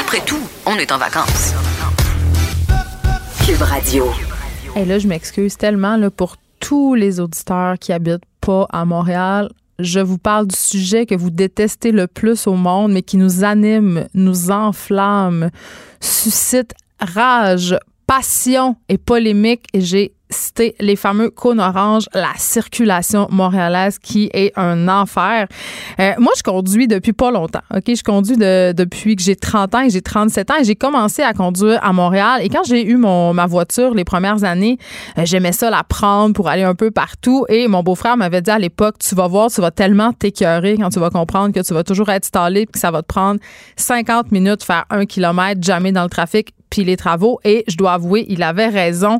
Après 0.00 0.20
tout, 0.26 0.40
on 0.66 0.74
est 0.76 0.90
en 0.90 0.98
vacances. 0.98 1.54
Cube 3.46 3.62
Radio. 3.62 4.06
Et 4.74 4.84
là, 4.84 4.98
je 4.98 5.06
m'excuse 5.06 5.56
tellement 5.56 5.96
là, 5.96 6.10
pour 6.10 6.38
tous 6.58 6.96
les 6.96 7.20
auditeurs 7.20 7.78
qui 7.78 7.92
habitent 7.92 8.24
pas 8.40 8.66
à 8.70 8.84
Montréal. 8.84 9.48
Je 9.78 10.00
vous 10.00 10.18
parle 10.18 10.48
du 10.48 10.56
sujet 10.56 11.06
que 11.06 11.14
vous 11.14 11.30
détestez 11.30 11.92
le 11.92 12.08
plus 12.08 12.48
au 12.48 12.54
monde, 12.54 12.90
mais 12.92 13.02
qui 13.02 13.16
nous 13.16 13.44
anime, 13.44 14.08
nous 14.14 14.50
enflamme, 14.50 15.50
suscite 16.00 16.74
rage, 16.98 17.78
passion 18.08 18.74
et 18.88 18.98
polémique. 18.98 19.66
Et 19.72 19.80
j'ai 19.80 20.14
cité 20.30 20.74
les 20.80 20.96
fameux 20.96 21.30
cônes 21.30 21.60
oranges, 21.60 22.06
la 22.14 22.32
circulation 22.36 23.26
montréalaise 23.30 23.98
qui 23.98 24.30
est 24.32 24.52
un 24.56 24.88
enfer. 24.88 25.46
Euh, 25.98 26.12
moi, 26.18 26.32
je 26.36 26.42
conduis 26.42 26.86
depuis 26.88 27.12
pas 27.12 27.30
longtemps. 27.30 27.62
OK, 27.74 27.84
je 27.86 28.02
conduis 28.02 28.36
de- 28.36 28.72
depuis 28.72 29.16
que 29.16 29.22
j'ai 29.22 29.36
30 29.36 29.74
ans 29.74 29.80
et 29.80 29.90
j'ai 29.90 30.02
37 30.02 30.50
ans 30.50 30.54
et 30.60 30.64
j'ai 30.64 30.74
commencé 30.76 31.22
à 31.22 31.32
conduire 31.32 31.78
à 31.82 31.92
Montréal. 31.92 32.40
Et 32.42 32.48
quand 32.48 32.64
j'ai 32.64 32.84
eu 32.86 32.96
mon 32.96 33.32
ma 33.34 33.46
voiture 33.46 33.94
les 33.94 34.04
premières 34.04 34.44
années, 34.44 34.78
euh, 35.18 35.22
j'aimais 35.24 35.52
ça 35.52 35.70
la 35.70 35.82
prendre 35.84 36.34
pour 36.34 36.48
aller 36.48 36.62
un 36.62 36.74
peu 36.74 36.90
partout. 36.90 37.44
Et 37.48 37.68
mon 37.68 37.82
beau-frère 37.82 38.16
m'avait 38.16 38.42
dit 38.42 38.50
à 38.50 38.58
l'époque, 38.58 38.96
tu 38.98 39.14
vas 39.14 39.26
voir, 39.26 39.50
tu 39.50 39.60
vas 39.60 39.70
tellement 39.70 40.12
t'écœurer 40.12 40.76
quand 40.78 40.90
tu 40.90 41.00
vas 41.00 41.10
comprendre 41.10 41.52
que 41.54 41.60
tu 41.60 41.74
vas 41.74 41.84
toujours 41.84 42.08
être 42.10 42.24
stallé, 42.24 42.66
puis 42.66 42.72
que 42.72 42.78
ça 42.78 42.90
va 42.90 43.02
te 43.02 43.06
prendre 43.06 43.40
50 43.76 44.32
minutes 44.32 44.62
faire 44.64 44.84
un 44.90 45.06
kilomètre 45.06 45.62
jamais 45.62 45.92
dans 45.92 46.02
le 46.04 46.08
trafic 46.10 46.52
les 46.78 46.96
travaux. 46.96 47.38
Et 47.44 47.64
je 47.68 47.76
dois 47.76 47.92
avouer, 47.92 48.26
il 48.28 48.42
avait 48.42 48.68
raison. 48.68 49.18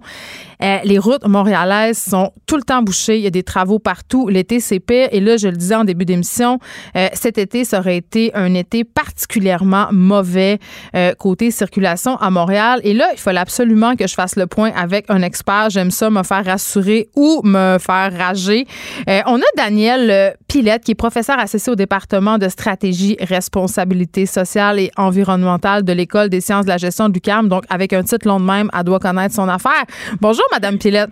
Euh, 0.63 0.79
les 0.85 0.99
routes 0.99 1.27
montréalaises 1.27 1.99
sont 1.99 2.33
tout 2.47 2.57
le 2.57 2.63
temps 2.63 2.83
bouchées. 2.83 3.17
Il 3.17 3.23
y 3.23 3.27
a 3.27 3.31
des 3.31 3.43
travaux 3.43 3.79
partout. 3.79 4.29
L'été, 4.29 4.61
c'est 4.61 4.81
pire. 4.81 5.09
Et 5.13 5.21
là, 5.21 5.37
je 5.37 5.49
le 5.49 5.57
disais 5.57 5.75
en 5.75 5.85
début 5.85 6.05
d'émission, 6.05 6.59
euh, 6.97 7.09
cet 7.15 7.39
été, 7.39 7.65
ça 7.65 7.79
aurait 7.79 7.97
été 7.97 8.31
un 8.35 8.53
été 8.55 8.85
particulièrement 8.85 9.89
mauvais 9.91 10.59
euh, 10.95 11.15
côté 11.15 11.51
circulation 11.51 12.17
à 12.17 12.31
Montréal. 12.31 12.81
Et 12.85 12.95
là, 12.95 13.09
il 13.13 13.19
fallait 13.19 13.41
absolument 13.41 13.97
que 13.97 14.07
je 14.07 14.15
fasse 14.15 14.37
le 14.37 14.47
point 14.47 14.71
avec 14.77 15.07
un 15.09 15.23
expert. 15.23 15.71
J'aime 15.71 15.91
ça, 15.91 16.11
me 16.11 16.23
faire 16.23 16.45
rassurer 16.45 17.09
ou 17.17 17.41
me 17.45 17.79
faire 17.81 18.13
rager. 18.17 18.67
On 19.07 19.37
a 19.37 19.51
Daniel 19.57 20.37
Pilette, 20.47 20.85
qui 20.85 20.93
est 20.93 20.97
professeur 20.97 21.39
associé 21.39 21.73
au 21.73 21.77
département 21.77 22.39
de 22.39 22.49
stratégie, 22.49 23.17
responsabilité 23.21 24.27
sociale 24.27 24.79
et 24.79 24.91
environnementale 24.97 25.85
de 25.85 25.93
l'École 25.93 26.29
des 26.29 26.41
sciences 26.41 26.65
de 26.65 26.71
la 26.71 26.77
gestion 26.77 27.09
du 27.09 27.21
Donc, 27.49 27.65
avec 27.69 27.93
un 27.93 28.03
titre 28.03 28.27
long 28.27 28.41
de 28.41 28.45
même, 28.45 28.71
elle 28.77 28.85
doit 28.85 28.99
connaître 28.99 29.35
son 29.35 29.49
affaire. 29.49 29.85
Bonjour, 30.21 30.45
Madame 30.53 30.79
Pilette. 30.79 31.11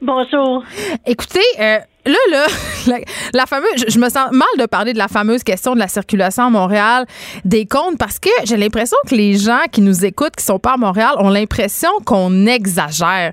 Bonjour. 0.00 0.62
Écoutez, 1.06 1.40
euh, 1.58 1.78
là, 2.06 2.18
là, 2.30 2.46
la, 2.86 2.98
la 3.34 3.46
fameuse, 3.46 3.70
je, 3.76 3.84
je 3.90 3.98
me 3.98 4.08
sens 4.08 4.30
mal 4.32 4.48
de 4.58 4.66
parler 4.66 4.92
de 4.92 4.98
la 4.98 5.08
fameuse 5.08 5.42
question 5.42 5.74
de 5.74 5.78
la 5.80 5.88
circulation 5.88 6.44
à 6.44 6.50
Montréal 6.50 7.06
des 7.44 7.66
comptes 7.66 7.98
parce 7.98 8.18
que 8.18 8.30
j'ai 8.44 8.56
l'impression 8.56 8.96
que 9.08 9.14
les 9.14 9.36
gens 9.36 9.62
qui 9.72 9.80
nous 9.80 10.04
écoutent, 10.04 10.36
qui 10.36 10.44
sont 10.44 10.58
pas 10.58 10.74
à 10.74 10.76
Montréal, 10.76 11.12
ont 11.18 11.28
l'impression 11.30 11.90
qu'on 12.04 12.46
exagère. 12.46 13.32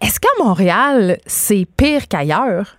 Est-ce 0.00 0.20
qu'à 0.20 0.28
Montréal, 0.44 1.18
c'est 1.26 1.66
pire 1.76 2.06
qu'ailleurs? 2.08 2.76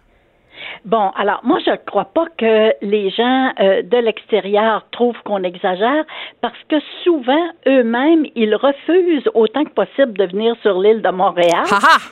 Bon, 0.87 1.11
alors 1.17 1.41
moi 1.43 1.59
je 1.65 1.71
ne 1.71 1.75
crois 1.75 2.05
pas 2.05 2.27
que 2.37 2.71
les 2.81 3.09
gens 3.09 3.51
euh, 3.59 3.81
de 3.81 3.97
l'extérieur 3.97 4.85
trouvent 4.91 5.21
qu'on 5.25 5.43
exagère 5.43 6.05
parce 6.39 6.57
que 6.69 6.77
souvent 7.03 7.45
eux-mêmes 7.67 8.25
ils 8.35 8.55
refusent 8.55 9.29
autant 9.33 9.65
que 9.65 9.71
possible 9.71 10.13
de 10.13 10.23
venir 10.23 10.55
sur 10.61 10.79
l'île 10.79 11.01
de 11.01 11.09
Montréal. 11.09 11.65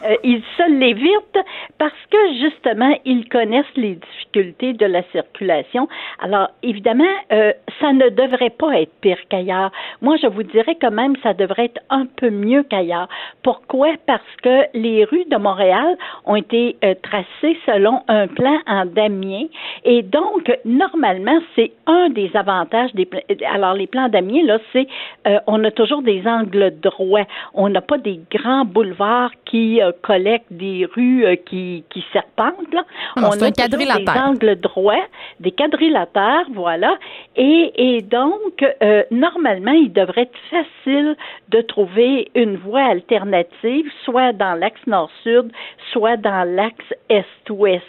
Euh, 0.04 0.16
ils 0.24 0.44
se 0.58 0.70
l'évitent 0.70 1.40
parce 1.78 1.94
que 2.12 2.18
justement 2.44 2.94
ils 3.06 3.30
connaissent 3.30 3.66
les 3.78 3.96
difficultés 3.96 4.74
de 4.74 4.86
la 4.86 5.04
circulation. 5.12 5.88
Alors 6.20 6.50
évidemment, 6.62 7.06
euh, 7.32 7.54
ça 7.80 7.94
ne 7.94 8.10
devrait 8.10 8.50
pas 8.50 8.82
être 8.82 8.92
pire 9.00 9.20
qu'ailleurs. 9.30 9.72
Moi 10.02 10.18
je 10.22 10.28
vous 10.28 10.44
dirais 10.44 10.78
quand 10.82 10.92
même 10.92 11.16
ça 11.24 11.34
devrait 11.34 11.66
être 11.66 11.82
un 11.90 12.08
peu 12.18 12.30
mieux 12.30 12.64
qu'ailleurs. 12.64 13.08
Pourquoi? 13.42 13.94
Parce 14.06 14.22
que 14.44 14.66
les 14.74 15.06
rues 15.06 15.26
de 15.32 15.38
Montréal 15.38 15.98
ont 16.26 16.36
été 16.36 16.76
euh, 16.84 16.94
tracées 17.02 17.58
selon 17.66 18.02
un 18.10 18.28
plan 18.28 18.60
en 18.68 18.86
damier. 18.86 19.50
Et 19.84 20.02
donc, 20.02 20.52
normalement, 20.66 21.40
c'est 21.56 21.72
un 21.88 22.10
des 22.10 22.32
avantages 22.34 22.94
des 22.94 23.08
Alors, 23.52 23.74
les 23.74 23.88
plans 23.88 24.10
damier, 24.10 24.44
là, 24.44 24.60
c'est 24.74 24.88
euh, 25.28 25.40
on 25.48 25.64
a 25.64 25.72
toujours 25.72 26.02
des 26.02 26.26
angles 26.26 26.74
droits. 26.82 27.26
On 27.54 27.70
n'a 27.70 27.82
pas 27.82 27.98
des 27.98 28.20
grands 28.32 28.66
boulevards 28.66 29.32
qui 29.46 29.82
euh, 29.82 29.92
collectent 30.02 30.52
des 30.52 30.88
rues 30.94 31.26
euh, 31.26 31.36
qui, 31.36 31.84
qui 31.90 32.04
serpentent. 32.12 32.74
Là. 32.74 32.84
Non, 33.18 33.30
on 33.30 33.42
a 33.42 33.52
toujours 33.52 33.96
des 33.98 34.10
angles 34.10 34.56
droits, 34.60 35.06
des 35.40 35.52
quadrilatères, 35.52 36.48
voilà. 36.54 36.96
Et, 37.36 37.72
et 37.76 38.02
donc, 38.02 38.64
euh, 38.82 39.04
normalement, 39.12 39.72
il 39.72 39.92
devrait 39.92 40.24
être 40.24 40.40
facile 40.50 41.16
de 41.50 41.62
trouver 41.62 42.30
une 42.36 42.58
voie 42.58 42.84
alternative, 42.84 43.90
soit 44.04 44.34
dans 44.34 44.56
l'axe 44.56 44.86
nord-sud, 44.88 45.52
soit 45.92 46.18
dans 46.18 46.44
l'axe 46.56 46.94
est-ouest. 47.10 47.84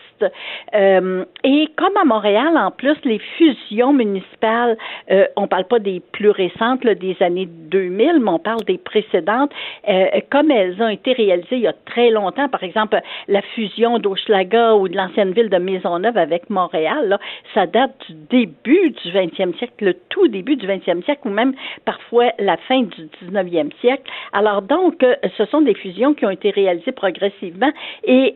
Euh, 0.74 1.24
et 1.44 1.68
comme 1.76 1.96
à 1.96 2.04
Montréal, 2.04 2.56
en 2.56 2.70
plus, 2.70 2.96
les 3.04 3.18
fusions 3.18 3.92
municipales, 3.92 4.76
euh, 5.10 5.26
on 5.36 5.46
parle 5.46 5.64
pas 5.64 5.78
des 5.78 6.00
plus 6.12 6.30
récentes, 6.30 6.86
des 6.86 7.16
années 7.20 7.46
2000, 7.46 8.20
mais 8.20 8.30
on 8.30 8.38
parle 8.38 8.64
des 8.64 8.78
précédentes, 8.78 9.52
euh, 9.88 10.06
comme 10.30 10.50
elles 10.50 10.80
ont 10.82 10.88
été 10.88 11.12
réalisées 11.12 11.56
il 11.56 11.60
y 11.60 11.66
a 11.66 11.74
très 11.84 12.10
longtemps, 12.10 12.48
par 12.48 12.62
exemple, 12.62 13.00
la 13.28 13.42
fusion 13.42 13.98
d'Hochelaga 13.98 14.74
ou 14.74 14.88
de 14.88 14.96
l'ancienne 14.96 15.32
ville 15.32 15.48
de 15.48 15.58
Maisonneuve 15.58 16.16
avec 16.16 16.50
Montréal, 16.50 17.18
ça 17.54 17.66
date 17.66 17.94
du 18.08 18.46
début 18.46 18.90
du 18.90 19.10
20e 19.10 19.56
siècle, 19.58 19.84
le 19.84 19.94
tout 20.08 20.28
début 20.28 20.56
du 20.56 20.66
20e 20.66 21.04
siècle, 21.04 21.22
ou 21.26 21.30
même 21.30 21.54
parfois 21.84 22.32
la 22.38 22.56
fin 22.56 22.82
du 22.82 23.08
19e 23.24 23.70
siècle. 23.80 24.10
Alors 24.32 24.62
donc, 24.62 25.04
ce 25.36 25.44
sont 25.46 25.60
des 25.60 25.74
fusions 25.74 26.14
qui 26.14 26.26
ont 26.26 26.30
été 26.30 26.50
réalisées 26.50 26.92
progressivement 26.92 27.70
et 28.04 28.34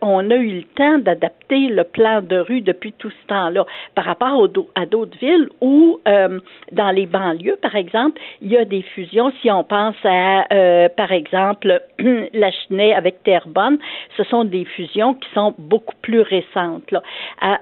on 0.00 0.30
a 0.30 0.36
eu 0.36 0.56
le 0.56 0.62
temps 0.76 0.98
d'adapter 1.14 1.68
le 1.68 1.84
plan 1.84 2.20
de 2.22 2.36
rue 2.38 2.60
depuis 2.60 2.92
tout 2.92 3.10
ce 3.10 3.26
temps-là 3.28 3.64
par 3.94 4.04
rapport 4.04 4.38
au 4.38 4.48
à 4.74 4.86
d'autres 4.86 5.16
villes 5.18 5.48
où, 5.60 5.98
euh, 6.08 6.38
dans 6.72 6.90
les 6.90 7.06
banlieues, 7.06 7.56
par 7.60 7.74
exemple, 7.76 8.20
il 8.40 8.50
y 8.52 8.56
a 8.56 8.64
des 8.64 8.82
fusions. 8.82 9.32
Si 9.42 9.50
on 9.50 9.64
pense 9.64 9.96
à, 10.04 10.46
euh, 10.52 10.88
par 10.88 11.12
exemple, 11.12 11.80
la 11.98 12.50
Chenet 12.50 12.94
avec 12.94 13.22
Terrebonne, 13.22 13.78
ce 14.16 14.24
sont 14.24 14.44
des 14.44 14.64
fusions 14.64 15.14
qui 15.14 15.28
sont 15.34 15.54
beaucoup 15.58 15.94
plus 16.02 16.20
récentes. 16.20 16.90
Là. 16.90 17.02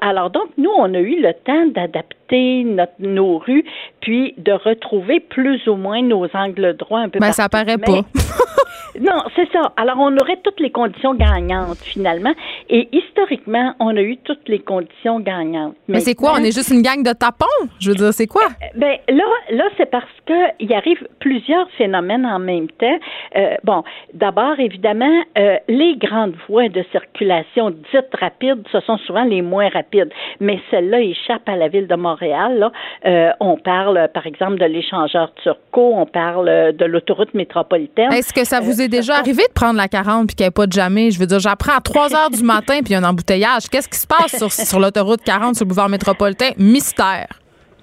Alors 0.00 0.30
donc, 0.30 0.48
nous, 0.58 0.70
on 0.76 0.92
a 0.94 0.98
eu 0.98 1.20
le 1.20 1.32
temps 1.34 1.66
d'adapter 1.66 2.64
notre- 2.64 2.92
nos 2.98 3.38
rues, 3.38 3.64
puis 4.00 4.34
de 4.38 4.52
retrouver 4.52 5.20
plus 5.20 5.66
ou 5.68 5.74
moins 5.76 6.02
nos 6.02 6.26
angles 6.34 6.76
droits 6.76 7.00
un 7.00 7.08
peu 7.08 7.18
Ben, 7.18 7.32
ça 7.32 7.48
paraît 7.48 7.76
Mais- 7.78 7.86
pas. 7.86 8.00
non, 9.00 9.22
c'est 9.34 9.50
ça. 9.52 9.72
Alors, 9.76 9.96
on 9.98 10.16
aurait 10.16 10.38
toutes 10.42 10.60
les 10.60 10.70
conditions 10.70 11.14
gagnantes, 11.14 11.78
finalement. 11.78 12.32
Et 12.68 12.88
historiquement, 12.92 13.74
on 13.80 13.96
a 13.96 14.00
eu 14.02 14.16
toutes 14.18 14.48
les 14.48 14.60
conditions 14.60 15.20
gagnantes. 15.20 15.74
Mais 15.88 16.00
c'est 16.00 16.14
quoi? 16.14 16.34
On 16.34 16.44
est 16.44 16.52
juste 16.52 16.70
une 16.70 16.82
gang 16.82 17.02
de 17.02 17.12
tapons? 17.12 17.46
Je 17.80 17.90
veux 17.90 17.96
dire, 17.96 18.12
c'est 18.12 18.26
quoi? 18.26 18.48
ben 18.74 18.96
là, 19.08 19.24
là, 19.50 19.64
c'est 19.76 19.90
parce 19.90 20.04
que 20.26 20.32
il 20.60 20.72
arrive 20.74 21.06
plusieurs 21.20 21.70
phénomènes 21.72 22.26
en 22.26 22.38
même 22.38 22.68
temps. 22.68 22.98
Euh, 23.36 23.56
bon, 23.64 23.82
d'abord, 24.14 24.58
évidemment, 24.58 25.22
euh, 25.38 25.56
les 25.68 25.96
grandes 25.96 26.34
voies 26.48 26.68
de 26.68 26.84
circulation 26.92 27.70
dites 27.70 28.14
rapides, 28.18 28.62
ce 28.70 28.80
sont 28.80 28.98
souvent 28.98 29.24
les 29.24 29.42
moins 29.42 29.68
rapides. 29.68 30.10
Mais 30.40 30.60
celles-là 30.70 31.00
échappent 31.00 31.48
à 31.48 31.56
la 31.56 31.68
ville 31.68 31.86
de 31.86 31.96
Montréal. 31.96 32.58
Là. 32.58 32.72
Euh, 33.06 33.30
on 33.40 33.56
parle, 33.56 33.96
euh, 33.96 34.08
par 34.08 34.26
exemple, 34.26 34.58
de 34.58 34.64
l'échangeur 34.64 35.32
Turco, 35.42 35.94
on 35.94 36.06
parle 36.06 36.48
euh, 36.48 36.72
de 36.72 36.84
l'autoroute 36.84 37.34
métropolitaine. 37.34 38.12
Est-ce 38.12 38.32
que 38.32 38.44
ça 38.44 38.60
vous 38.62 38.80
est 38.80 38.88
déjà 38.88 39.16
arrivé 39.16 39.42
de 39.42 39.52
prendre 39.52 39.76
la 39.76 39.88
40 39.88 40.26
puis 40.26 40.36
qu'il 40.36 40.46
n'y 40.46 40.50
pas 40.50 40.66
de 40.66 40.72
jamais? 40.72 41.10
Je 41.10 41.18
veux 41.18 41.26
dire, 41.26 41.38
j'apprends 41.38 41.76
à 41.76 41.80
3 41.80 42.14
heures 42.14 42.30
du 42.30 42.42
matin 42.42 42.80
puis 42.82 42.90
il 42.90 42.92
y 42.92 42.94
a 42.94 42.98
un 42.98 43.04
embouteillage. 43.04 43.68
Qu'est-ce 43.70 43.88
qui 43.88 43.98
se 43.98 44.06
passe 44.06 44.36
sur, 44.36 44.50
sur 44.52 44.80
l'autoroute 44.80 45.22
40 45.24 45.56
sur 45.56 45.64
le 45.64 45.68
boulevard 45.68 45.88
métropolitain? 45.88 46.50
Mystère. 46.58 47.28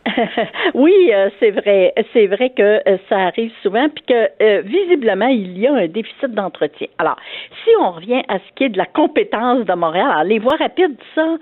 oui, 0.74 1.12
euh, 1.14 1.30
c'est 1.40 1.52
vrai. 1.52 1.94
C'est 2.14 2.28
vrai 2.28 2.52
que 2.52 2.82
euh, 2.88 2.98
ça 3.10 3.18
arrive 3.18 3.52
souvent, 3.62 3.88
puis 3.90 4.04
que 4.08 4.30
euh, 4.42 4.62
visiblement, 4.62 5.28
il 5.28 5.58
y 5.58 5.68
a 5.68 5.74
un 5.74 5.88
déficit 5.88 6.32
d'entretien. 6.32 6.88
Alors, 6.98 7.18
si 7.64 7.70
on 7.80 7.92
revient 7.92 8.22
à 8.28 8.40
ce 8.40 8.56
qui 8.56 8.66
est 8.66 8.70
de 8.70 8.78
la 8.78 8.86
compétence 8.86 9.66
de 9.66 9.74
Montréal, 9.74 10.28
les 10.28 10.40
voies 10.40 10.56
rapides, 10.58 10.98
ça, 11.16 11.38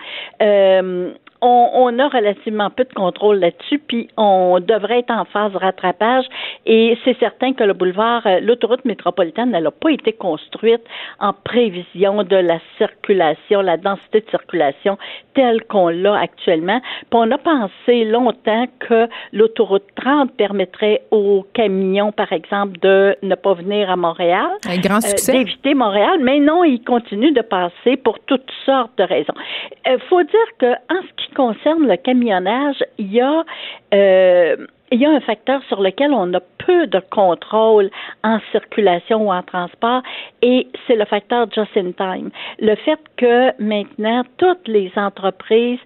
on, 1.42 2.00
a 2.00 2.08
relativement 2.08 2.70
peu 2.70 2.84
de 2.84 2.94
contrôle 2.94 3.40
là-dessus, 3.40 3.80
puis 3.80 4.10
on 4.18 4.60
devrait 4.60 5.00
être 5.00 5.12
en 5.12 5.26
phase 5.26 5.56
rattrapage. 5.56 6.26
Et 6.66 6.98
c'est 7.04 7.18
certain 7.20 7.54
que 7.54 7.64
le 7.64 7.74
boulevard, 7.74 8.26
euh, 8.26 8.40
l'autoroute 8.40 8.84
métropolitaine, 8.86 9.54
elle 9.54 9.64
n'a 9.64 9.72
pas 9.72 9.92
été 9.92 10.14
construite 10.14 10.82
en 11.20 11.34
prévision 11.34 12.24
de 12.24 12.36
la 12.36 12.60
circulation, 12.78 13.62
la 13.62 13.78
densité 13.78 14.22
de 14.22 14.30
circulation 14.30 14.98
telle 15.34 15.64
qu'on 15.66 15.90
l'a 15.90 16.16
actuellement. 16.20 16.82
Puis 16.82 17.20
on 17.20 17.32
a 17.32 17.38
pensé 17.38 18.06
longtemps 18.06 18.66
que 18.80 19.08
l'autoroute 19.32 19.86
30 19.96 20.32
permettrait 20.36 21.04
aux 21.12 21.46
camions, 21.54 22.12
par 22.12 22.34
exemple, 22.34 22.80
de 22.80 23.16
ne 23.22 23.36
pas 23.36 23.54
venir 23.54 23.90
à 23.90 23.96
Montréal. 23.96 24.50
Un 24.68 24.78
grand 24.78 24.98
euh, 24.98 25.10
succès. 25.10 25.34
d'éviter 25.34 25.74
Montréal, 25.76 26.20
mais 26.22 26.40
non, 26.40 26.64
ils 26.64 26.84
continuent 26.84 27.34
de 27.34 27.42
passer 27.42 27.98
pour 27.98 28.20
toutes 28.26 28.50
sortes 28.66 28.98
de 28.98 29.04
raisons. 29.04 29.34
Il 29.86 29.94
euh, 29.94 29.98
faut 30.10 30.24
dire 30.24 30.50
que 30.60 30.74
en 30.74 31.02
ce 31.02 31.24
qui 31.24 31.27
concerne 31.36 31.88
le 31.88 31.98
camionnage, 31.98 32.84
il 32.98 33.14
y 33.14 33.22
a 33.22 33.44
euh, 33.94 34.56
il 34.92 35.02
y 35.02 35.06
a 35.06 35.10
un 35.10 35.20
facteur 35.20 35.62
sur 35.68 35.82
lequel 35.82 36.12
on 36.14 36.34
a 36.34 36.40
peu 36.66 36.88
de 36.88 37.02
contrôle 37.10 37.90
en 38.24 38.40
circulation 38.52 39.28
ou 39.28 39.32
en 39.32 39.44
transport 39.44 40.02
et 40.42 40.68
c'est 40.86 40.96
le 40.96 41.06
facteur 41.06 41.48
just 41.52 41.76
in 41.76 41.92
time. 41.92 42.30
Le 42.60 42.76
fait 42.76 43.00
que 43.18 43.62
maintenant 43.62 44.24
toutes 44.38 44.68
les 44.68 44.92
entreprises 44.96 45.80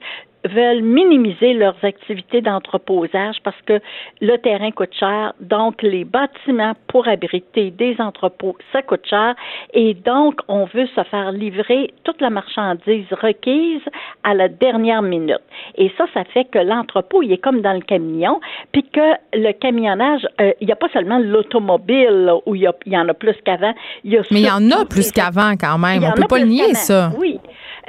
veulent 0.46 0.82
minimiser 0.82 1.54
leurs 1.54 1.78
activités 1.84 2.42
d'entreposage 2.42 3.38
parce 3.44 3.60
que 3.66 3.80
le 4.22 4.38
terrain 4.38 4.72
coûte 4.72 4.94
cher, 4.98 5.34
donc 5.40 5.82
les 5.82 6.04
bâtiments 6.04 6.74
pour 6.88 7.08
abriter 7.08 7.72
des 7.72 7.96
entrepôts, 8.00 8.58
ça 8.72 8.82
coûte 8.82 9.06
cher, 9.08 9.36
et 9.74 9.94
donc 9.94 10.40
on 10.48 10.66
veut 10.66 10.88
se 10.88 11.04
faire 11.04 11.32
livrer 11.32 11.94
toute 12.04 12.22
la 12.22 12.30
marchandise 12.30 13.06
requise 13.12 13.82
à 14.24 14.34
la 14.34 14.48
dernière 14.48 15.02
minute. 15.02 15.42
Et 15.76 15.92
ça, 15.98 16.06
ça 16.14 16.24
fait 16.26 16.46
que 16.46 16.60
l'entrepôt, 16.60 17.22
il 17.22 17.32
est 17.32 17.38
comme 17.38 17.62
dans 17.62 17.74
le 17.74 17.82
camion, 17.82 18.40
puis 18.72 18.84
que 18.84 19.14
le 19.34 19.52
camionnage, 19.54 20.28
euh, 20.40 20.54
il 20.62 20.68
n'y 20.68 20.74
a 20.74 20.76
pas 20.76 20.90
seulement 20.90 21.20
l'automobile 21.20 22.32
où 22.46 22.56
il 22.56 22.70
y, 22.86 22.98
en 22.98 23.08
a 23.08 23.14
plus 23.14 23.36
qu'avant. 23.46 23.74
Mais 24.04 24.22
il 24.32 24.40
y 24.40 24.52
en 24.52 24.72
a 24.72 24.86
plus 24.86 25.12
qu'avant 25.12 25.54
quand 25.60 25.78
même. 25.78 26.04
On 26.04 26.12
peut 26.14 26.28
pas 26.28 26.40
le 26.40 26.46
nier, 26.46 26.74
ça. 26.74 27.12
Oui. 27.18 27.40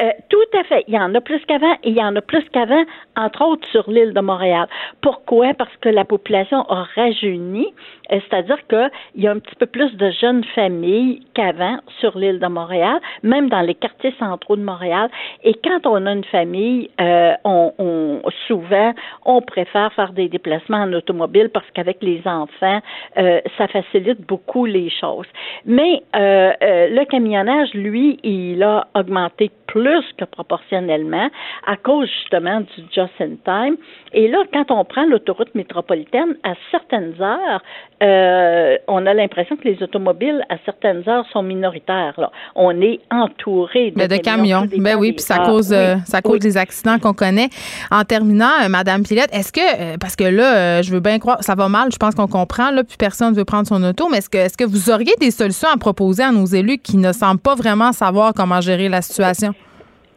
Euh, 0.00 0.11
tout 0.30 0.59
à 0.59 0.64
fait. 0.64 0.84
Il 0.88 0.94
y 0.94 0.98
en 0.98 1.14
a 1.14 1.20
plus 1.20 1.40
qu'avant 1.46 1.74
et 1.82 1.90
il 1.90 1.96
y 1.96 2.03
en 2.03 2.16
a 2.16 2.22
plus 2.22 2.41
qu'avant, 2.51 2.84
entre 3.16 3.43
autres 3.45 3.66
sur 3.68 3.90
l'île 3.90 4.12
de 4.12 4.20
Montréal. 4.20 4.66
Pourquoi? 5.01 5.55
Parce 5.55 5.74
que 5.80 5.88
la 5.88 6.05
population 6.05 6.62
a 6.68 6.86
rajeuni, 6.95 7.72
euh, 8.12 8.20
c'est-à-dire 8.28 8.59
qu'il 8.68 9.22
y 9.22 9.26
a 9.26 9.30
un 9.30 9.38
petit 9.38 9.55
peu 9.57 9.66
plus 9.66 9.95
de 9.97 10.11
jeunes 10.11 10.45
familles 10.55 11.20
qu'avant 11.34 11.78
sur 12.01 12.18
l'île 12.18 12.38
de 12.38 12.47
Montréal, 12.47 13.01
même 13.22 13.49
dans 13.49 13.61
les 13.61 13.74
quartiers 13.74 14.14
centraux 14.18 14.57
de 14.57 14.62
Montréal. 14.62 15.11
Et 15.45 15.55
quand 15.55 15.86
on 15.86 16.07
a 16.07 16.12
une 16.12 16.24
famille, 16.24 16.90
euh, 17.01 17.32
on, 17.45 17.72
on, 17.78 18.22
souvent, 18.47 18.93
on 19.24 19.40
préfère 19.40 19.93
faire 19.95 20.12
des 20.12 20.28
déplacements 20.28 20.78
en 20.78 20.93
automobile 20.93 21.51
parce 21.53 21.66
qu'avec 21.74 22.03
les 22.03 22.22
enfants, 22.26 22.80
ça 23.16 23.68
facilite 23.68 24.26
beaucoup 24.26 24.66
les 24.66 24.90
choses. 24.90 25.26
Mais 25.64 26.03
le 26.14 27.05
camionnage, 27.05 27.72
lui, 27.74 28.18
il 28.22 28.62
a 28.62 28.86
augmenté 28.95 29.51
plus 29.66 30.05
que 30.18 30.24
proportionnellement 30.24 31.30
à 31.66 31.76
cause 31.76 32.11
justement 32.33 32.61
du 32.61 32.83
just 32.95 33.12
in 33.20 33.37
time. 33.45 33.76
Et 34.12 34.28
là, 34.28 34.39
quand 34.53 34.70
on 34.70 34.85
prend 34.85 35.05
l'autoroute 35.05 35.55
métropolitaine, 35.55 36.37
à 36.43 36.55
certaines 36.70 37.14
heures, 37.20 37.62
euh, 38.03 38.76
on 38.89 39.07
a 39.07 39.14
l'impression 39.14 39.57
que 39.57 39.68
les 39.68 39.83
automobiles 39.83 40.45
à 40.49 40.57
certaines 40.64 41.09
heures 41.09 41.24
sont 41.33 41.43
minoritaires. 41.43 42.14
Là. 42.18 42.30
On 42.55 42.80
est 42.80 43.01
entouré 43.11 43.93
de, 43.93 44.07
de 44.07 44.16
camions. 44.16 44.64
Ben 44.78 44.97
oui, 44.97 45.12
puis 45.12 45.22
ça 45.22 45.39
cause, 45.39 45.72
euh, 45.72 45.97
ça 46.05 46.20
cause 46.20 46.41
des 46.41 46.57
accidents 46.57 46.99
qu'on 46.99 47.14
connaît. 47.14 47.49
En 47.91 48.05
terminant, 48.05 48.51
euh, 48.64 48.68
Madame 48.68 49.03
Pilette, 49.03 49.30
est-ce 49.33 49.53
que 49.53 49.97
parce 49.99 50.16
que 50.16 50.24
là, 50.24 50.83
je 50.83 50.93
veux 50.93 51.01
bien 51.01 51.18
croire, 51.18 51.43
ça 51.43 51.55
va 51.55 51.68
mal, 51.68 51.89
je 51.93 51.97
pense 51.97 52.14
qu'on 52.14 52.26
comprend 52.26 52.70
là, 52.70 52.85
puis 52.85 52.97
personne 52.99 53.33
ne 53.33 53.37
veut 53.37 53.45
prendre 53.45 53.66
son 53.66 53.83
auto, 53.85 54.09
mais 54.11 54.18
est-ce 54.18 54.30
que 54.30 54.39
est-ce 54.39 54.57
que 54.57 54.64
vous 54.64 54.91
auriez 54.91 55.14
des 55.20 55.30
solutions 55.30 55.68
à 55.72 55.76
proposer 55.76 56.22
à 56.22 56.33
nos 56.33 56.47
élus 56.47 56.78
qui 56.78 56.97
ne 56.97 57.12
semblent 57.12 57.41
pas 57.41 57.55
vraiment 57.55 57.93
savoir 57.93 58.33
comment 58.35 58.61
gérer 58.61 58.89
la 58.89 59.03
situation? 59.03 59.55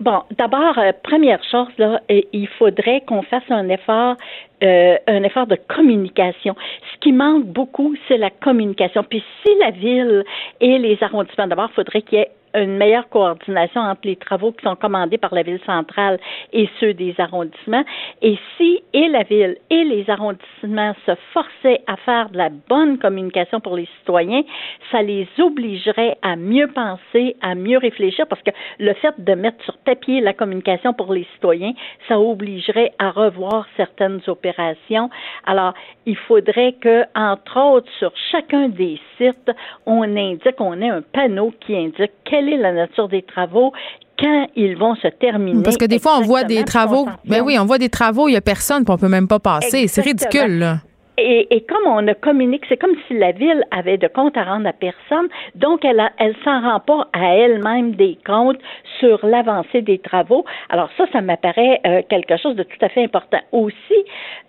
Bon, 0.02 0.24
d'abord, 0.38 0.78
euh, 0.78 0.92
première 1.04 1.42
chose, 1.50 1.70
là, 1.78 2.02
euh, 2.12 2.22
il 2.34 2.48
faudrait 2.50 3.02
qu'on 3.08 3.22
fasse 3.22 3.50
un 3.50 3.70
effort, 3.70 4.18
euh, 4.62 4.98
un 5.08 5.24
effort 5.24 5.48
de 5.48 5.56
communication. 5.56 6.54
Ce 6.94 7.00
qui 7.00 7.14
manque 7.14 7.46
beaucoup, 7.46 7.96
c'est 8.08 8.18
la 8.18 8.30
communication. 8.30 9.04
Puis 9.04 9.24
si 9.42 9.54
la 9.60 9.72
ville 9.72 10.26
et 10.60 10.78
les 10.80 10.98
arrondissements, 11.02 11.48
d'abord, 11.48 11.70
il 11.72 11.76
faudrait 11.76 12.02
qu'il 12.02 12.20
y 12.20 12.22
ait 12.22 12.32
une 12.56 12.78
meilleure 12.78 13.10
coordination 13.10 13.82
entre 13.82 14.02
les 14.04 14.16
travaux 14.16 14.52
qui 14.52 14.64
sont 14.64 14.76
commandés 14.76 15.18
par 15.18 15.34
la 15.34 15.44
ville 15.44 15.60
centrale 15.66 16.20
et 16.54 16.70
ceux 16.80 16.94
des 16.94 17.16
arrondissements. 17.18 17.84
Et 18.22 18.38
si 18.58 18.82
et 18.94 19.08
la 19.08 19.24
ville 19.24 19.58
et 19.70 19.84
les 19.84 20.10
arrondissements 20.10 20.94
se 21.06 21.12
forçaient 21.34 21.82
à 21.88 21.98
faire 21.98 22.30
de 22.30 22.38
la 22.38 22.50
bonne 22.50 22.98
communication 22.98 23.60
pour 23.60 23.76
les 23.76 23.88
citoyens, 24.00 24.44
ça 24.92 25.02
les 25.02 25.28
obligerait 25.40 26.18
à 26.22 26.36
mieux 26.36 26.68
penser, 26.68 27.36
à 27.42 27.56
mieux 27.56 27.78
réfléchir, 27.78 28.28
parce 28.28 28.42
que 28.42 28.52
le 28.80 28.94
fait 28.94 29.14
de 29.18 29.34
mettre 29.34 29.64
sur 29.64 29.78
papier 29.78 30.22
la 30.22 30.34
communication 30.34 30.94
pour 30.94 31.14
les 31.14 31.28
citoyens, 31.34 31.74
ça 32.08 32.20
obligerait 32.20 32.94
à 33.00 33.12
revoir 33.12 33.68
certaines 33.78 34.22
opérations. 34.28 35.10
Alors, 35.46 35.74
il 36.06 36.16
faudrait 36.16 36.74
que, 36.74 37.04
entre 37.16 37.60
autres, 37.60 37.92
sur 38.00 38.12
chacun 38.32 38.70
des 38.70 39.00
sites, 39.18 39.52
on 39.86 40.04
indique, 40.04 40.60
on 40.60 40.82
ait 40.82 40.90
un 40.90 41.02
panneau 41.02 41.54
qui 41.60 41.76
indique 41.76 42.12
quelle 42.46 42.54
est 42.54 42.62
la 42.62 42.72
nature 42.72 43.08
des 43.08 43.22
travaux, 43.22 43.74
quand 44.20 44.48
ils 44.56 44.78
vont 44.78 44.96
se 44.96 45.08
terminer. 45.08 45.64
Parce 45.64 45.78
que 45.78 45.86
des 45.86 46.00
fois, 46.00 46.18
on 46.20 46.22
voit 46.22 46.44
des 46.44 46.64
travaux. 46.64 47.08
Ben 47.26 47.42
oui, 47.42 47.58
on 47.60 47.66
voit 47.66 47.78
des 47.78 47.90
travaux, 47.90 48.28
il 48.28 48.32
n'y 48.32 48.38
a 48.38 48.42
personne, 48.42 48.84
puis 48.84 48.94
on 48.94 48.98
peut 48.98 49.10
même 49.10 49.28
pas 49.28 49.40
passer. 49.40 49.88
C'est 49.88 50.02
ridicule, 50.02 50.60
là. 50.60 50.76
Et, 51.18 51.66
comme 51.70 51.88
on 51.88 52.02
ne 52.02 52.12
communique, 52.12 52.64
c'est 52.68 52.76
comme 52.76 52.96
si 53.08 53.14
la 53.14 53.32
ville 53.32 53.64
avait 53.72 53.98
de 53.98 54.08
comptes 54.08 54.36
à 54.36 54.44
rendre 54.44 54.68
à 54.68 54.74
personne, 54.74 55.30
donc 55.56 55.86
elle, 55.86 56.04
elle 56.20 56.36
s'en 56.44 56.60
rend 56.60 56.82
pas 56.82 57.08
à 57.14 57.36
elle-même 57.36 57.96
des 57.96 58.18
comptes 58.26 58.60
sur 59.00 59.26
l'avancée 59.26 59.82
des 59.82 59.98
travaux. 59.98 60.44
Alors 60.70 60.90
ça, 60.98 61.06
ça 61.14 61.22
m'apparaît 61.22 61.80
euh, 61.88 62.02
quelque 62.10 62.36
chose 62.36 62.58
de 62.58 62.64
tout 62.64 62.78
à 62.82 62.90
fait 62.90 63.02
important. 63.02 63.40
Aussi, 63.54 63.76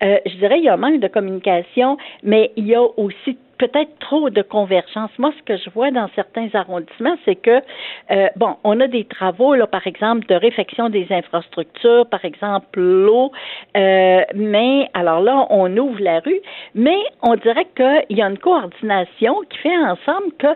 euh, 0.03 0.19
je 0.27 0.35
dirais, 0.39 0.59
il 0.59 0.65
y 0.65 0.69
a 0.69 0.75
un 0.75 0.77
manque 0.77 0.99
de 0.99 1.07
communication, 1.07 1.99
mais 2.25 2.51
il 2.57 2.67
y 2.67 2.75
a 2.75 2.83
aussi 2.83 3.39
peut-être 3.59 3.99
trop 3.99 4.31
de 4.31 4.43
convergence. 4.43 5.11
Moi, 5.19 5.33
ce 5.39 5.43
que 5.43 5.57
je 5.57 5.71
vois 5.71 5.91
dans 5.91 6.09
certains 6.15 6.49
arrondissements, 6.55 7.17
c'est 7.25 7.37
que, 7.37 7.61
euh, 8.11 8.29
bon, 8.37 8.57
on 8.65 8.81
a 8.81 8.87
des 8.87 9.05
travaux, 9.05 9.55
là, 9.55 9.67
par 9.67 9.87
exemple, 9.87 10.27
de 10.27 10.35
réfection 10.35 10.89
des 10.89 11.07
infrastructures, 11.11 12.07
par 12.07 12.25
exemple 12.25 12.81
l'eau, 12.81 13.33
euh, 13.77 14.23
mais 14.35 14.89
alors 14.95 15.21
là, 15.21 15.47
on 15.51 15.75
ouvre 15.77 16.01
la 16.01 16.21
rue, 16.21 16.41
mais 16.75 16.99
on 17.23 17.35
dirait 17.37 17.67
qu'il 17.77 18.17
y 18.17 18.23
a 18.23 18.29
une 18.29 18.39
coordination 18.39 19.41
qui 19.51 19.59
fait 19.59 19.77
ensemble 19.77 20.33
que 20.39 20.49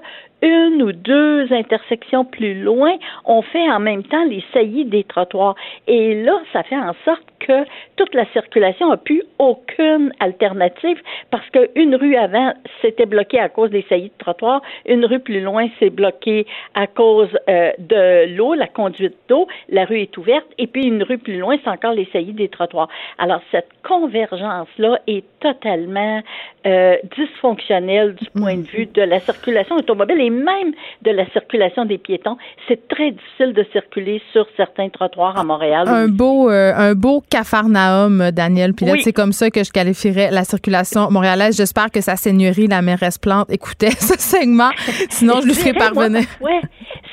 une 0.43 0.82
ou 0.82 0.93
deux 0.93 1.53
intersections 1.53 2.24
plus 2.24 2.62
loin, 2.62 2.93
on 3.24 3.43
fait 3.43 3.70
en 3.70 3.80
même 3.80 4.03
temps 4.05 4.24
les 4.24 4.45
saillies 4.53 4.84
des 4.84 5.05
trottoirs. 5.05 5.55
Et 5.86 6.22
là, 6.22 6.41
ça 6.53 6.62
fait 6.62 6.76
en 6.76 6.95
sorte 7.05 7.24
que 7.41 7.64
toute 7.97 8.14
la 8.14 8.26
circulation 8.32 8.91
n'a 8.91 8.97
plus 8.97 9.22
aucune 9.38 10.12
alternative 10.20 10.99
parce 11.30 11.49
qu'une 11.51 11.95
rue 11.95 12.16
avant 12.16 12.53
s'était 12.82 13.07
bloquée 13.07 13.41
à 13.41 13.49
cause 13.49 13.70
des 13.70 13.84
saillies 13.88 14.11
de 14.11 14.18
trottoirs, 14.18 14.62
une 14.86 15.05
rue 15.05 15.20
plus 15.20 15.41
loin 15.41 15.68
s'est 15.78 15.91
bloquée 15.91 16.47
à 16.74 16.86
cause 16.86 17.28
euh, 17.49 17.72
de 17.78 18.36
l'eau, 18.36 18.55
la 18.55 18.66
conduite 18.66 19.16
d'eau, 19.28 19.47
la 19.68 19.84
rue 19.84 20.01
est 20.01 20.16
ouverte, 20.16 20.47
et 20.59 20.66
puis 20.66 20.84
une 20.84 21.03
rue 21.03 21.18
plus 21.18 21.38
loin, 21.38 21.57
c'est 21.62 21.70
encore 21.70 21.93
les 21.93 22.09
saillies 22.12 22.32
des 22.32 22.49
trottoirs. 22.49 22.88
Alors, 23.18 23.41
cette 23.51 23.68
convergence-là 23.82 25.01
est 25.07 25.24
totalement 25.41 26.22
euh, 26.66 26.97
dysfonctionnelle 27.16 28.14
du 28.14 28.28
point 28.30 28.57
de 28.57 28.66
vue 28.66 28.86
de 28.86 29.03
la 29.03 29.20
circulation 29.20 29.76
automobile 29.76 30.20
et 30.20 30.30
même 30.31 30.72
de 31.03 31.11
la 31.11 31.28
circulation 31.31 31.85
des 31.85 31.99
piétons. 31.99 32.37
C'est 32.68 32.89
très 32.89 33.12
difficile 33.12 33.53
de 33.53 33.64
circuler 33.72 34.22
sur 34.33 34.47
certains 34.57 34.89
trottoirs 34.89 35.39
à 35.39 35.45
Montréal. 35.45 35.87
Un 35.89 36.09
beau, 36.09 36.51
euh, 36.51 36.72
un 36.74 36.95
beau 36.95 37.22
cafarnaum, 37.31 38.31
Daniel. 38.31 38.74
Puis 38.74 38.87
c'est 39.03 39.12
comme 39.12 39.33
ça 39.33 39.51
que 39.51 39.64
je 39.64 39.70
qualifierais 39.70 40.31
la 40.31 40.45
circulation 40.45 41.11
montréalaise. 41.11 41.57
J'espère 41.57 41.91
que 41.91 42.01
sa 42.01 42.16
seigneurie, 42.16 42.66
la 42.66 42.83
mairesse 42.83 43.18
Plante, 43.18 43.51
écoutait 43.51 43.91
ce 43.99 44.18
segment. 44.18 44.70
Sinon, 45.11 45.41
je, 45.41 45.47
lui 45.47 45.55
ferai 45.55 45.72
parvenir. 45.72 46.24
Ouais, 46.41 46.61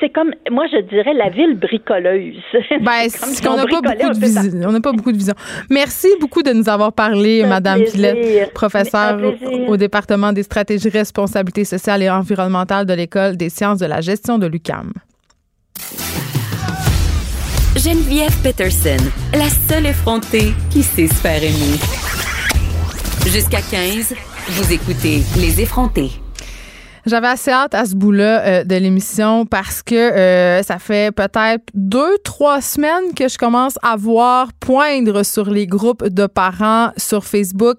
c'est 0.00 0.10
comme, 0.10 0.30
moi, 0.50 0.66
je 0.72 0.80
dirais 0.82 1.14
la 1.14 1.28
ville 1.28 1.58
bricoleuse. 1.58 2.36
Ben, 2.80 2.92
c'est 3.08 3.44
qu'on 3.44 3.56
n'a 3.56 3.66
pas 3.66 3.80
beaucoup 3.80 4.10
de 4.12 4.18
vision. 4.18 4.68
On 4.68 4.72
n'a 4.72 4.80
pas 4.80 4.92
beaucoup 4.92 5.12
de 5.12 5.16
vision. 5.16 5.34
Merci 5.70 6.08
beaucoup 6.20 6.42
de 6.42 6.52
nous 6.52 6.68
avoir 6.68 6.92
parlé, 6.92 7.44
Madame 7.44 7.82
Pilette, 7.84 8.52
professeure 8.54 9.18
au, 9.66 9.76
département 9.76 10.32
des 10.32 10.42
stratégies 10.42 10.88
responsabilité 10.88 11.64
sociale 11.64 12.02
et 12.02 12.10
environnementale 12.10 12.86
de 12.86 12.92
l'École 12.94 13.07
des 13.36 13.50
sciences 13.50 13.78
de 13.78 13.86
la 13.86 14.00
gestion 14.00 14.38
de 14.38 14.46
l'UCAM. 14.46 14.92
Geneviève 17.76 18.36
Peterson, 18.42 18.96
la 19.32 19.48
seule 19.68 19.86
effrontée 19.86 20.52
qui 20.70 20.82
sait 20.82 21.06
se 21.06 21.14
faire 21.14 21.42
aimer. 21.42 21.78
Jusqu'à 23.26 23.60
15, 23.62 24.14
vous 24.48 24.72
écoutez 24.72 25.22
Les 25.36 25.60
effrontés. 25.60 26.10
J'avais 27.08 27.28
assez 27.28 27.50
hâte 27.50 27.74
à 27.74 27.86
ce 27.86 27.94
bout-là 27.94 28.40
euh, 28.44 28.64
de 28.64 28.74
l'émission 28.74 29.46
parce 29.46 29.82
que 29.82 29.94
euh, 29.94 30.62
ça 30.62 30.78
fait 30.78 31.10
peut-être 31.10 31.64
deux, 31.72 32.18
trois 32.22 32.60
semaines 32.60 33.14
que 33.16 33.28
je 33.28 33.38
commence 33.38 33.78
à 33.82 33.96
voir 33.96 34.52
poindre 34.60 35.22
sur 35.22 35.48
les 35.48 35.66
groupes 35.66 36.06
de 36.06 36.26
parents 36.26 36.90
sur 36.98 37.24
Facebook 37.24 37.78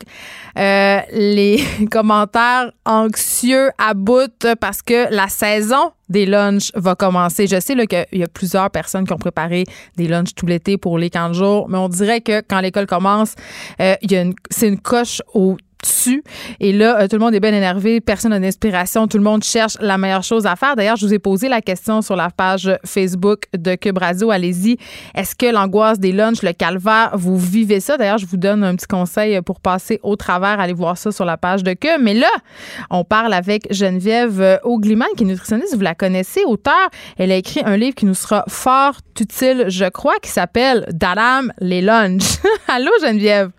euh, 0.58 1.00
les 1.12 1.64
commentaires 1.92 2.72
anxieux 2.86 3.70
à 3.78 3.94
bout 3.94 4.48
parce 4.60 4.82
que 4.82 5.14
la 5.14 5.28
saison 5.28 5.92
des 6.10 6.26
lunchs 6.26 6.72
va 6.74 6.96
commencer. 6.96 7.46
Je 7.46 7.60
sais 7.60 7.76
qu'il 7.86 8.20
y 8.20 8.24
a 8.24 8.28
plusieurs 8.28 8.72
personnes 8.72 9.06
qui 9.06 9.14
ont 9.14 9.20
préparé 9.20 9.66
des 9.96 10.08
lunchs 10.08 10.34
tout 10.34 10.48
l'été 10.48 10.78
pour 10.78 10.98
les 10.98 11.12
15 11.12 11.38
jours, 11.38 11.70
mais 11.70 11.78
on 11.78 11.88
dirait 11.88 12.22
que 12.22 12.42
quand 12.42 12.62
l'école 12.62 12.88
commence, 12.88 13.36
c'est 13.78 14.68
une 14.68 14.80
coche 14.80 15.22
au 15.36 15.56
dessus. 15.82 16.24
Et 16.60 16.74
là, 16.74 17.02
euh, 17.02 17.08
tout 17.08 17.16
le 17.16 17.22
monde 17.22 17.34
est 17.34 17.40
bien 17.40 17.54
énervé, 17.54 18.02
personne 18.02 18.32
n'a 18.32 18.40
d'inspiration, 18.40 19.08
tout 19.08 19.18
le 19.18 19.24
monde 19.24 19.44
cherche 19.44 19.78
la 19.80 19.98
meilleure 19.98 20.24
chose 20.24 20.46
à 20.46 20.56
faire. 20.56 20.76
D'ailleurs, 20.76 20.96
je 20.96 21.06
vous 21.06 21.14
ai 21.14 21.20
posé 21.20 21.50
la 21.50 21.62
question 21.62 22.02
sur 22.02 22.16
la 22.16 22.30
page 22.30 22.72
Facebook 22.86 23.44
de 23.58 23.76
Cube 23.76 23.98
Radio. 23.98 24.32
Allez-y. 24.32 24.78
Est-ce 25.16 25.36
que 25.36 25.46
l'angoisse 25.46 26.00
des 26.00 26.12
lunchs, 26.12 26.42
le 26.42 26.54
calvaire, 26.54 27.12
vous 27.14 27.38
vivez 27.38 27.80
ça? 27.80 27.98
D'ailleurs, 27.98 28.18
je 28.18 28.26
vous 28.26 28.38
donne 28.38 28.64
un 28.64 28.76
petit 28.76 28.88
conseil 28.88 29.42
pour 29.42 29.60
passer 29.60 30.00
au 30.04 30.16
travers. 30.16 30.60
Allez 30.60 30.74
voir 30.74 30.98
ça 30.98 31.12
sur 31.12 31.26
la 31.26 31.38
page 31.38 31.64
de 31.64 31.74
Cube. 31.74 32.02
Mais 32.02 32.14
là, 32.14 32.30
on 32.90 33.04
parle 33.04 33.34
avec 33.34 33.68
Geneviève 33.72 34.60
Augliman, 34.64 35.08
qui 35.18 35.24
est 35.24 35.28
nutritionniste. 35.28 35.76
Vous 35.76 35.82
la 35.82 35.96
connaissez, 35.96 36.44
auteur. 36.46 36.90
Elle 37.18 37.32
a 37.32 37.36
écrit 37.36 37.62
un 37.66 37.78
livre 37.78 37.96
qui 37.96 38.06
nous 38.06 38.14
sera 38.14 38.44
fort 38.48 38.96
utile, 39.20 39.66
je 39.68 39.86
crois, 39.86 40.16
qui 40.22 40.30
s'appelle 40.30 40.86
Dadam 40.92 41.52
les 41.60 41.82
lunchs. 41.82 42.40
Allô, 42.68 42.92
Geneviève? 43.02 43.52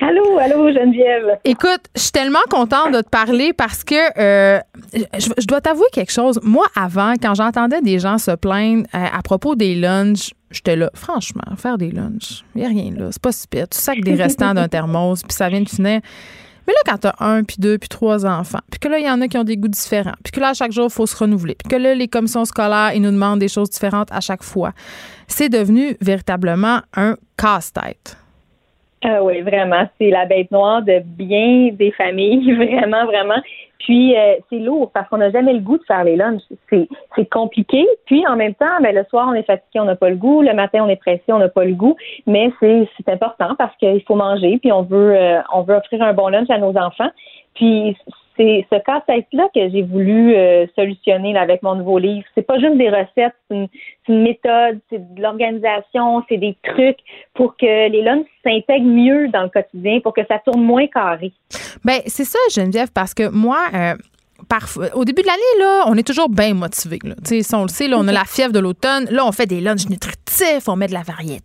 Allô, 0.00 0.38
allô, 0.38 0.72
Geneviève. 0.72 1.38
Écoute, 1.44 1.82
je 1.94 2.00
suis 2.00 2.12
tellement 2.12 2.40
contente 2.50 2.92
de 2.92 3.00
te 3.00 3.08
parler 3.08 3.52
parce 3.52 3.84
que 3.84 3.94
euh, 4.18 4.58
je, 4.92 5.46
dois 5.46 5.60
t'avouer 5.60 5.86
quelque 5.92 6.10
chose. 6.10 6.40
Moi, 6.42 6.66
avant, 6.74 7.14
quand 7.22 7.34
j'entendais 7.34 7.80
des 7.82 7.98
gens 7.98 8.18
se 8.18 8.32
plaindre 8.32 8.84
euh, 8.94 8.98
à 9.12 9.22
propos 9.22 9.54
des 9.54 9.74
lunchs, 9.74 10.32
j'étais 10.50 10.76
là, 10.76 10.90
franchement, 10.94 11.44
faire 11.56 11.78
des 11.78 11.90
lunchs, 11.90 12.42
il 12.54 12.62
n'y 12.62 12.66
a 12.66 12.68
rien 12.68 12.92
là. 12.96 13.08
C'est 13.12 13.22
pas 13.22 13.32
si 13.32 13.46
pire. 13.46 13.68
Tu 13.68 13.78
sacs 13.78 14.00
des 14.00 14.14
restants 14.14 14.54
d'un 14.54 14.68
thermos, 14.68 15.22
puis 15.22 15.32
ça 15.32 15.48
vient 15.48 15.60
de 15.60 15.68
finir. 15.68 16.00
Mais 16.66 16.72
là, 16.72 16.80
quand 16.86 16.98
tu 16.98 17.06
as 17.08 17.14
un, 17.18 17.42
puis 17.42 17.56
deux, 17.58 17.78
puis 17.78 17.88
trois 17.88 18.24
enfants, 18.24 18.60
puis 18.70 18.78
que 18.78 18.88
là, 18.88 18.98
il 18.98 19.04
y 19.04 19.10
en 19.10 19.20
a 19.20 19.28
qui 19.28 19.36
ont 19.36 19.44
des 19.44 19.56
goûts 19.56 19.68
différents, 19.68 20.14
puis 20.22 20.32
que 20.32 20.40
là, 20.40 20.50
à 20.50 20.54
chaque 20.54 20.72
jour, 20.72 20.86
il 20.88 20.92
faut 20.92 21.06
se 21.06 21.16
renouveler, 21.16 21.56
puis 21.56 21.68
que 21.68 21.76
là, 21.76 21.94
les 21.94 22.06
commissions 22.08 22.44
scolaires, 22.44 22.92
ils 22.94 23.02
nous 23.02 23.10
demandent 23.10 23.40
des 23.40 23.48
choses 23.48 23.70
différentes 23.70 24.12
à 24.12 24.20
chaque 24.20 24.44
fois, 24.44 24.72
c'est 25.26 25.48
devenu 25.48 25.96
véritablement 26.00 26.80
un 26.94 27.16
casse-tête. 27.36 28.16
Ah 29.04 29.22
oui, 29.22 29.40
vraiment. 29.40 29.88
C'est 29.98 30.10
la 30.10 30.26
bête 30.26 30.50
noire 30.50 30.82
de 30.82 31.00
bien 31.04 31.70
des 31.72 31.90
familles, 31.92 32.52
vraiment, 32.54 33.04
vraiment. 33.06 33.40
Puis 33.80 34.16
euh, 34.16 34.36
c'est 34.48 34.60
lourd 34.60 34.92
parce 34.92 35.08
qu'on 35.08 35.16
n'a 35.16 35.30
jamais 35.30 35.54
le 35.54 35.58
goût 35.58 35.76
de 35.76 35.84
faire 35.84 36.04
les 36.04 36.14
lunchs. 36.14 36.42
C'est, 36.70 36.88
compliqué. 37.30 37.84
Puis 38.06 38.24
en 38.28 38.36
même 38.36 38.54
temps, 38.54 38.80
ben, 38.80 38.94
le 38.94 39.04
soir, 39.10 39.26
on 39.28 39.34
est 39.34 39.42
fatigué, 39.42 39.80
on 39.80 39.84
n'a 39.84 39.96
pas 39.96 40.10
le 40.10 40.16
goût. 40.16 40.42
Le 40.42 40.54
matin, 40.54 40.84
on 40.84 40.88
est 40.88 40.96
pressé, 40.96 41.24
on 41.28 41.38
n'a 41.38 41.48
pas 41.48 41.64
le 41.64 41.74
goût. 41.74 41.96
Mais 42.26 42.52
c'est, 42.60 42.88
c'est 42.96 43.12
important 43.12 43.56
parce 43.56 43.74
qu'il 43.76 44.02
faut 44.04 44.14
manger, 44.14 44.58
puis 44.58 44.70
on 44.70 44.82
veut 44.82 45.16
euh, 45.16 45.40
on 45.52 45.62
veut 45.62 45.74
offrir 45.74 46.00
un 46.02 46.12
bon 46.12 46.28
lunch 46.28 46.48
à 46.50 46.58
nos 46.58 46.76
enfants. 46.76 47.10
Puis 47.54 47.96
c'est 48.36 48.66
ce 48.72 48.78
casse-tête-là 48.78 49.48
que 49.54 49.68
j'ai 49.70 49.82
voulu 49.82 50.34
euh, 50.34 50.66
solutionner 50.74 51.36
avec 51.36 51.62
mon 51.62 51.74
nouveau 51.74 51.98
livre. 51.98 52.24
C'est 52.34 52.46
pas 52.46 52.58
juste 52.58 52.76
des 52.76 52.88
recettes, 52.88 53.34
c'est 53.48 53.56
une, 53.56 53.68
une, 54.08 54.22
méthode, 54.22 54.80
c'est 54.90 55.14
de 55.14 55.20
l'organisation, 55.20 56.22
c'est 56.28 56.38
des 56.38 56.56
trucs 56.62 56.98
pour 57.34 57.56
que 57.56 57.88
les 57.88 58.02
lunchs 58.02 58.26
s'intègrent 58.44 58.86
mieux 58.86 59.28
dans 59.28 59.42
le 59.42 59.48
quotidien, 59.48 60.00
pour 60.00 60.14
que 60.14 60.24
ça 60.26 60.38
tourne 60.38 60.62
moins 60.62 60.86
carré. 60.86 61.32
Ben 61.84 62.00
c'est 62.06 62.24
ça, 62.24 62.38
Geneviève, 62.54 62.92
parce 62.92 63.14
que 63.14 63.28
moi. 63.28 63.58
Euh, 63.74 63.94
au 64.94 65.04
début 65.04 65.22
de 65.22 65.26
l'année, 65.26 65.40
là, 65.58 65.84
on 65.86 65.96
est 65.96 66.06
toujours 66.06 66.28
bien 66.28 66.54
motivé. 66.54 66.98
Si 67.24 67.54
on 67.54 67.62
le 67.62 67.68
sait, 67.68 67.88
là, 67.88 67.96
on 67.98 68.06
a 68.08 68.12
la 68.12 68.24
fièvre 68.24 68.52
de 68.52 68.58
l'automne. 68.58 69.06
Là, 69.10 69.24
on 69.26 69.32
fait 69.32 69.46
des 69.46 69.60
lunchs 69.60 69.88
nutritifs, 69.88 70.68
on 70.68 70.76
met 70.76 70.88
de 70.88 70.92
la 70.92 71.02
variété 71.02 71.42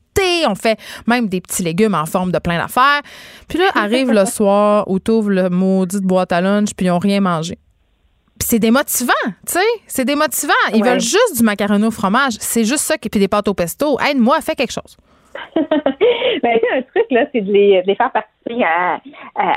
on 0.48 0.56
fait 0.56 0.80
même 1.06 1.28
des 1.28 1.42
petits 1.42 1.64
légumes 1.64 1.96
en 1.96 2.06
forme 2.06 2.32
de 2.32 2.40
plein 2.40 2.58
d'affaires. 2.58 3.02
Puis 3.48 3.58
là, 3.58 3.66
arrive 3.76 4.12
le 4.12 4.26
soir 4.38 4.90
où 4.90 5.00
t'ouvres 5.00 5.30
le 5.30 5.50
maudit 5.50 6.02
boîte 6.02 6.32
à 6.32 6.42
lunch, 6.42 6.70
puis 6.76 6.86
ils 6.86 6.90
n'ont 6.90 7.00
rien 7.00 7.22
mangé. 7.22 7.58
Puis 8.40 8.50
c'est 8.50 8.60
démotivant, 8.60 9.14
tu 9.48 9.54
sais. 9.54 9.66
C'est 9.88 10.06
démotivant. 10.06 10.54
Ils 10.74 10.84
veulent 10.84 11.00
juste 11.00 11.38
du 11.38 11.44
macaroni 11.44 11.86
au 11.86 11.92
fromage. 11.92 12.34
C'est 12.40 12.66
juste 12.66 12.84
ça. 12.84 12.96
Puis 13.00 13.10
des 13.10 13.28
pâtes 13.28 13.48
au 13.48 13.56
pesto. 13.56 14.00
Aide-moi, 14.00 14.40
fais 14.42 14.54
quelque 14.54 14.74
chose. 14.74 14.96
Ben, 16.44 16.60
un 16.74 16.82
truc, 16.82 17.06
là, 17.12 17.26
c'est 17.32 17.42
de 17.42 17.52
les, 17.52 17.84
faire 17.96 18.12
participer 18.12 18.64
à, 18.64 19.00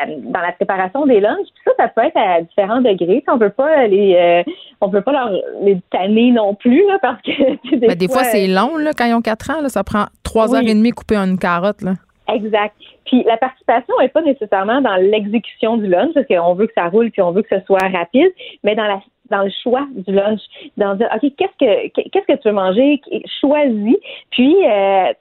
dans 0.06 0.40
la 0.40 0.52
préparation 0.52 1.06
des 1.06 1.20
lunchs. 1.20 1.46
Puis 1.54 1.62
ça, 1.64 1.72
ça 1.76 1.88
peut 1.88 2.02
être 2.02 2.16
à 2.16 2.42
différents 2.42 2.80
degrés. 2.80 3.22
On 3.28 3.38
peut 3.38 3.50
pas 3.50 3.86
les, 3.86 4.14
euh, 4.14 4.52
on 4.80 4.90
peut 4.90 5.02
pas 5.02 5.12
leur 5.12 5.30
les 5.62 5.80
tanner 5.90 6.32
non 6.32 6.54
plus, 6.54 6.86
là, 6.86 6.98
parce 7.00 7.20
que 7.22 7.76
des, 7.76 7.86
ben, 7.86 8.08
fois, 8.08 8.24
c'est 8.24 8.46
long, 8.46 8.76
là, 8.76 8.92
quand 8.96 9.06
ils 9.06 9.14
ont 9.14 9.22
4 9.22 9.50
ans. 9.50 9.60
Là, 9.60 9.68
ça 9.68 9.84
prend 9.84 10.06
3 10.22 10.54
heures 10.54 10.62
et 10.62 10.74
demie 10.74 10.90
couper 10.90 11.16
une 11.16 11.38
carotte, 11.38 11.82
là. 11.82 11.92
Exact. 12.32 12.74
Puis 13.06 13.24
la 13.24 13.36
participation 13.36 13.94
n'est 14.00 14.08
pas 14.08 14.22
nécessairement 14.22 14.80
dans 14.80 14.94
l'exécution 14.94 15.76
du 15.76 15.86
lunch, 15.88 16.12
parce 16.14 16.26
qu'on 16.26 16.54
veut 16.54 16.66
que 16.66 16.74
ça 16.74 16.88
roule 16.88 17.10
puis 17.10 17.22
on 17.22 17.32
veut 17.32 17.42
que 17.42 17.58
ce 17.58 17.64
soit 17.66 17.88
rapide, 17.88 18.30
mais 18.62 18.74
dans 18.74 18.84
la 18.84 19.00
dans 19.30 19.42
le 19.42 19.50
choix 19.62 19.86
du 19.94 20.12
lunch, 20.12 20.40
dans 20.76 20.94
dire 20.94 21.08
ok 21.14 21.32
qu'est-ce 21.36 21.56
que 21.58 21.88
qu'est-ce 21.88 22.26
que 22.26 22.40
tu 22.40 22.48
veux 22.48 22.54
manger, 22.54 23.00
choisis. 23.40 23.96
Puis 24.30 24.56
euh, 24.66 25.12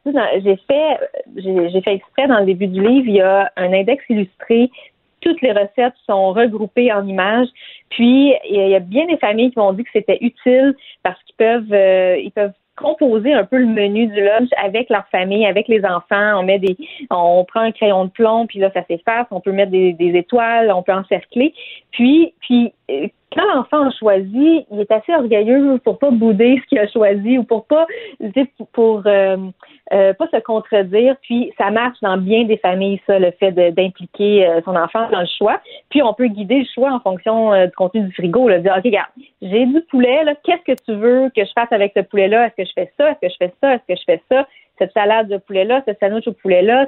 j'ai 0.43 0.57
fait 0.67 0.97
j'ai 1.37 1.81
fait 1.81 1.93
exprès 1.95 2.27
dans 2.27 2.39
le 2.39 2.45
début 2.45 2.67
du 2.67 2.81
livre, 2.81 3.07
il 3.07 3.15
y 3.15 3.21
a 3.21 3.51
un 3.55 3.73
index 3.73 4.03
illustré. 4.09 4.69
Toutes 5.21 5.41
les 5.41 5.51
recettes 5.51 5.95
sont 6.07 6.31
regroupées 6.31 6.93
en 6.93 7.05
images. 7.05 7.49
Puis 7.89 8.33
il 8.49 8.69
y 8.69 8.75
a 8.75 8.79
bien 8.79 9.05
des 9.05 9.17
familles 9.17 9.51
qui 9.51 9.59
m'ont 9.59 9.73
dit 9.73 9.83
que 9.83 9.89
c'était 9.91 10.17
utile 10.21 10.75
parce 11.03 11.21
qu'ils 11.23 11.35
peuvent 11.35 11.73
euh, 11.73 12.17
ils 12.17 12.31
peuvent 12.31 12.53
composer 12.79 13.33
un 13.33 13.43
peu 13.43 13.57
le 13.57 13.65
menu 13.65 14.07
du 14.07 14.23
lunch 14.23 14.49
avec 14.63 14.89
leur 14.89 15.05
famille, 15.09 15.45
avec 15.45 15.67
les 15.67 15.83
enfants. 15.83 16.39
On 16.39 16.43
met 16.43 16.59
des, 16.59 16.77
on 17.09 17.43
prend 17.43 17.61
un 17.61 17.71
crayon 17.71 18.05
de 18.05 18.09
plomb, 18.09 18.47
puis 18.47 18.59
là 18.59 18.71
ça 18.73 18.83
s'efface. 18.85 19.27
On 19.31 19.41
peut 19.41 19.51
mettre 19.51 19.71
des, 19.71 19.93
des 19.93 20.17
étoiles, 20.17 20.71
on 20.71 20.81
peut 20.81 20.93
encercler. 20.93 21.53
Puis, 21.91 22.33
puis 22.39 22.73
quand 23.31 23.45
l'enfant 23.53 23.87
a 23.87 23.91
choisi, 23.91 24.65
il 24.71 24.79
est 24.79 24.91
assez 24.91 25.13
orgueilleux 25.13 25.79
pour 25.83 25.99
pas 25.99 26.09
bouder 26.09 26.59
ce 26.63 26.67
qu'il 26.67 26.79
a 26.79 26.87
choisi 26.87 27.37
ou 27.37 27.43
pour 27.43 27.65
pas 27.65 27.85
pour 28.73 29.03
euh, 29.05 29.37
euh, 29.93 30.13
pas 30.13 30.27
se 30.27 30.39
contredire. 30.39 31.15
Puis 31.21 31.53
ça 31.57 31.69
marche 31.69 31.97
dans 32.01 32.17
bien 32.17 32.45
des 32.45 32.57
familles, 32.57 32.99
ça, 33.05 33.19
le 33.19 33.31
fait 33.31 33.51
d'impliquer 33.51 34.47
euh, 34.47 34.61
son 34.65 34.75
enfant 34.75 35.09
dans 35.11 35.21
le 35.21 35.27
choix. 35.37 35.61
Puis 35.89 36.01
on 36.01 36.13
peut 36.13 36.27
guider 36.27 36.59
le 36.59 36.67
choix 36.73 36.91
en 36.91 36.99
fonction 36.99 37.65
du 37.65 37.71
contenu 37.73 38.01
du 38.01 38.13
frigo. 38.13 38.49
Là, 38.49 38.59
dire, 38.59 38.73
OK, 38.75 38.83
regarde, 38.83 39.09
j'ai 39.41 39.65
du 39.65 39.81
poulet, 39.89 40.23
là, 40.23 40.33
qu'est-ce 40.43 40.73
que 40.73 40.81
tu 40.83 40.93
veux 40.93 41.29
que 41.35 41.45
je 41.45 41.51
fasse 41.53 41.71
avec 41.71 41.93
ce 41.95 42.01
poulet-là? 42.01 42.47
Est-ce 42.47 42.63
que 42.63 42.67
je 42.67 42.73
fais 42.73 42.91
ça? 42.97 43.11
Est-ce 43.11 43.19
que 43.19 43.29
je 43.31 43.37
fais 43.37 43.53
ça? 43.61 43.75
Est-ce 43.75 43.93
que 43.93 43.99
je 43.99 44.03
fais 44.05 44.21
ça? 44.29 44.47
Cette 44.79 44.93
salade 44.93 45.27
de 45.27 45.37
poulet-là, 45.37 45.83
ce 45.87 45.93
sandwich 45.99 46.27
au 46.27 46.33
poulet-là, 46.33 46.87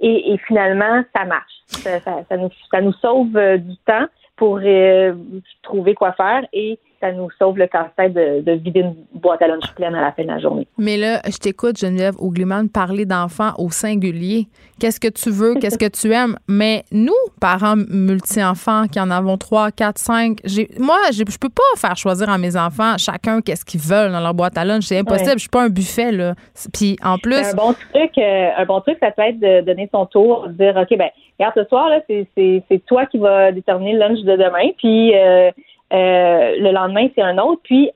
et, 0.00 0.36
finalement, 0.46 1.02
ça 1.16 1.24
marche. 1.24 1.52
Ça, 1.66 2.36
nous, 2.36 2.50
ça 2.70 2.80
nous 2.80 2.92
sauve 2.92 3.38
du 3.58 3.76
temps 3.86 4.06
pour 4.36 4.60
euh, 4.62 5.14
trouver 5.62 5.94
quoi 5.94 6.12
faire 6.12 6.46
et 6.52 6.78
ça 7.00 7.12
nous 7.12 7.28
sauve 7.38 7.58
le 7.58 7.66
casse-tête 7.66 8.12
de, 8.12 8.52
vider 8.52 8.80
une 8.80 8.94
boîte 9.12 9.42
à 9.42 9.48
lunch 9.48 9.72
pleine 9.76 9.94
à 9.94 10.00
la 10.00 10.12
fin 10.12 10.22
de 10.22 10.28
la 10.28 10.38
journée. 10.38 10.66
Mais 10.78 10.96
là, 10.96 11.20
je 11.26 11.36
t'écoute, 11.38 11.78
Geneviève 11.78 12.14
Augliman, 12.18 12.68
parler 12.68 13.04
d'enfants 13.04 13.52
au 13.58 13.70
singulier. 13.70 14.46
Qu'est-ce 14.80 15.00
que 15.00 15.08
tu 15.08 15.30
veux? 15.30 15.54
Qu'est-ce 15.60 15.78
que 15.78 15.88
tu 15.88 16.12
aimes? 16.12 16.36
Mais 16.48 16.84
nous, 16.92 17.12
parents 17.40 17.76
multi-enfants 17.76 18.86
qui 18.90 19.00
en 19.00 19.10
avons 19.10 19.36
trois, 19.36 19.70
quatre, 19.70 19.98
cinq, 19.98 20.38
moi, 20.78 20.96
je 21.12 21.38
peux 21.38 21.48
pas 21.48 21.62
faire 21.76 21.96
choisir 21.96 22.28
à 22.28 22.38
mes 22.38 22.56
enfants 22.56 22.96
chacun 22.98 23.40
qu'est-ce 23.40 23.64
qu'ils 23.64 23.80
veulent 23.80 24.12
dans 24.12 24.20
leur 24.20 24.34
boîte 24.34 24.58
à 24.58 24.64
lunch. 24.64 24.84
C'est 24.84 24.98
impossible. 24.98 25.34
Je 25.34 25.40
suis 25.40 25.48
pas 25.48 25.62
un 25.62 25.68
buffet, 25.68 26.12
là. 26.12 26.34
Puis 26.72 26.96
en 27.04 27.18
plus. 27.18 27.36
Un 27.36 27.54
bon 27.54 27.74
truc, 27.92 28.18
euh, 28.18 28.50
un 28.56 28.64
bon 28.64 28.80
truc, 28.80 28.98
ça 29.00 29.10
peut 29.10 29.22
être 29.22 29.38
de 29.38 29.60
donner 29.62 29.88
son 29.92 30.06
tour, 30.06 30.48
de 30.48 30.52
dire, 30.52 30.76
OK, 30.76 30.96
ben, 30.96 31.10
regarde, 31.38 31.54
ce 31.56 31.64
soir, 31.64 31.88
là, 31.88 32.00
c'est 32.08 32.86
toi 32.86 33.06
qui 33.06 33.18
vas 33.18 33.52
déterminer 33.52 33.92
le 33.94 33.98
lunch 34.00 34.20
de 34.20 34.36
demain. 34.36 34.70
Puis, 34.78 35.14
euh, 35.14 35.50
euh, 35.92 36.54
le 36.58 36.70
lendemain, 36.72 37.08
c'est 37.14 37.22
un 37.22 37.38
autre. 37.38 37.60
Puis, 37.64 37.90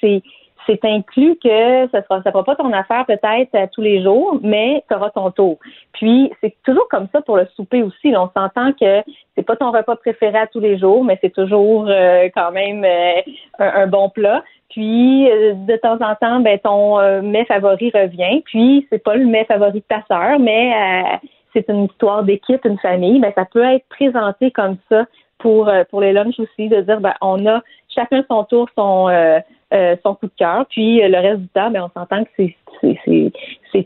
c'est 0.00 0.22
c'est 0.66 0.84
inclus 0.84 1.38
que 1.42 1.88
ça 1.92 2.02
sera 2.02 2.20
ça 2.24 2.32
sera 2.32 2.42
pas 2.42 2.56
ton 2.56 2.72
affaire 2.72 3.06
peut-être 3.06 3.70
tous 3.72 3.82
les 3.82 4.02
jours, 4.02 4.40
mais 4.42 4.82
tu 4.88 4.96
auras 4.96 5.10
ton 5.10 5.30
tour. 5.30 5.58
Puis 5.92 6.32
c'est 6.40 6.56
toujours 6.64 6.88
comme 6.88 7.06
ça 7.12 7.20
pour 7.22 7.36
le 7.36 7.46
souper 7.54 7.84
aussi. 7.84 8.12
on 8.16 8.28
s'entend 8.36 8.72
que 8.72 9.02
c'est 9.36 9.44
pas 9.44 9.54
ton 9.54 9.70
repas 9.70 9.94
préféré 9.94 10.36
à 10.36 10.48
tous 10.48 10.58
les 10.58 10.76
jours, 10.76 11.04
mais 11.04 11.18
c'est 11.20 11.32
toujours 11.32 11.86
euh, 11.88 12.28
quand 12.34 12.50
même 12.50 12.84
euh, 12.84 13.20
un, 13.60 13.86
bon 13.86 14.08
plat. 14.10 14.42
Puis 14.70 15.26
de 15.28 15.76
temps 15.76 15.98
en 16.00 16.16
temps, 16.16 16.40
ben 16.40 16.58
ton 16.58 17.22
mets 17.22 17.44
favori 17.44 17.92
revient. 17.94 18.42
Puis 18.46 18.88
c'est 18.90 19.02
pas 19.02 19.14
le 19.14 19.24
mets 19.24 19.44
favori 19.44 19.78
de 19.78 19.84
ta 19.88 20.02
sœur, 20.08 20.40
mais 20.40 21.20
c'est 21.52 21.68
une 21.68 21.84
histoire 21.84 22.24
d'équipe, 22.24 22.64
une 22.64 22.78
famille. 22.78 23.20
Ben 23.20 23.32
ça 23.36 23.44
peut 23.44 23.62
être 23.62 23.86
présenté 23.88 24.50
comme 24.50 24.76
ça 24.90 25.06
pour, 25.38 25.68
euh, 25.68 25.84
pour 25.90 26.00
les 26.00 26.12
lunchs 26.12 26.38
aussi, 26.38 26.68
de 26.68 26.80
dire 26.80 27.00
ben, 27.00 27.14
on 27.20 27.46
a 27.46 27.62
chacun 27.94 28.24
son 28.28 28.44
tour, 28.44 28.68
son, 28.76 29.08
euh, 29.08 29.38
euh, 29.72 29.96
son 30.02 30.14
coup 30.14 30.26
de 30.26 30.32
cœur. 30.36 30.66
Puis 30.68 31.00
le 31.00 31.18
reste 31.18 31.40
du 31.40 31.48
temps, 31.48 31.70
ben, 31.70 31.82
on 31.82 32.00
s'entend 32.00 32.24
que 32.24 32.30
c'est, 32.36 33.32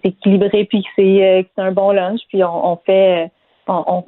équilibré 0.04 0.64
puis 0.64 0.82
que 0.82 0.88
c'est, 0.96 1.46
un 1.56 1.72
bon 1.72 1.92
lunch. 1.92 2.20
Puis 2.28 2.42
on, 2.44 2.76
fait 2.84 3.30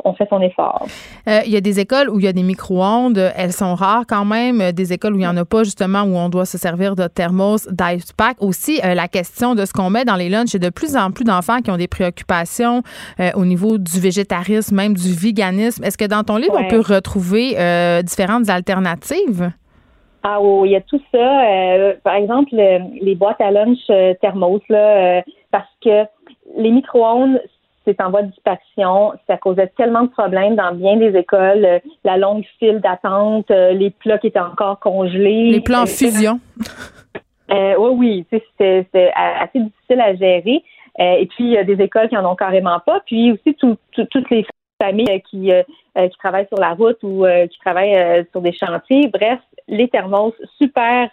on, 0.04 0.12
fait 0.14 0.26
son 0.28 0.40
effort. 0.40 0.86
Euh, 1.28 1.40
Il 1.46 1.52
y 1.52 1.56
a 1.56 1.60
des 1.60 1.78
écoles 1.80 2.08
où 2.10 2.18
il 2.18 2.24
y 2.24 2.28
a 2.28 2.32
des 2.32 2.42
micro-ondes. 2.42 3.32
Elles 3.36 3.52
sont 3.52 3.74
rares 3.74 4.04
quand 4.08 4.24
même. 4.24 4.60
Euh, 4.60 4.72
Des 4.72 4.92
écoles 4.92 5.12
où 5.14 5.16
il 5.16 5.20
n'y 5.20 5.26
en 5.26 5.36
a 5.36 5.44
pas, 5.44 5.62
justement, 5.62 6.02
où 6.02 6.16
on 6.16 6.28
doit 6.28 6.46
se 6.46 6.58
servir 6.58 6.96
de 6.96 7.06
thermos, 7.06 7.68
d'ice 7.70 8.12
pack. 8.12 8.36
Aussi, 8.40 8.80
euh, 8.84 8.94
la 8.94 9.08
question 9.08 9.54
de 9.54 9.64
ce 9.64 9.72
qu'on 9.72 9.90
met 9.90 10.04
dans 10.04 10.16
les 10.16 10.28
lunchs. 10.28 10.54
Il 10.54 10.62
y 10.62 10.66
a 10.66 10.70
de 10.70 10.74
plus 10.74 10.96
en 10.96 11.10
plus 11.10 11.24
d'enfants 11.24 11.60
qui 11.60 11.70
ont 11.70 11.76
des 11.76 11.88
préoccupations 11.88 12.82
euh, 13.20 13.30
au 13.34 13.44
niveau 13.44 13.78
du 13.78 14.00
végétarisme, 14.00 14.74
même 14.74 14.94
du 14.94 15.12
véganisme. 15.14 15.84
Est-ce 15.84 15.98
que 15.98 16.06
dans 16.06 16.24
ton 16.24 16.36
livre, 16.36 16.56
on 16.58 16.68
peut 16.68 16.80
retrouver 16.80 17.54
différentes 18.02 18.48
alternatives? 18.48 19.52
Ah 20.24 20.38
oui, 20.40 20.68
il 20.68 20.72
y 20.72 20.76
a 20.76 20.80
tout 20.80 21.00
ça. 21.10 21.18
Euh, 21.18 21.94
par 22.04 22.14
exemple, 22.14 22.50
le- 22.52 23.04
les 23.04 23.14
boîtes 23.16 23.40
à 23.40 23.50
lunch 23.50 23.78
thermos, 24.20 24.60
là, 24.68 25.18
euh, 25.18 25.20
parce 25.50 25.66
que 25.84 26.04
les 26.56 26.70
micro-ondes, 26.70 27.40
c'est 27.84 28.00
en 28.00 28.10
voie 28.10 28.22
de 28.22 28.28
disparition. 28.30 29.12
Ça 29.26 29.36
causait 29.36 29.68
tellement 29.76 30.02
de 30.02 30.08
problèmes 30.08 30.56
dans 30.56 30.72
bien 30.74 30.96
des 30.96 31.16
écoles. 31.16 31.64
Euh, 31.64 31.78
la 32.04 32.16
longue 32.16 32.44
file 32.58 32.80
d'attente, 32.80 33.50
euh, 33.50 33.72
les 33.72 33.90
plats 33.90 34.18
qui 34.18 34.28
étaient 34.28 34.38
encore 34.40 34.78
congelés. 34.80 35.50
Les 35.50 35.60
plans 35.60 35.80
en 35.80 35.82
Euh, 35.82 35.86
fusion. 35.86 36.40
euh, 37.50 37.74
oui, 37.78 38.24
oui, 38.30 38.40
c'était 38.58 39.12
assez 39.14 39.60
difficile 39.60 40.00
à 40.00 40.14
gérer. 40.14 40.62
Et 40.98 41.26
puis, 41.26 41.44
il 41.44 41.50
y 41.52 41.56
a 41.58 41.64
des 41.64 41.80
écoles 41.82 42.08
qui 42.10 42.16
en 42.16 42.30
ont 42.30 42.36
carrément 42.36 42.78
pas. 42.84 43.00
Puis 43.06 43.32
aussi, 43.32 43.54
tout- 43.54 43.78
tout- 43.92 44.04
toutes 44.10 44.28
les 44.30 44.44
euh, 44.82 45.18
qui, 45.30 45.52
euh, 45.52 45.62
euh, 45.96 46.08
qui 46.08 46.18
travaillent 46.18 46.48
sur 46.48 46.58
la 46.58 46.74
route 46.74 46.98
ou 47.02 47.24
qui 47.50 47.58
travaillent 47.60 48.26
sur 48.32 48.40
des 48.40 48.52
chantiers. 48.52 49.08
Bref, 49.08 49.38
les 49.68 49.88
thermos, 49.88 50.34
super 50.60 51.08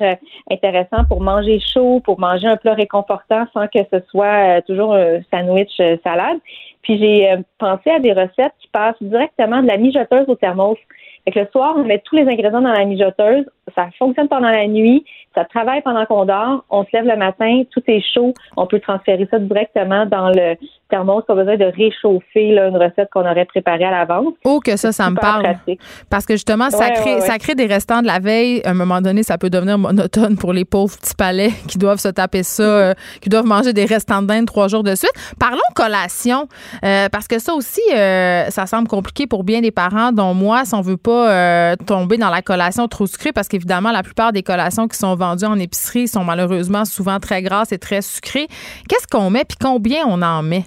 intéressant 0.50 1.06
pour 1.08 1.22
manger 1.22 1.60
chaud, 1.60 2.02
pour 2.04 2.20
manger 2.20 2.48
un 2.48 2.58
plat 2.58 2.74
réconfortant 2.74 3.46
sans 3.54 3.68
que 3.68 3.80
ce 3.92 4.00
soit 4.10 4.62
toujours 4.64 4.96
un 4.96 5.20
sandwich 5.32 5.76
salade. 6.04 6.40
Puis, 6.82 6.98
j'ai 6.98 7.36
pensé 7.58 7.92
à 7.92 8.00
des 8.00 8.14
recettes 8.14 8.54
qui 8.60 8.68
passent 8.72 8.96
directement 9.02 9.62
de 9.62 9.68
la 9.68 9.78
mijoteuse 9.78 10.26
au 10.28 10.36
thermos. 10.36 10.78
Fait 11.26 11.32
que 11.32 11.40
le 11.40 11.48
soir, 11.52 11.76
on 11.78 11.84
met 11.84 12.00
tous 12.00 12.16
les 12.16 12.24
ingrédients 12.24 12.62
dans 12.62 12.72
la 12.72 12.86
mijoteuse. 12.86 13.46
Ça 13.76 13.88
fonctionne 13.98 14.28
pendant 14.28 14.50
la 14.50 14.68
nuit. 14.68 15.04
Ça 15.36 15.46
travaille 15.46 15.82
pendant 15.84 16.06
qu'on 16.06 16.26
dort. 16.26 16.66
On 16.70 16.84
se 16.84 16.90
lève 16.94 17.06
le 17.06 17.16
matin, 17.16 17.62
tout 17.72 17.84
est 17.88 18.02
chaud. 18.14 18.34
On 18.58 18.66
peut 18.66 18.80
transférer 18.80 19.28
ça 19.30 19.38
directement 19.38 20.06
dans 20.08 20.30
le 20.30 20.56
thermos. 20.90 21.24
Pas 21.28 21.36
besoin 21.36 21.56
de 21.56 21.66
réchauffer 21.66 22.52
là, 22.54 22.68
une 22.70 22.78
recette 22.78 23.10
qu'on 23.14 23.22
aurait 23.30 23.46
préparée 23.46 23.84
à 23.86 23.92
l'avance. 23.92 24.34
Oh, 24.44 24.60
que 24.60 24.76
ça, 24.76 24.92
ça 24.92 25.10
me 25.12 25.16
parle. 25.18 25.44
pratique. 25.44 25.80
Parce 26.10 26.26
que 26.26 26.34
justement, 26.34 26.70
ça, 26.72 26.80
Ouais, 26.80 26.94
crée, 26.94 27.04
ouais, 27.16 27.22
ouais. 27.22 27.28
ça 27.28 27.38
crée 27.38 27.54
des 27.54 27.68
restants 27.68 28.02
de 28.02 28.08
la 28.08 28.18
veille. 28.20 28.62
À 28.66 28.72
un 28.72 28.74
moment 28.74 29.02
donné, 29.02 29.22
ça 29.22 29.38
peut 29.38 29.52
devenir 29.52 29.78
monotone 29.78 30.36
pour 30.36 30.52
les 30.52 30.66
pauvres 30.66 30.98
petits 30.98 31.14
palais 31.16 31.50
qui 31.68 31.78
doivent 31.78 32.00
se 32.00 32.08
taper 32.10 32.42
ça, 32.42 32.64
euh, 32.64 32.94
qui 33.22 33.30
doivent 33.30 33.46
manger 33.46 33.72
des 33.72 33.86
restants 33.86 34.24
de 34.24 34.28
dinde 34.28 34.48
trois 34.48 34.68
jours 34.68 34.84
de 34.84 34.96
suite. 34.96 35.14
Parlons 35.40 35.60
collation, 35.76 36.48
euh, 36.84 37.08
parce 37.12 37.28
que 37.28 37.38
ça 37.40 37.54
aussi, 37.54 37.82
euh, 37.96 38.46
ça 38.50 38.66
semble 38.66 38.88
compliqué 38.88 39.28
pour 39.28 39.44
bien 39.44 39.62
des 39.62 39.72
parents, 39.72 40.12
dont 40.12 40.34
moi, 40.34 40.66
si 40.66 40.74
on 40.74 40.82
veut 40.82 40.98
pas 40.98 41.76
tomber 41.86 42.18
dans 42.18 42.30
la 42.32 42.42
collation 42.42 42.88
trop 42.88 43.06
sucrée, 43.06 43.32
parce 43.32 43.48
qu'évidemment, 43.60 43.92
la 43.92 44.04
plupart 44.04 44.32
des 44.32 44.44
collations 44.44 44.88
qui 44.88 44.98
sont 44.98 45.16
vendues 45.16 45.46
en 45.46 45.60
épicerie 45.60 46.08
sont 46.08 46.24
malheureusement 46.24 46.86
souvent 46.86 47.20
très 47.20 47.42
grasses 47.42 47.72
et 47.72 47.78
très 47.78 48.02
sucrées. 48.02 48.48
Qu'est-ce 48.88 49.08
qu'on 49.08 49.30
met, 49.30 49.46
puis 49.46 49.58
combien 49.62 50.06
on 50.08 50.22
en 50.22 50.42
met? 50.42 50.64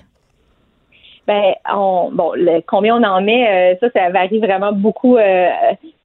Ben, 1.27 1.55
on, 1.73 2.11
bon, 2.13 2.33
combien 2.67 2.97
on 2.97 3.03
en 3.03 3.23
met, 3.23 3.75
euh, 3.75 3.77
ça, 3.81 3.89
ça 3.95 4.11
varie 4.11 4.39
vraiment 4.39 4.73
beaucoup 4.73 5.17
euh, 5.17 5.49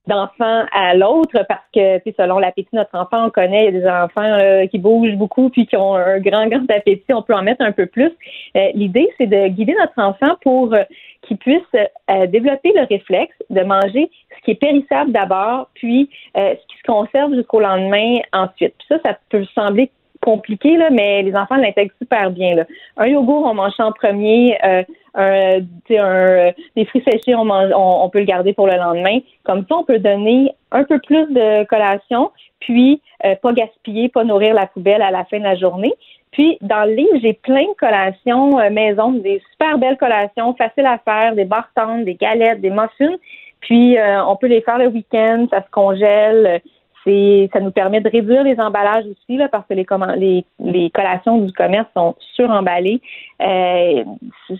d'enfant 0.07 0.65
à 0.71 0.95
l'autre 0.95 1.45
parce 1.47 1.65
que, 1.73 1.97
tu 1.97 2.03
sais, 2.05 2.15
selon 2.17 2.39
l'appétit 2.39 2.69
de 2.71 2.77
notre 2.77 2.97
enfant, 2.97 3.27
on 3.27 3.29
connaît, 3.29 3.67
il 3.67 3.75
y 3.75 3.77
a 3.77 3.79
des 3.79 3.87
enfants 3.87 4.21
euh, 4.21 4.65
qui 4.67 4.79
bougent 4.79 5.15
beaucoup 5.15 5.49
puis 5.49 5.67
qui 5.67 5.75
ont 5.75 5.95
un 5.95 6.19
grand, 6.19 6.47
grand 6.47 6.69
appétit, 6.69 7.13
on 7.13 7.21
peut 7.21 7.35
en 7.35 7.43
mettre 7.43 7.63
un 7.63 7.71
peu 7.71 7.85
plus. 7.85 8.11
Euh, 8.55 8.71
L'idée, 8.73 9.09
c'est 9.17 9.27
de 9.27 9.47
guider 9.47 9.75
notre 9.79 9.99
enfant 10.01 10.35
pour 10.41 10.73
euh, 10.73 10.83
qu'il 11.23 11.37
puisse 11.37 11.61
euh, 11.75 12.27
développer 12.27 12.71
le 12.73 12.85
réflexe 12.87 13.35
de 13.49 13.61
manger 13.61 14.09
ce 14.37 14.45
qui 14.45 14.51
est 14.51 14.55
périssable 14.55 15.11
d'abord, 15.11 15.69
puis 15.73 16.09
ce 16.35 16.53
qui 16.53 16.77
se 16.77 16.83
conserve 16.85 17.33
jusqu'au 17.33 17.59
lendemain 17.59 18.19
ensuite. 18.31 18.75
Puis 18.77 18.87
ça, 18.87 18.97
ça 19.03 19.17
peut 19.29 19.43
sembler 19.53 19.91
compliqué, 20.21 20.77
là, 20.77 20.89
mais 20.89 21.21
les 21.23 21.35
enfants 21.35 21.57
l'intègrent 21.57 21.93
super 22.01 22.31
bien. 22.31 22.55
Là. 22.55 22.65
Un 22.97 23.07
yogourt, 23.07 23.45
on 23.45 23.53
mange 23.53 23.73
en 23.79 23.91
premier. 23.91 24.57
Euh, 25.17 25.61
un, 25.89 25.95
un, 25.97 26.51
des 26.75 26.85
fruits 26.85 27.03
séchés, 27.09 27.35
on, 27.35 27.45
mange, 27.45 27.71
on, 27.75 28.03
on 28.03 28.09
peut 28.09 28.19
le 28.19 28.25
garder 28.25 28.53
pour 28.53 28.67
le 28.67 28.75
lendemain. 28.75 29.19
Comme 29.43 29.65
ça, 29.67 29.75
on 29.77 29.83
peut 29.83 29.99
donner 29.99 30.51
un 30.71 30.83
peu 30.83 30.99
plus 30.99 31.25
de 31.33 31.63
collation, 31.65 32.31
puis 32.59 33.01
euh, 33.25 33.35
pas 33.35 33.53
gaspiller, 33.53 34.09
pas 34.09 34.23
nourrir 34.23 34.53
la 34.53 34.67
poubelle 34.67 35.01
à 35.01 35.11
la 35.11 35.25
fin 35.25 35.39
de 35.39 35.43
la 35.43 35.55
journée. 35.55 35.93
Puis, 36.31 36.57
dans 36.61 36.85
le 36.85 36.93
livre, 36.93 37.17
j'ai 37.21 37.33
plein 37.33 37.63
de 37.63 37.75
collations 37.79 38.59
euh, 38.59 38.69
maison, 38.69 39.11
des 39.11 39.41
super 39.51 39.77
belles 39.79 39.97
collations, 39.97 40.53
faciles 40.53 40.85
à 40.85 40.99
faire, 40.99 41.33
des 41.33 41.45
barres 41.45 41.71
tendres, 41.75 42.05
des 42.05 42.15
galettes, 42.15 42.61
des 42.61 42.69
muffins. 42.69 43.15
Puis, 43.61 43.97
euh, 43.97 44.23
on 44.23 44.35
peut 44.35 44.47
les 44.47 44.61
faire 44.61 44.77
le 44.77 44.87
week-end, 44.87 45.47
ça 45.49 45.63
se 45.63 45.69
congèle. 45.71 46.61
Ça 47.53 47.59
nous 47.61 47.71
permet 47.71 48.01
de 48.01 48.09
réduire 48.09 48.43
les 48.43 48.59
emballages 48.59 49.05
aussi, 49.05 49.39
parce 49.51 49.65
que 49.67 49.73
les, 49.73 50.91
collations 50.93 51.37
du 51.39 51.53
commerce 51.53 51.87
sont 51.95 52.15
suremballées. 52.35 53.01
Euh, 53.41 54.03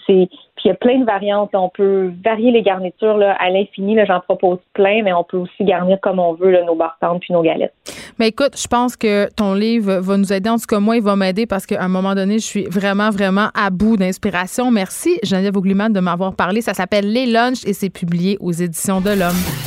puis 0.05 0.29
il 0.63 0.67
y 0.67 0.71
a 0.71 0.75
plein 0.75 0.99
de 0.99 1.05
variantes. 1.05 1.51
On 1.53 1.69
peut 1.69 2.11
varier 2.23 2.51
les 2.51 2.61
garnitures 2.61 3.21
à 3.21 3.49
l'infini. 3.49 3.97
J'en 4.05 4.21
propose 4.21 4.59
plein, 4.73 5.03
mais 5.03 5.13
on 5.13 5.23
peut 5.23 5.37
aussi 5.37 5.63
garnir 5.63 5.99
comme 6.01 6.19
on 6.19 6.33
veut 6.33 6.51
nos 6.63 6.75
barres 6.75 6.97
tendres 7.01 7.19
puis 7.19 7.33
nos 7.33 7.41
galettes. 7.41 7.73
Mais 8.19 8.29
écoute, 8.29 8.57
je 8.57 8.67
pense 8.67 8.95
que 8.95 9.31
ton 9.35 9.53
livre 9.53 9.99
va 9.99 10.17
nous 10.17 10.33
aider. 10.33 10.49
En 10.49 10.57
tout 10.57 10.65
cas, 10.67 10.79
moi, 10.79 10.97
il 10.97 11.03
va 11.03 11.15
m'aider 11.15 11.45
parce 11.45 11.65
qu'à 11.65 11.81
un 11.83 11.87
moment 11.87 12.15
donné, 12.15 12.39
je 12.39 12.45
suis 12.45 12.65
vraiment, 12.65 13.09
vraiment 13.11 13.49
à 13.53 13.69
bout 13.69 13.97
d'inspiration. 13.97 14.71
Merci, 14.71 15.19
Geneviève 15.23 15.57
Augliman, 15.57 15.91
de 15.91 15.99
m'avoir 15.99 16.35
parlé. 16.35 16.61
Ça 16.61 16.73
s'appelle 16.73 17.11
Les 17.11 17.25
Lunchs 17.25 17.65
et 17.65 17.73
c'est 17.73 17.91
publié 17.91 18.37
aux 18.39 18.51
Éditions 18.51 19.01
de 19.01 19.11
l'Homme. 19.11 19.66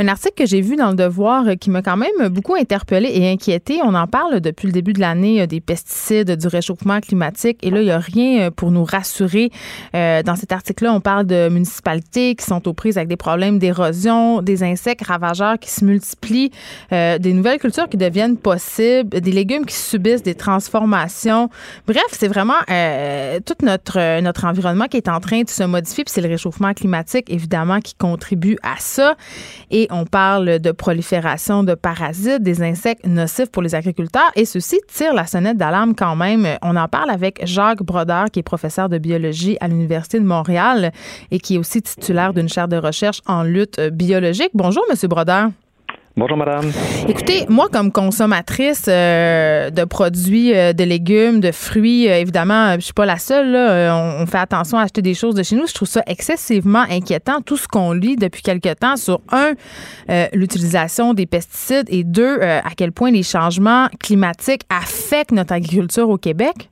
Un 0.00 0.06
article 0.06 0.44
que 0.44 0.46
j'ai 0.46 0.60
vu 0.60 0.76
dans 0.76 0.90
le 0.90 0.94
Devoir 0.94 1.48
euh, 1.48 1.54
qui 1.56 1.70
m'a 1.70 1.82
quand 1.82 1.96
même 1.96 2.28
beaucoup 2.28 2.54
interpellé 2.54 3.10
et 3.12 3.32
inquiété. 3.32 3.80
On 3.82 3.94
en 3.94 4.06
parle 4.06 4.38
depuis 4.38 4.66
le 4.66 4.72
début 4.72 4.92
de 4.92 5.00
l'année 5.00 5.42
euh, 5.42 5.46
des 5.48 5.60
pesticides, 5.60 6.36
du 6.36 6.46
réchauffement 6.46 7.00
climatique. 7.00 7.58
Et 7.62 7.70
là, 7.70 7.80
il 7.80 7.86
n'y 7.86 7.90
a 7.90 7.98
rien 7.98 8.42
euh, 8.42 8.50
pour 8.52 8.70
nous 8.70 8.84
rassurer. 8.84 9.50
Dans 9.92 10.36
cet 10.36 10.52
article-là, 10.52 10.92
on 10.92 11.00
parle 11.00 11.26
de 11.26 11.48
municipalités 11.48 12.36
qui 12.36 12.44
sont 12.44 12.68
aux 12.68 12.74
prises 12.74 12.96
avec 12.96 13.08
des 13.08 13.16
problèmes 13.16 13.58
d'érosion, 13.58 14.40
des 14.40 14.62
insectes 14.62 15.04
ravageurs 15.04 15.58
qui 15.58 15.70
se 15.70 15.84
multiplient, 15.84 16.50
des 16.90 17.32
nouvelles 17.32 17.58
cultures 17.58 17.88
qui 17.88 17.96
deviennent 17.96 18.36
possibles, 18.36 19.20
des 19.20 19.32
légumes 19.32 19.64
qui 19.64 19.74
subissent 19.74 20.22
des 20.22 20.34
transformations. 20.34 21.48
Bref, 21.86 22.04
c'est 22.12 22.28
vraiment 22.28 22.58
tout 23.44 23.54
notre, 23.62 24.20
notre 24.20 24.44
environnement 24.44 24.86
qui 24.86 24.98
est 24.98 25.08
en 25.08 25.20
train 25.20 25.42
de 25.42 25.48
se 25.48 25.64
modifier. 25.64 26.04
C'est 26.06 26.20
le 26.20 26.28
réchauffement 26.28 26.74
climatique, 26.74 27.30
évidemment, 27.30 27.80
qui 27.80 27.94
contribue 27.94 28.56
à 28.62 28.76
ça. 28.78 29.16
Et 29.70 29.87
on 29.90 30.04
parle 30.04 30.58
de 30.58 30.72
prolifération 30.72 31.64
de 31.64 31.74
parasites, 31.74 32.42
des 32.42 32.62
insectes 32.62 33.06
nocifs 33.06 33.50
pour 33.50 33.62
les 33.62 33.74
agriculteurs. 33.74 34.30
Et 34.36 34.44
ceci 34.44 34.78
tire 34.92 35.14
la 35.14 35.26
sonnette 35.26 35.56
d'alarme 35.56 35.94
quand 35.94 36.16
même. 36.16 36.46
On 36.62 36.76
en 36.76 36.88
parle 36.88 37.10
avec 37.10 37.44
Jacques 37.44 37.82
Brodeur, 37.82 38.26
qui 38.30 38.40
est 38.40 38.42
professeur 38.42 38.88
de 38.88 38.98
biologie 38.98 39.56
à 39.60 39.68
l'Université 39.68 40.20
de 40.20 40.24
Montréal 40.24 40.92
et 41.30 41.38
qui 41.38 41.56
est 41.56 41.58
aussi 41.58 41.82
titulaire 41.82 42.32
d'une 42.32 42.48
chaire 42.48 42.68
de 42.68 42.76
recherche 42.76 43.20
en 43.26 43.42
lutte 43.42 43.80
biologique. 43.80 44.50
Bonjour, 44.54 44.84
Monsieur 44.90 45.08
Brodeur. 45.08 45.50
Bonjour, 46.18 46.36
madame. 46.36 46.72
Écoutez, 47.06 47.46
moi, 47.48 47.68
comme 47.72 47.92
consommatrice 47.92 48.86
euh, 48.88 49.70
de 49.70 49.84
produits, 49.84 50.52
euh, 50.52 50.72
de 50.72 50.82
légumes, 50.82 51.38
de 51.38 51.52
fruits, 51.52 52.08
euh, 52.08 52.18
évidemment, 52.18 52.74
je 52.74 52.80
suis 52.80 52.92
pas 52.92 53.06
la 53.06 53.18
seule. 53.18 53.54
on, 53.54 54.24
on 54.24 54.26
fait 54.26 54.38
attention 54.38 54.78
à 54.78 54.82
acheter 54.82 55.00
des 55.00 55.14
choses 55.14 55.36
de 55.36 55.44
chez 55.44 55.54
nous. 55.54 55.68
Je 55.68 55.74
trouve 55.74 55.86
ça 55.86 56.02
excessivement 56.08 56.84
inquiétant, 56.90 57.40
tout 57.40 57.56
ce 57.56 57.68
qu'on 57.68 57.92
lit 57.92 58.16
depuis 58.16 58.42
quelque 58.42 58.74
temps 58.74 58.96
sur, 58.96 59.20
un, 59.30 59.52
l'utilisation 60.32 61.14
des 61.14 61.26
pesticides 61.26 61.86
et 61.88 62.02
deux, 62.02 62.40
à 62.40 62.70
quel 62.76 62.90
point 62.90 63.12
les 63.12 63.22
changements 63.22 63.86
climatiques 64.00 64.62
affectent 64.70 65.30
notre 65.30 65.52
agriculture 65.52 66.08
au 66.10 66.18
Québec. 66.18 66.68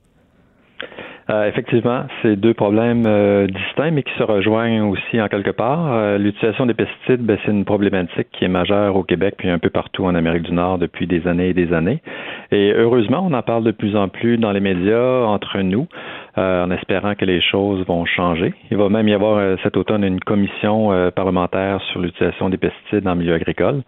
Euh, 1.29 1.47
effectivement, 1.49 2.05
c'est 2.21 2.37
deux 2.37 2.53
problèmes 2.53 3.03
euh, 3.05 3.47
distincts, 3.47 3.91
mais 3.91 4.03
qui 4.03 4.13
se 4.17 4.23
rejoignent 4.23 4.83
aussi 4.83 5.21
en 5.21 5.27
quelque 5.27 5.51
part. 5.51 5.91
Euh, 5.91 6.17
L'utilisation 6.17 6.65
des 6.65 6.73
pesticides, 6.73 7.21
ben, 7.21 7.37
c'est 7.43 7.51
une 7.51 7.65
problématique 7.65 8.27
qui 8.31 8.45
est 8.45 8.49
majeure 8.49 8.95
au 8.95 9.03
Québec 9.03 9.35
puis 9.37 9.49
un 9.49 9.59
peu 9.59 9.69
partout 9.69 10.05
en 10.05 10.15
Amérique 10.15 10.43
du 10.43 10.53
Nord 10.53 10.77
depuis 10.77 11.05
des 11.05 11.27
années 11.27 11.49
et 11.49 11.53
des 11.53 11.73
années. 11.73 12.01
Et 12.51 12.71
heureusement, 12.73 13.27
on 13.29 13.33
en 13.33 13.41
parle 13.41 13.65
de 13.65 13.71
plus 13.71 13.97
en 13.97 14.07
plus 14.07 14.37
dans 14.37 14.51
les 14.51 14.61
médias 14.61 15.25
entre 15.25 15.59
nous, 15.59 15.87
euh, 16.37 16.65
en 16.65 16.71
espérant 16.71 17.15
que 17.15 17.25
les 17.25 17.41
choses 17.41 17.85
vont 17.85 18.05
changer. 18.05 18.53
Il 18.71 18.77
va 18.77 18.89
même 18.89 19.07
y 19.07 19.13
avoir 19.13 19.37
euh, 19.37 19.55
cet 19.63 19.77
automne 19.77 20.03
une 20.03 20.19
commission 20.19 20.91
euh, 20.91 21.09
parlementaire 21.11 21.81
sur 21.91 21.99
l'utilisation 21.99 22.49
des 22.49 22.57
pesticides 22.57 23.05
le 23.05 23.15
milieu 23.15 23.33
agricole. 23.33 23.81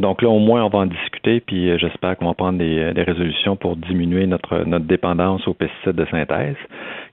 Donc 0.00 0.22
là, 0.22 0.28
au 0.28 0.38
moins, 0.38 0.64
on 0.64 0.68
va 0.68 0.80
en 0.80 0.86
discuter, 0.86 1.40
puis 1.40 1.70
euh, 1.70 1.78
j'espère 1.78 2.16
qu'on 2.16 2.26
va 2.26 2.34
prendre 2.34 2.58
des, 2.58 2.92
des 2.92 3.02
résolutions 3.02 3.56
pour 3.56 3.76
diminuer 3.76 4.26
notre, 4.26 4.64
notre 4.64 4.86
dépendance 4.86 5.46
aux 5.46 5.54
pesticides 5.54 5.96
de 5.96 6.06
synthèse. 6.06 6.56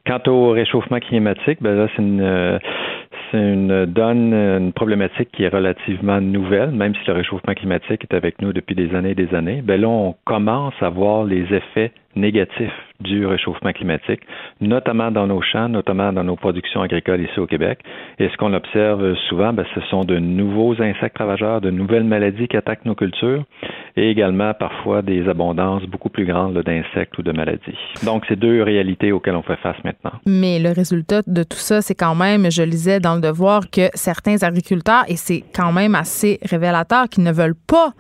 Quant 0.06 0.22
au 0.28 0.52
réchauffement 0.52 1.00
climatique, 1.00 1.60
ben 1.62 1.76
là, 1.76 1.88
c'est 1.96 2.02
une, 2.02 2.22
euh, 2.22 2.58
c'est 3.32 3.38
une 3.38 3.86
donne, 3.86 4.34
une 4.34 4.74
problématique 4.74 5.30
qui 5.32 5.44
est 5.44 5.50
relativement 5.50 6.20
nouvelle, 6.20 6.72
même 6.72 6.96
si 6.96 7.02
le 7.08 7.14
réchauffement 7.14 7.54
climatique 7.54 8.04
est 8.10 8.16
avec 8.16 8.42
nous 8.42 8.54
depuis 8.54 8.76
des 8.76 8.96
années 8.96 9.12
et 9.12 9.16
des 9.16 9.36
années. 9.36 9.62
Ben 9.64 9.80
là, 9.80 9.88
on 9.88 10.16
commence 10.26 10.74
à 10.82 10.90
voir 10.90 11.26
les 11.26 11.44
effets 11.54 11.92
négatifs 12.16 12.89
du 13.00 13.26
réchauffement 13.26 13.72
climatique, 13.72 14.22
notamment 14.60 15.12
dans 15.12 15.28
nos 15.28 15.42
champs, 15.42 15.70
notamment 15.70 16.12
dans 16.12 16.24
nos 16.24 16.36
productions 16.36 16.82
agricoles 16.82 17.22
ici 17.22 17.40
au 17.40 17.48
Québec. 17.48 17.80
Et 18.20 18.28
ce 18.30 18.38
qu'on 18.38 18.54
observe 18.54 19.16
souvent, 19.30 19.54
ben, 19.54 19.66
ce 19.74 19.82
sont 19.90 20.04
de 20.04 20.18
nouveaux 20.18 20.82
insectes 20.82 21.18
ravageurs, 21.18 21.62
de 21.62 21.72
nouvelles 21.72 22.04
maladies 22.04 22.48
qui 22.48 22.58
attaquent 22.58 22.86
nos 22.86 22.96
cultures 22.96 23.44
et 23.96 24.10
également 24.10 24.54
parfois 24.54 25.02
des 25.02 25.28
abondances 25.28 25.84
beaucoup 25.84 26.10
plus 26.10 26.26
grandes 26.26 26.58
d'insectes 26.62 27.18
ou 27.18 27.24
de 27.24 27.32
maladies. 27.32 27.78
Donc, 28.04 28.24
c'est 28.28 28.38
deux 28.38 28.64
réalités 28.64 29.12
auxquelles 29.12 29.36
on 29.36 29.44
fait 29.44 29.58
face 29.58 29.78
maintenant. 29.84 30.12
Mais 30.26 30.60
le 30.60 30.72
résultat 30.72 31.22
de 31.26 31.44
tout 31.44 31.58
ça, 31.58 31.82
c'est 31.82 31.96
quand 31.96 32.16
même, 32.16 32.52
je 32.52 32.64
lisais 32.64 33.00
dans 33.00 33.16
le 33.16 33.22
devoir, 33.22 33.70
que 33.70 33.90
certains 33.94 34.44
agriculteurs, 34.44 35.04
et 35.08 35.16
c'est 35.16 35.44
quand 35.56 35.72
même 35.72 35.96
assez 35.96 36.40
révélateur, 36.44 37.08
qui 37.10 37.22
ne 37.22 37.32
veulent 37.32 37.56
pas 37.68 37.94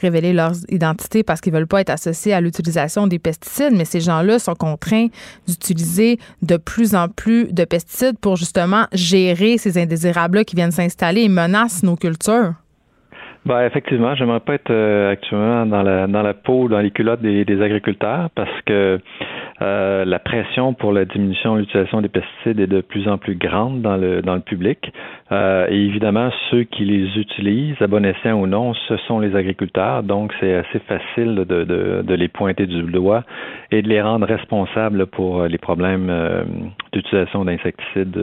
révéler 0.00 0.32
leur 0.32 0.52
identité 0.70 1.22
parce 1.22 1.40
qu'ils 1.40 1.52
veulent 1.52 1.66
pas 1.66 1.80
être 1.80 1.90
associés 1.90 2.32
à 2.32 2.40
l'utilisation 2.40 3.06
des 3.06 3.18
pesticides, 3.18 3.74
mais 3.76 3.84
ces 3.84 4.00
gens-là 4.00 4.38
sont 4.46 4.54
contraints 4.54 5.08
d'utiliser 5.46 6.18
de 6.42 6.56
plus 6.56 6.94
en 6.94 7.08
plus 7.08 7.52
de 7.52 7.64
pesticides 7.64 8.18
pour 8.18 8.36
justement 8.36 8.86
gérer 8.92 9.58
ces 9.58 9.78
indésirables-là 9.78 10.44
qui 10.44 10.56
viennent 10.56 10.70
s'installer 10.70 11.22
et 11.22 11.28
menacent 11.28 11.82
nos 11.82 11.96
cultures? 11.96 12.54
Ben, 13.46 13.64
effectivement, 13.64 14.16
j'aimerais 14.16 14.40
pas 14.40 14.54
être 14.54 14.72
euh, 14.72 15.12
actuellement 15.12 15.66
dans 15.66 15.82
la 15.84 16.08
dans 16.08 16.22
la 16.22 16.34
peau, 16.34 16.68
dans 16.68 16.80
les 16.80 16.90
culottes 16.90 17.22
des, 17.22 17.62
agriculteurs 17.62 18.28
parce 18.34 18.50
que 18.66 18.98
euh, 19.62 20.04
la 20.04 20.18
pression 20.18 20.74
pour 20.74 20.92
la 20.92 21.04
diminution 21.04 21.54
de 21.54 21.60
l'utilisation 21.60 22.00
des 22.00 22.08
pesticides 22.08 22.58
est 22.58 22.66
de 22.66 22.80
plus 22.80 23.06
en 23.06 23.18
plus 23.18 23.36
grande 23.36 23.82
dans 23.82 23.96
le 23.96 24.20
dans 24.20 24.34
le 24.34 24.40
public. 24.40 24.92
Euh, 25.32 25.66
et 25.68 25.76
évidemment, 25.76 26.30
ceux 26.50 26.64
qui 26.64 26.84
les 26.84 27.18
utilisent, 27.18 27.80
à 27.80 27.86
bon 27.86 28.04
escient 28.04 28.40
ou 28.40 28.46
non, 28.46 28.74
ce 28.74 28.96
sont 29.08 29.18
les 29.18 29.34
agriculteurs. 29.34 30.02
Donc, 30.02 30.32
c'est 30.38 30.54
assez 30.54 30.78
facile 30.80 31.34
de, 31.34 31.64
de, 31.64 32.02
de, 32.02 32.14
les 32.14 32.28
pointer 32.28 32.66
du 32.66 32.82
doigt 32.82 33.24
et 33.70 33.82
de 33.82 33.88
les 33.88 34.00
rendre 34.00 34.26
responsables 34.26 35.06
pour 35.06 35.44
les 35.44 35.58
problèmes 35.58 36.08
euh, 36.10 36.44
d'utilisation 36.92 37.44
d'insecticides, 37.44 38.16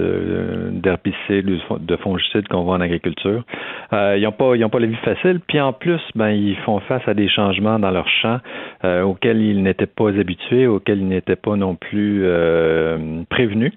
d'herbicides, 0.71 1.59
de 1.79 1.95
fongicides 1.97 2.47
qu'on 2.47 2.63
voit 2.63 2.75
en 2.75 2.81
agriculture. 2.81 3.43
ils 3.91 4.21
n'ont 4.23 4.31
pas 4.31 4.55
ils 4.55 4.69
pas 4.69 4.79
la 4.79 4.87
vie 4.87 4.95
facile. 5.03 5.39
Puis 5.47 5.59
en 5.59 5.73
plus, 5.73 6.01
ben 6.15 6.29
ils 6.29 6.57
font 6.65 6.79
face 6.79 7.07
à 7.07 7.13
des 7.13 7.27
changements 7.27 7.79
dans 7.79 7.91
leur 7.91 8.07
champ 8.07 8.39
auxquels 8.83 9.41
ils 9.41 9.61
n'étaient 9.61 9.85
pas 9.85 10.09
habitués, 10.09 10.67
auxquels 10.67 10.99
ils 10.99 11.07
n'étaient 11.07 11.35
pas 11.35 11.55
non 11.55 11.75
plus 11.75 12.21
euh, 12.23 13.23
prévenus. 13.29 13.73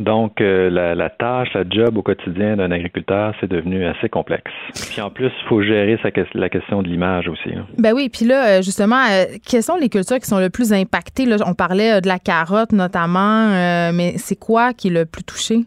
Donc, 0.00 0.40
euh, 0.40 0.70
la, 0.70 1.10
tâche, 1.10 1.48
la 1.54 1.64
job 1.68 1.98
au 1.98 2.02
quotidien 2.02 2.56
d'un 2.56 2.70
agriculteur, 2.70 3.34
c'est 3.40 3.50
devenu 3.50 3.84
assez 3.84 4.08
complexe. 4.08 4.50
Puis 4.90 5.00
en 5.02 5.10
plus, 5.10 5.26
il 5.26 5.48
faut 5.48 5.62
gérer 5.62 5.98
la 6.34 6.48
question 6.48 6.82
de 6.82 6.88
l'image 6.88 7.28
aussi. 7.28 7.50
Ben 7.78 7.92
oui, 7.94 8.08
puis 8.08 8.24
là, 8.24 8.46
euh, 8.46 8.62
justement, 8.62 9.04
quelles 9.46 9.62
sont 9.62 9.76
les 9.76 9.90
cultures 9.90 10.18
qui 10.18 10.26
sont 10.26 10.40
le 10.40 10.48
plus 10.48 10.72
impactées? 10.72 11.26
Là, 11.26 11.36
on 11.46 11.52
parlait 11.52 12.00
de 12.00 12.08
la 12.08 12.18
carotte 12.18 12.72
notamment, 12.72 13.48
mais 13.92 14.14
c'est 14.16 14.38
quoi 14.38 14.72
qui 14.72 14.88
est 14.88 14.92
le 14.92 15.04
plus 15.04 15.22
touché? 15.22 15.60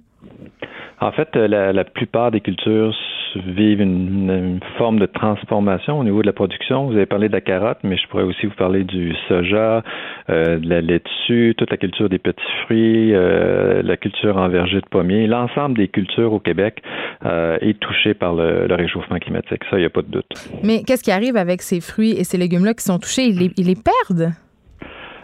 En 1.00 1.12
fait, 1.12 1.36
la 1.36 1.84
plupart 1.84 2.32
des 2.32 2.42
cultures 2.42 2.96
vivent 3.40 3.82
une, 3.82 4.60
forme 4.78 5.00
de 5.00 5.06
transformation 5.06 6.00
au 6.00 6.04
niveau 6.04 6.22
de 6.22 6.28
la 6.28 6.34
production. 6.34 6.88
Vous 6.88 6.96
avez 6.96 7.06
parlé 7.06 7.28
de 7.28 7.34
la 7.34 7.42
carotte, 7.42 7.80
mais 7.84 7.98
je 7.98 8.08
pourrais 8.08 8.24
aussi 8.24 8.46
vous 8.46 8.56
parler 8.56 8.84
du 8.84 9.14
soja, 9.28 9.84
euh, 10.30 10.58
de 10.58 10.70
la 10.70 10.82
laitue, 10.82 11.56
toute 11.58 11.70
la 11.70 11.78
culture 11.78 12.10
des 12.10 12.20
petits 12.20 12.42
fruits, 12.66 13.14
euh, 13.14 13.82
la 13.84 13.98
culture 13.98 14.38
en 14.38 14.50
verger 14.50 14.82
de 14.82 14.88
pommiers. 14.90 15.28
L'ensemble 15.28 15.78
des 15.78 15.88
cultures 15.88 16.34
au 16.34 16.40
Québec 16.40 16.82
euh, 17.26 17.58
est 17.62 17.80
touché 17.80 18.14
par 18.14 18.34
le, 18.36 18.68
réchauffement 18.74 19.18
climatique. 19.18 19.64
Ça, 19.70 19.78
il 19.78 19.82
n'y 19.82 19.86
a 19.86 19.90
pas 19.90 20.02
de 20.02 20.08
doute. 20.08 20.50
Mais 20.64 20.84
qu'est-ce 20.84 21.04
qui 21.04 21.12
arrive 21.12 21.38
avec 21.38 21.62
ces 21.62 21.80
fruits 21.82 22.12
et 22.12 22.24
ces 22.24 22.38
légumes-là 22.38 22.74
qui 22.74 22.84
sont 22.84 23.00
touchés? 23.00 23.26
Ils 23.26 23.66
les, 23.66 23.76
perdent? 23.76 24.34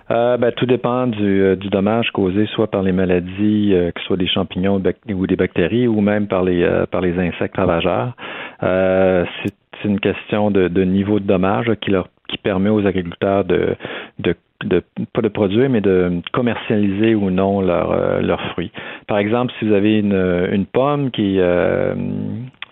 Ben, 0.10 0.52
tout 0.56 0.66
dépend 0.66 1.08
du, 1.08 1.56
du, 1.58 1.70
dommage 1.70 2.12
causé 2.12 2.46
soit 2.48 2.68
par 2.68 2.82
les 2.82 2.92
maladies, 2.92 3.74
que 3.94 4.02
ce 4.02 4.08
soit 4.08 4.18
des 4.18 4.28
champignons 4.28 4.82
ou 5.10 5.28
des 5.28 5.36
bactéries, 5.36 5.88
ou 5.88 6.02
même 6.02 6.28
par 6.28 6.44
les, 6.44 6.68
par 6.92 7.02
les 7.02 7.18
insectes 7.20 7.58
ravageurs. 7.58 8.14
c'est 8.62 9.86
une 9.86 10.00
question 10.00 10.52
de, 10.52 10.68
de, 10.68 10.84
niveau 10.84 11.20
de 11.20 11.26
dommage 11.26 11.72
qui 11.82 11.92
leur 11.92 12.10
qui 12.28 12.38
permet 12.38 12.70
aux 12.70 12.86
agriculteurs 12.86 13.44
de, 13.44 13.76
de 14.20 14.36
de 14.66 14.84
pas 15.14 15.22
de 15.22 15.30
produire, 15.30 15.70
mais 15.70 15.82
de 15.82 16.22
commercialiser 16.34 17.16
ou 17.16 17.30
non 17.30 17.62
leurs 17.62 18.22
leurs 18.22 18.42
fruits. 18.52 18.72
Par 19.08 19.18
exemple, 19.18 19.54
si 19.58 19.66
vous 19.66 19.74
avez 19.74 20.00
une, 20.00 20.48
une 20.52 20.66
pomme 20.66 21.12
qui 21.12 21.40
euh, 21.40 21.96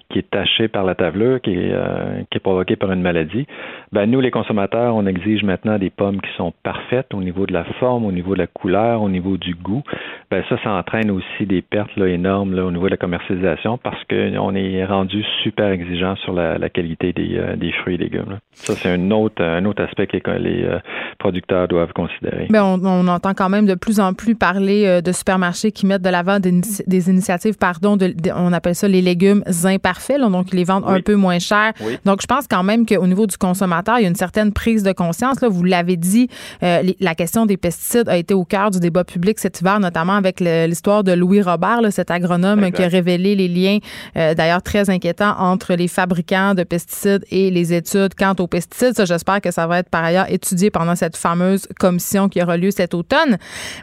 qui 0.10 0.20
est 0.20 0.30
taché 0.30 0.68
par 0.68 0.84
la 0.84 0.96
tavelure, 0.96 1.42
qui 1.42 1.52
est, 1.52 1.72
euh, 1.74 2.22
qui 2.30 2.38
est 2.38 2.42
provoqué 2.42 2.76
par 2.76 2.92
une 2.92 3.02
maladie, 3.02 3.46
ben 3.92 4.10
nous, 4.10 4.22
les 4.22 4.32
consommateurs, 4.32 4.96
on 4.96 5.06
exige 5.06 5.44
maintenant 5.44 5.78
des 5.78 5.90
pommes 5.90 6.22
qui 6.22 6.32
sont 6.38 6.54
parfaites 6.64 7.14
au 7.14 7.22
niveau 7.22 7.46
de 7.46 7.54
la 7.54 7.66
forme, 7.80 8.06
au 8.06 8.12
niveau 8.12 8.34
de 8.34 8.40
la 8.40 8.48
couleur, 8.48 9.02
au 9.02 9.10
niveau 9.10 9.38
du 9.38 9.54
goût. 9.54 9.84
Ben 10.30 10.44
ça, 10.49 10.58
ça 10.64 10.72
entraîne 10.72 11.10
aussi 11.12 11.45
des 11.45 11.62
pertes 11.62 11.95
là, 11.95 12.08
énormes 12.08 12.54
là, 12.54 12.66
au 12.66 12.72
niveau 12.72 12.86
de 12.86 12.91
la 12.91 12.98
commercialisation 12.98 13.78
parce 13.78 14.04
qu'on 14.06 14.56
est 14.56 14.86
rendu 14.86 15.24
super 15.44 15.70
exigeant 15.70 16.16
sur 16.18 16.34
la, 16.34 16.58
la 16.58 16.70
qualité 16.70 17.14
des, 17.14 17.38
euh, 17.38 17.56
des, 17.56 17.72
fruits 17.72 17.95
et 17.95 17.98
légumes. 17.98 18.40
Ça, 18.52 18.74
c'est 18.74 18.90
un 18.90 19.12
autre, 19.12 19.41
un 19.41 19.64
autre 19.66 19.84
aspect 19.84 20.08
que 20.08 20.32
les 20.32 20.64
euh, 20.64 20.80
producteurs 21.18 21.68
doivent 21.68 21.94
considérer. 21.94 22.48
Ben 22.49 22.64
on, 22.64 22.84
on, 22.84 23.08
entend 23.08 23.34
quand 23.34 23.49
même 23.49 23.66
de 23.66 23.76
plus 23.76 23.99
en 23.99 24.14
plus 24.14 24.36
parler 24.36 25.02
de 25.02 25.12
supermarchés 25.12 25.72
qui 25.72 25.86
mettent 25.86 26.02
de 26.02 26.10
l'avant 26.10 26.40
des, 26.40 26.52
des, 26.86 27.10
initiatives, 27.10 27.58
pardon, 27.58 27.95
de, 27.98 28.14
on 28.36 28.52
appelle 28.54 28.76
ça 28.76 28.88
les 28.88 29.02
légumes 29.02 29.44
imparfaits 29.64 30.18
donc 30.30 30.52
ils 30.52 30.58
les 30.58 30.64
vendent 30.64 30.86
un 30.88 31.02
peu 31.02 31.16
moins 31.16 31.40
cher. 31.40 31.74
Donc, 32.06 32.22
je 32.22 32.28
pense 32.28 32.48
quand 32.48 32.64
même 32.64 32.86
qu'au 32.86 33.08
niveau 33.08 33.28
du 33.28 33.38
consommateur, 33.38 33.99
il 33.99 34.04
y 34.04 34.06
a 34.06 34.10
une 34.10 34.16
certaine 34.16 34.54
prise 34.54 34.84
de 34.84 34.91
conscience. 34.91 35.41
Là, 35.41 35.49
vous 35.49 35.64
l'avez 35.64 35.98
dit, 35.98 36.30
euh, 36.64 36.84
la 36.99 37.16
question 37.16 37.45
des 37.45 37.58
pesticides 37.58 38.10
a 38.10 38.18
été 38.18 38.34
au 38.34 38.45
cœur 38.45 38.72
du 38.72 38.80
débat 38.80 39.04
public 39.04 39.40
cet 39.40 39.62
hiver, 39.62 39.80
notamment 39.80 40.16
avec 40.18 40.39
l'histoire 40.39 41.03
de 41.03 41.14
Louis 41.14 41.41
Robert, 41.41 41.81
cet 41.91 42.11
agronome 42.11 42.72
qui 42.72 42.84
a 42.84 42.88
révélé 42.88 43.35
les 43.35 43.48
liens, 43.48 43.77
euh, 44.18 44.34
d'ailleurs 44.34 44.61
très 44.61 44.89
inquiétants, 44.89 45.35
entre 45.39 45.73
les 45.76 45.88
fabricants 45.88 46.53
de 46.53 46.64
pesticides 46.64 47.26
et 47.31 47.49
les 47.49 47.73
études 47.73 48.14
quant 48.15 48.34
aux 48.39 48.48
pesticides. 48.48 48.94
Ça, 48.95 49.06
j'espère 49.06 49.41
que 49.41 49.52
ça 49.52 49.68
va 49.68 49.80
être 49.80 49.89
par 49.89 50.03
ailleurs 50.03 50.30
étudié 50.30 50.69
pendant 50.69 50.95
cette 50.95 51.18
fameuse 51.18 51.68
commission 51.80 52.30
qui 52.30 52.41
aura 52.41 52.57
lieu 52.57 52.72
cet 52.72 52.94
automne. 52.94 53.38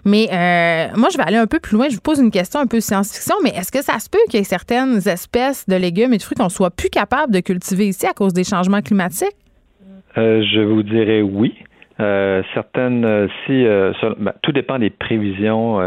Mais 0.05 0.29
euh, 0.33 0.89
moi, 0.97 1.09
je 1.13 1.17
vais 1.17 1.25
aller 1.25 1.37
un 1.37 1.47
peu 1.47 1.61
plus 1.61 1.77
loin. 1.77 1.89
Je 1.89 1.95
vous 1.95 2.01
pose 2.01 2.19
une 2.19 2.31
question 2.31 2.61
un 2.61 2.67
peu 2.67 2.81
science-fiction, 2.81 3.37
mais 3.43 3.51
est-ce 3.51 3.73
que 3.73 3.83
ça 3.83 3.99
se 3.99 4.09
peut 4.11 4.19
qu'il 4.29 4.39
y 4.39 4.43
ait 4.43 4.45
certaines 4.45 5.07
espèces 5.09 5.65
de 5.69 5.77
légumes 5.77 6.13
et 6.13 6.19
de 6.19 6.23
fruits 6.23 6.37
qu'on 6.37 6.49
soit 6.49 6.71
plus 6.71 6.91
capable 6.91 7.33
de 7.33 7.41
cultiver 7.41 7.89
ici 7.89 8.07
à 8.07 8.13
cause 8.13 8.33
des 8.33 8.45
changements 8.45 8.83
climatiques? 8.83 9.37
Euh, 10.17 10.43
je 10.53 10.61
vous 10.61 10.83
dirais 10.83 11.23
oui. 11.23 11.55
Euh, 12.01 12.43
certaines, 12.55 13.05
euh, 13.05 13.29
si 13.47 13.65
ben, 14.19 14.33
tout 14.43 14.53
dépend 14.53 14.79
des 14.79 14.91
prévisions 14.91 15.79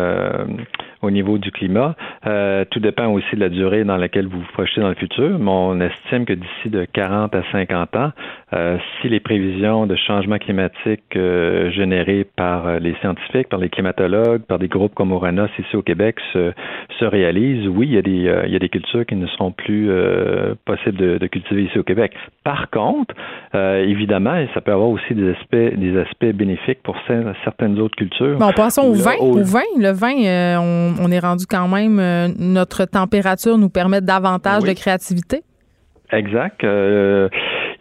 au 1.01 1.11
niveau 1.11 1.37
du 1.37 1.51
climat. 1.51 1.95
Euh, 2.25 2.65
tout 2.69 2.79
dépend 2.79 3.07
aussi 3.07 3.35
de 3.35 3.39
la 3.39 3.49
durée 3.49 3.83
dans 3.83 3.97
laquelle 3.97 4.27
vous 4.27 4.39
vous 4.39 4.51
projetez 4.53 4.81
dans 4.81 4.89
le 4.89 4.95
futur, 4.95 5.37
mais 5.39 5.51
on 5.51 5.79
estime 5.79 6.25
que 6.25 6.33
d'ici 6.33 6.69
de 6.69 6.85
40 6.85 7.35
à 7.35 7.43
50 7.51 7.95
ans, 7.95 8.11
euh, 8.53 8.77
si 9.01 9.09
les 9.09 9.19
prévisions 9.19 9.85
de 9.85 9.95
changement 9.95 10.37
climatique 10.37 11.03
euh, 11.15 11.69
générées 11.71 12.25
par 12.35 12.79
les 12.79 12.95
scientifiques, 13.01 13.49
par 13.49 13.59
les 13.59 13.69
climatologues, 13.69 14.41
par 14.41 14.59
des 14.59 14.67
groupes 14.67 14.95
comme 14.95 15.11
Oranos 15.11 15.49
ici 15.59 15.75
au 15.75 15.81
Québec 15.81 16.17
se, 16.33 16.51
se 16.99 17.05
réalisent, 17.05 17.67
oui, 17.67 17.87
il 17.87 17.93
y, 17.93 17.97
a 17.97 18.01
des, 18.01 18.45
il 18.47 18.51
y 18.51 18.55
a 18.55 18.59
des 18.59 18.69
cultures 18.69 19.05
qui 19.05 19.15
ne 19.15 19.27
seront 19.27 19.51
plus 19.51 19.89
possibles 20.65 20.97
de, 20.97 21.17
de, 21.17 21.27
cultiver 21.27 21.63
ici 21.63 21.77
au 21.77 21.83
Québec. 21.83 22.13
Par 22.43 22.69
contre, 22.69 23.13
évidemment, 23.53 24.45
ça 24.53 24.61
peut 24.61 24.71
avoir 24.71 24.89
aussi 24.89 25.13
des 25.13 25.31
aspects, 25.31 25.77
des 25.77 25.97
aspects 25.99 26.33
bénéfiques 26.33 26.81
pour 26.83 26.95
certaines 27.43 27.79
autres 27.79 27.95
cultures. 27.95 28.37
Bon, 28.37 28.51
passons 28.53 28.83
au 28.83 28.93
vin. 28.93 29.15
Au 29.19 29.43
vin, 29.43 29.61
le 29.77 29.91
vin, 29.91 30.57
on 30.59 30.86
on, 30.99 31.11
est 31.11 31.19
rendu 31.19 31.45
quand 31.45 31.67
même, 31.67 31.99
euh, 31.99 32.27
notre 32.37 32.85
température 32.85 33.57
nous 33.57 33.69
permet 33.69 34.01
davantage 34.01 34.63
de 34.63 34.73
créativité. 34.73 35.43
Exact. 36.11 36.63
Euh, 36.63 37.27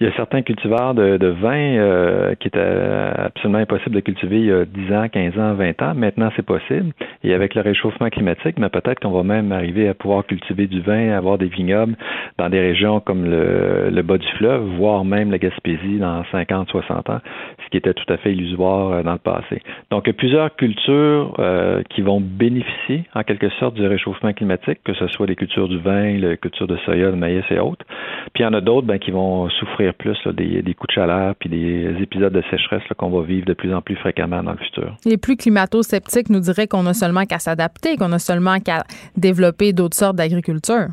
il 0.00 0.06
y 0.06 0.10
a 0.10 0.14
certains 0.16 0.42
cultivars 0.42 0.94
de, 0.94 1.16
de 1.16 1.28
vin 1.28 1.76
euh, 1.78 2.34
qui 2.34 2.48
étaient 2.48 2.60
absolument 2.60 3.58
impossible 3.58 3.94
de 3.94 4.00
cultiver 4.00 4.36
il 4.40 4.46
y 4.46 4.52
a 4.52 4.64
10 4.64 4.92
ans, 4.92 5.08
15 5.08 5.38
ans, 5.38 5.54
20 5.54 5.82
ans. 5.82 5.94
Maintenant, 5.94 6.30
c'est 6.36 6.44
possible. 6.44 6.92
Et 7.24 7.32
avec 7.32 7.54
le 7.54 7.62
réchauffement 7.62 8.10
climatique, 8.10 8.58
mais 8.58 8.68
peut-être 8.68 9.00
qu'on 9.00 9.10
va 9.10 9.22
même 9.22 9.52
arriver 9.52 9.88
à 9.88 9.94
pouvoir 9.94 10.26
cultiver 10.26 10.66
du 10.66 10.82
vin, 10.82 11.12
avoir 11.16 11.38
des 11.38 11.46
vignobles 11.46 11.96
dans 12.36 12.50
des 12.50 12.60
régions 12.60 13.00
comme 13.00 13.24
le, 13.24 13.88
le 13.90 14.02
bas 14.02 14.18
du 14.18 14.28
fleuve, 14.36 14.64
voire 14.76 15.04
même 15.04 15.30
la 15.30 15.38
Gaspésie 15.38 15.98
dans 15.98 16.24
50, 16.30 16.68
60 16.68 17.10
ans, 17.10 17.20
ce 17.66 17.70
qui 17.70 17.76
était 17.76 17.94
tout 17.94 18.10
à 18.12 18.16
fait 18.16 18.32
illusoire 18.32 18.92
euh, 18.92 19.02
dans 19.02 19.12
le 19.12 19.18
passé. 19.18 19.60
Donc, 19.90 20.04
il 20.06 20.10
y 20.10 20.10
a 20.10 20.14
plusieurs 20.14 20.56
cultures 20.56 21.34
euh, 21.38 21.82
qui 21.90 22.00
vont 22.00 22.20
bénéficier 22.20 23.04
en 23.14 23.22
quelque 23.24 23.50
sorte 23.58 23.74
du 23.74 23.86
réchauffement 23.86 24.32
climatique, 24.32 24.78
que 24.84 24.94
ce 24.94 25.08
soit 25.08 25.26
les 25.26 25.36
cultures 25.36 25.68
du 25.68 25.78
vin, 25.78 26.12
les 26.12 26.36
cultures 26.36 26.66
de 26.66 26.76
soya, 26.78 27.10
de 27.10 27.16
maïs 27.16 27.44
et 27.50 27.58
autres. 27.58 27.84
Puis 28.32 28.42
il 28.42 28.46
y 28.46 28.46
en 28.46 28.54
a 28.54 28.60
d'autres 28.60 28.86
ben, 28.86 28.98
qui 28.98 29.10
vont 29.10 29.48
souffrir 29.50 29.94
plus 29.94 30.16
des, 30.28 30.62
coups 30.74 30.88
de 30.88 30.94
chaleur 30.94 31.34
puis 31.34 31.48
des 31.48 31.96
épisodes 32.00 32.32
de 32.32 32.42
sécheresse 32.50 32.82
qu'on 32.96 33.10
va 33.10 33.22
vivre 33.22 33.46
de 33.46 33.54
plus 33.54 33.74
en 33.74 33.82
plus 33.82 33.96
fréquemment 33.96 34.42
dans 34.42 34.52
le 34.52 34.58
futur. 34.58 34.96
Les 35.04 35.16
plus 35.16 35.36
climato-sceptiques 35.36 36.30
nous 36.30 36.40
diraient 36.40 36.68
qu'on 36.68 36.86
a 36.86 36.94
seulement 36.94 37.24
qu'à 37.24 37.38
s'adapter, 37.38 37.96
qu'on 37.96 38.12
a 38.12 38.18
seulement 38.18 38.58
qu'à 38.60 38.84
développer 39.16 39.72
d'autres 39.72 39.96
sortes 39.96 40.16
d'agriculture. 40.16 40.88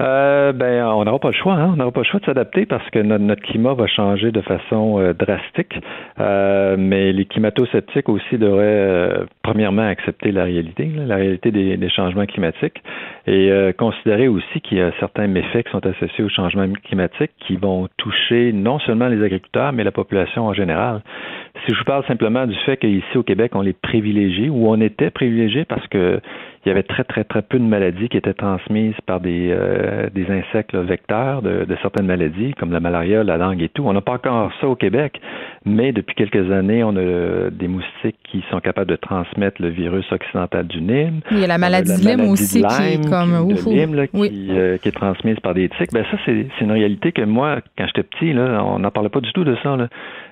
Euh, 0.00 0.52
ben, 0.52 0.84
on 0.84 1.04
n'aura 1.04 1.18
pas 1.18 1.30
le 1.30 1.34
choix. 1.34 1.54
Hein? 1.54 1.70
On 1.72 1.76
n'aura 1.76 1.90
pas 1.90 2.00
le 2.00 2.06
choix 2.06 2.20
de 2.20 2.26
s'adapter 2.26 2.66
parce 2.66 2.88
que 2.90 2.98
notre, 2.98 3.24
notre, 3.24 3.42
climat 3.42 3.74
va 3.74 3.86
changer 3.86 4.30
de 4.30 4.42
façon 4.42 5.00
euh, 5.00 5.14
drastique. 5.14 5.74
Euh, 6.20 6.76
mais 6.78 7.12
les 7.12 7.24
climato-sceptiques 7.24 8.08
aussi 8.08 8.36
devraient, 8.38 8.64
euh, 8.64 9.24
premièrement, 9.42 9.86
accepter 9.86 10.32
la 10.32 10.44
réalité, 10.44 10.90
la 10.94 11.16
réalité 11.16 11.50
des, 11.50 11.88
changements 11.88 12.26
climatiques 12.26 12.82
et 13.26 13.50
euh, 13.50 13.72
considérer 13.72 14.28
aussi 14.28 14.60
qu'il 14.60 14.78
y 14.78 14.80
a 14.80 14.92
certains 14.98 15.28
méfaits 15.28 15.64
qui 15.64 15.70
sont 15.70 15.86
associés 15.86 16.24
au 16.24 16.28
changement 16.28 16.66
climatique 16.84 17.30
qui 17.46 17.56
vont 17.56 17.88
toucher 17.96 18.52
non 18.52 18.78
seulement 18.80 19.08
les 19.08 19.22
agriculteurs, 19.22 19.72
mais 19.72 19.84
la 19.84 19.92
population 19.92 20.46
en 20.46 20.52
général. 20.52 21.00
Si 21.64 21.72
je 21.72 21.78
vous 21.78 21.84
parle 21.84 22.04
simplement 22.06 22.46
du 22.46 22.56
fait 22.66 22.76
qu'ici 22.76 23.16
au 23.16 23.22
Québec, 23.22 23.52
on 23.54 23.64
est 23.64 23.78
privilégié 23.80 24.50
ou 24.50 24.68
on 24.68 24.80
était 24.80 25.10
privilégié 25.10 25.64
parce 25.64 25.86
que 25.86 26.20
il 26.64 26.70
y 26.70 26.72
avait 26.72 26.82
très, 26.82 27.04
très, 27.04 27.22
très 27.22 27.42
peu 27.42 27.60
de 27.60 27.64
maladies 27.64 28.08
qui 28.08 28.16
étaient 28.16 28.34
transmises 28.34 28.96
par 29.06 29.20
des, 29.20 29.56
euh, 29.86 30.08
des 30.12 30.26
insectes 30.30 30.72
là, 30.72 30.82
vecteurs 30.82 31.42
de, 31.42 31.64
de, 31.64 31.76
certaines 31.82 32.06
maladies, 32.06 32.54
comme 32.54 32.72
la 32.72 32.80
malaria, 32.80 33.22
la 33.22 33.36
langue 33.36 33.62
et 33.62 33.68
tout. 33.68 33.84
On 33.86 33.92
n'a 33.92 34.00
pas 34.00 34.14
encore 34.14 34.52
ça 34.60 34.68
au 34.68 34.76
Québec, 34.76 35.20
mais 35.64 35.92
depuis 35.92 36.14
quelques 36.14 36.50
années, 36.50 36.82
on 36.84 36.96
a 36.96 37.50
des 37.50 37.68
moustiques 37.68 38.18
qui 38.24 38.44
sont 38.50 38.60
capables 38.60 38.90
de 38.90 38.96
transmettre 38.96 39.62
le 39.62 39.68
virus 39.68 40.04
occidental 40.12 40.66
du 40.66 40.80
Nîmes. 40.80 41.20
Il 41.30 41.38
y 41.38 41.44
a 41.44 41.46
la 41.46 41.58
maladie 41.58 41.92
de 41.92 42.08
Lyme 42.08 42.28
aussi, 42.28 42.62
qui 42.62 42.82
est 42.82 43.08
comme... 43.08 43.54
Qui, 43.54 43.70
Lyme, 43.70 43.94
là, 43.94 44.04
oui. 44.12 44.30
qui, 44.30 44.48
euh, 44.50 44.76
qui, 44.78 44.88
est 44.88 44.92
transmise 44.92 45.38
par 45.40 45.54
des 45.54 45.68
tiques. 45.70 45.92
Ben 45.92 46.04
ça, 46.10 46.16
c'est 46.24 46.46
une 46.60 46.72
réalité 46.72 47.12
que 47.12 47.22
moi, 47.22 47.60
quand 47.78 47.86
j'étais 47.86 48.02
petit, 48.02 48.32
là, 48.32 48.62
on 48.64 48.78
n'en 48.78 48.90
parlait 48.90 49.08
pas 49.08 49.20
du 49.20 49.32
tout 49.32 49.44
de 49.44 49.56
ça. 49.62 49.76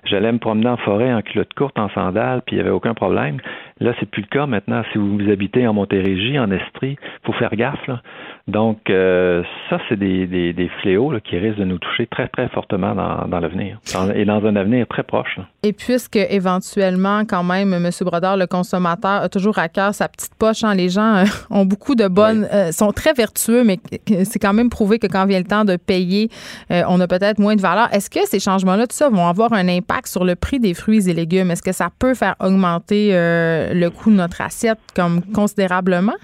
J'allais 0.05 0.32
me 0.32 0.39
promener 0.39 0.68
en 0.68 0.76
forêt 0.76 1.12
en 1.12 1.22
culotte 1.22 1.55
courte, 1.55 1.78
en 1.78 1.89
sandales, 1.90 2.43
puis 2.47 2.56
il 2.56 2.59
n'y 2.59 2.62
avait 2.62 2.70
aucun 2.70 2.94
problème. 2.94 3.39
Là, 3.81 3.93
c'est 3.98 4.09
plus 4.09 4.22
le 4.22 4.28
cas 4.28 4.47
maintenant. 4.47 4.82
Si 4.93 4.98
vous 4.98 5.18
habitez 5.31 5.66
en 5.66 5.74
Montérégie, 5.74 6.39
en 6.39 6.51
Estrie, 6.51 6.97
faut 7.24 7.32
faire 7.32 7.55
gaffe. 7.56 7.86
Là. 7.89 8.02
Donc, 8.47 8.89
euh, 8.90 9.43
ça, 9.68 9.78
c'est 9.89 9.98
des, 9.98 10.26
des, 10.26 10.52
des 10.52 10.68
fléaux 10.81 11.10
là, 11.10 11.20
qui 11.20 11.36
risquent 11.39 11.59
de 11.59 11.64
nous 11.64 11.78
toucher 11.78 12.06
très, 12.06 12.28
très 12.28 12.48
fortement 12.48 12.94
dans, 12.94 13.26
dans 13.26 13.40
l'avenir 13.40 13.78
et 14.14 14.24
dans 14.24 14.44
un 14.44 14.56
avenir 14.56 14.86
très 14.86 15.02
proche. 15.02 15.36
Là. 15.39 15.44
Et 15.64 15.72
puisque 15.72 16.16
éventuellement, 16.16 17.22
quand 17.24 17.43
même, 17.43 17.72
M. 17.72 17.90
Brodeur, 18.02 18.36
le 18.36 18.47
consommateur, 18.47 19.22
a 19.22 19.28
toujours 19.28 19.59
à 19.59 19.68
cœur 19.68 19.94
sa 19.94 20.09
petite 20.09 20.35
poche, 20.39 20.62
hein, 20.62 20.74
les 20.74 20.89
gens 20.89 21.16
euh, 21.16 21.24
ont 21.51 21.64
beaucoup 21.64 21.94
de 21.94 22.06
bonnes, 22.06 22.43
oui. 22.43 22.56
euh, 22.59 22.72
sont 22.72 22.93
très 22.93 23.12
vertueux, 23.12 23.64
mais 23.64 23.78
c'est 24.24 24.39
quand 24.39 24.52
même 24.52 24.70
prouvé 24.70 24.98
que 24.98 25.06
quand 25.06 25.26
vient 25.26 25.39
le 25.39 25.47
temps 25.47 25.64
de 25.64 25.76
payer, 25.76 26.28
on 26.70 27.01
a 27.01 27.06
peut-être 27.09 27.39
moins 27.39 27.56
de 27.56 27.60
valeur. 27.60 27.89
Est-ce 27.93 28.10
que 28.10 28.20
ces 28.26 28.39
changements-là, 28.39 28.86
tout 28.86 28.97
ça, 28.97 29.09
vont 29.09 29.26
avoir 29.26 29.52
un 29.52 29.68
impact 29.68 29.93
sur 30.04 30.24
le 30.24 30.34
prix 30.34 30.60
des 30.60 30.74
fruits 30.74 31.08
et 31.08 31.14
légumes? 31.14 31.50
Est-ce 31.50 31.62
que 31.62 31.72
ça 31.72 31.88
peut 31.98 32.14
faire 32.14 32.34
augmenter 32.40 33.10
euh, 33.12 33.72
le 33.74 33.90
coût 33.90 34.10
de 34.10 34.16
notre 34.16 34.40
assiette 34.40 34.78
comme 34.94 35.22
considérablement? 35.22 36.14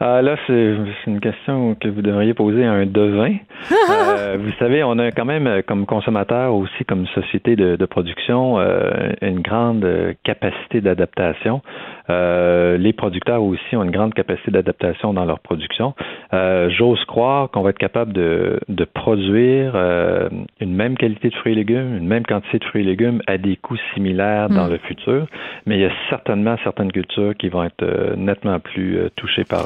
Ah, 0.00 0.20
là, 0.22 0.36
c'est 0.46 0.74
une 1.06 1.20
question 1.20 1.76
que 1.76 1.88
vous 1.88 2.02
devriez 2.02 2.34
poser 2.34 2.64
à 2.64 2.72
un 2.72 2.84
devin. 2.84 3.36
euh, 3.90 4.36
vous 4.38 4.52
savez, 4.58 4.82
on 4.82 4.98
a 4.98 5.12
quand 5.12 5.24
même, 5.24 5.62
comme 5.62 5.86
consommateur 5.86 6.52
aussi, 6.54 6.84
comme 6.84 7.06
société 7.08 7.54
de, 7.54 7.76
de 7.76 7.86
production, 7.86 8.58
euh, 8.58 9.12
une 9.22 9.40
grande 9.40 9.86
capacité 10.24 10.80
d'adaptation. 10.80 11.62
Euh, 12.10 12.76
les 12.76 12.92
producteurs 12.92 13.42
aussi 13.42 13.76
ont 13.76 13.82
une 13.82 13.90
grande 13.90 14.14
capacité 14.14 14.50
d'adaptation 14.50 15.14
dans 15.14 15.24
leur 15.24 15.40
production. 15.40 15.94
Euh, 16.32 16.68
J'ose 16.70 17.04
croire 17.04 17.50
qu'on 17.50 17.62
va 17.62 17.70
être 17.70 17.78
capable 17.78 18.12
de, 18.12 18.60
de 18.68 18.84
produire 18.84 19.72
euh, 19.74 20.28
une 20.60 20.74
même 20.74 20.96
qualité 20.96 21.30
de 21.30 21.34
fruits 21.34 21.52
et 21.52 21.56
légumes, 21.56 21.96
une 21.96 22.06
même 22.06 22.24
quantité 22.24 22.58
de 22.58 22.64
fruits 22.64 22.82
et 22.82 22.86
légumes 22.86 23.22
à 23.26 23.38
des 23.38 23.56
coûts 23.56 23.78
similaires 23.94 24.50
mmh. 24.50 24.54
dans 24.54 24.66
le 24.66 24.78
futur, 24.78 25.26
mais 25.66 25.76
il 25.76 25.80
y 25.80 25.86
a 25.86 25.92
certainement 26.10 26.56
certaines 26.62 26.92
cultures 26.92 27.34
qui 27.36 27.48
vont 27.48 27.64
être 27.64 27.82
euh, 27.82 28.16
nettement 28.16 28.60
plus 28.60 28.98
touchées 29.16 29.44
par 29.44 29.64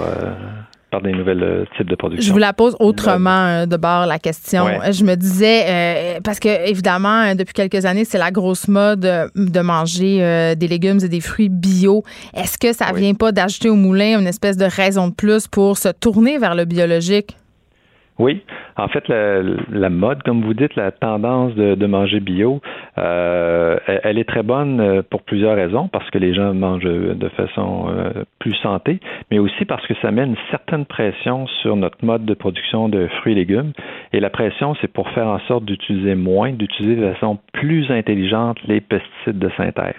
par 0.90 1.02
des 1.02 1.12
nouvelles 1.12 1.42
euh, 1.42 1.64
types 1.76 1.88
de 1.88 1.94
production. 1.94 2.26
Je 2.26 2.32
vous 2.32 2.38
la 2.38 2.52
pose 2.52 2.74
autrement 2.80 3.46
euh, 3.46 3.66
de 3.66 3.76
bord 3.76 4.06
la 4.06 4.18
question. 4.18 4.64
Ouais. 4.64 4.92
Je 4.92 5.04
me 5.04 5.14
disais 5.16 5.64
euh, 5.66 6.20
parce 6.24 6.40
que 6.40 6.68
évidemment 6.68 7.34
depuis 7.34 7.52
quelques 7.52 7.84
années 7.84 8.04
c'est 8.04 8.18
la 8.18 8.30
grosse 8.30 8.68
mode 8.68 9.00
de 9.00 9.60
manger 9.60 10.22
euh, 10.22 10.54
des 10.54 10.68
légumes 10.68 11.00
et 11.02 11.08
des 11.08 11.20
fruits 11.20 11.50
bio. 11.50 12.02
Est-ce 12.34 12.56
que 12.56 12.72
ça 12.72 12.86
oui. 12.94 13.02
vient 13.02 13.14
pas 13.14 13.32
d'ajouter 13.32 13.68
au 13.68 13.74
moulin 13.74 14.18
une 14.18 14.26
espèce 14.26 14.56
de 14.56 14.64
raison 14.64 15.08
de 15.08 15.14
plus 15.14 15.46
pour 15.46 15.76
se 15.76 15.88
tourner 15.88 16.38
vers 16.38 16.54
le 16.54 16.64
biologique? 16.64 17.36
Oui, 18.18 18.42
en 18.76 18.88
fait, 18.88 19.06
la, 19.06 19.42
la, 19.70 19.90
mode, 19.90 20.24
comme 20.24 20.42
vous 20.42 20.54
dites, 20.54 20.74
la 20.74 20.90
tendance 20.90 21.54
de, 21.54 21.86
manger 21.86 22.18
bio, 22.18 22.60
euh, 22.98 23.78
elle, 23.86 24.18
est 24.18 24.28
très 24.28 24.42
bonne 24.42 24.80
euh, 24.80 25.02
pour 25.08 25.22
plusieurs 25.22 25.54
raisons, 25.54 25.86
parce 25.86 26.10
que 26.10 26.18
les 26.18 26.34
gens 26.34 26.52
mangent 26.52 26.82
de 26.82 27.28
façon 27.36 27.86
euh, 27.88 28.24
plus 28.40 28.54
santé, 28.54 28.98
mais 29.30 29.38
aussi 29.38 29.64
parce 29.64 29.86
que 29.86 29.94
ça 30.02 30.10
met 30.10 30.24
une 30.24 30.36
certaine 30.50 30.84
pression 30.84 31.46
sur 31.62 31.76
notre 31.76 32.04
mode 32.04 32.24
de 32.24 32.34
production 32.34 32.88
de 32.88 33.06
fruits 33.18 33.32
et 33.32 33.36
légumes. 33.36 33.72
Et 34.12 34.18
la 34.18 34.30
pression, 34.30 34.74
c'est 34.80 34.92
pour 34.92 35.08
faire 35.10 35.28
en 35.28 35.38
sorte 35.40 35.64
d'utiliser 35.64 36.16
moins, 36.16 36.52
d'utiliser 36.52 37.00
de 37.00 37.12
façon 37.12 37.38
plus 37.52 37.88
intelligente 37.90 38.58
les 38.66 38.80
pesticides 38.80 39.38
de 39.38 39.50
synthèse. 39.56 39.94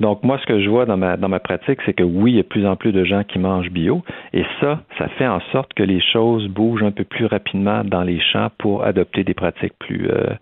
Donc, 0.00 0.22
moi, 0.22 0.38
ce 0.40 0.46
que 0.46 0.60
je 0.60 0.68
vois 0.68 0.86
dans 0.86 0.96
ma, 0.96 1.16
dans 1.16 1.28
ma 1.28 1.40
pratique, 1.40 1.78
c'est 1.84 1.92
que 1.92 2.02
oui, 2.02 2.32
il 2.32 2.36
y 2.36 2.40
a 2.40 2.42
de 2.42 2.48
plus 2.48 2.66
en 2.66 2.76
plus 2.76 2.92
de 2.92 3.04
gens 3.04 3.22
qui 3.22 3.38
mangent 3.38 3.70
bio, 3.70 4.02
et 4.32 4.44
ça, 4.60 4.80
ça 4.98 5.08
fait 5.18 5.26
en 5.26 5.40
sorte 5.52 5.74
que 5.74 5.82
les 5.82 6.00
choses 6.00 6.48
bougent 6.48 6.82
un 6.82 6.90
peu 6.90 7.04
plus 7.04 7.26
rapidement 7.26 7.84
dans 7.84 8.02
les 8.02 8.20
champs 8.32 8.48
pour 8.58 8.82
adopter 8.82 9.24
des 9.24 9.34
pratiques 9.34 9.74
plus 9.78 10.08
euh, 10.10 10.34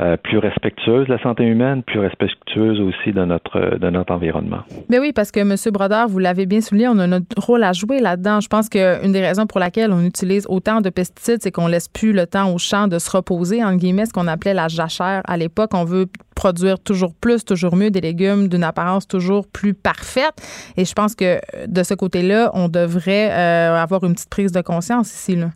euh, 0.00 0.16
plus 0.16 0.38
respectueuses 0.38 1.06
de 1.06 1.12
la 1.12 1.22
santé 1.22 1.44
humaine, 1.44 1.84
plus 1.84 2.00
respectueuses 2.00 2.80
aussi 2.80 3.12
de 3.12 3.24
notre 3.24 3.78
de 3.78 3.90
notre 3.90 4.12
environnement. 4.12 4.62
Mais 4.88 4.98
oui, 4.98 5.12
parce 5.12 5.30
que 5.30 5.38
M. 5.38 5.54
Brodeur, 5.72 6.08
vous 6.08 6.18
l'avez 6.18 6.46
bien 6.46 6.60
souligné, 6.60 6.88
on 6.88 6.98
a 6.98 7.06
notre 7.06 7.26
rôle 7.40 7.62
à 7.62 7.72
jouer 7.72 8.00
là-dedans. 8.00 8.40
Je 8.40 8.48
pense 8.48 8.68
qu'une 8.68 9.12
des 9.12 9.20
raisons 9.20 9.46
pour 9.46 9.60
laquelle 9.60 9.92
on 9.92 10.04
utilise 10.04 10.46
autant 10.48 10.80
de 10.80 10.90
pesticides, 10.90 11.38
c'est 11.40 11.52
qu'on 11.52 11.68
laisse 11.68 11.88
plus 11.88 12.12
le 12.12 12.26
temps 12.26 12.52
aux 12.52 12.58
champs 12.58 12.88
de 12.88 12.98
se 12.98 13.08
reposer, 13.08 13.62
en 13.62 13.76
guillemets, 13.76 14.06
ce 14.06 14.12
qu'on 14.12 14.26
appelait 14.26 14.54
la 14.54 14.66
jachère 14.66 15.22
à 15.26 15.36
l'époque. 15.36 15.70
On 15.74 15.84
veut 15.84 16.06
produire 16.34 16.78
toujours 16.80 17.14
plus, 17.14 17.44
toujours 17.44 17.76
mieux, 17.76 17.90
des 17.90 18.00
légumes 18.00 18.48
d'une 18.48 18.64
apparence 18.64 19.06
toujours 19.06 19.46
plus 19.46 19.74
parfaite. 19.74 20.34
Et 20.76 20.84
je 20.84 20.92
pense 20.92 21.14
que 21.14 21.38
de 21.66 21.82
ce 21.82 21.94
côté-là, 21.94 22.50
on 22.54 22.68
devrait 22.68 23.30
euh, 23.30 23.76
avoir 23.76 24.04
une 24.04 24.14
petite 24.14 24.30
prise 24.30 24.52
de 24.52 24.60
conscience 24.60 25.12
ici. 25.12 25.36
Là. 25.36 25.48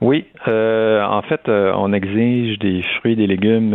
Oui, 0.00 0.26
euh, 0.48 1.02
en 1.02 1.22
fait, 1.22 1.48
euh, 1.48 1.72
on 1.76 1.92
exige 1.92 2.58
des 2.58 2.84
fruits 2.98 3.16
des 3.16 3.26
légumes 3.26 3.74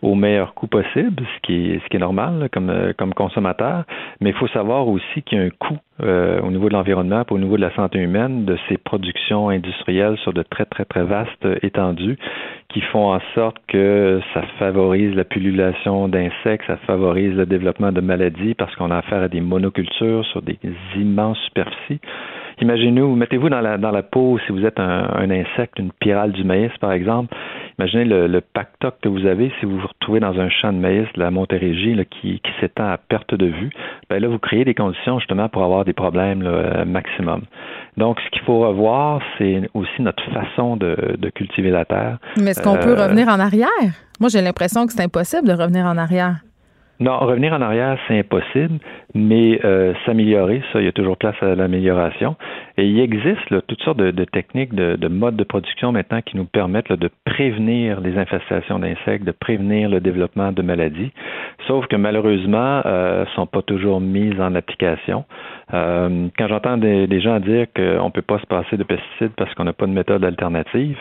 au 0.00 0.14
meilleur 0.14 0.54
coût 0.54 0.66
possible, 0.66 1.22
ce 1.36 1.40
qui 1.42 1.80
est, 1.94 1.98
normal 1.98 2.48
comme, 2.52 2.92
comme 2.96 3.12
consommateur, 3.12 3.84
mais 4.20 4.30
il 4.30 4.36
faut 4.36 4.48
savoir 4.48 4.88
aussi 4.88 5.22
qu'il 5.26 5.38
y 5.38 5.40
a 5.40 5.44
un 5.44 5.50
coût 5.50 5.78
euh, 6.02 6.40
au 6.40 6.50
niveau 6.50 6.68
de 6.68 6.74
l'environnement, 6.74 7.22
au 7.30 7.38
niveau 7.38 7.56
de 7.56 7.62
la 7.62 7.74
santé 7.74 7.98
humaine, 7.98 8.44
de 8.44 8.56
ces 8.68 8.78
productions 8.78 9.50
industrielles 9.50 10.16
sur 10.18 10.32
de 10.32 10.42
très, 10.42 10.64
très, 10.64 10.84
très 10.84 11.04
vastes 11.04 11.46
étendues 11.62 12.16
qui 12.68 12.80
font 12.80 13.12
en 13.12 13.20
sorte 13.34 13.56
que 13.68 14.20
ça 14.32 14.42
favorise 14.58 15.14
la 15.14 15.24
pullulation 15.24 16.08
d'insectes, 16.08 16.64
ça 16.66 16.78
favorise 16.86 17.34
le 17.34 17.44
développement 17.44 17.92
de 17.92 18.00
maladies 18.00 18.54
parce 18.54 18.74
qu'on 18.76 18.90
a 18.90 18.98
affaire 18.98 19.22
à 19.22 19.28
des 19.28 19.42
monocultures 19.42 20.24
sur 20.26 20.40
des 20.40 20.58
immenses 20.96 21.38
superficies. 21.46 22.00
Imaginez-vous, 22.60 23.14
mettez-vous 23.16 23.48
dans 23.48 23.60
la, 23.60 23.76
dans 23.76 23.90
la 23.90 24.02
peau, 24.02 24.38
si 24.46 24.52
vous 24.52 24.64
êtes 24.64 24.78
un, 24.78 25.08
un, 25.14 25.30
insecte, 25.30 25.78
une 25.78 25.90
pyrale 25.92 26.32
du 26.32 26.44
maïs, 26.44 26.70
par 26.80 26.92
exemple. 26.92 27.34
Imaginez 27.78 28.04
le, 28.04 28.26
le 28.26 28.40
pactoc 28.40 28.94
que 29.02 29.08
vous 29.08 29.26
avez 29.26 29.52
si 29.60 29.66
vous 29.66 29.78
vous 29.78 29.86
retrouvez 29.86 30.20
dans 30.20 30.38
un 30.38 30.48
champ 30.48 30.72
de 30.72 30.78
maïs 30.78 31.06
de 31.14 31.20
la 31.20 31.30
Montérégie 31.30 31.94
là, 31.94 32.04
qui, 32.04 32.40
qui 32.40 32.50
s'étend 32.60 32.88
à 32.90 32.98
perte 32.98 33.34
de 33.34 33.46
vue. 33.46 33.70
Ben 34.10 34.20
là, 34.20 34.28
vous 34.28 34.38
créez 34.38 34.64
des 34.64 34.74
conditions 34.74 35.18
justement 35.18 35.48
pour 35.48 35.62
avoir 35.64 35.84
des 35.84 35.92
problèmes 35.92 36.42
là, 36.42 36.84
maximum. 36.84 37.42
Donc, 37.96 38.18
ce 38.20 38.30
qu'il 38.30 38.42
faut 38.42 38.60
revoir, 38.60 39.20
c'est 39.38 39.68
aussi 39.74 40.00
notre 40.00 40.24
façon 40.30 40.76
de, 40.76 41.16
de, 41.18 41.30
cultiver 41.30 41.70
la 41.70 41.84
terre. 41.84 42.18
Mais 42.38 42.52
est-ce 42.52 42.62
qu'on 42.62 42.76
euh, 42.76 42.80
peut 42.80 42.94
revenir 42.94 43.28
en 43.28 43.38
arrière? 43.38 43.68
Moi, 44.20 44.28
j'ai 44.30 44.40
l'impression 44.40 44.86
que 44.86 44.92
c'est 44.92 45.02
impossible 45.02 45.46
de 45.46 45.52
revenir 45.52 45.84
en 45.84 45.98
arrière. 45.98 46.36
Non, 47.00 47.18
revenir 47.18 47.52
en 47.52 47.60
arrière, 47.60 47.98
c'est 48.06 48.16
impossible, 48.16 48.78
mais 49.14 49.58
euh, 49.64 49.92
s'améliorer, 50.06 50.62
ça, 50.72 50.80
il 50.80 50.84
y 50.84 50.88
a 50.88 50.92
toujours 50.92 51.16
place 51.16 51.34
à 51.42 51.54
l'amélioration. 51.56 52.36
Et 52.76 52.86
il 52.86 53.00
existe 53.00 53.50
là, 53.50 53.60
toutes 53.66 53.82
sortes 53.82 53.98
de, 53.98 54.12
de 54.12 54.24
techniques, 54.24 54.72
de, 54.72 54.94
de, 54.94 55.08
modes 55.08 55.34
de 55.34 55.42
production 55.42 55.90
maintenant 55.90 56.20
qui 56.22 56.36
nous 56.36 56.44
permettent 56.44 56.88
là, 56.90 56.96
de 56.96 57.10
prévenir 57.24 58.00
les 58.00 58.16
infestations 58.16 58.78
d'insectes, 58.78 59.24
de 59.24 59.32
prévenir 59.32 59.88
le 59.88 60.00
développement 60.00 60.52
de 60.52 60.62
maladies, 60.62 61.10
sauf 61.66 61.86
que 61.88 61.96
malheureusement, 61.96 62.82
euh, 62.86 63.24
sont 63.34 63.46
pas 63.46 63.62
toujours 63.62 64.00
mises 64.00 64.40
en 64.40 64.54
application. 64.54 65.24
Euh, 65.74 66.28
quand 66.38 66.48
j'entends 66.48 66.76
des, 66.76 67.06
des, 67.06 67.20
gens 67.20 67.40
dire 67.40 67.66
qu'on 67.74 68.06
ne 68.06 68.10
peut 68.10 68.22
pas 68.22 68.38
se 68.38 68.46
passer 68.46 68.76
de 68.76 68.84
pesticides 68.84 69.32
parce 69.36 69.52
qu'on 69.54 69.64
n'a 69.64 69.72
pas 69.72 69.86
de 69.86 69.92
méthode 69.92 70.24
alternative, 70.24 70.98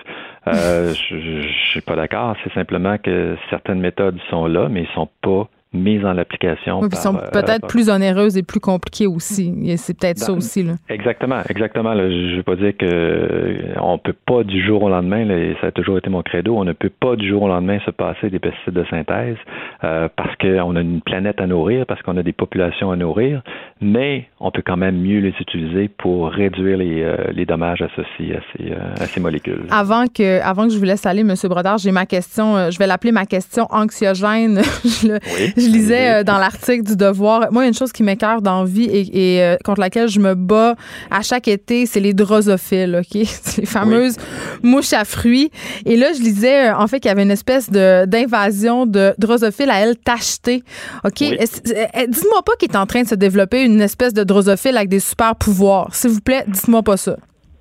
euh, 0.48 0.94
je 1.10 1.16
ne 1.16 1.48
suis 1.70 1.82
pas 1.82 1.96
d'accord. 1.96 2.36
C'est 2.44 2.54
simplement 2.54 2.98
que 2.98 3.36
certaines 3.50 3.82
méthodes 3.82 4.18
sont 4.30 4.48
là, 4.48 4.68
mais 4.70 4.82
ils 4.82 4.90
ne 4.90 4.94
sont 4.94 5.10
pas 5.22 5.48
mises 5.74 6.04
en 6.06 6.18
application. 6.18 6.80
Oui, 6.82 6.90
sont 6.96 7.16
euh, 7.16 7.30
peut-être 7.32 7.68
plus 7.68 7.90
onéreuses 7.90 8.38
et 8.38 8.44
plus 8.44 8.60
compliquées 8.60 9.08
aussi. 9.08 9.54
C'est 9.78 9.98
peut-être 9.98 10.18
ça 10.20 10.32
Dans- 10.32 10.38
aussi. 10.38 10.64
Là. 10.64 10.74
Exactement, 10.90 11.42
exactement. 11.50 11.94
là. 11.94 12.10
Je 12.10 12.32
ne 12.32 12.36
veux 12.38 12.44
pas 12.44 12.56
dire 12.56 12.76
que 12.78 12.86
euh, 12.86 13.74
on 13.80 13.98
peut 13.98 14.16
pas 14.26 14.44
du 14.44 14.64
jour 14.66 14.84
au 14.84 14.90
lendemain, 14.90 15.26
là, 15.26 15.38
et 15.38 15.56
ça 15.62 15.68
a 15.68 15.72
toujours 15.72 15.98
été 15.98 16.10
mon 16.10 16.22
credo, 16.24 16.58
on 16.58 16.66
ne 16.66 16.74
peut 16.74 16.90
pas 16.90 17.16
du 17.16 17.28
jour 17.28 17.44
au 17.44 17.48
lendemain 17.48 17.80
se 17.86 17.92
passer 17.92 18.30
des 18.30 18.40
pesticides 18.40 18.74
de 18.74 18.86
synthèse 18.90 19.38
euh, 19.84 20.10
parce 20.16 20.36
qu'on 20.38 20.76
a 20.76 20.82
une 20.82 21.02
planète 21.02 21.40
à 21.40 21.48
nourrir, 21.48 21.86
parce 21.86 22.02
qu'on 22.02 22.18
a 22.18 22.24
des 22.24 22.34
populations 22.34 22.92
à 22.92 22.96
nourrir, 22.96 23.42
mais 23.82 24.28
on 24.40 24.52
peut 24.52 24.62
quand 24.66 24.78
même 24.78 24.98
mieux 25.02 25.20
les 25.20 25.34
utiliser 25.40 25.88
pour 25.88 26.30
réduire 26.30 26.78
les, 26.78 27.02
euh, 27.02 27.16
les 27.34 27.46
dommages 27.46 27.82
associés 27.82 28.36
à 28.36 28.40
ces, 28.56 28.72
euh, 28.72 28.94
à 29.00 29.06
ces 29.08 29.20
molécules. 29.20 29.66
Avant 29.72 30.06
que, 30.08 30.40
avant 30.42 30.68
que 30.68 30.74
je 30.74 30.78
vous 30.78 30.84
laisse 30.84 31.06
aller, 31.06 31.22
M. 31.22 31.34
Brodard, 31.46 31.80
j'ai 31.80 31.92
ma 31.92 32.06
question, 32.06 32.56
euh, 32.56 32.70
je 32.72 32.78
vais 32.78 32.86
l'appeler 32.86 33.12
ma 33.12 33.26
question 33.26 33.66
anxiogène. 33.72 34.62
je, 34.86 35.08
le- 35.08 35.20
Oui, 35.36 35.54
je 35.58 35.68
lisais 35.68 36.24
dans 36.24 36.38
l'article 36.38 36.84
du 36.84 36.96
Devoir. 36.96 37.52
Moi, 37.52 37.64
il 37.64 37.66
y 37.66 37.68
a 37.68 37.70
une 37.70 37.74
chose 37.74 37.92
qui 37.92 38.04
m'écœure 38.04 38.42
dans 38.42 38.64
vie 38.66 38.86
et, 38.86 39.38
et, 39.38 39.58
contre 39.64 39.82
laquelle 39.82 40.08
je 40.10 40.20
me 40.20 40.36
bats 40.36 40.76
à 41.10 41.22
chaque 41.24 41.48
été, 41.48 41.86
c'est 41.88 42.00
les 42.00 42.14
drosophiles, 42.14 43.02
OK? 43.02 43.14
Les 43.58 43.66
fameuses 43.66 44.16
mouches 44.64 44.94
à 44.94 45.04
fruits. 45.06 45.50
Et 45.86 45.98
là, 45.98 46.08
je 46.18 46.22
lisais, 46.22 46.72
en 46.72 46.88
fait, 46.88 47.00
qu'il 47.00 47.10
y 47.10 47.12
avait 47.12 47.24
une 47.24 47.32
espèce 47.32 47.70
de, 47.70 48.06
d'invasion 48.06 48.86
de 48.86 49.14
drosophiles 49.18 49.70
à 49.70 49.80
elles 49.82 49.98
tachetées. 49.98 50.64
OK? 51.04 51.18
Dites-moi 51.22 52.42
pas 52.46 52.54
qu'il 52.60 52.72
est 52.72 52.78
en 52.78 52.86
train 52.86 53.02
de 53.04 53.08
se 53.08 53.16
développer 53.16 53.64
une 53.64 53.71
espèce 53.80 54.14
de 54.14 54.24
drosophile 54.24 54.76
avec 54.76 54.90
des 54.90 55.00
super 55.00 55.36
pouvoirs. 55.36 55.94
S'il 55.94 56.12
vous 56.12 56.22
plaît, 56.22 56.44
dites-moi 56.48 56.82
pas 56.82 56.98
ça. 56.98 57.16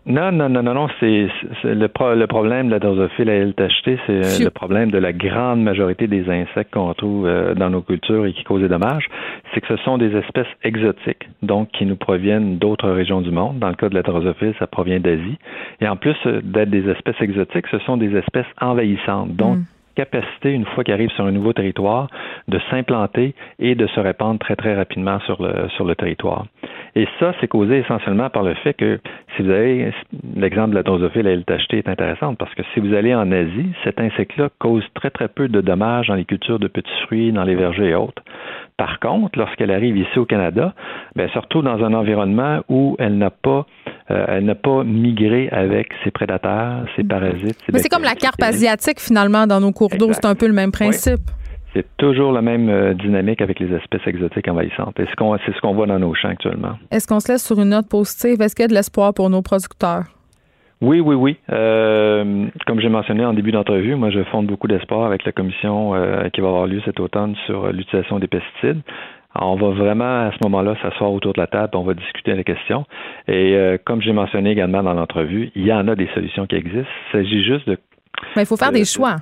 Non, 0.06 0.32
non, 0.32 0.48
non, 0.48 0.62
non, 0.62 0.72
non. 0.74 0.88
C'est, 0.98 1.28
le, 1.62 1.86
pro- 1.88 2.14
le 2.14 2.26
problème 2.26 2.66
de 2.68 2.72
la 2.72 2.78
drosophile 2.78 3.28
à 3.28 3.34
aile 3.34 3.52
tachetée, 3.52 3.98
c'est 4.06 4.40
euh, 4.40 4.44
le 4.44 4.50
problème 4.50 4.90
de 4.90 4.96
la 4.98 5.12
grande 5.12 5.62
majorité 5.62 6.06
des 6.06 6.24
insectes 6.28 6.72
qu'on 6.72 6.92
trouve 6.94 7.26
euh, 7.26 7.54
dans 7.54 7.68
nos 7.68 7.82
cultures 7.82 8.24
et 8.24 8.32
qui 8.32 8.42
causent 8.42 8.62
des 8.62 8.68
dommages. 8.68 9.04
C'est 9.54 9.60
que 9.60 9.66
ce 9.68 9.76
sont 9.84 9.98
des 9.98 10.16
espèces 10.16 10.46
exotiques, 10.64 11.28
donc 11.42 11.68
qui 11.72 11.84
nous 11.84 11.96
proviennent 11.96 12.56
d'autres 12.56 12.88
régions 12.90 13.20
du 13.20 13.30
monde. 13.30 13.58
Dans 13.58 13.68
le 13.68 13.74
cas 13.74 13.90
de 13.90 13.94
la 13.94 14.02
drosophile, 14.02 14.54
ça 14.58 14.66
provient 14.66 15.00
d'Asie. 15.00 15.36
Et 15.82 15.86
en 15.86 15.96
plus 15.96 16.16
euh, 16.26 16.40
d'être 16.42 16.70
des 16.70 16.88
espèces 16.88 17.20
exotiques, 17.20 17.66
ce 17.70 17.78
sont 17.80 17.98
des 17.98 18.16
espèces 18.16 18.46
envahissantes. 18.60 19.36
Donc, 19.36 19.58
Mm. 19.58 19.64
Capacité, 19.94 20.52
une 20.52 20.64
fois 20.64 20.84
qu'ils 20.84 20.94
arrivent 20.94 21.10
sur 21.10 21.24
un 21.24 21.32
nouveau 21.32 21.52
territoire, 21.52 22.08
de 22.48 22.58
s'implanter 22.70 23.34
et 23.58 23.74
de 23.74 23.86
se 23.88 24.00
répandre 24.00 24.38
très, 24.38 24.56
très 24.56 24.74
rapidement 24.74 25.18
sur 25.20 25.42
le, 25.42 25.94
territoire. 25.94 26.46
Et 26.94 27.06
ça, 27.18 27.34
c'est 27.40 27.48
causé 27.48 27.78
essentiellement 27.78 28.30
par 28.30 28.42
le 28.42 28.54
fait 28.54 28.74
que 28.74 29.00
si 29.36 29.42
vous 29.42 29.50
avez 29.50 29.92
l'exemple 30.36 30.70
de 30.70 30.76
la 30.76 30.82
drosophile 30.82 31.26
à 31.26 31.36
tachetée 31.42 31.78
est 31.78 31.88
intéressant 31.88 32.34
parce 32.34 32.54
que 32.54 32.62
si 32.74 32.80
vous 32.80 32.94
allez 32.94 33.14
en 33.14 33.30
Asie, 33.32 33.72
cet 33.84 34.00
insecte-là 34.00 34.48
cause 34.58 34.84
très 34.94 35.10
très 35.10 35.28
peu 35.28 35.48
de 35.48 35.60
dommages 35.60 36.08
dans 36.08 36.14
les 36.14 36.24
cultures 36.24 36.58
de 36.58 36.68
petits 36.68 37.00
fruits, 37.06 37.32
dans 37.32 37.44
les 37.44 37.54
vergers 37.54 37.90
et 37.90 37.94
autres. 37.94 38.22
Par 38.80 38.98
contre, 38.98 39.38
lorsqu'elle 39.38 39.70
arrive 39.72 39.98
ici 39.98 40.18
au 40.18 40.24
Canada, 40.24 40.72
ben, 41.14 41.24
elle 41.24 41.30
se 41.34 41.38
retrouve 41.38 41.64
dans 41.64 41.84
un 41.84 41.92
environnement 41.92 42.62
où 42.70 42.96
elle 42.98 43.18
n'a 43.18 43.28
pas, 43.28 43.66
euh, 44.10 44.24
elle 44.28 44.46
n'a 44.46 44.54
pas 44.54 44.84
migré 44.84 45.50
avec 45.50 45.88
ses 46.02 46.10
prédateurs, 46.10 46.86
ses 46.96 47.04
parasites. 47.04 47.58
ses 47.66 47.72
Mais 47.74 47.78
c'est 47.80 47.90
comme 47.90 48.04
la 48.04 48.14
carpe 48.14 48.42
asiatique, 48.42 48.98
finalement, 48.98 49.46
dans 49.46 49.60
nos 49.60 49.72
cours 49.72 49.90
d'eau. 49.98 50.10
C'est 50.14 50.24
un 50.24 50.34
peu 50.34 50.46
le 50.46 50.54
même 50.54 50.72
principe. 50.72 51.20
C'est 51.74 51.84
toujours 51.98 52.32
la 52.32 52.40
même 52.40 52.70
euh, 52.70 52.94
dynamique 52.94 53.42
avec 53.42 53.60
les 53.60 53.70
espèces 53.76 54.00
exotiques 54.06 54.48
envahissantes. 54.48 54.98
Et 54.98 55.04
ce 55.10 55.14
qu'on- 55.14 55.36
c'est 55.44 55.54
ce 55.54 55.60
qu'on 55.60 55.74
voit 55.74 55.86
dans 55.86 55.98
nos 55.98 56.14
champs 56.14 56.30
actuellement. 56.30 56.78
Est-ce 56.90 57.06
qu'on 57.06 57.20
se 57.20 57.30
laisse 57.30 57.44
sur 57.46 57.60
une 57.60 57.68
note 57.68 57.86
positive? 57.88 58.40
Est-ce 58.40 58.56
qu'il 58.56 58.62
y 58.62 58.64
a 58.64 58.68
de 58.68 58.74
l'espoir 58.74 59.12
pour 59.12 59.28
nos 59.28 59.42
producteurs? 59.42 60.04
Oui, 60.80 61.00
oui, 61.00 61.14
oui. 61.14 61.36
Euh, 61.52 62.46
comme 62.66 62.80
j'ai 62.80 62.88
mentionné 62.88 63.24
en 63.24 63.34
début 63.34 63.52
d'entrevue, 63.52 63.96
moi, 63.96 64.10
je 64.10 64.22
fonde 64.24 64.46
beaucoup 64.46 64.66
d'espoir 64.66 65.04
avec 65.04 65.24
la 65.24 65.32
commission 65.32 65.94
euh, 65.94 66.28
qui 66.30 66.40
va 66.40 66.48
avoir 66.48 66.66
lieu 66.66 66.80
cet 66.84 67.00
automne 67.00 67.34
sur 67.46 67.66
euh, 67.66 67.72
l'utilisation 67.72 68.18
des 68.18 68.28
pesticides. 68.28 68.80
Alors, 69.34 69.52
on 69.52 69.56
va 69.56 69.68
vraiment, 69.70 70.26
à 70.28 70.32
ce 70.32 70.38
moment-là, 70.44 70.74
s'asseoir 70.82 71.12
autour 71.12 71.34
de 71.34 71.40
la 71.40 71.46
table, 71.46 71.76
on 71.76 71.82
va 71.82 71.94
discuter 71.94 72.34
la 72.34 72.42
question. 72.44 72.84
Et 73.28 73.54
euh, 73.54 73.76
comme 73.84 74.00
j'ai 74.00 74.12
mentionné 74.12 74.50
également 74.50 74.82
dans 74.82 74.94
l'entrevue, 74.94 75.50
il 75.54 75.66
y 75.66 75.72
en 75.72 75.86
a 75.86 75.94
des 75.94 76.08
solutions 76.14 76.46
qui 76.46 76.56
existent. 76.56 76.90
Il 77.08 77.12
s'agit 77.12 77.44
juste 77.44 77.68
de 77.68 77.78
Mais 78.34 78.42
il 78.42 78.46
faut 78.46 78.56
faire 78.56 78.68
Euh, 78.68 78.72
des 78.72 78.84
choix. 78.86 79.16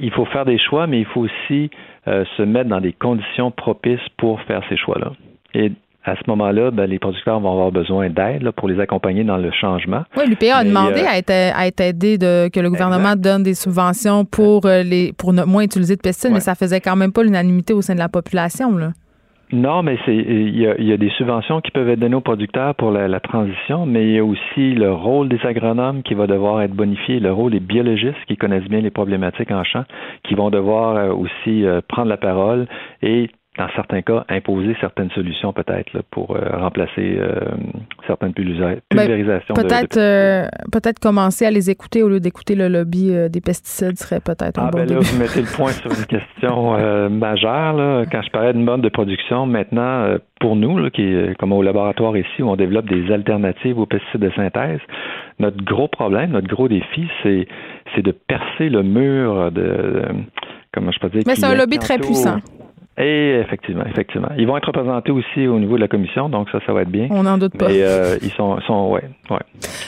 il 0.00 0.10
faut 0.10 0.26
faire 0.26 0.44
des 0.44 0.58
choix, 0.58 0.86
mais 0.88 0.98
il 0.98 1.06
faut 1.06 1.20
aussi 1.22 1.70
euh, 2.08 2.24
se 2.36 2.42
mettre 2.42 2.68
dans 2.68 2.80
des 2.80 2.92
conditions 2.92 3.50
propices 3.50 4.06
pour 4.18 4.40
faire 4.42 4.62
ces 4.68 4.76
choix-là. 4.76 5.12
Et 5.54 5.72
à 6.04 6.14
ce 6.16 6.22
moment-là, 6.28 6.70
ben, 6.70 6.86
les 6.86 6.98
producteurs 6.98 7.40
vont 7.40 7.52
avoir 7.52 7.72
besoin 7.72 8.08
d'aide 8.08 8.50
pour 8.52 8.68
les 8.68 8.80
accompagner 8.80 9.22
dans 9.24 9.36
le 9.36 9.50
changement. 9.52 10.02
Oui, 10.16 10.24
l'UPA 10.28 10.56
a 10.56 10.64
demandé 10.64 11.00
euh, 11.00 11.08
à, 11.08 11.18
être, 11.18 11.30
à 11.30 11.66
être 11.66 11.80
aidé 11.80 12.16
de, 12.16 12.48
que 12.48 12.60
le 12.60 12.70
gouvernement 12.70 13.16
donne 13.16 13.42
des 13.42 13.54
subventions 13.54 14.24
pour, 14.24 14.64
euh, 14.66 14.82
les, 14.82 15.12
pour 15.12 15.32
ne 15.32 15.44
moins 15.44 15.62
utiliser 15.62 15.96
de 15.96 16.00
pesticides, 16.00 16.32
mais 16.32 16.40
ça 16.40 16.54
faisait 16.54 16.80
quand 16.80 16.96
même 16.96 17.12
pas 17.12 17.22
l'unanimité 17.22 17.74
au 17.74 17.82
sein 17.82 17.94
de 17.94 17.98
la 17.98 18.08
population. 18.08 18.76
Là. 18.76 18.92
Non, 19.52 19.82
mais 19.82 19.98
c'est 20.06 20.14
il 20.14 20.56
y, 20.56 20.66
a, 20.66 20.76
il 20.78 20.86
y 20.86 20.92
a 20.92 20.96
des 20.96 21.10
subventions 21.10 21.60
qui 21.60 21.72
peuvent 21.72 21.88
être 21.88 21.98
données 21.98 22.14
aux 22.14 22.20
producteurs 22.20 22.74
pour 22.76 22.92
la, 22.92 23.08
la 23.08 23.18
transition, 23.18 23.84
mais 23.84 24.04
il 24.04 24.12
y 24.12 24.18
a 24.18 24.24
aussi 24.24 24.74
le 24.74 24.92
rôle 24.92 25.28
des 25.28 25.40
agronomes 25.44 26.04
qui 26.04 26.14
va 26.14 26.28
devoir 26.28 26.62
être 26.62 26.72
bonifié, 26.72 27.18
le 27.18 27.32
rôle 27.32 27.50
des 27.50 27.60
biologistes 27.60 28.24
qui 28.28 28.36
connaissent 28.36 28.68
bien 28.68 28.80
les 28.80 28.90
problématiques 28.90 29.50
en 29.50 29.64
champ, 29.64 29.82
qui 30.22 30.34
vont 30.34 30.50
devoir 30.50 30.96
euh, 30.96 31.12
aussi 31.12 31.66
euh, 31.66 31.80
prendre 31.88 32.08
la 32.08 32.16
parole 32.16 32.68
et 33.02 33.28
dans 33.58 33.68
certains 33.74 34.00
cas, 34.00 34.24
imposer 34.28 34.76
certaines 34.80 35.10
solutions 35.10 35.52
peut-être 35.52 36.02
pour 36.12 36.36
euh, 36.36 36.56
remplacer 36.58 37.16
euh, 37.18 37.40
certaines 38.06 38.32
Ben, 38.32 38.80
pulvérisations. 38.90 39.54
de- 39.54 39.60
de 39.60 39.66
Peut-être 39.66 39.96
euh, 39.96 40.46
peut-être 40.72 41.00
commencer 41.00 41.44
à 41.46 41.50
les 41.50 41.68
écouter 41.68 42.02
au 42.04 42.08
lieu 42.08 42.20
d'écouter 42.20 42.54
le 42.54 42.68
lobby 42.68 43.12
des 43.28 43.40
pesticides 43.40 43.98
serait 43.98 44.20
peut-être 44.20 44.58
un 44.58 44.66
Ah 44.68 44.70
bon 44.70 44.78
ben 44.78 44.88
là, 44.88 45.00
vous 45.00 45.18
mettez 45.18 45.40
le 45.42 45.54
point 45.54 45.72
sur 45.72 45.90
une 45.90 46.06
question 46.18 47.08
majeure. 47.10 47.72
Là. 47.74 48.04
Quand 48.10 48.22
je 48.22 48.30
parlais 48.30 48.52
d'une 48.52 48.64
mode 48.64 48.82
de 48.82 48.88
production, 48.88 49.46
maintenant, 49.46 50.16
pour 50.40 50.54
nous, 50.56 50.78
là, 50.78 50.88
qui 50.90 51.12
comme 51.38 51.52
au 51.52 51.62
laboratoire 51.62 52.16
ici, 52.16 52.42
où 52.42 52.48
on 52.48 52.56
développe 52.56 52.86
des 52.88 53.12
alternatives 53.12 53.78
aux 53.78 53.86
pesticides 53.86 54.20
de 54.20 54.30
synthèse, 54.36 54.80
notre 55.40 55.62
gros 55.64 55.88
problème, 55.88 56.30
notre 56.30 56.48
gros 56.48 56.68
défi, 56.68 57.08
c'est 57.24 57.48
c'est 57.94 58.02
de 58.02 58.12
percer 58.12 58.68
le 58.68 58.84
mur 58.84 59.50
de, 59.50 59.60
de- 59.60 60.04
comment 60.72 60.92
je 60.92 61.00
peux 61.00 61.08
dire. 61.10 61.22
Mais 61.26 61.34
c'est 61.34 61.46
un 61.46 61.56
lobby 61.56 61.78
très 61.78 61.98
puissant. 61.98 62.38
Et 63.00 63.40
effectivement, 63.40 63.84
effectivement. 63.86 64.28
Ils 64.36 64.46
vont 64.46 64.56
être 64.58 64.66
représentés 64.66 65.10
aussi 65.10 65.46
au 65.46 65.58
niveau 65.58 65.76
de 65.76 65.80
la 65.80 65.88
commission, 65.88 66.28
donc 66.28 66.48
ça, 66.50 66.58
ça 66.66 66.72
va 66.74 66.82
être 66.82 66.90
bien. 66.90 67.08
On 67.10 67.22
n'en 67.22 67.38
doute 67.38 67.56
pas. 67.56 67.68
Mais 67.68 67.82
euh, 67.82 68.18
ils 68.20 68.30
sont, 68.32 68.60
sont 68.66 68.90
ouais, 68.90 69.04
ouais. 69.30 69.38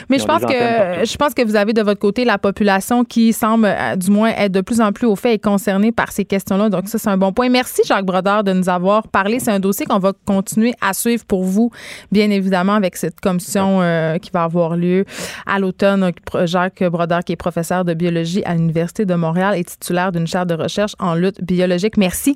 Mais 0.09 0.17
Ils 0.17 0.21
je 0.21 0.25
pense 0.25 0.41
que 0.41 0.47
partout. 0.47 1.05
je 1.05 1.17
pense 1.17 1.33
que 1.35 1.45
vous 1.45 1.55
avez 1.55 1.73
de 1.73 1.81
votre 1.83 1.99
côté 1.99 2.25
la 2.25 2.39
population 2.39 3.03
qui 3.03 3.31
semble 3.31 3.65
euh, 3.65 3.95
du 3.95 4.09
moins 4.09 4.29
être 4.29 4.51
de 4.51 4.61
plus 4.61 4.81
en 4.81 4.91
plus 4.91 5.05
au 5.05 5.15
fait 5.15 5.35
et 5.35 5.39
concernée 5.39 5.91
par 5.91 6.11
ces 6.11 6.25
questions-là. 6.25 6.69
Donc 6.69 6.87
ça 6.87 6.97
c'est 6.97 7.09
un 7.09 7.17
bon 7.17 7.31
point. 7.31 7.49
Merci 7.49 7.83
Jacques 7.85 8.05
Brodeur 8.05 8.43
de 8.43 8.51
nous 8.51 8.67
avoir 8.67 9.07
parlé. 9.07 9.39
C'est 9.39 9.51
un 9.51 9.59
dossier 9.59 9.85
qu'on 9.85 9.99
va 9.99 10.13
continuer 10.25 10.73
à 10.81 10.93
suivre 10.93 11.23
pour 11.25 11.43
vous, 11.43 11.69
bien 12.11 12.31
évidemment 12.31 12.73
avec 12.73 12.95
cette 12.95 13.19
commission 13.19 13.81
euh, 13.81 14.17
qui 14.17 14.31
va 14.31 14.43
avoir 14.43 14.75
lieu 14.75 15.05
à 15.45 15.59
l'automne. 15.59 16.11
Jacques 16.45 16.83
Brodeur 16.83 17.19
qui 17.23 17.33
est 17.33 17.37
professeur 17.37 17.85
de 17.85 17.93
biologie 17.93 18.41
à 18.45 18.55
l'université 18.55 19.05
de 19.05 19.13
Montréal 19.13 19.55
et 19.55 19.63
titulaire 19.63 20.11
d'une 20.11 20.25
chaire 20.25 20.47
de 20.47 20.55
recherche 20.55 20.93
en 20.99 21.13
lutte 21.13 21.43
biologique. 21.43 21.97
Merci. 21.97 22.35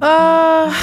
Ah, 0.00 0.75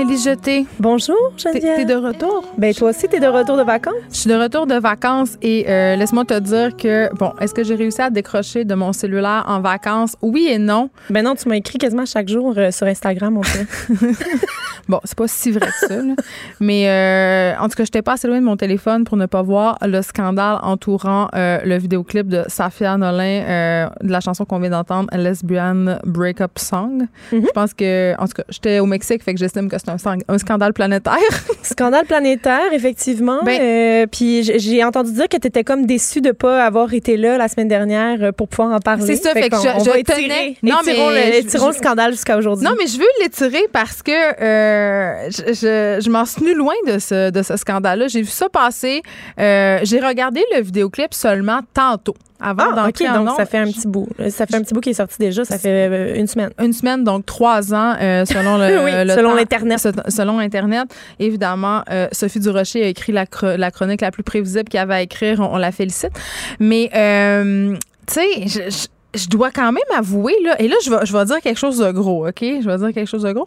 Élise 0.00 0.24
Jeté. 0.24 0.64
Bonjour, 0.78 1.14
Geneviève. 1.36 1.76
t'es 1.76 1.84
de 1.84 1.94
retour? 1.94 2.42
Ben 2.56 2.72
toi 2.72 2.88
aussi, 2.88 3.06
t'es 3.06 3.20
de 3.20 3.26
retour 3.26 3.58
de 3.58 3.62
vacances? 3.62 3.92
Je 4.10 4.16
suis 4.16 4.30
de 4.30 4.34
retour 4.34 4.66
de 4.66 4.76
vacances 4.76 5.36
et 5.42 5.66
euh, 5.68 5.94
laisse-moi 5.96 6.24
te 6.24 6.38
dire 6.38 6.74
que, 6.74 7.14
bon, 7.16 7.34
est-ce 7.38 7.52
que 7.52 7.62
j'ai 7.62 7.74
réussi 7.74 8.00
à 8.00 8.08
décrocher 8.08 8.64
de 8.64 8.74
mon 8.74 8.94
cellulaire 8.94 9.44
en 9.46 9.60
vacances? 9.60 10.16
Oui 10.22 10.48
et 10.50 10.56
non. 10.56 10.88
Ben 11.10 11.22
non, 11.22 11.34
tu 11.34 11.50
m'as 11.50 11.56
écrit 11.56 11.76
quasiment 11.76 12.06
chaque 12.06 12.28
jour 12.30 12.54
euh, 12.56 12.70
sur 12.70 12.86
Instagram, 12.86 13.34
mon 13.34 13.42
fait. 13.42 13.66
Bon, 14.88 14.98
c'est 15.04 15.16
pas 15.16 15.28
si 15.28 15.52
vrai 15.52 15.66
que 15.68 15.86
ça, 15.86 16.02
là. 16.02 16.14
mais 16.58 16.88
euh, 16.88 17.56
en 17.60 17.68
tout 17.68 17.76
cas, 17.76 17.84
j'étais 17.84 18.02
pas 18.02 18.14
assez 18.14 18.26
loin 18.26 18.40
de 18.40 18.44
mon 18.44 18.56
téléphone 18.56 19.04
pour 19.04 19.16
ne 19.16 19.26
pas 19.26 19.42
voir 19.42 19.78
le 19.82 20.02
scandale 20.02 20.58
entourant 20.62 21.28
le 21.32 21.76
vidéoclip 21.78 22.26
de 22.26 22.42
Safia 22.48 22.96
Nolin 22.96 23.90
de 24.00 24.10
la 24.10 24.20
chanson 24.20 24.44
qu'on 24.44 24.58
vient 24.58 24.70
d'entendre, 24.70 25.08
Lesbian 25.16 25.98
Breakup 26.04 26.58
Song. 26.58 27.06
Je 27.30 27.52
pense 27.54 27.72
que, 27.72 28.14
en 28.18 28.26
tout 28.26 28.32
cas, 28.32 28.42
j'étais 28.48 28.80
au 28.80 28.86
Mexique, 28.86 29.22
fait 29.22 29.32
que 29.32 29.38
j'estime 29.38 29.68
que 29.68 29.78
c'est 29.78 29.89
un, 30.28 30.38
scandale 30.38 30.72
planétaire. 30.72 31.14
Scandale 31.62 32.06
planétaire, 32.06 32.72
effectivement. 32.72 33.40
Ben- 33.44 33.60
Euh, 33.60 34.06
puis 34.10 34.42
j'ai 34.42 34.82
entendu 34.84 35.12
dire 35.12 35.28
que 35.28 35.36
tu 35.36 35.46
étais 35.46 35.64
comme 35.64 35.86
déçu 35.86 36.20
de 36.20 36.30
pas 36.32 36.64
avoir 36.64 36.92
été 36.94 37.16
là 37.16 37.36
la 37.36 37.48
semaine 37.48 37.68
dernière 37.68 38.18
euh, 38.22 38.32
pour 38.32 38.48
pouvoir 38.48 38.74
en 38.74 38.80
parler. 38.80 39.04
C'est 39.06 39.16
ça, 39.22 39.32
fait 39.32 39.48
que 39.50 39.56
qu'on- 39.56 39.62
je- 39.62 39.68
on 39.68 39.84
je 39.84 39.90
va 39.90 39.92
tenais- 39.92 40.00
étirer, 40.00 40.56
Non, 40.62 40.76
étirons 40.82 41.10
mais 41.10 41.26
le, 41.26 41.32
je- 41.32 41.38
étirons 41.46 41.68
le 41.68 41.74
scandale 41.74 42.12
jusqu'à 42.12 42.36
aujourd'hui. 42.38 42.64
Non, 42.64 42.72
mais 42.78 42.86
je 42.86 42.98
veux 42.98 43.04
l'étirer 43.20 43.62
parce 43.72 44.02
que 44.02 44.10
euh, 44.12 45.30
je, 45.30 46.00
je, 46.02 46.10
m'en 46.10 46.24
suis 46.24 46.40
tenue 46.40 46.54
loin 46.54 46.74
de 46.86 46.98
ce, 46.98 47.30
de 47.30 47.42
ce 47.42 47.56
scandale-là. 47.56 48.08
J'ai 48.08 48.22
vu 48.22 48.28
ça 48.30 48.48
passer. 48.48 49.02
Euh, 49.38 49.78
J'ai 49.82 50.00
regardé 50.00 50.42
le 50.56 50.62
vidéoclip 50.62 51.12
seulement 51.14 51.60
tantôt. 51.74 52.14
Avant 52.40 52.64
Ah, 52.72 52.86
d'entrer 52.86 53.04
ok, 53.06 53.10
en 53.10 53.18
donc 53.20 53.28
ondes. 53.30 53.36
ça 53.36 53.46
fait 53.46 53.58
un 53.58 53.66
petit 53.66 53.86
bout. 53.86 54.08
Ça 54.30 54.46
fait 54.46 54.54
un 54.56 54.62
petit 54.62 54.72
bout 54.74 54.80
qui 54.80 54.90
est 54.90 54.94
sorti 54.94 55.16
déjà. 55.18 55.44
Ça 55.44 55.58
fait 55.58 55.88
euh, 55.90 56.14
une 56.16 56.26
semaine. 56.26 56.50
Une 56.58 56.72
semaine, 56.72 57.04
donc 57.04 57.26
trois 57.26 57.74
ans, 57.74 57.94
euh, 58.00 58.24
selon 58.24 58.56
le, 58.56 58.64
Oui, 58.84 58.90
le 59.06 59.14
selon 59.14 59.34
l'Internet. 59.34 59.78
se- 59.78 59.88
Selon 60.10 60.38
Internet. 60.38 60.88
Évidemment, 61.18 61.82
euh, 61.90 62.08
Sophie 62.12 62.40
Durocher 62.40 62.82
a 62.84 62.86
écrit 62.88 63.12
la, 63.12 63.26
chro- 63.26 63.56
la 63.56 63.70
chronique 63.70 64.00
la 64.00 64.10
plus 64.10 64.22
prévisible 64.22 64.64
qu'il 64.64 64.78
y 64.78 64.80
avait 64.82 64.94
à 64.94 65.02
écrire. 65.02 65.40
On, 65.40 65.54
on 65.54 65.58
la 65.58 65.70
félicite. 65.72 66.12
Mais, 66.58 66.90
euh, 66.94 67.76
tu 68.06 68.14
sais, 68.14 68.46
je, 68.46 68.86
je- 69.18 69.28
dois 69.28 69.50
quand 69.50 69.70
même 69.72 69.82
avouer, 69.96 70.34
là, 70.44 70.60
et 70.62 70.68
là, 70.68 70.76
je 70.84 70.90
vais, 70.90 71.04
je 71.04 71.12
vais 71.16 71.24
dire 71.26 71.40
quelque 71.42 71.58
chose 71.58 71.78
de 71.78 71.90
gros, 71.92 72.26
OK? 72.28 72.40
Je 72.40 72.66
vais 72.68 72.78
dire 72.78 72.92
quelque 72.94 73.08
chose 73.08 73.22
de 73.24 73.32
gros. 73.32 73.46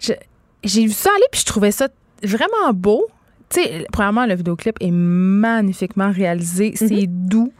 J'ai 0.00 0.84
vu 0.84 0.90
ça 0.92 1.10
aller, 1.14 1.24
puis 1.30 1.40
je 1.40 1.46
trouvais 1.46 1.70
ça 1.70 1.88
vraiment 2.22 2.72
beau. 2.72 3.06
Tu 3.50 3.62
sais, 3.62 3.86
premièrement, 3.92 4.26
le 4.26 4.34
vidéoclip 4.34 4.76
est 4.80 4.90
magnifiquement 4.90 6.10
réalisé. 6.12 6.72
C'est 6.76 7.06
doux. 7.06 7.52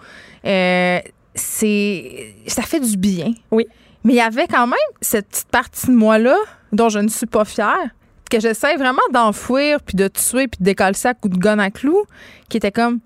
Euh, 0.44 1.00
c'est 1.34 2.34
ça 2.46 2.62
fait 2.62 2.80
du 2.80 2.96
bien. 2.96 3.32
Oui. 3.50 3.66
Mais 4.04 4.14
il 4.14 4.16
y 4.16 4.20
avait 4.20 4.46
quand 4.46 4.66
même 4.66 4.78
cette 5.00 5.28
petite 5.28 5.48
partie 5.48 5.86
de 5.88 5.92
moi-là 5.92 6.36
dont 6.72 6.88
je 6.88 6.98
ne 6.98 7.08
suis 7.08 7.26
pas 7.26 7.44
fière, 7.44 7.90
que 8.30 8.40
j'essaie 8.40 8.76
vraiment 8.76 9.02
d'enfouir, 9.12 9.80
puis 9.80 9.96
de 9.96 10.08
tuer, 10.08 10.48
puis 10.48 10.58
de 10.60 10.64
décoller 10.64 10.94
ça 10.94 11.10
à 11.10 11.14
coups 11.14 11.36
de 11.36 11.40
gun 11.40 11.58
à 11.58 11.70
clous, 11.70 12.04
qui 12.48 12.58
était 12.58 12.72
comme 12.72 13.00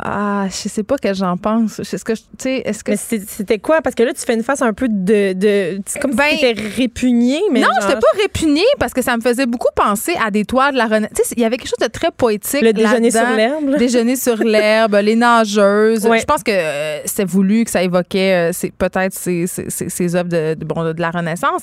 Ah, 0.00 0.46
je 0.48 0.68
sais 0.68 0.84
pas 0.84 0.96
que 0.96 1.12
j'en 1.12 1.36
pense. 1.36 1.80
Est-ce 1.80 2.04
que, 2.04 2.12
tu 2.12 2.20
sais, 2.38 2.62
est-ce 2.64 2.84
que. 2.84 2.92
Mais 2.92 2.96
c'était 2.96 3.58
quoi? 3.58 3.80
Parce 3.82 3.96
que 3.96 4.04
là, 4.04 4.12
tu 4.14 4.20
fais 4.20 4.34
une 4.34 4.44
face 4.44 4.62
un 4.62 4.72
peu 4.72 4.86
de. 4.88 5.32
de 5.32 5.80
comme 6.00 6.14
Ben, 6.14 6.24
si 6.34 6.38
tu 6.38 6.46
étais 6.46 6.62
répugné. 6.76 7.40
Mais 7.50 7.60
non, 7.60 7.66
genre- 7.66 7.88
j'étais 7.88 8.00
pas 8.00 8.22
répugnée 8.22 8.62
parce 8.78 8.92
que 8.92 9.02
ça 9.02 9.16
me 9.16 9.20
faisait 9.22 9.46
beaucoup 9.46 9.72
penser 9.74 10.14
à 10.24 10.30
des 10.30 10.44
toits 10.44 10.70
de 10.70 10.76
la 10.76 10.84
Renaissance. 10.84 11.16
Tu 11.16 11.22
sais, 11.24 11.34
il 11.36 11.42
y 11.42 11.44
avait 11.44 11.56
quelque 11.56 11.68
chose 11.70 11.84
de 11.86 11.90
très 11.92 12.12
poétique. 12.12 12.62
Le 12.62 12.72
déjeuner 12.72 13.10
sur 13.10 13.28
l'herbe. 13.36 13.76
Déjeuner 13.76 14.14
sur 14.16 14.36
l'herbe, 14.36 14.94
les 15.02 15.16
nageuses. 15.16 16.06
Ouais. 16.06 16.20
Je 16.20 16.24
pense 16.24 16.44
que 16.44 16.52
euh, 16.52 17.00
c'est 17.04 17.24
voulu 17.24 17.64
que 17.64 17.70
ça 17.72 17.82
évoquait 17.82 18.50
euh, 18.50 18.52
c'est 18.52 18.70
peut-être 18.72 19.14
ces, 19.14 19.48
ces, 19.48 19.68
ces- 19.68 19.88
ces 19.88 20.14
œuvres 20.14 20.28
de, 20.28 20.54
de- 20.54 20.64
bon, 20.64 20.84
de 20.84 21.00
la 21.00 21.10
Renaissance. 21.10 21.62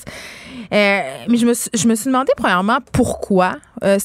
Euh, 0.73 0.99
mais 1.29 1.37
je 1.37 1.45
me, 1.45 1.53
suis, 1.53 1.69
je 1.73 1.87
me 1.87 1.95
suis 1.95 2.07
demandé, 2.07 2.31
premièrement, 2.35 2.79
pourquoi? 2.91 3.53
Euh, 3.83 3.97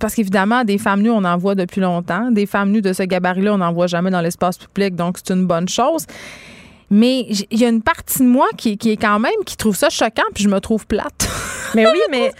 parce 0.00 0.14
qu'évidemment, 0.14 0.62
des 0.64 0.76
femmes 0.76 1.00
nues, 1.02 1.10
on 1.10 1.24
en 1.24 1.38
voit 1.38 1.54
depuis 1.54 1.80
longtemps. 1.80 2.30
Des 2.30 2.46
femmes 2.46 2.70
nues 2.70 2.82
de 2.82 2.92
ce 2.92 3.02
gabarit-là, 3.04 3.54
on 3.54 3.60
n'en 3.64 3.72
voit 3.72 3.86
jamais 3.86 4.10
dans 4.10 4.20
l'espace 4.20 4.58
public, 4.58 4.94
donc 4.96 5.16
c'est 5.18 5.32
une 5.34 5.46
bonne 5.46 5.68
chose. 5.68 6.06
Mais 6.90 7.26
il 7.50 7.58
y 7.58 7.64
a 7.64 7.68
une 7.68 7.82
partie 7.82 8.18
de 8.18 8.28
moi 8.28 8.46
qui, 8.58 8.76
qui 8.76 8.92
est 8.92 8.96
quand 8.98 9.18
même, 9.18 9.32
qui 9.46 9.56
trouve 9.56 9.74
ça 9.74 9.88
choquant, 9.88 10.22
puis 10.34 10.44
je 10.44 10.48
me 10.50 10.60
trouve 10.60 10.86
plate. 10.86 11.28
Mais 11.74 11.86
oui, 11.90 11.98
mais 12.10 12.30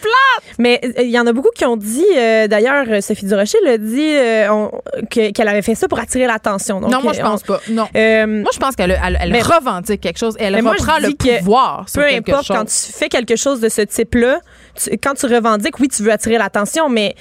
mais 0.58 0.80
euh, 0.84 1.02
il 1.02 1.10
y 1.10 1.18
en 1.18 1.26
a 1.26 1.32
beaucoup 1.32 1.48
qui 1.56 1.64
ont 1.64 1.78
dit, 1.78 2.04
euh, 2.16 2.46
d'ailleurs, 2.46 2.84
Sophie 3.02 3.24
Durocher 3.24 3.56
l'a 3.64 3.78
dit 3.78 4.00
euh, 4.14 4.52
on- 4.52 4.70
que- 5.10 5.32
qu'elle 5.32 5.48
avait 5.48 5.62
fait 5.62 5.74
ça 5.74 5.88
pour 5.88 5.98
attirer 5.98 6.26
l'attention. 6.26 6.78
Non, 6.78 7.00
moi, 7.02 7.14
je 7.14 7.20
euh, 7.20 7.24
pense 7.24 7.42
pas. 7.42 7.58
Non. 7.70 7.88
Euh, 7.96 8.26
moi, 8.26 8.50
je 8.54 8.58
pense 8.60 8.76
qu'elle 8.76 8.96
elle, 9.02 9.18
elle 9.20 9.32
mais- 9.32 9.40
revendique 9.42 10.02
quelque 10.02 10.18
chose. 10.18 10.36
Elle 10.38 10.62
moi, 10.62 10.72
reprend 10.72 10.98
je 11.00 11.06
le 11.06 11.38
pouvoir 11.38 11.88
sur 11.88 12.02
peu 12.02 12.08
quelque 12.10 12.28
importe, 12.30 12.46
chose. 12.46 12.56
quand 12.56 12.64
tu 12.66 12.92
fais 12.98 13.08
quelque 13.08 13.36
chose 13.36 13.60
de 13.60 13.70
ce 13.70 13.80
type-là, 13.80 14.40
tu- 14.74 14.90
quand 14.98 15.14
tu 15.14 15.26
revendiques, 15.26 15.78
oui, 15.80 15.88
tu 15.88 16.02
veux 16.02 16.12
attirer 16.12 16.38
l'attention, 16.38 16.88
mais 16.88 17.14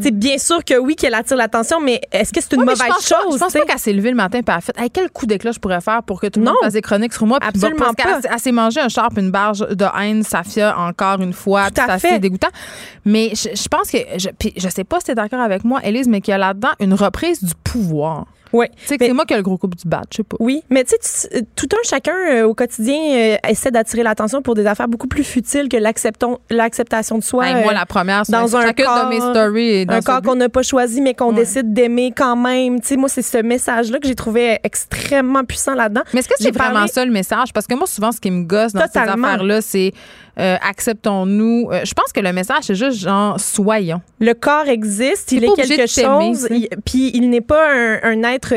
c'est 0.00 0.10
bien 0.16 0.38
sûr 0.38 0.64
que 0.64 0.78
oui, 0.78 0.96
qu'elle 0.96 1.14
attire 1.14 1.36
l'attention, 1.36 1.80
mais 1.80 2.00
est-ce 2.12 2.32
que 2.32 2.40
c'est 2.40 2.52
une 2.54 2.60
mauvaise 2.60 2.78
je 2.78 2.84
pense 2.86 3.08
pas- 3.08 3.16
chose? 3.22 3.34
Je 3.34 3.38
pense 3.38 3.52
pas 3.52 3.60
qu'elle 3.62 3.78
s'est 3.78 3.92
levée 3.92 4.10
le 4.10 4.16
matin 4.16 4.38
et 4.38 4.42
elle 4.46 4.54
a 4.54 4.60
fait 4.60 4.78
hey, 4.78 4.90
quel 4.90 5.10
coup 5.10 5.26
d'éclat 5.26 5.52
je 5.52 5.58
pourrais 5.58 5.80
faire 5.80 6.02
pour 6.02 6.20
que 6.20 6.26
tout 6.28 6.40
le 6.40 6.46
monde 6.46 6.56
fasse 6.62 6.72
des 6.74 6.82
chroniques 6.82 7.12
sur 7.12 7.26
moi. 7.26 7.38
Puis 7.40 7.50
bon, 7.52 7.66
Absolument 7.66 7.92
parce 7.94 8.22
pas. 8.22 8.28
Elle 8.32 8.38
s'est 8.40 8.52
mangé 8.52 8.80
un 8.80 8.88
sharp, 8.88 9.16
une 9.18 9.30
barge 9.30 9.60
de 9.68 9.86
haine, 10.00 10.22
Safia, 10.22 10.78
encore 10.78 11.20
une 11.20 11.32
fois. 11.32 11.70
Tout 11.70 11.82
à 11.86 11.98
fait. 11.98 12.18
dégoûtant. 12.18 12.48
Mais 13.04 13.30
je, 13.34 13.48
je 13.54 13.68
pense 13.68 13.90
que. 13.90 13.98
Je, 14.18 14.28
puis 14.38 14.52
je 14.56 14.68
sais 14.68 14.84
pas 14.84 14.98
si 15.00 15.06
tu 15.06 15.10
es 15.12 15.14
d'accord 15.14 15.40
avec 15.40 15.64
moi, 15.64 15.80
Élise, 15.84 16.08
mais 16.08 16.20
qu'il 16.20 16.32
y 16.32 16.34
a 16.34 16.38
là-dedans 16.38 16.70
une 16.80 16.94
reprise 16.94 17.42
du 17.42 17.52
pouvoir. 17.62 18.26
Oui. 18.54 18.66
Tu 18.80 18.86
sais 18.86 18.98
que 18.98 19.04
c'est 19.04 19.12
moi 19.12 19.24
qui 19.26 19.34
ai 19.34 19.36
le 19.36 19.42
gros 19.42 19.58
coup 19.58 19.66
du 19.66 19.86
bat, 19.86 20.02
je 20.10 20.18
sais 20.18 20.22
pas. 20.22 20.36
Oui, 20.40 20.62
mais 20.70 20.84
tu 20.84 20.94
sais, 21.00 21.44
tout 21.56 21.68
un 21.72 21.82
chacun 21.88 22.14
euh, 22.30 22.44
au 22.44 22.54
quotidien 22.54 22.96
euh, 22.96 23.36
essaie 23.48 23.70
d'attirer 23.72 24.02
l'attention 24.04 24.42
pour 24.42 24.54
des 24.54 24.64
affaires 24.66 24.88
beaucoup 24.88 25.08
plus 25.08 25.24
futiles 25.24 25.68
que 25.68 25.76
l'acceptation 26.50 27.18
de 27.18 27.22
soi. 27.24 27.48
Hey, 27.48 27.54
moi, 27.62 27.72
euh, 27.72 27.74
la 27.74 27.84
première, 27.86 28.22
dans 28.28 28.56
un 28.56 28.72
corps, 28.72 29.04
de 29.04 29.08
mes 29.10 29.20
stories. 29.20 29.68
est 29.80 29.84
dans 29.86 29.94
un 29.94 30.00
corps 30.00 30.22
qu'on 30.22 30.36
n'a 30.36 30.48
pas 30.48 30.62
choisi, 30.62 31.00
mais 31.00 31.14
qu'on 31.14 31.30
Ouais. 31.30 31.34
décide 31.40 31.72
d'aimer 31.72 32.12
quand 32.16 32.36
même. 32.36 32.80
Tu 32.80 32.86
sais, 32.88 32.96
moi, 32.96 33.08
c'est 33.08 33.22
ce 33.22 33.38
message-là 33.38 33.98
que 33.98 34.06
j'ai 34.06 34.14
trouvé 34.14 34.58
extrêmement 34.62 35.44
puissant 35.44 35.74
là-dedans. 35.74 36.02
Mais 36.12 36.20
est-ce 36.20 36.28
que 36.28 36.34
c'est 36.38 36.50
vraiment 36.54 36.74
parlé- 36.74 36.88
ça 36.92 37.04
le 37.04 37.10
message? 37.10 37.52
Parce 37.52 37.66
que 37.66 37.74
moi, 37.74 37.86
souvent, 37.86 38.12
ce 38.12 38.20
qui 38.20 38.30
me 38.30 38.44
gosse 38.44 38.72
dans 38.72 38.82
Totalement. 38.82 39.26
ces 39.28 39.32
affaires-là, 39.32 39.60
c'est 39.62 39.92
euh, 40.38 40.56
acceptons-nous. 40.62 41.68
Euh, 41.70 41.80
je 41.84 41.94
pense 41.94 42.12
que 42.12 42.20
le 42.20 42.32
message, 42.32 42.64
c'est 42.64 42.74
juste 42.74 42.98
genre 42.98 43.38
soyons. 43.38 44.00
Le 44.20 44.32
corps 44.34 44.66
existe, 44.68 45.32
il 45.32 45.44
est 45.44 45.54
quelque 45.54 45.86
chose, 45.86 46.46
il- 46.50 46.68
puis 46.84 47.10
il 47.14 47.30
n'est 47.30 47.40
pas 47.40 47.70
un, 47.72 48.00
un 48.02 48.22
être, 48.22 48.54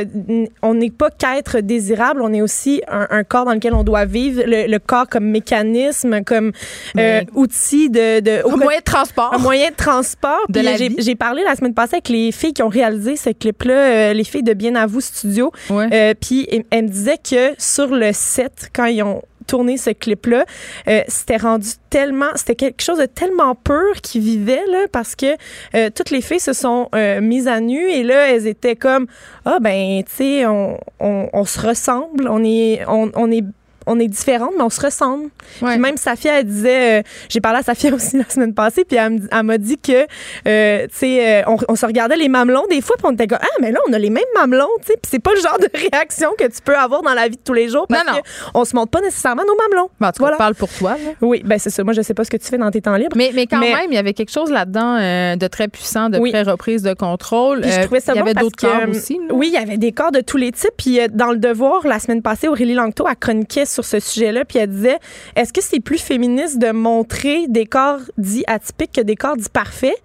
on 0.61 0.73
n'est 0.73 0.89
pas 0.89 1.09
qu'être 1.09 1.59
désirable, 1.59 2.21
on 2.21 2.33
est 2.33 2.41
aussi 2.41 2.81
un, 2.87 3.07
un 3.09 3.23
corps 3.23 3.45
dans 3.45 3.53
lequel 3.53 3.73
on 3.73 3.83
doit 3.83 4.05
vivre, 4.05 4.43
le, 4.45 4.67
le 4.67 4.79
corps 4.79 5.07
comme 5.07 5.25
mécanisme, 5.25 6.23
comme 6.23 6.51
euh, 6.97 7.21
outil 7.35 7.89
de, 7.89 8.47
Un 8.51 8.55
moyen 8.57 8.79
de 8.79 8.83
transport. 8.83 9.33
un 9.33 9.37
moyen 9.37 9.69
de 9.69 9.75
transport. 9.75 10.39
De 10.49 10.61
j'ai- 10.99 11.15
parlé 11.15 11.43
la 11.43 11.55
semaine 11.55 11.73
passée 11.73 11.95
avec 11.95 12.09
les 12.09 12.31
filles 12.31 12.53
qui 12.53 12.61
ont 12.63 12.69
réalisé 12.69 13.15
ce 13.15 13.31
clip-là, 13.31 14.13
les 14.13 14.23
filles 14.23 14.43
de 14.43 14.53
Bien 14.53 14.75
à 14.75 14.85
vous 14.85 15.01
studio. 15.01 15.51
Puis 15.67 16.47
elles- 16.51 16.63
elles 16.71 16.83
me 16.83 16.89
disaient 16.89 17.17
que 17.17 17.53
sur 17.57 17.87
le 17.87 18.11
set, 18.13 18.69
quand 18.73 18.85
ils 18.85 19.01
ont 19.03 19.21
tourné 19.47 19.77
ce 19.77 19.89
clip-là, 19.89 20.45
euh, 20.87 21.01
c'était 21.07 21.37
rendu 21.37 21.69
tellement, 21.89 22.29
c'était 22.35 22.55
quelque 22.55 22.83
chose 22.83 22.99
de 22.99 23.05
tellement 23.05 23.55
pur 23.55 24.01
qu'ils 24.03 24.21
vivaient 24.21 24.65
là, 24.69 24.87
parce 24.91 25.15
que 25.15 25.35
euh, 25.75 25.89
toutes 25.93 26.11
les 26.11 26.21
filles 26.21 26.39
se 26.39 26.53
sont 26.53 26.89
euh, 26.93 27.21
mises 27.21 27.47
à 27.47 27.59
nu 27.59 27.89
et 27.89 28.03
là 28.03 28.29
elles 28.29 28.47
étaient 28.47 28.75
comme 28.75 29.07
ah 29.45 29.59
ben 29.59 30.03
tu 30.03 30.11
sais 30.15 30.45
on, 30.45 30.79
on, 30.99 31.29
on 31.33 31.45
se 31.45 31.59
ressemble, 31.59 32.27
on 32.29 32.43
est 32.43 32.81
on, 32.87 33.11
on 33.15 33.31
est 33.31 33.43
on 33.87 33.99
est 33.99 34.07
différentes, 34.07 34.51
mais 34.57 34.63
on 34.63 34.69
se 34.69 34.81
ressemble. 34.81 35.25
Ouais. 35.61 35.71
Puis 35.71 35.79
même 35.79 35.97
Safia, 35.97 36.39
elle 36.39 36.45
disait, 36.45 36.99
euh, 36.99 37.03
j'ai 37.29 37.41
parlé 37.41 37.59
à 37.59 37.63
Safia 37.63 37.91
aussi 37.95 38.17
la 38.17 38.29
semaine 38.29 38.53
passée, 38.53 38.85
puis 38.85 38.97
elle, 38.97 39.43
m'a 39.43 39.57
dit 39.57 39.77
que, 39.77 40.05
euh, 40.47 40.83
tu 40.87 40.95
sais, 40.95 41.39
euh, 41.39 41.43
on, 41.47 41.57
on 41.69 41.75
se 41.75 41.85
regardait 41.85 42.17
les 42.17 42.29
mamelons 42.29 42.65
des 42.69 42.81
fois, 42.81 42.95
puis 42.97 43.05
on 43.07 43.13
était 43.13 43.27
comme, 43.27 43.39
ah, 43.41 43.45
mais 43.61 43.71
là, 43.71 43.79
on 43.89 43.93
a 43.93 43.97
les 43.99 44.09
mêmes 44.09 44.23
mamelons, 44.35 44.67
tu 44.81 44.87
sais, 44.87 44.93
puis 45.01 45.09
c'est 45.09 45.19
pas 45.19 45.33
le 45.33 45.41
genre 45.41 45.57
de 45.59 45.69
réaction 45.91 46.31
que 46.37 46.45
tu 46.45 46.61
peux 46.63 46.75
avoir 46.75 47.01
dans 47.01 47.13
la 47.13 47.27
vie 47.27 47.37
de 47.37 47.41
tous 47.43 47.53
les 47.53 47.69
jours, 47.69 47.87
parce 47.87 48.05
Non, 48.05 48.13
non. 48.13 48.19
que 48.19 48.27
on 48.53 48.65
se 48.65 48.75
montre 48.75 48.91
pas 48.91 49.01
nécessairement 49.01 49.43
nos 49.47 49.55
mamelons. 49.55 49.89
Ben, 49.99 50.09
en 50.09 50.11
tout 50.11 50.17
cas, 50.19 50.25
Voilà. 50.25 50.37
parle 50.37 50.55
pour 50.55 50.69
toi. 50.69 50.91
là. 50.91 51.11
Oui, 51.21 51.41
ben 51.45 51.57
c'est 51.57 51.69
ça. 51.69 51.83
Moi, 51.83 51.93
je 51.93 52.01
sais 52.01 52.13
pas 52.13 52.23
ce 52.23 52.29
que 52.29 52.37
tu 52.37 52.47
fais 52.47 52.57
dans 52.57 52.69
tes 52.71 52.81
temps 52.81 52.95
libres. 52.95 53.15
Mais, 53.15 53.31
mais 53.33 53.47
quand 53.47 53.59
Mais- 53.59 53.73
même, 53.73 53.87
il 53.91 53.95
y 53.95 53.97
avait 53.97 54.13
quelque 54.13 54.31
chose 54.31 54.51
là-dedans 54.51 54.97
euh, 54.99 55.35
de 55.35 55.47
très 55.47 55.67
puissant, 55.67 56.09
de 56.09 56.17
Oui. 56.19 56.31
très 56.31 56.43
reprise 56.43 56.81
de 56.83 56.93
contrôle. 56.93 57.61
Puis 57.61 57.71
je 57.71 57.81
trouvais 57.81 57.99
ça 57.99 58.13
Il 58.13 58.17
y 58.17 58.21
avait 58.21 58.33
d'autres 58.33 58.57
corps 58.57 58.89
aussi. 58.89 59.19
Oui, 59.31 59.47
il 59.47 59.53
y 59.53 59.57
avait 59.57 59.77
des 59.77 59.91
corps 59.91 60.11
de 60.11 60.21
tous 60.21 60.37
les 60.37 60.51
types. 60.51 60.71
Puis 60.77 60.99
dans 61.11 61.31
le 61.31 61.37
Devoir, 61.37 61.85
la 61.87 61.99
semaine 61.99 62.21
passée, 62.21 62.47
Aurélie 62.47 62.73
Langto 62.73 63.07
a 63.07 63.15
chroniqué 63.15 63.65
sur 63.83 63.85
ce 63.85 63.99
sujet-là. 63.99 64.45
Puis 64.45 64.59
elle 64.59 64.69
disait 64.69 64.97
est-ce 65.35 65.53
que 65.53 65.61
c'est 65.61 65.79
plus 65.79 65.99
féministe 65.99 66.57
de 66.59 66.71
montrer 66.71 67.47
des 67.47 67.65
corps 67.65 68.01
dits 68.17 68.43
atypiques 68.47 68.93
que 68.93 69.01
des 69.01 69.15
corps 69.15 69.37
dits 69.37 69.49
parfaits? 69.49 69.97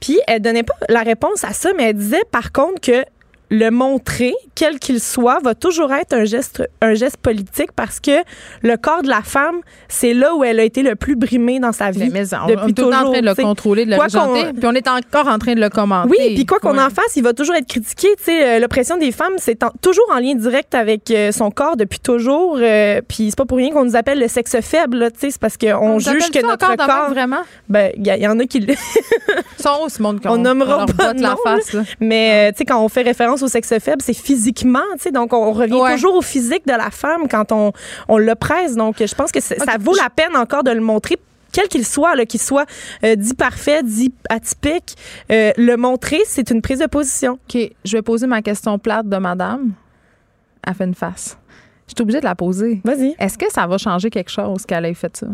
Puis 0.00 0.18
elle 0.26 0.42
donnait 0.42 0.64
pas 0.64 0.74
la 0.88 1.02
réponse 1.02 1.44
à 1.44 1.52
ça, 1.52 1.72
mais 1.76 1.84
elle 1.90 1.96
disait 1.96 2.24
par 2.30 2.52
contre 2.52 2.80
que 2.80 3.04
le 3.50 3.70
montrer, 3.70 4.34
quel 4.54 4.78
qu'il 4.78 5.00
soit, 5.00 5.38
va 5.44 5.54
toujours 5.54 5.92
être 5.92 6.12
un 6.14 6.24
geste, 6.24 6.62
un 6.80 6.94
geste 6.94 7.18
politique 7.18 7.72
parce 7.76 8.00
que 8.00 8.22
le 8.62 8.76
corps 8.76 9.02
de 9.02 9.08
la 9.08 9.20
femme, 9.22 9.56
c'est 9.88 10.14
là 10.14 10.34
où 10.34 10.42
elle 10.44 10.58
a 10.58 10.64
été 10.64 10.82
le 10.82 10.96
plus 10.96 11.14
brimée 11.14 11.60
dans 11.60 11.72
sa 11.72 11.90
vie. 11.90 12.08
Mais, 12.10 12.22
mais 12.22 12.34
on, 12.34 12.46
depuis 12.46 12.62
on 12.64 12.68
est 12.68 12.72
temps 12.72 12.86
en 12.88 12.90
toujours, 12.90 13.12
train 13.12 13.20
de 13.20 13.26
le 13.26 13.34
contrôler, 13.34 13.84
de 13.84 13.90
le 13.90 13.96
régenter. 14.00 14.52
Puis 14.54 14.66
on 14.66 14.72
est 14.72 14.88
encore 14.88 15.28
en 15.28 15.38
train 15.38 15.54
de 15.54 15.60
le 15.60 15.68
commenter. 15.68 16.08
Oui, 16.10 16.34
puis 16.34 16.46
quoi 16.46 16.58
qu'on 16.58 16.72
Ouais. 16.74 16.82
en 16.82 16.90
fasse, 16.90 17.14
il 17.16 17.22
va 17.22 17.32
toujours 17.34 17.54
être 17.54 17.68
critiqué. 17.68 18.08
Tu 18.16 18.24
sais, 18.24 18.56
euh, 18.56 18.58
l'oppression 18.60 18.96
des 18.96 19.12
femmes, 19.12 19.34
c'est 19.38 19.58
toujours 19.82 20.06
en 20.12 20.18
lien 20.18 20.34
direct 20.34 20.74
avec 20.74 21.10
euh, 21.10 21.30
son 21.30 21.50
corps 21.50 21.76
depuis 21.76 22.00
toujours. 22.00 22.56
euh, 22.60 23.00
puis 23.06 23.26
c'est 23.30 23.36
pas 23.36 23.44
pour 23.44 23.58
rien 23.58 23.70
qu'on 23.70 23.84
nous 23.84 23.94
appelle 23.96 24.18
le 24.18 24.28
sexe 24.28 24.56
faible. 24.62 24.96
là, 24.98 25.10
Tu 25.10 25.20
sais, 25.20 25.30
c'est 25.32 25.40
parce 25.40 25.56
qu'on 25.56 25.74
On 25.74 25.98
juge 25.98 26.30
que 26.30 26.44
notre 26.44 26.66
même, 26.66 26.76
corps. 26.78 27.10
vraiment? 27.10 27.42
Ben, 27.68 27.92
il 27.96 28.06
y, 28.06 28.26
en 28.26 28.38
a 28.40 28.44
qui. 28.46 28.66
sont 29.60 29.70
hauts, 29.82 29.88
ce 29.88 30.02
monde 30.02 30.20
On 30.24 30.38
nommera 30.38 30.78
leur 30.78 30.86
pas 30.96 31.12
de 31.14 31.22
la 31.22 31.36
face. 31.44 31.72
là. 31.72 31.82
Mais 32.00 32.50
tu 32.52 32.58
sais, 32.58 32.64
quand 32.64 32.80
on 32.82 32.88
fait 32.88 33.02
référence 33.02 33.33
au 33.42 33.48
sexe 33.48 33.68
faible, 33.78 34.02
c'est 34.02 34.14
physiquement. 34.14 34.80
Tu 34.94 35.04
sais, 35.04 35.10
donc 35.12 35.32
on 35.32 35.52
revient 35.52 35.74
Ouais. 35.74 35.94
toujours 35.94 36.14
au 36.16 36.22
physique 36.22 36.66
de 36.66 36.72
la 36.72 36.90
femme 36.90 37.28
quand 37.28 37.52
on 37.52 37.72
on 38.08 38.18
l'oppresse. 38.18 38.74
Donc 38.76 38.96
je 39.04 39.14
pense 39.14 39.32
que 39.32 39.40
ça 39.40 39.54
vaut 39.80 39.94
la 39.94 40.10
peine 40.10 40.36
encore 40.36 40.62
de 40.64 40.70
le 40.70 40.80
montrer. 40.80 41.16
Quel 41.52 41.68
qu'il 41.68 41.86
soit, 41.86 42.16
qu'il 42.26 42.40
soit 42.40 42.66
euh, 43.04 43.14
dit 43.14 43.34
parfait, 43.34 43.82
dit 43.84 44.12
atypique, 44.28 44.96
euh, 45.30 45.52
le 45.56 45.76
montrer, 45.76 46.20
c'est 46.26 46.50
une 46.50 46.60
prise 46.60 46.80
de 46.80 46.86
position. 46.86 47.34
OK, 47.48 47.70
je 47.84 47.92
vais 47.96 48.02
poser 48.02 48.26
ma 48.26 48.42
question 48.42 48.76
plate 48.78 49.08
de 49.08 49.16
madame. 49.18 49.72
Elle 50.66 50.74
fait 50.74 50.84
une 50.84 50.94
face. 50.96 51.38
Je 51.86 51.92
suis 51.94 52.02
obligée 52.02 52.18
de 52.20 52.24
la 52.24 52.34
poser. 52.34 52.80
Vas-y. 52.84 53.14
Est-ce 53.20 53.38
que 53.38 53.52
ça 53.52 53.66
va 53.68 53.78
changer 53.78 54.10
quelque 54.10 54.30
chose 54.30 54.64
qu'elle 54.66 54.84
ait 54.86 54.94
fait 54.94 55.16
ça? 55.16 55.26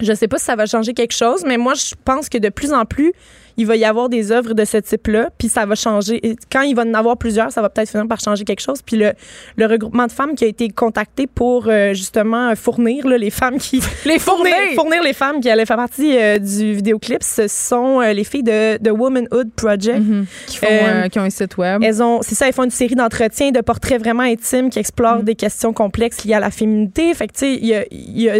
Je 0.00 0.12
sais 0.14 0.26
pas 0.26 0.38
si 0.38 0.44
ça 0.46 0.56
va 0.56 0.64
changer 0.66 0.94
quelque 0.94 1.14
chose, 1.14 1.44
mais 1.46 1.56
moi, 1.58 1.74
je 1.74 1.94
pense 2.04 2.28
que 2.28 2.38
de 2.38 2.48
plus 2.48 2.72
en 2.72 2.84
plus, 2.84 3.12
il 3.58 3.66
va 3.66 3.74
y 3.74 3.84
avoir 3.84 4.08
des 4.08 4.30
œuvres 4.30 4.54
de 4.54 4.64
ce 4.64 4.76
type-là, 4.76 5.30
puis 5.36 5.48
ça 5.48 5.66
va 5.66 5.74
changer. 5.74 6.24
Et 6.26 6.36
quand 6.50 6.62
il 6.62 6.76
va 6.76 6.82
en 6.82 6.94
avoir 6.94 7.16
plusieurs, 7.16 7.50
ça 7.50 7.60
va 7.60 7.68
peut-être 7.68 7.90
finir 7.90 8.06
par 8.06 8.20
changer 8.20 8.44
quelque 8.44 8.62
chose. 8.62 8.82
Puis 8.82 8.96
le, 8.96 9.12
le 9.56 9.66
regroupement 9.66 10.06
de 10.06 10.12
femmes 10.12 10.36
qui 10.36 10.44
a 10.44 10.46
été 10.46 10.68
contacté 10.68 11.26
pour 11.26 11.66
euh, 11.66 11.92
justement 11.92 12.54
fournir 12.54 13.06
là, 13.08 13.18
les 13.18 13.30
femmes 13.30 13.58
qui... 13.58 13.82
Les 14.06 14.20
fournir! 14.20 14.54
fournir 14.76 15.02
les 15.02 15.12
femmes 15.12 15.40
qui 15.40 15.50
allaient 15.50 15.66
faire 15.66 15.76
partie 15.76 16.16
euh, 16.16 16.38
du 16.38 16.74
vidéoclip, 16.74 17.22
ce 17.22 17.48
sont 17.48 18.00
euh, 18.00 18.12
les 18.12 18.22
filles 18.22 18.44
de, 18.44 18.80
de 18.80 18.90
Womanhood 18.90 19.50
Project. 19.56 20.02
Qui, 20.46 20.58
font, 20.58 21.08
qui 21.10 21.18
ont 21.18 21.22
un 21.22 21.30
site 21.30 21.56
web. 21.56 21.82
elles 21.82 22.00
ont, 22.00 22.22
c'est 22.22 22.36
ça, 22.36 22.46
elles 22.46 22.54
font 22.54 22.64
une 22.64 22.70
série 22.70 22.94
d'entretiens, 22.94 23.50
de 23.50 23.60
portraits 23.60 24.00
vraiment 24.00 24.22
intimes 24.22 24.70
qui 24.70 24.78
explorent 24.78 25.24
des 25.24 25.34
questions 25.34 25.72
complexes 25.72 26.24
liées 26.24 26.34
à 26.34 26.40
la 26.40 26.52
féminité. 26.52 27.12
Fait 27.12 27.26
que, 27.26 27.32
tu 27.32 27.38
sais, 27.40 27.54
il 27.54 27.66
y 27.66 27.74
a, 27.74 27.84
il 27.90 28.20
y 28.20 28.30
a 28.30 28.36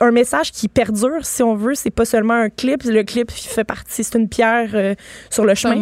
un 0.00 0.10
message 0.10 0.50
qui 0.50 0.68
perdure, 0.68 1.24
si 1.24 1.42
on 1.42 1.54
veut. 1.54 1.74
C'est 1.74 1.90
pas 1.90 2.06
seulement 2.06 2.34
un 2.34 2.48
clip. 2.48 2.82
Le 2.84 3.02
clip 3.02 3.30
fait 3.30 3.64
partie, 3.64 4.02
c'est 4.02 4.16
une 4.16 4.28
pierre 4.28 4.45
euh, 4.74 4.94
sur 5.30 5.44
le 5.44 5.54
chemin. 5.54 5.74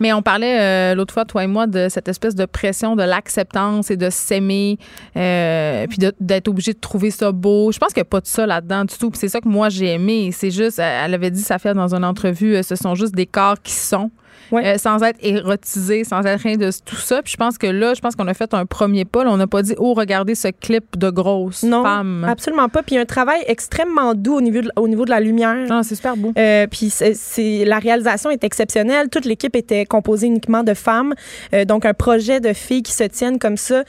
mais- 0.00 0.12
on 0.12 0.22
parlait 0.22 0.58
euh, 0.60 0.94
l'autre 0.94 1.14
fois, 1.14 1.24
toi 1.24 1.44
et 1.44 1.46
moi, 1.46 1.66
de 1.66 1.88
cette 1.88 2.08
espèce 2.08 2.34
de 2.34 2.44
pression 2.46 2.96
de 2.96 3.02
l'acceptance 3.02 3.90
et 3.90 3.96
de 3.96 4.10
s'aimer, 4.10 4.78
euh, 5.16 5.86
puis 5.88 5.98
d'être 6.20 6.48
obligé 6.48 6.72
de 6.72 6.78
trouver 6.78 7.10
ça 7.10 7.32
beau. 7.32 7.72
Je 7.72 7.78
pense 7.78 7.92
qu'il 7.92 8.00
n'y 8.00 8.06
a 8.06 8.10
pas 8.10 8.20
de 8.20 8.26
ça 8.26 8.46
là-dedans 8.46 8.84
du 8.84 8.96
tout. 8.96 9.10
Puis 9.10 9.18
c'est 9.18 9.28
ça 9.28 9.40
que 9.40 9.48
moi 9.48 9.68
j'ai 9.68 9.92
aimé. 9.94 10.30
C'est 10.32 10.50
juste, 10.50 10.78
elle 10.78 11.14
avait 11.14 11.30
dit 11.30 11.40
ça 11.42 11.58
fait 11.58 11.74
dans 11.74 11.94
une 11.94 12.04
entrevue, 12.04 12.62
ce 12.62 12.76
sont 12.76 12.94
juste 12.94 13.14
des 13.14 13.26
corps 13.26 13.60
qui 13.62 13.72
sont. 13.72 14.10
Euh, 14.52 14.78
sans 14.78 15.02
être 15.02 15.18
érotisés, 15.22 16.04
sans 16.04 16.22
être 16.24 16.40
rien 16.42 16.56
de 16.56 16.70
tout 16.84 16.96
ça. 16.96 17.22
Puis 17.22 17.32
je 17.32 17.36
pense 17.36 17.58
que 17.58 17.66
là, 17.66 17.94
je 17.94 18.00
pense 18.00 18.16
qu'on 18.16 18.26
a 18.28 18.34
fait 18.34 18.52
un 18.54 18.66
premier 18.66 19.04
pas. 19.04 19.24
là. 19.24 19.30
on 19.30 19.36
n'a 19.36 19.46
pas 19.46 19.62
dit, 19.62 19.74
oh, 19.78 19.94
regardez 19.94 20.34
ce 20.34 20.48
clip 20.48 20.98
de 20.98 21.10
grosse 21.10 21.62
Non, 21.62 21.82
femme. 21.82 22.24
absolument 22.28 22.68
pas. 22.68 22.82
Puis 22.82 22.94
il 22.94 22.96
y 22.96 22.98
a 22.98 23.02
un 23.02 23.06
travail 23.06 23.40
extrêmement 23.46 24.14
doux 24.14 24.34
au 24.36 24.40
niveau 24.40 24.60
de, 24.60 24.70
au 24.76 24.88
niveau 24.88 25.04
de 25.04 25.10
la 25.10 25.20
lumière. 25.20 25.66
Ah, 25.70 25.80
c'est 25.82 25.94
super 25.94 26.16
beau. 26.16 26.32
Euh, 26.38 26.66
puis 26.66 26.90
c'est- 26.90 27.64
la 27.64 27.78
réalisation 27.78 28.30
est 28.30 28.44
exceptionnelle. 28.44 29.08
Toute 29.08 29.24
l'équipe 29.24 29.54
était 29.56 29.84
composée 29.84 30.26
uniquement 30.26 30.62
de 30.62 30.74
femmes. 30.74 31.14
Euh, 31.54 31.64
donc 31.64 31.84
un 31.86 31.94
projet 31.94 32.40
de 32.40 32.52
filles 32.52 32.82
qui 32.82 32.92
se 32.92 33.04
tiennent 33.04 33.38
comme 33.38 33.56
ça. 33.56 33.82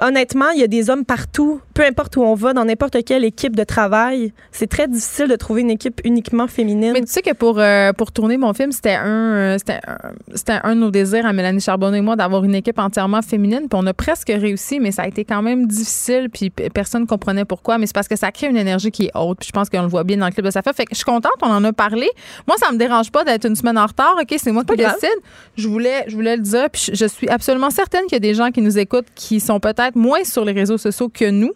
Honnêtement, 0.00 0.50
il 0.50 0.60
y 0.60 0.64
a 0.64 0.68
des 0.68 0.90
hommes 0.90 1.04
partout, 1.04 1.60
peu 1.76 1.84
importe 1.84 2.16
où 2.16 2.22
on 2.22 2.34
va, 2.34 2.54
dans 2.54 2.64
n'importe 2.64 3.04
quelle 3.04 3.22
équipe 3.22 3.54
de 3.54 3.62
travail. 3.62 4.32
C'est 4.50 4.66
très 4.66 4.88
difficile 4.88 5.28
de 5.28 5.36
trouver 5.36 5.60
une 5.60 5.70
équipe 5.70 6.00
uniquement 6.04 6.46
féminine. 6.46 6.92
Mais 6.94 7.02
tu 7.02 7.12
sais 7.12 7.20
que 7.20 7.34
pour, 7.34 7.58
euh, 7.58 7.92
pour 7.92 8.12
tourner 8.12 8.38
mon 8.38 8.54
film, 8.54 8.72
c'était 8.72 8.94
un, 8.94 9.06
euh, 9.06 9.58
c'était 9.58 9.80
un, 9.86 9.98
c'était 10.34 10.58
un 10.62 10.74
de 10.74 10.80
nos 10.80 10.90
désirs 10.90 11.26
à 11.26 11.34
Mélanie 11.34 11.60
Charbonneau 11.60 11.98
et 11.98 12.00
moi 12.00 12.16
d'avoir 12.16 12.44
une 12.44 12.54
équipe 12.54 12.78
entièrement 12.78 13.20
féminine. 13.20 13.68
Puis 13.68 13.78
on 13.78 13.86
a 13.86 13.92
presque 13.92 14.28
réussi, 14.28 14.80
mais 14.80 14.90
ça 14.90 15.02
a 15.02 15.06
été 15.06 15.26
quand 15.26 15.42
même 15.42 15.66
difficile. 15.66 16.30
Puis 16.32 16.48
personne 16.48 17.06
comprenait 17.06 17.44
pourquoi. 17.44 17.76
Mais 17.76 17.86
c'est 17.86 17.94
parce 17.94 18.08
que 18.08 18.16
ça 18.16 18.32
crée 18.32 18.46
une 18.46 18.56
énergie 18.56 18.90
qui 18.90 19.06
est 19.06 19.12
haute. 19.14 19.40
Puis 19.40 19.48
je 19.48 19.52
pense 19.52 19.68
qu'on 19.68 19.82
le 19.82 19.88
voit 19.88 20.04
bien 20.04 20.16
dans 20.16 20.26
le 20.26 20.32
clip 20.32 20.46
de 20.46 20.50
Safa. 20.50 20.72
Fait 20.72 20.86
que 20.86 20.92
je 20.92 20.96
suis 20.96 21.04
contente, 21.04 21.32
on 21.42 21.50
en 21.50 21.62
a 21.62 21.74
parlé. 21.74 22.08
Moi, 22.46 22.56
ça 22.56 22.72
me 22.72 22.78
dérange 22.78 23.12
pas 23.12 23.22
d'être 23.24 23.44
une 23.44 23.56
semaine 23.56 23.76
en 23.76 23.84
retard. 23.84 24.16
OK, 24.18 24.34
c'est 24.38 24.50
moi 24.50 24.64
qui 24.64 24.76
grave. 24.76 24.94
décide. 24.98 25.18
Je 25.58 25.68
voulais, 25.68 26.06
je 26.08 26.16
voulais 26.16 26.36
le 26.36 26.42
dire. 26.42 26.70
Puis 26.72 26.86
je, 26.88 26.94
je 26.94 27.06
suis 27.06 27.28
absolument 27.28 27.68
certaine 27.68 28.04
qu'il 28.04 28.12
y 28.12 28.16
a 28.16 28.20
des 28.20 28.32
gens 28.32 28.50
qui 28.50 28.62
nous 28.62 28.78
écoutent 28.78 29.08
qui 29.14 29.40
sont 29.40 29.60
peut-être 29.60 29.94
moins 29.94 30.24
sur 30.24 30.46
les 30.46 30.52
réseaux 30.52 30.78
sociaux 30.78 31.10
que 31.10 31.28
nous. 31.28 31.52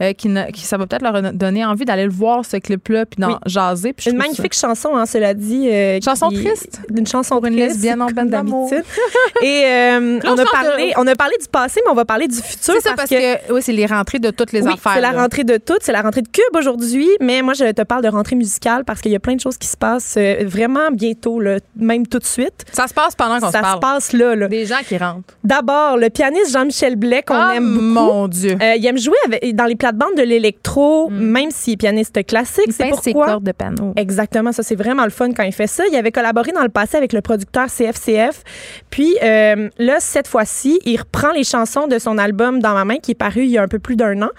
Euh, 0.00 0.12
qui, 0.12 0.28
ne- 0.28 0.50
qui 0.50 0.62
ça 0.62 0.76
va 0.76 0.86
peut-être 0.86 1.02
leur 1.02 1.32
donner 1.32 1.64
envie 1.64 1.84
d'aller 1.84 2.04
le 2.04 2.10
voir, 2.12 2.44
ce 2.44 2.56
clip-là, 2.56 3.06
puis 3.06 3.20
d'en 3.20 3.28
Oui. 3.28 3.34
jaser. 3.46 3.92
Puis 3.92 4.10
Une 4.10 4.16
magnifique 4.16 4.54
chanson, 4.54 4.96
hein, 4.96 5.06
cela 5.06 5.34
dit. 5.34 5.68
euh, 5.70 5.98
Chanson 6.04 6.28
qui- 6.28 6.44
triste. 6.44 6.80
Une 6.96 7.06
chanson 7.06 7.36
Pour 7.36 7.46
une 7.46 7.54
triste, 7.54 7.68
lesbienne 7.76 8.02
en 8.02 8.06
d'amour. 8.10 8.68
d'habitude. 8.70 8.90
Et 9.42 9.64
euh, 9.66 10.20
on 10.24 10.32
a 10.38 10.44
de- 10.44 10.50
parlé, 10.50 10.92
on 10.96 11.06
a 11.06 11.14
parlé 11.14 11.34
du 11.40 11.48
passé, 11.48 11.80
mais 11.84 11.90
on 11.90 11.94
va 11.94 12.04
parler 12.04 12.28
du 12.28 12.36
futur. 12.36 12.74
C'est 12.74 12.80
ça, 12.80 12.94
parce 12.96 13.08
que, 13.10 13.52
oui, 13.52 13.60
c'est 13.62 13.72
les 13.72 13.86
rentrées 13.86 14.18
de 14.18 14.30
toutes 14.30 14.52
les 14.52 14.62
Oui, 14.62 14.72
affaires. 14.74 14.92
C'est 14.94 15.00
la 15.00 15.12
rentrée 15.12 15.44
de 15.44 15.56
toutes, 15.56 15.82
c'est 15.82 15.92
la 15.92 16.02
rentrée 16.02 16.22
de 16.22 16.28
Cube 16.28 16.56
aujourd'hui, 16.56 17.08
mais 17.20 17.42
moi 17.42 17.54
je 17.54 17.70
te 17.72 17.82
parle 17.82 18.02
de 18.02 18.08
rentrée 18.08 18.36
musicale 18.36 18.84
parce 18.84 19.00
qu'il 19.00 19.12
y 19.12 19.16
a 19.16 19.20
plein 19.20 19.34
de 19.34 19.40
choses 19.40 19.56
qui 19.58 19.68
se 19.68 19.76
passent 19.76 20.14
euh, 20.18 20.44
vraiment 20.46 20.90
bientôt, 20.92 21.40
là, 21.40 21.58
même 21.76 22.06
tout 22.06 22.18
de 22.18 22.24
suite. 22.24 22.64
Ça 22.72 22.86
se 22.88 22.94
passe 22.94 23.14
pendant 23.14 23.38
qu'on 23.40 23.46
se 23.46 23.52
Ça 23.52 23.60
parle. 23.60 23.74
se 23.76 23.80
passe 23.80 24.12
là. 24.12 24.34
là. 24.34 24.48
Des 24.48 24.66
gens 24.66 24.76
qui 24.86 24.96
rentrent. 24.96 25.34
D'abord, 25.44 25.96
le 25.96 26.08
pianiste 26.10 26.52
Jean-Michel 26.52 26.96
Blais, 26.96 27.22
qu'on 27.22 27.34
Ah, 27.34 27.54
aime 27.56 27.72
beaucoup. 27.72 27.82
mon 27.84 28.28
Dieu. 28.28 28.56
Euh, 28.60 28.74
il 28.76 28.86
aime 28.86 28.98
jouer 28.98 29.16
avec- 29.26 29.51
dans 29.52 29.64
les 29.66 29.76
plates-bandes 29.76 30.16
de 30.16 30.22
l'électro, 30.22 31.08
même 31.10 31.50
s'il 31.50 31.74
est 31.74 31.76
pianiste 31.76 32.24
classique. 32.26 32.66
Mm. 32.66 32.70
Il 32.70 32.72
C'est 32.72 32.90
pince 32.90 33.00
ses 33.02 33.12
pourquoi? 33.12 33.32
cordes 33.32 33.44
de 33.44 33.52
piano. 33.52 33.92
Exactement, 33.96 34.52
ça 34.52 34.62
c'est 34.62 34.76
vraiment 34.76 35.04
le 35.04 35.10
fun 35.10 35.32
quand 35.32 35.42
il 35.44 35.52
fait 35.52 35.66
ça. 35.66 35.84
Il 35.90 35.96
avait 35.96 36.12
collaboré 36.12 36.52
dans 36.52 36.62
le 36.62 36.68
passé 36.68 36.96
avec 36.96 37.12
le 37.12 37.20
producteur 37.20 37.66
CFCF. 37.68 38.42
Puis 38.90 39.16
euh, 39.22 39.68
là, 39.78 39.96
cette 40.00 40.28
fois-ci, 40.28 40.80
il 40.84 40.96
reprend 40.98 41.32
les 41.32 41.44
chansons 41.44 41.86
de 41.86 41.98
son 41.98 42.18
album 42.18 42.60
Dans 42.60 42.74
ma 42.74 42.84
main 42.84 42.96
qui 42.98 43.12
est 43.12 43.16
paru 43.16 43.42
il 43.42 43.50
y 43.50 43.58
a 43.58 43.62
un 43.62 43.68
peu 43.68 43.78
plus 43.78 43.96
d'un 43.96 44.22
an. 44.22 44.30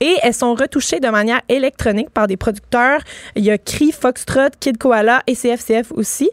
Et 0.00 0.14
elles 0.22 0.34
sont 0.34 0.54
retouchées 0.54 1.00
de 1.00 1.08
manière 1.08 1.40
électronique 1.48 2.10
par 2.10 2.28
des 2.28 2.36
producteurs. 2.36 3.00
Il 3.34 3.44
y 3.44 3.50
a 3.50 3.58
Cree, 3.58 3.90
Foxtrot, 3.90 4.50
Kid 4.60 4.78
Koala 4.78 5.22
et 5.26 5.34
CFCF 5.34 5.90
aussi. 5.90 6.30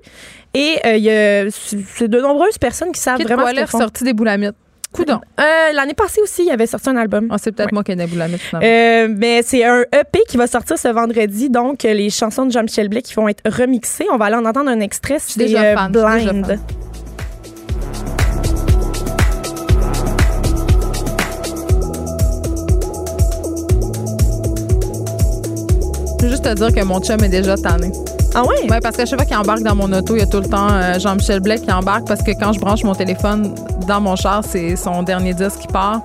Et 0.53 0.77
euh, 0.85 0.95
il 0.97 1.03
y 1.03 1.09
a 1.09 1.49
c'est 1.49 2.07
de 2.07 2.19
nombreuses 2.21 2.57
personnes 2.59 2.91
qui 2.91 3.01
savent 3.01 3.17
Kid 3.17 3.25
vraiment 3.25 3.41
Koala 3.43 3.61
ce 3.61 3.65
qu'ils 3.65 3.71
font. 3.71 3.79
sorti 3.79 4.03
des 4.03 4.13
boulamites. 4.13 4.55
Coudon. 4.95 5.19
Euh, 5.39 5.43
L'année 5.73 5.93
passée 5.93 6.21
aussi, 6.21 6.45
il 6.45 6.51
avait 6.51 6.67
sorti 6.67 6.89
un 6.89 6.95
album. 6.95 7.27
Ah, 7.29 7.37
c'est 7.37 7.51
peut-être 7.51 7.73
moi 7.73 7.83
qui 7.83 7.91
ai 7.91 8.07
finalement. 8.07 8.37
Euh, 8.55 9.07
mais 9.09 9.41
c'est 9.43 9.63
un 9.63 9.81
EP 9.81 10.19
qui 10.27 10.37
va 10.37 10.47
sortir 10.47 10.77
ce 10.77 10.87
vendredi, 10.87 11.49
donc 11.49 11.83
les 11.83 12.09
chansons 12.09 12.45
de 12.45 12.51
Jean-Michel 12.51 12.89
Blais 12.89 13.01
qui 13.01 13.13
vont 13.13 13.27
être 13.27 13.43
remixées. 13.49 14.07
On 14.11 14.17
va 14.17 14.25
aller 14.25 14.35
en 14.35 14.45
entendre 14.45 14.69
un 14.69 14.79
extrait. 14.79 15.17
C'est 15.19 15.37
déjà 15.39 15.61
euh, 15.63 15.75
fan, 15.75 15.91
déjà 15.91 16.15
Blind. 16.31 16.45
fan. 16.45 16.59
Je 26.19 26.25
veux 26.25 26.29
juste 26.31 26.43
te 26.43 26.53
dire 26.53 26.73
que 26.73 26.83
mon 26.83 26.99
chum 27.01 27.21
est 27.23 27.29
déjà 27.29 27.55
tanné. 27.57 27.91
Ah 28.37 28.43
ouais? 28.43 28.55
Oui, 28.69 28.77
parce 28.83 28.97
qu'à 28.97 29.05
chaque 29.05 29.17
fois 29.19 29.25
qu'il 29.25 29.37
embarque 29.37 29.61
dans 29.61 29.75
mon 29.75 29.91
auto, 29.93 30.15
il 30.15 30.19
y 30.19 30.21
a 30.23 30.27
tout 30.27 30.41
le 30.41 30.47
temps 30.49 30.67
euh, 30.69 30.99
Jean-Michel 30.99 31.39
Blais 31.39 31.57
qui 31.59 31.71
embarque 31.71 32.05
parce 32.05 32.21
que 32.21 32.31
quand 32.31 32.51
je 32.51 32.59
branche 32.59 32.83
mon 32.83 32.93
téléphone 32.93 33.55
dans 33.87 34.01
mon 34.01 34.15
char, 34.17 34.43
c'est 34.45 34.75
son 34.75 35.03
dernier 35.03 35.33
disque 35.33 35.59
qui 35.61 35.67
part. 35.67 36.01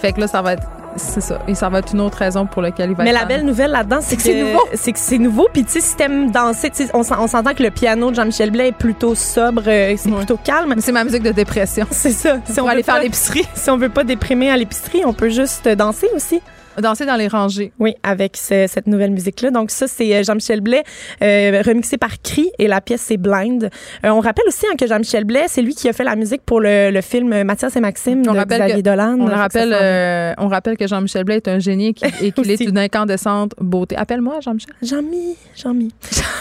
Fait 0.00 0.12
que 0.12 0.20
là, 0.20 0.28
ça 0.28 0.40
va 0.40 0.52
être. 0.54 0.62
C'est 0.96 1.20
ça. 1.20 1.40
Et 1.48 1.56
ça 1.56 1.68
va 1.68 1.80
être 1.80 1.92
une 1.92 2.00
autre 2.02 2.18
raison 2.18 2.46
pour 2.46 2.62
laquelle 2.62 2.90
il 2.90 2.94
va 2.96 3.02
Mais 3.02 3.10
la 3.10 3.24
belle 3.24 3.44
nouvelle 3.44 3.72
là-dedans, 3.72 3.98
c'est 4.00 4.14
que 4.16 4.22
C'est 4.22 4.40
nouveau. 4.44 4.60
C'est 4.74 4.92
que 4.92 4.98
c'est 5.00 5.18
nouveau. 5.18 5.48
Puis 5.52 5.64
tu 5.64 5.72
sais, 5.72 5.80
si 5.80 5.96
t'aimes 5.96 6.30
danser, 6.30 6.70
tu 6.70 6.84
sais, 6.84 6.90
on 6.94 7.02
s'en- 7.02 7.20
on 7.20 7.26
s'entend 7.26 7.52
que 7.54 7.64
le 7.64 7.72
piano 7.72 8.10
de 8.10 8.14
Jean-Michel 8.14 8.52
Blais 8.52 8.68
est 8.68 8.72
plutôt 8.72 9.16
sobre, 9.16 9.62
euh, 9.66 9.94
c'est 9.98 10.12
plutôt 10.12 10.36
calme. 10.44 10.72
C'est 10.78 10.92
ma 10.92 11.02
musique 11.02 11.24
de 11.24 11.32
dépression. 11.32 11.86
C'est 11.90 12.12
ça. 12.12 12.36
Si 12.48 12.60
on 12.60 12.68
aller 12.68 12.76
veut 12.78 12.82
faire 12.84 12.94
pas- 12.94 13.02
l'épicerie. 13.02 13.44
Si 13.54 13.68
on 13.70 13.76
veut 13.76 13.88
pas 13.88 14.04
déprimer 14.04 14.48
à 14.52 14.56
l'épicerie, 14.56 15.02
on 15.04 15.12
peut 15.12 15.30
juste 15.30 15.66
danser 15.68 16.06
aussi. 16.14 16.40
Danser 16.80 17.06
dans 17.06 17.16
les 17.16 17.28
rangées. 17.28 17.72
Oui, 17.78 17.94
avec 18.02 18.36
ce- 18.36 18.66
cette 18.68 18.86
nouvelle 18.86 19.10
musique-là. 19.10 19.50
Donc 19.50 19.70
ça, 19.70 19.86
c'est 19.86 20.14
euh, 20.14 20.22
Jean-Michel 20.22 20.60
Blais, 20.60 20.82
euh, 21.22 21.62
remixé 21.64 21.96
par 21.98 22.20
Cri, 22.22 22.50
et 22.58 22.66
la 22.68 22.80
pièce, 22.80 23.02
c'est 23.02 23.16
Blind. 23.16 23.64
Euh, 24.04 24.08
on 24.10 24.20
rappelle 24.20 24.44
aussi 24.48 24.66
hein, 24.66 24.74
que 24.78 24.86
Jean-Michel 24.86 25.24
Blais, 25.24 25.44
c'est 25.48 25.62
lui 25.62 25.74
qui 25.74 25.88
a 25.88 25.92
fait 25.92 26.04
la 26.04 26.16
musique 26.16 26.42
pour 26.44 26.60
le, 26.60 26.90
le 26.90 27.00
film 27.00 27.42
Mathias 27.44 27.76
et 27.76 27.80
Maxime 27.80 28.22
On 28.28 28.32
de 28.32 28.38
rappelle, 28.38 28.58
Xavier 28.60 28.76
que, 28.82 28.88
Dolan. 28.88 29.16
on, 29.20 29.26
rappelle, 29.26 29.74
euh, 29.78 30.32
on 30.38 30.48
rappelle 30.48 30.76
que 30.76 30.86
Jean-Michel 30.86 31.24
Blais 31.24 31.36
est 31.36 31.48
un 31.48 31.58
génie 31.58 31.88
et 31.88 31.94
qu'il 31.94 32.08
et 32.26 32.32
qu'il 32.32 32.50
est 32.50 32.60
une 32.60 32.78
incandescente 32.78 33.52
beauté. 33.60 33.96
Appelle-moi, 33.96 34.40
Jean-Michel. 34.40 34.74
Jean-Mi, 34.82 35.36
Jean-Mi. 35.56 35.92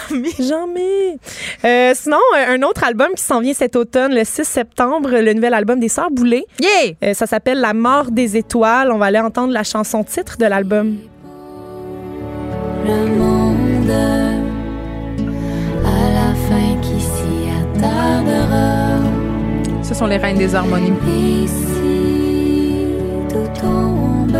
Jean-Mi. 0.09 0.31
Jean-Mi. 0.39 1.93
Sinon, 1.95 2.17
un 2.47 2.61
autre 2.63 2.83
album 2.83 3.09
qui 3.15 3.23
s'en 3.23 3.39
vient 3.41 3.53
cet 3.53 3.75
automne, 3.75 4.13
le 4.13 4.23
6 4.23 4.43
septembre, 4.43 5.09
le 5.11 5.33
nouvel 5.33 5.53
album 5.53 5.79
des 5.79 5.89
Sœurs 5.89 6.11
Boulay. 6.11 6.45
Yeah! 6.61 7.13
Ça 7.13 7.25
s'appelle 7.25 7.59
La 7.59 7.73
mort 7.73 8.11
des 8.11 8.37
étoiles. 8.37 8.91
On 8.91 8.97
va 8.97 9.05
aller 9.07 9.19
entendre 9.19 9.53
la 9.53 9.63
chanson 9.63 10.03
titre 10.03 10.22
de 10.39 10.45
l'album. 10.45 10.97
le 12.85 13.07
monde 13.17 13.91
à 15.85 16.03
la 16.19 16.33
fin 16.47 16.81
qui 16.81 16.99
s'y 16.99 17.49
attardera. 17.61 18.99
Ce 19.81 19.93
sont 19.93 20.07
les 20.07 20.17
reines 20.17 20.37
des 20.37 20.55
harmonies. 20.55 20.93
Ici, 21.43 22.87
tout 23.29 23.61
tombe. 23.61 24.37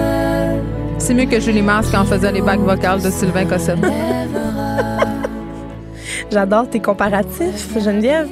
C'est 0.97 1.13
mieux 1.13 1.25
que 1.25 1.39
Julie 1.39 1.61
Mars 1.61 1.89
quand 1.91 2.01
on 2.01 2.05
faisait 2.05 2.31
les 2.31 2.41
bacs 2.41 2.59
vocales 2.59 3.01
de 3.01 3.09
Sylvain 3.09 3.45
Cossette. 3.45 3.79
J'adore 6.33 6.67
tes 6.67 6.79
comparatifs, 6.79 7.77
Geneviève. 7.79 8.27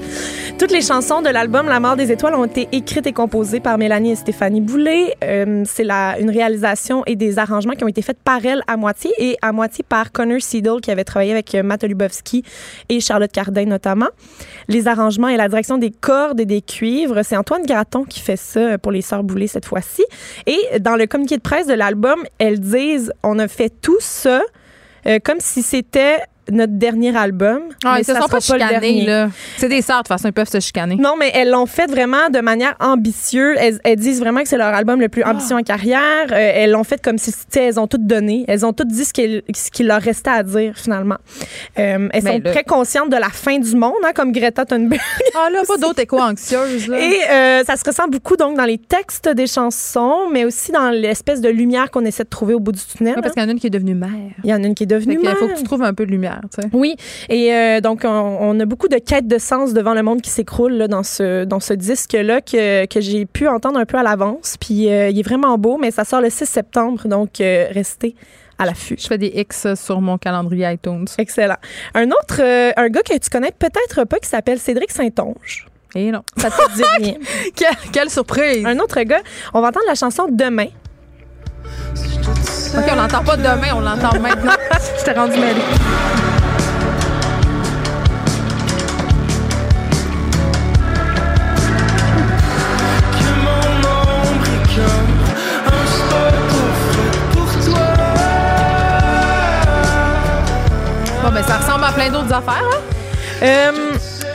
Toutes 0.57 0.71
les 0.71 0.81
chansons 0.81 1.21
de 1.21 1.29
l'album 1.29 1.67
La 1.67 1.79
mort 1.79 1.95
des 1.95 2.11
étoiles 2.11 2.33
ont 2.33 2.45
été 2.45 2.67
écrites 2.71 3.05
et 3.05 3.13
composées 3.13 3.59
par 3.59 3.77
Mélanie 3.77 4.13
et 4.13 4.15
Stéphanie 4.15 4.59
Boulay. 4.59 5.15
Euh, 5.23 5.61
c'est 5.67 5.87
une 5.87 6.31
réalisation 6.31 7.03
et 7.05 7.15
des 7.15 7.37
arrangements 7.37 7.73
qui 7.73 7.83
ont 7.83 7.87
été 7.87 8.01
faits 8.01 8.17
par 8.23 8.43
elle 8.43 8.63
à 8.65 8.75
moitié 8.75 9.11
et 9.19 9.37
à 9.43 9.51
moitié 9.51 9.85
par 9.87 10.11
Connor 10.11 10.41
Seidel 10.41 10.81
qui 10.81 10.89
avait 10.89 11.03
travaillé 11.03 11.31
avec 11.31 11.53
euh, 11.53 11.61
Matt 11.61 11.83
Lubowski 11.83 12.43
et 12.89 12.99
Charlotte 13.01 13.31
Cardin 13.31 13.65
notamment. 13.65 14.09
Les 14.67 14.87
arrangements 14.87 15.27
et 15.27 15.37
la 15.37 15.47
direction 15.47 15.77
des 15.77 15.91
cordes 15.91 16.39
et 16.39 16.45
des 16.45 16.63
cuivres, 16.63 17.21
c'est 17.23 17.37
Antoine 17.37 17.67
Graton 17.67 18.03
qui 18.03 18.19
fait 18.19 18.35
ça 18.35 18.79
pour 18.79 18.91
les 18.91 19.03
Sœurs 19.03 19.23
Boulay 19.23 19.45
cette 19.45 19.65
fois-ci. 19.65 20.03
Et 20.47 20.79
dans 20.79 20.95
le 20.95 21.05
communiqué 21.05 21.37
de 21.37 21.41
presse 21.43 21.67
de 21.67 21.75
l'album, 21.75 22.23
elles 22.39 22.59
disent 22.59 23.13
on 23.21 23.37
a 23.37 23.47
fait 23.47 23.69
tout 23.69 23.99
ça 23.99 24.41
euh, 25.07 25.19
comme 25.23 25.39
si 25.39 25.63
c'était 25.63 26.19
notre 26.51 26.73
dernier 26.73 27.15
album. 27.15 27.59
Ah, 27.83 27.93
mais 27.95 28.01
ils 28.01 28.05
se 28.05 28.13
sont 28.15 28.27
pas 28.27 28.39
chicanés, 28.39 29.05
là. 29.05 29.29
C'est 29.57 29.69
des 29.69 29.81
sœurs, 29.81 29.97
de 29.97 30.01
toute 30.03 30.07
façon, 30.09 30.27
ils 30.27 30.33
peuvent 30.33 30.49
se 30.49 30.59
chicaner. 30.59 30.95
Non, 30.95 31.15
mais 31.17 31.31
elles 31.33 31.49
l'ont 31.49 31.65
fait 31.65 31.89
vraiment 31.89 32.29
de 32.29 32.39
manière 32.39 32.75
ambitieuse. 32.79 33.57
Elles, 33.59 33.79
elles 33.83 33.95
disent 33.99 34.19
vraiment 34.19 34.41
que 34.41 34.47
c'est 34.47 34.57
leur 34.57 34.73
album 34.73 34.99
le 34.99 35.09
plus 35.09 35.23
ambitieux 35.23 35.55
en 35.55 35.63
carrière. 35.63 35.99
Euh, 36.31 36.51
elles 36.55 36.71
l'ont 36.71 36.83
fait 36.83 37.01
comme 37.01 37.17
si 37.17 37.31
tu 37.31 37.37
sais, 37.49 37.63
elles 37.65 37.79
ont 37.79 37.87
toutes 37.87 38.05
donné. 38.05 38.45
Elles 38.47 38.65
ont 38.65 38.73
toutes 38.73 38.87
dit 38.89 39.05
ce 39.05 39.13
qu'il 39.13 39.87
leur 39.87 40.01
restait 40.01 40.29
à 40.29 40.43
dire, 40.43 40.73
finalement. 40.75 41.17
Euh, 41.79 42.09
elles 42.13 42.23
Mais 42.23 42.31
sont 42.31 42.39
là- 42.43 42.51
très 42.51 42.63
conscientes 42.63 43.09
de 43.09 43.17
la 43.17 43.29
fin 43.29 43.57
du 43.59 43.75
monde, 43.75 43.93
hein, 44.03 44.11
comme 44.15 44.31
Greta 44.31 44.65
Thunberg. 44.65 45.01
Ah, 45.33 45.49
là, 45.49 45.61
pas 45.65 45.77
d'autres 45.77 46.01
éco-anxieuses, 46.01 46.87
là. 46.89 46.99
Et 46.99 47.13
euh, 47.31 47.63
ça 47.63 47.75
se 47.77 47.83
ressent 47.85 48.07
beaucoup 48.07 48.35
donc 48.35 48.57
dans 48.57 48.65
les 48.65 48.77
textes 48.77 49.29
des 49.29 49.47
chansons, 49.47 50.29
mais 50.31 50.45
aussi 50.45 50.71
dans 50.71 50.89
l'espèce 50.89 51.39
de 51.41 51.49
lumière 51.49 51.89
qu'on 51.89 52.03
essaie 52.05 52.23
de 52.23 52.29
trouver 52.29 52.53
au 52.53 52.59
bout 52.59 52.73
du 52.73 52.79
tunnel. 52.81 53.15
Ouais, 53.15 53.21
parce 53.21 53.33
qu'il 53.33 53.41
y 53.41 53.45
en 53.45 53.49
a 53.49 53.51
une 53.51 53.59
qui 53.59 53.67
est 53.67 53.71
devenue 53.71 53.95
mère. 53.95 54.09
Il 54.43 54.49
y 54.49 54.53
en 54.53 54.61
a 54.63 54.67
une 54.67 54.75
qui 54.75 54.83
est 54.83 54.87
devenue 54.87 55.17
Il 55.21 55.25
mère. 55.25 55.37
faut 55.37 55.47
que 55.47 55.57
tu 55.57 55.63
trouves 55.63 55.83
un 55.83 55.93
peu 55.93 56.05
de 56.05 56.11
lumière, 56.11 56.40
tu 56.43 56.61
sais. 56.61 56.69
Oui, 56.73 56.95
et 57.29 57.53
euh, 57.53 57.81
donc 57.81 58.01
on, 58.03 58.09
on 58.39 58.59
a 58.59 58.65
beaucoup 58.65 58.87
de 58.87 58.97
quêtes 58.97 59.27
de 59.27 59.37
sens 59.37 59.73
devant 59.73 59.93
le 59.93 60.03
monde 60.03 60.21
qui 60.21 60.29
s'écroule 60.29 60.73
là, 60.73 60.87
dans 60.87 61.03
ce 61.03 61.43
dans 61.45 61.59
ce 61.59 61.73
disque 61.73 62.13
là 62.13 62.41
que, 62.41 62.85
que 62.85 63.01
j'ai 63.01 63.25
pu 63.25 63.47
entendre 63.47 63.79
un 63.79 63.85
peu 63.85 63.97
à 63.97 64.03
l'avance. 64.03 64.57
Puis 64.59 64.89
euh, 64.89 65.09
il 65.09 65.19
est 65.19 65.23
vraiment 65.23 65.57
beau, 65.57 65.77
mais 65.77 65.91
ça 65.91 66.03
sort 66.03 66.21
le 66.21 66.29
6 66.29 66.45
septembre, 66.45 67.07
donc 67.07 67.41
euh, 67.41 67.67
restez 67.71 68.15
à 68.57 68.65
l'affût. 68.65 68.95
Je 68.99 69.07
fais 69.07 69.17
des 69.17 69.31
X 69.35 69.73
sur 69.75 70.01
mon 70.01 70.17
calendrier 70.17 70.71
iTunes. 70.71 71.07
Excellent. 71.17 71.57
Un 71.95 72.07
autre, 72.11 72.39
euh, 72.41 72.71
un 72.77 72.89
gars 72.89 73.01
que 73.01 73.17
tu 73.17 73.29
connais 73.29 73.51
peut-être 73.51 74.05
pas 74.05 74.19
qui 74.19 74.29
s'appelle 74.29 74.59
Cédric 74.59 74.91
Saint-Onge. 74.91 75.67
Et 75.95 76.11
non. 76.11 76.21
Ça 76.37 76.49
te 76.49 76.75
dit 76.75 76.83
rien. 76.97 77.15
quelle, 77.55 77.91
quelle 77.91 78.09
surprise! 78.09 78.65
Un 78.65 78.77
autre 78.79 79.01
gars, 79.01 79.21
on 79.53 79.61
va 79.61 79.69
entendre 79.69 79.85
la 79.87 79.95
chanson 79.95 80.27
Demain. 80.29 80.67
OK, 82.73 82.85
on 82.89 82.95
l'entend 82.95 83.23
pas 83.23 83.35
demain, 83.35 83.73
on 83.75 83.81
l'entend 83.81 84.17
maintenant. 84.19 84.53
Je 84.99 85.03
t'ai 85.03 85.11
rendu 85.11 85.37
mêlée. 85.37 86.30
Ça 101.39 101.57
ressemble 101.57 101.85
à 101.85 101.91
plein 101.91 102.09
d'autres 102.09 102.33
affaires, 102.33 102.61
hein? 102.61 102.79
Euh, 103.41 103.71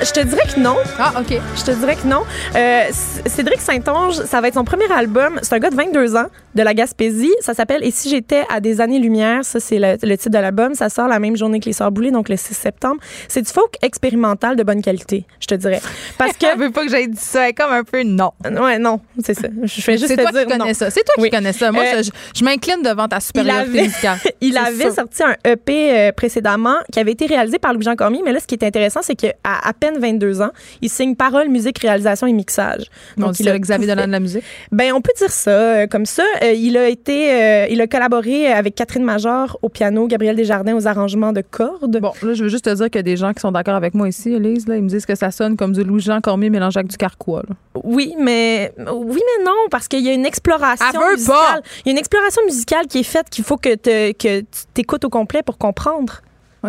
je 0.02 0.10
te 0.12 0.20
dirais 0.20 0.42
que 0.54 0.60
non. 0.60 0.76
Ah, 0.98 1.12
OK. 1.20 1.38
Je 1.56 1.62
te 1.64 1.70
dirais 1.72 1.96
que 1.96 2.06
non. 2.06 2.22
Euh, 2.54 2.82
Cédric 3.26 3.60
Saint-Onge, 3.60 4.14
ça 4.24 4.40
va 4.40 4.48
être 4.48 4.54
son 4.54 4.64
premier 4.64 4.90
album. 4.92 5.38
C'est 5.42 5.54
un 5.54 5.58
gars 5.58 5.70
de 5.70 5.76
22 5.76 6.16
ans 6.16 6.26
de 6.54 6.62
la 6.62 6.74
Gaspésie. 6.74 7.32
Ça 7.40 7.54
s'appelle 7.54 7.84
Et 7.84 7.90
si 7.90 8.08
j'étais 8.08 8.44
à 8.50 8.60
des 8.60 8.80
années-lumière. 8.80 9.44
Ça, 9.44 9.60
c'est 9.60 9.78
le, 9.78 9.96
le 10.02 10.16
titre 10.16 10.30
de 10.30 10.38
l'album. 10.38 10.74
Ça 10.74 10.88
sort 10.88 11.08
la 11.08 11.18
même 11.18 11.36
journée 11.36 11.60
que 11.60 11.66
Les 11.66 11.72
Sœurs 11.72 11.90
Boulay, 11.90 12.10
donc 12.10 12.28
le 12.28 12.36
6 12.36 12.54
septembre. 12.54 13.00
C'est 13.28 13.42
du 13.42 13.50
folk 13.50 13.76
expérimental 13.82 14.56
de 14.56 14.62
bonne 14.62 14.82
qualité, 14.82 15.24
je 15.40 15.46
te 15.46 15.54
dirais. 15.54 15.80
Parce 16.18 16.32
que. 16.36 16.46
Elle 16.52 16.58
veut 16.58 16.70
pas 16.70 16.84
que 16.84 16.90
j'aille 16.90 17.08
dit 17.08 17.18
ça, 17.20 17.42
elle 17.44 17.50
est 17.50 17.52
comme 17.54 17.72
un 17.72 17.82
peu 17.84 18.02
non. 18.02 18.30
Ouais, 18.44 18.78
non, 18.78 19.00
c'est 19.22 19.34
ça. 19.34 19.48
Je 19.62 19.80
fais 19.80 19.98
juste 19.98 20.08
C'est 20.08 20.16
toi 20.16 20.30
dire 20.30 20.42
qui 20.42 20.52
connais 20.52 20.68
non. 20.68 20.74
ça. 20.74 20.90
C'est 20.90 21.02
toi 21.04 21.22
qui 21.22 21.30
connais 21.30 21.52
ça. 21.52 21.72
Moi, 21.72 21.82
Euh, 21.94 22.02
je, 22.34 22.44
m'incline 22.44 22.82
devant 22.82 23.08
ta 23.08 23.20
supériorité 23.20 23.82
musicale. 23.82 24.18
il 24.40 24.56
avait 24.56 24.90
sorti 24.92 25.22
un 25.22 25.34
EP 25.44 25.90
euh, 26.08 26.12
précédemment 26.12 26.76
qui 26.92 27.00
avait 27.00 27.12
été 27.12 27.26
réalisé 27.26 27.58
par 27.58 27.74
Louis-Jean 27.74 27.96
Cormier, 27.96 28.22
mais 28.24 28.32
là, 28.32 28.40
ce 28.40 28.46
qui 28.46 28.54
est 28.54 28.64
intéressant, 28.64 29.00
c'est 29.02 29.16
qu'à 29.16 29.32
à 29.44 29.72
peine 29.72 29.85
22 29.98 30.42
ans, 30.42 30.50
il 30.82 30.90
signe 30.90 31.14
parole, 31.14 31.48
musique, 31.48 31.78
réalisation 31.78 32.26
et 32.26 32.32
mixage. 32.32 32.84
On 33.20 33.30
dit 33.30 33.44
ça, 33.44 33.52
a 33.52 33.58
Xavier 33.58 33.86
Dolan 33.86 34.06
de 34.06 34.12
la 34.12 34.20
musique. 34.20 34.44
Ben, 34.72 34.92
on 34.92 35.00
peut 35.00 35.12
dire 35.16 35.30
ça 35.30 35.50
euh, 35.50 35.86
comme 35.86 36.06
ça. 36.06 36.24
Euh, 36.42 36.52
il 36.52 36.76
a 36.76 36.88
été, 36.88 37.32
euh, 37.32 37.66
il 37.70 37.80
a 37.80 37.86
collaboré 37.86 38.48
avec 38.52 38.74
Catherine 38.74 39.04
Major 39.04 39.58
au 39.62 39.68
piano, 39.68 40.06
Gabriel 40.06 40.36
Desjardins 40.36 40.74
aux 40.76 40.86
arrangements 40.86 41.32
de 41.32 41.42
cordes. 41.42 41.98
Bon, 42.00 42.12
là, 42.22 42.34
je 42.34 42.42
veux 42.44 42.48
juste 42.48 42.64
te 42.66 42.74
dire 42.74 42.86
qu'il 42.86 42.96
y 42.96 43.00
a 43.00 43.02
des 43.02 43.16
gens 43.16 43.32
qui 43.32 43.40
sont 43.40 43.52
d'accord 43.52 43.74
avec 43.74 43.94
moi 43.94 44.08
ici, 44.08 44.32
Elise. 44.32 44.66
Là, 44.68 44.76
ils 44.76 44.82
me 44.82 44.88
disent 44.88 45.06
que 45.06 45.14
ça 45.14 45.30
sonne 45.30 45.56
comme 45.56 45.72
du 45.72 45.82
Louis-Jean 45.84 46.20
Cormier 46.20 46.50
mélangé 46.50 46.78
avec 46.78 46.90
du 46.90 46.96
Carquois. 46.96 47.42
là. 47.48 47.54
Oui, 47.84 48.14
mais 48.18 48.72
oui, 48.92 49.20
mais 49.38 49.44
non, 49.44 49.52
parce 49.70 49.86
qu'il 49.88 50.00
y 50.00 50.08
a 50.08 50.12
une 50.12 50.26
exploration 50.26 50.86
musicale. 51.12 51.62
Il 51.84 51.88
y 51.88 51.90
a 51.90 51.92
une 51.92 51.98
exploration 51.98 52.42
musicale 52.44 52.86
qui 52.86 52.98
est 53.00 53.02
faite 53.04 53.28
qu'il 53.30 53.44
faut 53.44 53.56
que, 53.56 53.74
te- 53.74 54.12
que 54.12 54.40
tu 54.40 54.46
t'écoutes 54.74 55.04
au 55.04 55.10
complet 55.10 55.42
pour 55.42 55.58
comprendre. 55.58 56.20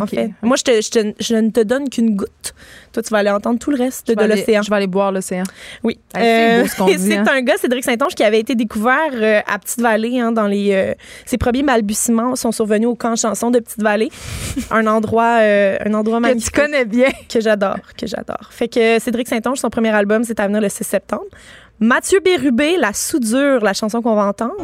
En 0.02 0.07
fait, 0.07 0.32
moi, 0.41 0.56
je, 0.57 0.64
te- 0.64 0.82
je 0.82 0.90
te- 0.90 1.14
je 1.24 1.36
ne 1.36 1.49
te 1.49 1.60
donne 1.61 1.90
qu'une 1.90 2.15
goutte. 2.15 2.53
Toi, 2.94 3.03
tu 3.03 3.10
vas 3.10 3.19
aller 3.19 3.30
entendre 3.30 3.60
tout 3.60 3.69
le 3.72 3.78
reste 3.78 4.07
Je 4.10 4.14
de 4.15 4.24
l'océan. 4.24 4.61
Je 4.64 4.69
vais 4.69 4.76
aller 4.78 4.88
boire 4.88 5.11
l'océan. 5.11 5.44
Oui. 5.84 5.99
C'est 6.15 6.60
Euh, 6.60 6.61
beau 6.61 6.68
ce 6.68 6.98
c'est 6.98 7.18
hein. 7.18 7.26
un 7.32 7.41
gars, 7.41 7.57
Cédric 7.57 7.84
Saint-Onge, 7.84 8.15
qui 8.15 8.24
avait 8.24 8.40
été 8.40 8.56
découvert 8.56 9.11
euh, 9.14 9.40
à 9.48 9.60
Petite-Vallée, 9.60 10.19
hein, 10.19 10.32
dans 10.32 10.48
les. 10.48 10.72
euh, 10.74 10.94
ses 11.26 11.38
premiers 11.38 11.64
balbutiements 11.64 12.36
sont 12.36 12.52
survenus 12.52 12.88
au 12.88 12.95
camp 12.95 13.15
chanson 13.15 13.52
de 13.52 13.60
Petite-Vallée. 13.60 14.10
un 14.72 14.88
endroit, 14.88 15.40
euh, 15.41 15.78
un 15.86 15.94
endroit 15.94 16.18
Que 16.18 16.22
magnifique. 16.24 16.53
tu 16.53 16.60
connais 16.61 16.86
bien. 16.86 17.10
Que 17.30 17.41
j'adore, 17.41 17.78
que 17.98 18.07
j'adore. 18.07 18.49
Fait 18.52 18.68
que 18.68 18.99
Cédric 18.99 19.28
Saint-Onge, 19.28 19.57
son 19.60 19.69
premier 19.69 19.90
album, 19.90 20.24
c'est 20.24 20.40
à 20.40 20.48
venir 20.48 20.61
le 20.61 20.69
6 20.69 20.84
septembre. 20.84 21.26
Mathieu 21.80 22.19
Bérubé, 22.24 22.78
La 22.80 22.94
Soudure, 22.94 23.60
la 23.64 23.74
chanson 23.74 24.02
qu'on 24.02 24.15
va 24.15 24.24
entendre. 24.26 24.56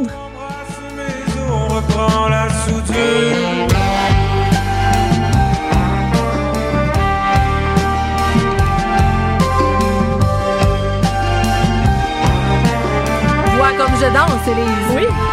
On 1.51 1.67
reprend 1.75 2.29
la 2.29 2.47
soudure. 2.49 3.67
Comme 13.93 14.01
je 14.01 14.13
danse, 14.13 14.47
Elise. 14.47 14.95
Oui. 14.95 15.32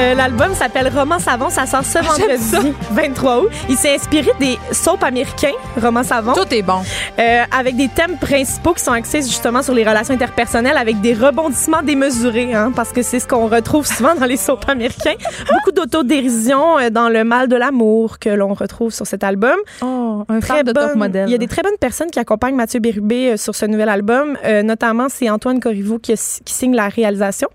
Euh, 0.00 0.14
L'album 0.14 0.54
s'appelle 0.54 0.88
Roman 0.94 1.18
Savon. 1.18 1.50
Ça 1.50 1.66
sort 1.66 1.84
ce 1.84 1.98
Ah, 1.98 2.02
vendredi 2.02 2.72
23 2.92 3.40
août. 3.42 3.48
Il 3.68 3.76
s'est 3.76 3.94
inspiré 3.94 4.30
des 4.40 4.58
soaps 4.72 5.02
américains, 5.02 5.52
Roman 5.80 6.02
Savon. 6.02 6.32
Tout 6.32 6.52
est 6.54 6.62
bon. 6.62 6.80
Euh, 7.18 7.42
avec 7.56 7.76
des 7.76 7.88
thèmes 7.88 8.16
principaux 8.16 8.72
qui 8.72 8.82
sont 8.82 8.92
axés 8.92 9.20
justement 9.22 9.62
sur 9.62 9.74
les 9.74 9.84
relations 9.84 10.14
interpersonnelles 10.14 10.78
avec 10.78 11.00
des 11.02 11.12
rebondissements 11.12 11.82
démesurés, 11.82 12.54
hein, 12.54 12.72
parce 12.74 12.92
que 12.92 13.02
c'est 13.02 13.18
ce 13.20 13.26
qu'on 13.28 13.46
retrouve 13.48 13.86
souvent 13.86 14.14
dans 14.14 14.24
les 14.24 14.38
soaps 14.38 14.66
américains. 14.68 15.14
Beaucoup 15.52 15.72
d'autodérision 15.72 16.78
euh, 16.78 16.88
dans 16.88 17.08
le 17.10 17.22
mal 17.24 17.48
de 17.48 17.56
l'amour 17.56 18.18
que 18.18 18.30
l'on 18.30 18.54
retrouve 18.54 18.92
sur 18.92 19.06
cet 19.06 19.22
album. 19.22 19.56
Oh, 19.82 20.24
un 20.28 20.40
Très 20.40 20.64
de 20.64 20.72
top 20.72 20.94
modèle. 20.94 21.28
Il 21.28 21.32
y 21.32 21.34
a 21.34 21.38
des 21.38 21.46
très 21.48 21.62
bonnes 21.62 21.76
personnes 21.78 22.10
qui 22.10 22.18
accompagnent 22.18 22.54
Mathieu 22.56 22.80
Bérubé 22.80 23.36
sur 23.36 23.54
ce 23.54 23.66
nouvel 23.66 23.90
album. 23.90 24.38
Euh, 24.44 24.62
notamment, 24.62 25.08
c'est 25.10 25.28
Antoine 25.28 25.60
Corriveau 25.60 25.98
qui, 25.98 26.12
a- 26.12 26.40
qui 26.44 26.54
signe 26.54 26.74
la 26.74 26.88
réalisation. 26.88 27.48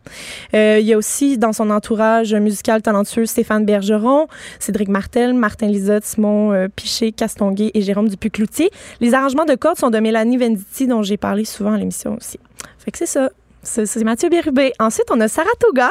Il 0.54 0.82
y 0.82 0.94
a 0.94 0.98
aussi 0.98 1.38
dans 1.40 1.54
son 1.54 1.70
entourage 1.72 2.35
musical 2.40 2.82
talentueux 2.82 3.26
Stéphane 3.26 3.66
Bergeron, 3.66 4.28
Cédric 4.60 4.90
Martel, 4.90 5.34
Martin 5.34 5.68
Lisotte, 5.68 6.06
Simon 6.06 6.52
euh, 6.54 6.68
Piché, 6.74 7.12
Castonguay 7.12 7.72
et 7.74 7.82
Jérôme 7.82 8.10
Dupuis-Cloutier. 8.10 8.70
Les 9.02 9.14
arrangements 9.14 9.46
de 9.46 9.56
cordes 9.56 9.78
sont 9.78 9.90
de 9.90 10.00
Mélanie 10.00 10.38
Venditti, 10.38 10.88
dont 10.88 11.04
j'ai 11.04 11.18
parlé 11.18 11.46
souvent 11.46 11.74
à 11.74 11.78
l'émission 11.78 12.16
aussi. 12.16 12.40
Fait 12.80 12.92
que 12.92 12.98
c'est 12.98 13.06
ça. 13.06 13.30
C'est 13.66 14.04
Mathieu 14.04 14.30
Bérubé. 14.30 14.74
Ensuite, 14.80 15.08
on 15.10 15.20
a 15.20 15.28
Saratoga 15.28 15.90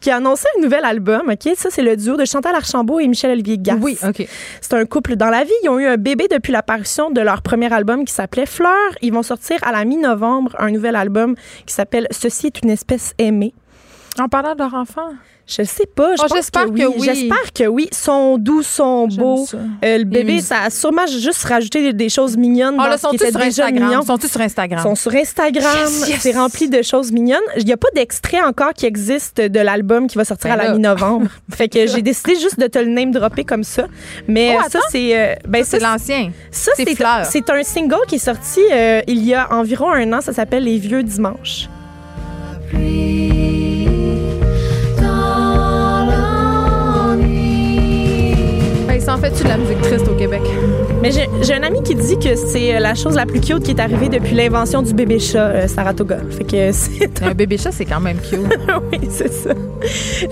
qui 0.00 0.10
a 0.10 0.16
annoncé 0.16 0.46
un 0.56 0.62
nouvel 0.62 0.84
album. 0.84 1.28
OK? 1.28 1.54
Ça, 1.56 1.70
c'est 1.70 1.82
le 1.82 1.96
duo 1.96 2.16
de 2.16 2.24
Chantal 2.24 2.54
Archambault 2.54 3.00
et 3.00 3.08
Michel-Olivier 3.08 3.58
Gass. 3.58 3.78
Oui, 3.82 3.98
OK. 4.06 4.26
C'est 4.60 4.74
un 4.74 4.84
couple 4.84 5.16
dans 5.16 5.28
la 5.30 5.44
vie. 5.44 5.50
Ils 5.64 5.68
ont 5.68 5.78
eu 5.78 5.86
un 5.86 5.96
bébé 5.96 6.28
depuis 6.30 6.52
l'apparition 6.52 7.10
de 7.10 7.20
leur 7.20 7.42
premier 7.42 7.72
album 7.72 8.04
qui 8.04 8.14
s'appelait 8.14 8.46
Fleur. 8.46 8.70
Ils 9.02 9.12
vont 9.12 9.24
sortir 9.24 9.58
à 9.62 9.72
la 9.72 9.84
mi-novembre 9.84 10.54
un 10.58 10.70
nouvel 10.70 10.94
album 10.94 11.34
qui 11.66 11.74
s'appelle 11.74 12.06
Ceci 12.10 12.46
est 12.46 12.62
une 12.62 12.70
espèce 12.70 13.12
aimée. 13.18 13.54
En 14.18 14.28
parlant 14.28 14.54
de 14.54 14.58
leur 14.60 14.74
enfant? 14.74 15.08
Je 15.48 15.62
sais 15.62 15.86
pas. 15.86 16.16
Je 16.16 16.22
Oh, 16.22 16.26
pense 16.26 16.36
j'espère 16.38 16.64
que 16.64 16.70
oui. 16.70 16.80
que 16.80 16.86
oui. 16.86 17.02
J'espère 17.04 17.52
que 17.54 17.64
oui. 17.68 17.88
Sont 17.92 18.36
doux, 18.36 18.62
sont 18.64 19.06
beaux. 19.06 19.46
ça. 19.46 19.58
Euh, 19.84 19.98
le 19.98 20.04
bébé, 20.04 20.40
ça 20.40 20.62
a 20.62 20.70
sûrement 20.70 21.06
juste 21.06 21.44
rajouté 21.44 21.82
des, 21.82 21.92
des 21.92 22.08
choses 22.08 22.36
mignonnes. 22.36 22.74
Oh, 22.76 22.82
là, 22.82 22.98
ce 22.98 23.06
qui 23.08 23.18
sur 23.18 23.26
déjà 23.38 23.66
Instagram? 23.66 24.02
Sont-ils 24.04 24.28
sur 24.28 24.40
Instagram? 24.40 24.80
Ils 24.80 24.88
sont 24.88 24.94
sur 24.96 25.14
Instagram. 25.14 25.72
Yes, 25.78 26.08
yes. 26.08 26.18
C'est 26.20 26.32
rempli 26.32 26.68
de 26.68 26.82
choses 26.82 27.12
mignonnes. 27.12 27.38
Il 27.58 27.64
n'y 27.64 27.72
a 27.72 27.76
pas 27.76 27.86
d'extrait 27.94 28.40
encore 28.42 28.72
qui 28.72 28.86
existe 28.86 29.40
de 29.40 29.60
l'album 29.60 30.08
qui 30.08 30.16
va 30.18 30.24
sortir 30.24 30.50
Ben 30.50 30.58
à 30.60 30.64
la 30.64 30.72
mi-novembre. 30.72 31.28
fait 31.52 31.68
que 31.68 31.86
j'ai 31.86 32.02
décidé 32.02 32.34
juste 32.40 32.58
de 32.58 32.66
te 32.66 32.80
le 32.80 32.86
name 32.86 33.12
dropper 33.12 33.44
comme 33.44 33.62
ça. 33.64 33.86
Mais 34.26 34.56
Oh, 34.56 34.62
euh, 34.64 34.68
ça, 34.68 34.80
c'est. 34.90 35.16
euh, 35.16 35.34
ben, 35.46 35.62
Ça, 35.62 35.78
c'est 35.78 35.84
l'ancien. 35.84 36.30
ça, 36.50 36.72
C'est 36.74 36.84
c'est 36.88 36.94
Fleur. 36.96 37.24
c'est 37.30 37.48
un 37.50 37.62
single 37.62 38.04
qui 38.08 38.16
est 38.16 38.18
sorti 38.18 38.60
euh, 38.72 39.00
il 39.06 39.22
y 39.24 39.32
a 39.34 39.52
environ 39.52 39.92
un 39.92 40.12
an. 40.12 40.20
Ça 40.20 40.32
s'appelle 40.32 40.64
Les 40.64 40.78
Vieux 40.78 41.04
Dimanches. 41.04 41.68
Il 49.06 49.12
s'en 49.12 49.18
fait-tu 49.18 49.44
de 49.44 49.48
la 49.48 49.56
musique 49.56 49.80
triste 49.82 50.08
au 50.08 50.16
Québec? 50.16 50.42
Mais 51.00 51.12
j'ai 51.12 51.54
un 51.54 51.62
ami 51.62 51.80
qui 51.84 51.94
dit 51.94 52.18
que 52.18 52.34
c'est 52.34 52.80
la 52.80 52.96
chose 52.96 53.14
la 53.14 53.24
plus 53.24 53.40
cute 53.40 53.62
qui 53.62 53.70
est 53.70 53.78
arrivée 53.78 54.08
depuis 54.08 54.34
l'invention 54.34 54.82
du 54.82 54.94
bébé 54.94 55.20
chat 55.20 55.46
euh, 55.46 55.68
Saratoga. 55.68 56.18
Fait 56.30 56.42
que 56.42 56.72
c'est 56.72 57.22
Un 57.22 57.32
bébé 57.32 57.56
chat, 57.56 57.70
c'est 57.70 57.84
quand 57.84 58.00
même 58.00 58.18
cute. 58.18 58.40
oui, 58.92 58.98
c'est 59.08 59.32
ça. 59.32 59.50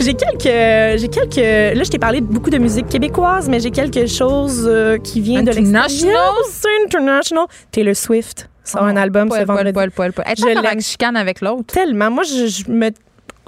J'ai 0.00 0.14
quelques, 0.14 0.98
j'ai 1.00 1.08
quelques. 1.08 1.36
Là, 1.76 1.84
je 1.84 1.88
t'ai 1.88 2.00
parlé 2.00 2.20
beaucoup 2.20 2.50
de 2.50 2.58
musique 2.58 2.88
québécoise, 2.88 3.48
mais 3.48 3.60
j'ai 3.60 3.70
quelque 3.70 4.06
chose 4.06 4.64
euh, 4.66 4.98
qui 4.98 5.20
vient 5.20 5.44
de 5.44 5.50
International? 5.50 5.88
l'extérieur. 5.88 6.34
International. 6.86 7.46
Taylor 7.70 7.94
Swift 7.94 8.48
sort 8.64 8.82
un 8.82 8.96
album 8.96 9.28
Poil, 9.28 9.42
ce 9.42 9.46
vendredi. 9.46 9.72
poil, 9.72 9.90
poil, 9.92 10.12
poil. 10.12 10.26
Je 10.36 10.76
en 10.76 10.80
chicane 10.80 11.16
avec 11.16 11.40
l'autre. 11.42 11.66
Tellement. 11.72 12.10
Moi, 12.10 12.24
je, 12.24 12.46
je 12.48 12.70
me 12.72 12.90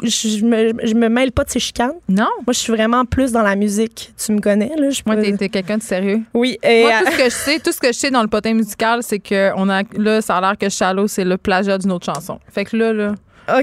je 0.02 0.44
me, 0.44 0.72
je 0.86 0.94
me 0.94 1.08
mêle 1.08 1.32
pas 1.32 1.44
de 1.44 1.50
ces 1.50 1.58
chicanes. 1.60 1.94
Non. 2.08 2.24
Moi, 2.46 2.52
je 2.52 2.58
suis 2.58 2.72
vraiment 2.72 3.04
plus 3.04 3.32
dans 3.32 3.42
la 3.42 3.56
musique. 3.56 4.12
Tu 4.22 4.32
me 4.32 4.40
connais, 4.40 4.72
là. 4.76 4.90
Je 4.90 5.02
Moi, 5.06 5.16
peux- 5.16 5.22
t'es 5.22 5.36
t'es 5.36 5.48
quelqu'un 5.48 5.78
de 5.78 5.82
sérieux. 5.82 6.20
Oui. 6.34 6.58
Et, 6.62 6.82
Moi, 6.82 6.90
euh, 6.92 7.04
tout 7.04 7.12
ce 7.12 7.16
que 7.18 7.24
je 7.24 7.30
sais, 7.30 7.58
tout 7.60 7.72
ce 7.72 7.80
que 7.80 7.88
je 7.88 7.92
sais 7.92 8.10
dans 8.10 8.22
le 8.22 8.28
potin 8.28 8.54
musical, 8.54 9.02
c'est 9.02 9.18
que 9.18 9.50
on 9.56 9.68
a 9.68 9.82
là, 9.96 10.20
ça 10.20 10.36
a 10.36 10.40
l'air 10.40 10.58
que 10.58 10.68
Shallow, 10.68 11.06
c'est 11.08 11.24
le 11.24 11.36
plagiat 11.36 11.78
d'une 11.78 11.92
autre 11.92 12.06
chanson. 12.06 12.38
Fait 12.48 12.64
que 12.64 12.76
là, 12.76 12.92
là, 12.92 13.14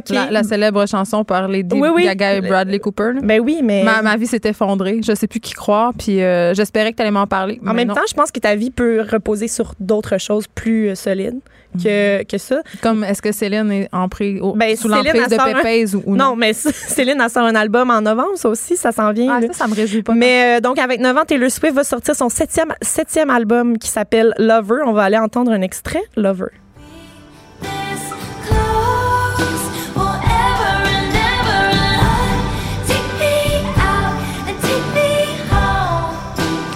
la, 0.10 0.32
la 0.32 0.44
célèbre 0.44 0.88
chanson 0.88 1.26
par 1.26 1.48
Lady 1.50 1.76
Oui, 1.78 1.90
oui. 1.94 2.06
Gaga 2.06 2.36
et 2.36 2.42
Bradley 2.42 2.80
Cooper. 2.80 3.12
là. 3.16 3.22
Ben 3.22 3.42
oui, 3.42 3.60
mais. 3.62 3.84
Ma, 3.84 4.02
ma 4.02 4.16
vie 4.16 4.28
s'est 4.28 4.40
effondrée. 4.46 5.02
Je 5.06 5.14
sais 5.14 5.28
plus 5.28 5.40
qui 5.42 5.54
croire. 5.54 5.92
Puis 5.98 6.22
euh, 6.22 6.54
j'espérais 6.54 6.92
que 6.92 6.98
tu 6.98 7.02
allais 7.02 7.12
m'en 7.12 7.28
parler. 7.28 7.60
En 7.68 7.74
même 7.74 7.90
non. 7.90 7.94
temps, 7.96 8.02
je 8.08 8.14
pense 8.14 8.32
que 8.32 8.40
ta 8.40 8.56
vie 8.56 8.72
peut 8.72 9.02
reposer 9.12 9.48
sur 9.50 9.74
d'autres 9.82 10.18
choses 10.18 10.46
plus 10.48 10.90
euh, 10.90 10.96
solides 10.96 11.40
que, 11.82 12.24
que 12.24 12.38
ça. 12.38 12.62
Comme 12.82 13.04
est-ce 13.04 13.22
que 13.22 13.32
Céline 13.32 13.72
est 13.72 13.90
en 13.92 14.10
pré- 14.10 14.40
au- 14.42 14.54
Ben, 14.56 14.76
sous 14.76 14.88
l'emprise 14.88 15.28
de 15.28 15.40
un- 15.40 15.54
Pépèze 15.54 15.96
ou, 15.96 16.04
ou 16.06 16.16
non, 16.16 16.36
mais 16.36 16.54
Céline 16.54 17.22
a 17.22 17.30
sort 17.30 17.44
un 17.46 17.56
album 17.56 17.90
en 17.90 18.02
novembre, 18.02 18.36
ça 18.36 18.50
aussi, 18.50 18.76
ça 18.76 18.92
s'en 18.92 19.12
vient. 19.12 19.40
Ah, 19.42 19.48
ça, 19.48 19.54
ça 19.54 19.68
me 19.68 19.76
réjouit 19.76 20.04
pas. 20.04 20.14
Mais 20.14 20.58
euh, 20.58 20.62
donc, 20.62 20.80
avec 20.80 21.00
9 21.00 21.16
ans, 21.18 21.24
Taylor 21.26 21.50
Swift 21.52 21.76
va 21.76 21.84
sortir 21.84 22.16
son 22.16 22.30
septième, 22.30 22.74
septième 22.82 23.30
album 23.30 23.78
qui 23.78 23.90
s'appelle 23.90 24.34
Lover. 24.38 24.82
On 24.86 24.94
va 24.94 25.04
aller 25.04 25.18
entendre 25.18 25.52
un 25.52 25.62
extrait, 25.62 26.02
Lover. 26.18 26.48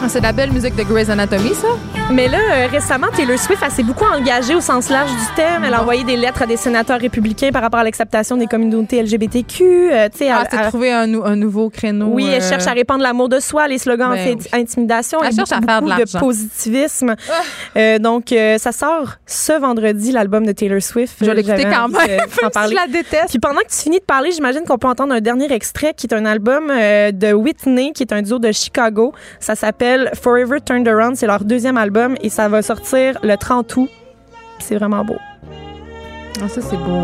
C'est 0.10 0.20
de 0.20 0.24
la 0.24 0.32
belle 0.32 0.52
musique 0.52 0.76
de 0.76 0.84
Grey's 0.84 1.10
Anatomy, 1.10 1.54
ça? 1.54 1.68
Mais 2.12 2.28
là, 2.28 2.38
euh, 2.38 2.68
récemment, 2.72 3.08
Taylor 3.16 3.38
Swift, 3.38 3.62
elle 3.66 3.72
s'est 3.72 3.84
beaucoup 3.84 4.06
engagée 4.06 4.56
au 4.56 4.62
sens 4.62 4.90
large 4.90 5.10
du 5.12 5.36
terme. 5.36 5.66
Elle 5.66 5.74
a 5.74 5.82
envoyé 5.82 6.04
des 6.04 6.16
lettres 6.16 6.42
à 6.44 6.46
des 6.46 6.56
sénateurs 6.58 7.00
républicains 7.00 7.50
par 7.52 7.62
rapport 7.62 7.80
à 7.80 7.84
l'acceptation 7.84 8.38
des 8.38 8.48
communautés 8.48 9.02
LGBTQ. 9.04 9.64
euh, 9.92 10.10
tu 10.10 10.20
sais, 10.20 10.30
Ah, 10.30 10.42
elle- 10.44 10.48
c'est 10.52 10.58
elle- 10.64 10.68
trouver 10.70 10.92
un, 10.94 11.08
nou- 11.08 11.24
un 11.26 11.36
nouveau 11.36 11.70
créneau. 11.70 12.08
Oui, 12.14 12.26
elle 12.32 12.42
euh, 12.42 12.50
cherche 12.50 12.68
à 12.68 12.72
répandre 12.72 13.02
l'amour 13.04 13.28
de 13.30 13.40
soi, 13.40 13.68
les 13.68 13.78
slogans 13.78 14.12
Ben 14.12 14.36
anti-intimidation 14.36 15.20
Elle 15.22 15.34
et 15.34 15.36
cherche 15.36 15.50
beaucoup, 15.50 15.64
à 15.64 15.68
faire 15.68 15.82
de 15.82 15.90
l'argent. 15.90 16.20
positivisme. 16.20 17.16
Euh, 17.76 18.00
donc, 18.00 18.34
ça 18.58 18.72
sort 18.72 19.16
ce 19.26 19.60
vendredi, 19.60 20.12
l'album 20.12 20.46
de 20.46 20.52
Taylor 20.52 20.82
Swift. 20.82 21.16
Je 21.20 21.26
vais 21.26 21.32
Euh, 21.32 21.34
l'écouter 21.36 21.64
quand 21.64 21.88
même, 21.90 22.02
de- 22.44 22.50
parler. 22.50 22.72
je 22.72 22.76
la 22.76 22.88
déteste. 22.88 23.30
Puis 23.30 23.40
pendant 23.40 23.62
que 23.62 23.70
tu 23.70 23.78
finis 23.82 24.00
de 24.00 24.06
parler, 24.06 24.32
j'imagine 24.32 24.62
qu'on 24.68 24.78
peut 24.78 24.88
entendre 24.88 25.14
un 25.14 25.22
dernier 25.22 25.52
extrait 25.52 25.94
qui 25.96 26.08
est 26.08 26.14
un 26.14 26.26
album 26.26 26.68
de 26.70 27.34
Whitney, 27.34 27.92
qui 27.94 28.04
est 28.04 28.14
un 28.14 28.22
duo 28.22 28.40
de 28.40 28.52
Chicago. 28.52 29.14
Ça 29.40 29.56
s'appelle 29.56 29.97
Forever 30.16 30.60
Turned 30.62 30.88
Around. 30.88 31.16
C'est 31.16 31.28
leur 31.28 31.44
deuxième 31.44 31.78
album 31.78 32.16
et 32.22 32.30
ça 32.30 32.48
va 32.50 32.62
sortir 32.62 33.18
le 33.24 33.36
30 33.36 33.76
août. 33.78 33.90
C'est 34.60 34.76
vraiment 34.76 35.04
beau. 35.06 35.16
Ah, 36.44 36.48
ça, 36.48 36.62
c'est 36.62 36.78
beau. 36.78 37.02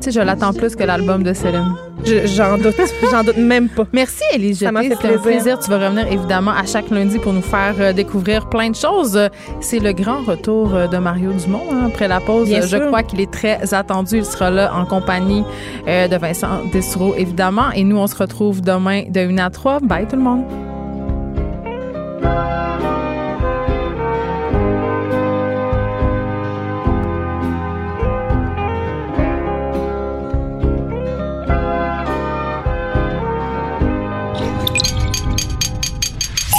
Tu 0.00 0.12
sais, 0.12 0.20
je 0.20 0.24
l'attends 0.24 0.52
plus 0.52 0.76
que 0.76 0.84
l'album 0.84 1.24
de 1.24 1.32
Céline. 1.32 1.74
Je- 2.04 2.24
J'en 2.26 2.56
doute, 2.56 2.76
j'en 3.10 3.24
doute 3.24 3.36
même 3.36 3.68
pas. 3.68 3.82
Merci, 3.92 4.22
Élise 4.32 4.60
Ça 4.60 4.70
m'a 4.70 4.82
Jeté. 4.84 4.94
fait 4.94 5.02
C'était 5.02 5.14
un 5.16 5.18
plaisir. 5.18 5.58
Tu 5.58 5.68
vas 5.70 5.78
revenir 5.88 6.06
évidemment 6.06 6.52
à 6.52 6.64
chaque 6.66 6.88
lundi 6.90 7.18
pour 7.18 7.32
nous 7.32 7.42
faire 7.42 7.74
euh, 7.80 7.92
découvrir 7.92 8.48
plein 8.48 8.70
de 8.70 8.76
choses. 8.76 9.18
C'est 9.60 9.80
le 9.80 9.92
grand 9.92 10.22
retour 10.22 10.72
euh, 10.74 10.86
de 10.86 10.98
Mario 10.98 11.32
Dumont 11.32 11.64
hein, 11.72 11.86
après 11.88 12.06
la 12.06 12.20
pause. 12.20 12.46
Bien 12.48 12.60
Je 12.60 12.68
sûr. 12.76 12.86
crois 12.86 13.02
qu'il 13.02 13.20
est 13.20 13.30
très 13.30 13.74
attendu. 13.74 14.18
Il 14.18 14.24
sera 14.24 14.50
là 14.50 14.72
en 14.72 14.84
compagnie 14.86 15.42
euh, 15.88 16.06
de 16.06 16.16
Vincent 16.16 16.60
Dessureau, 16.72 17.14
évidemment. 17.16 17.72
Et 17.74 17.82
nous, 17.82 17.96
on 17.98 18.06
se 18.06 18.14
retrouve 18.16 18.60
demain 18.60 19.02
de 19.08 19.20
1 19.20 19.38
à 19.38 19.50
3. 19.50 19.80
Bye 19.80 20.06
tout 20.06 20.14
le 20.16 20.22
monde. 20.22 20.44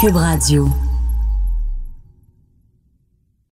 Cube 0.00 0.16
Radio. 0.16 0.89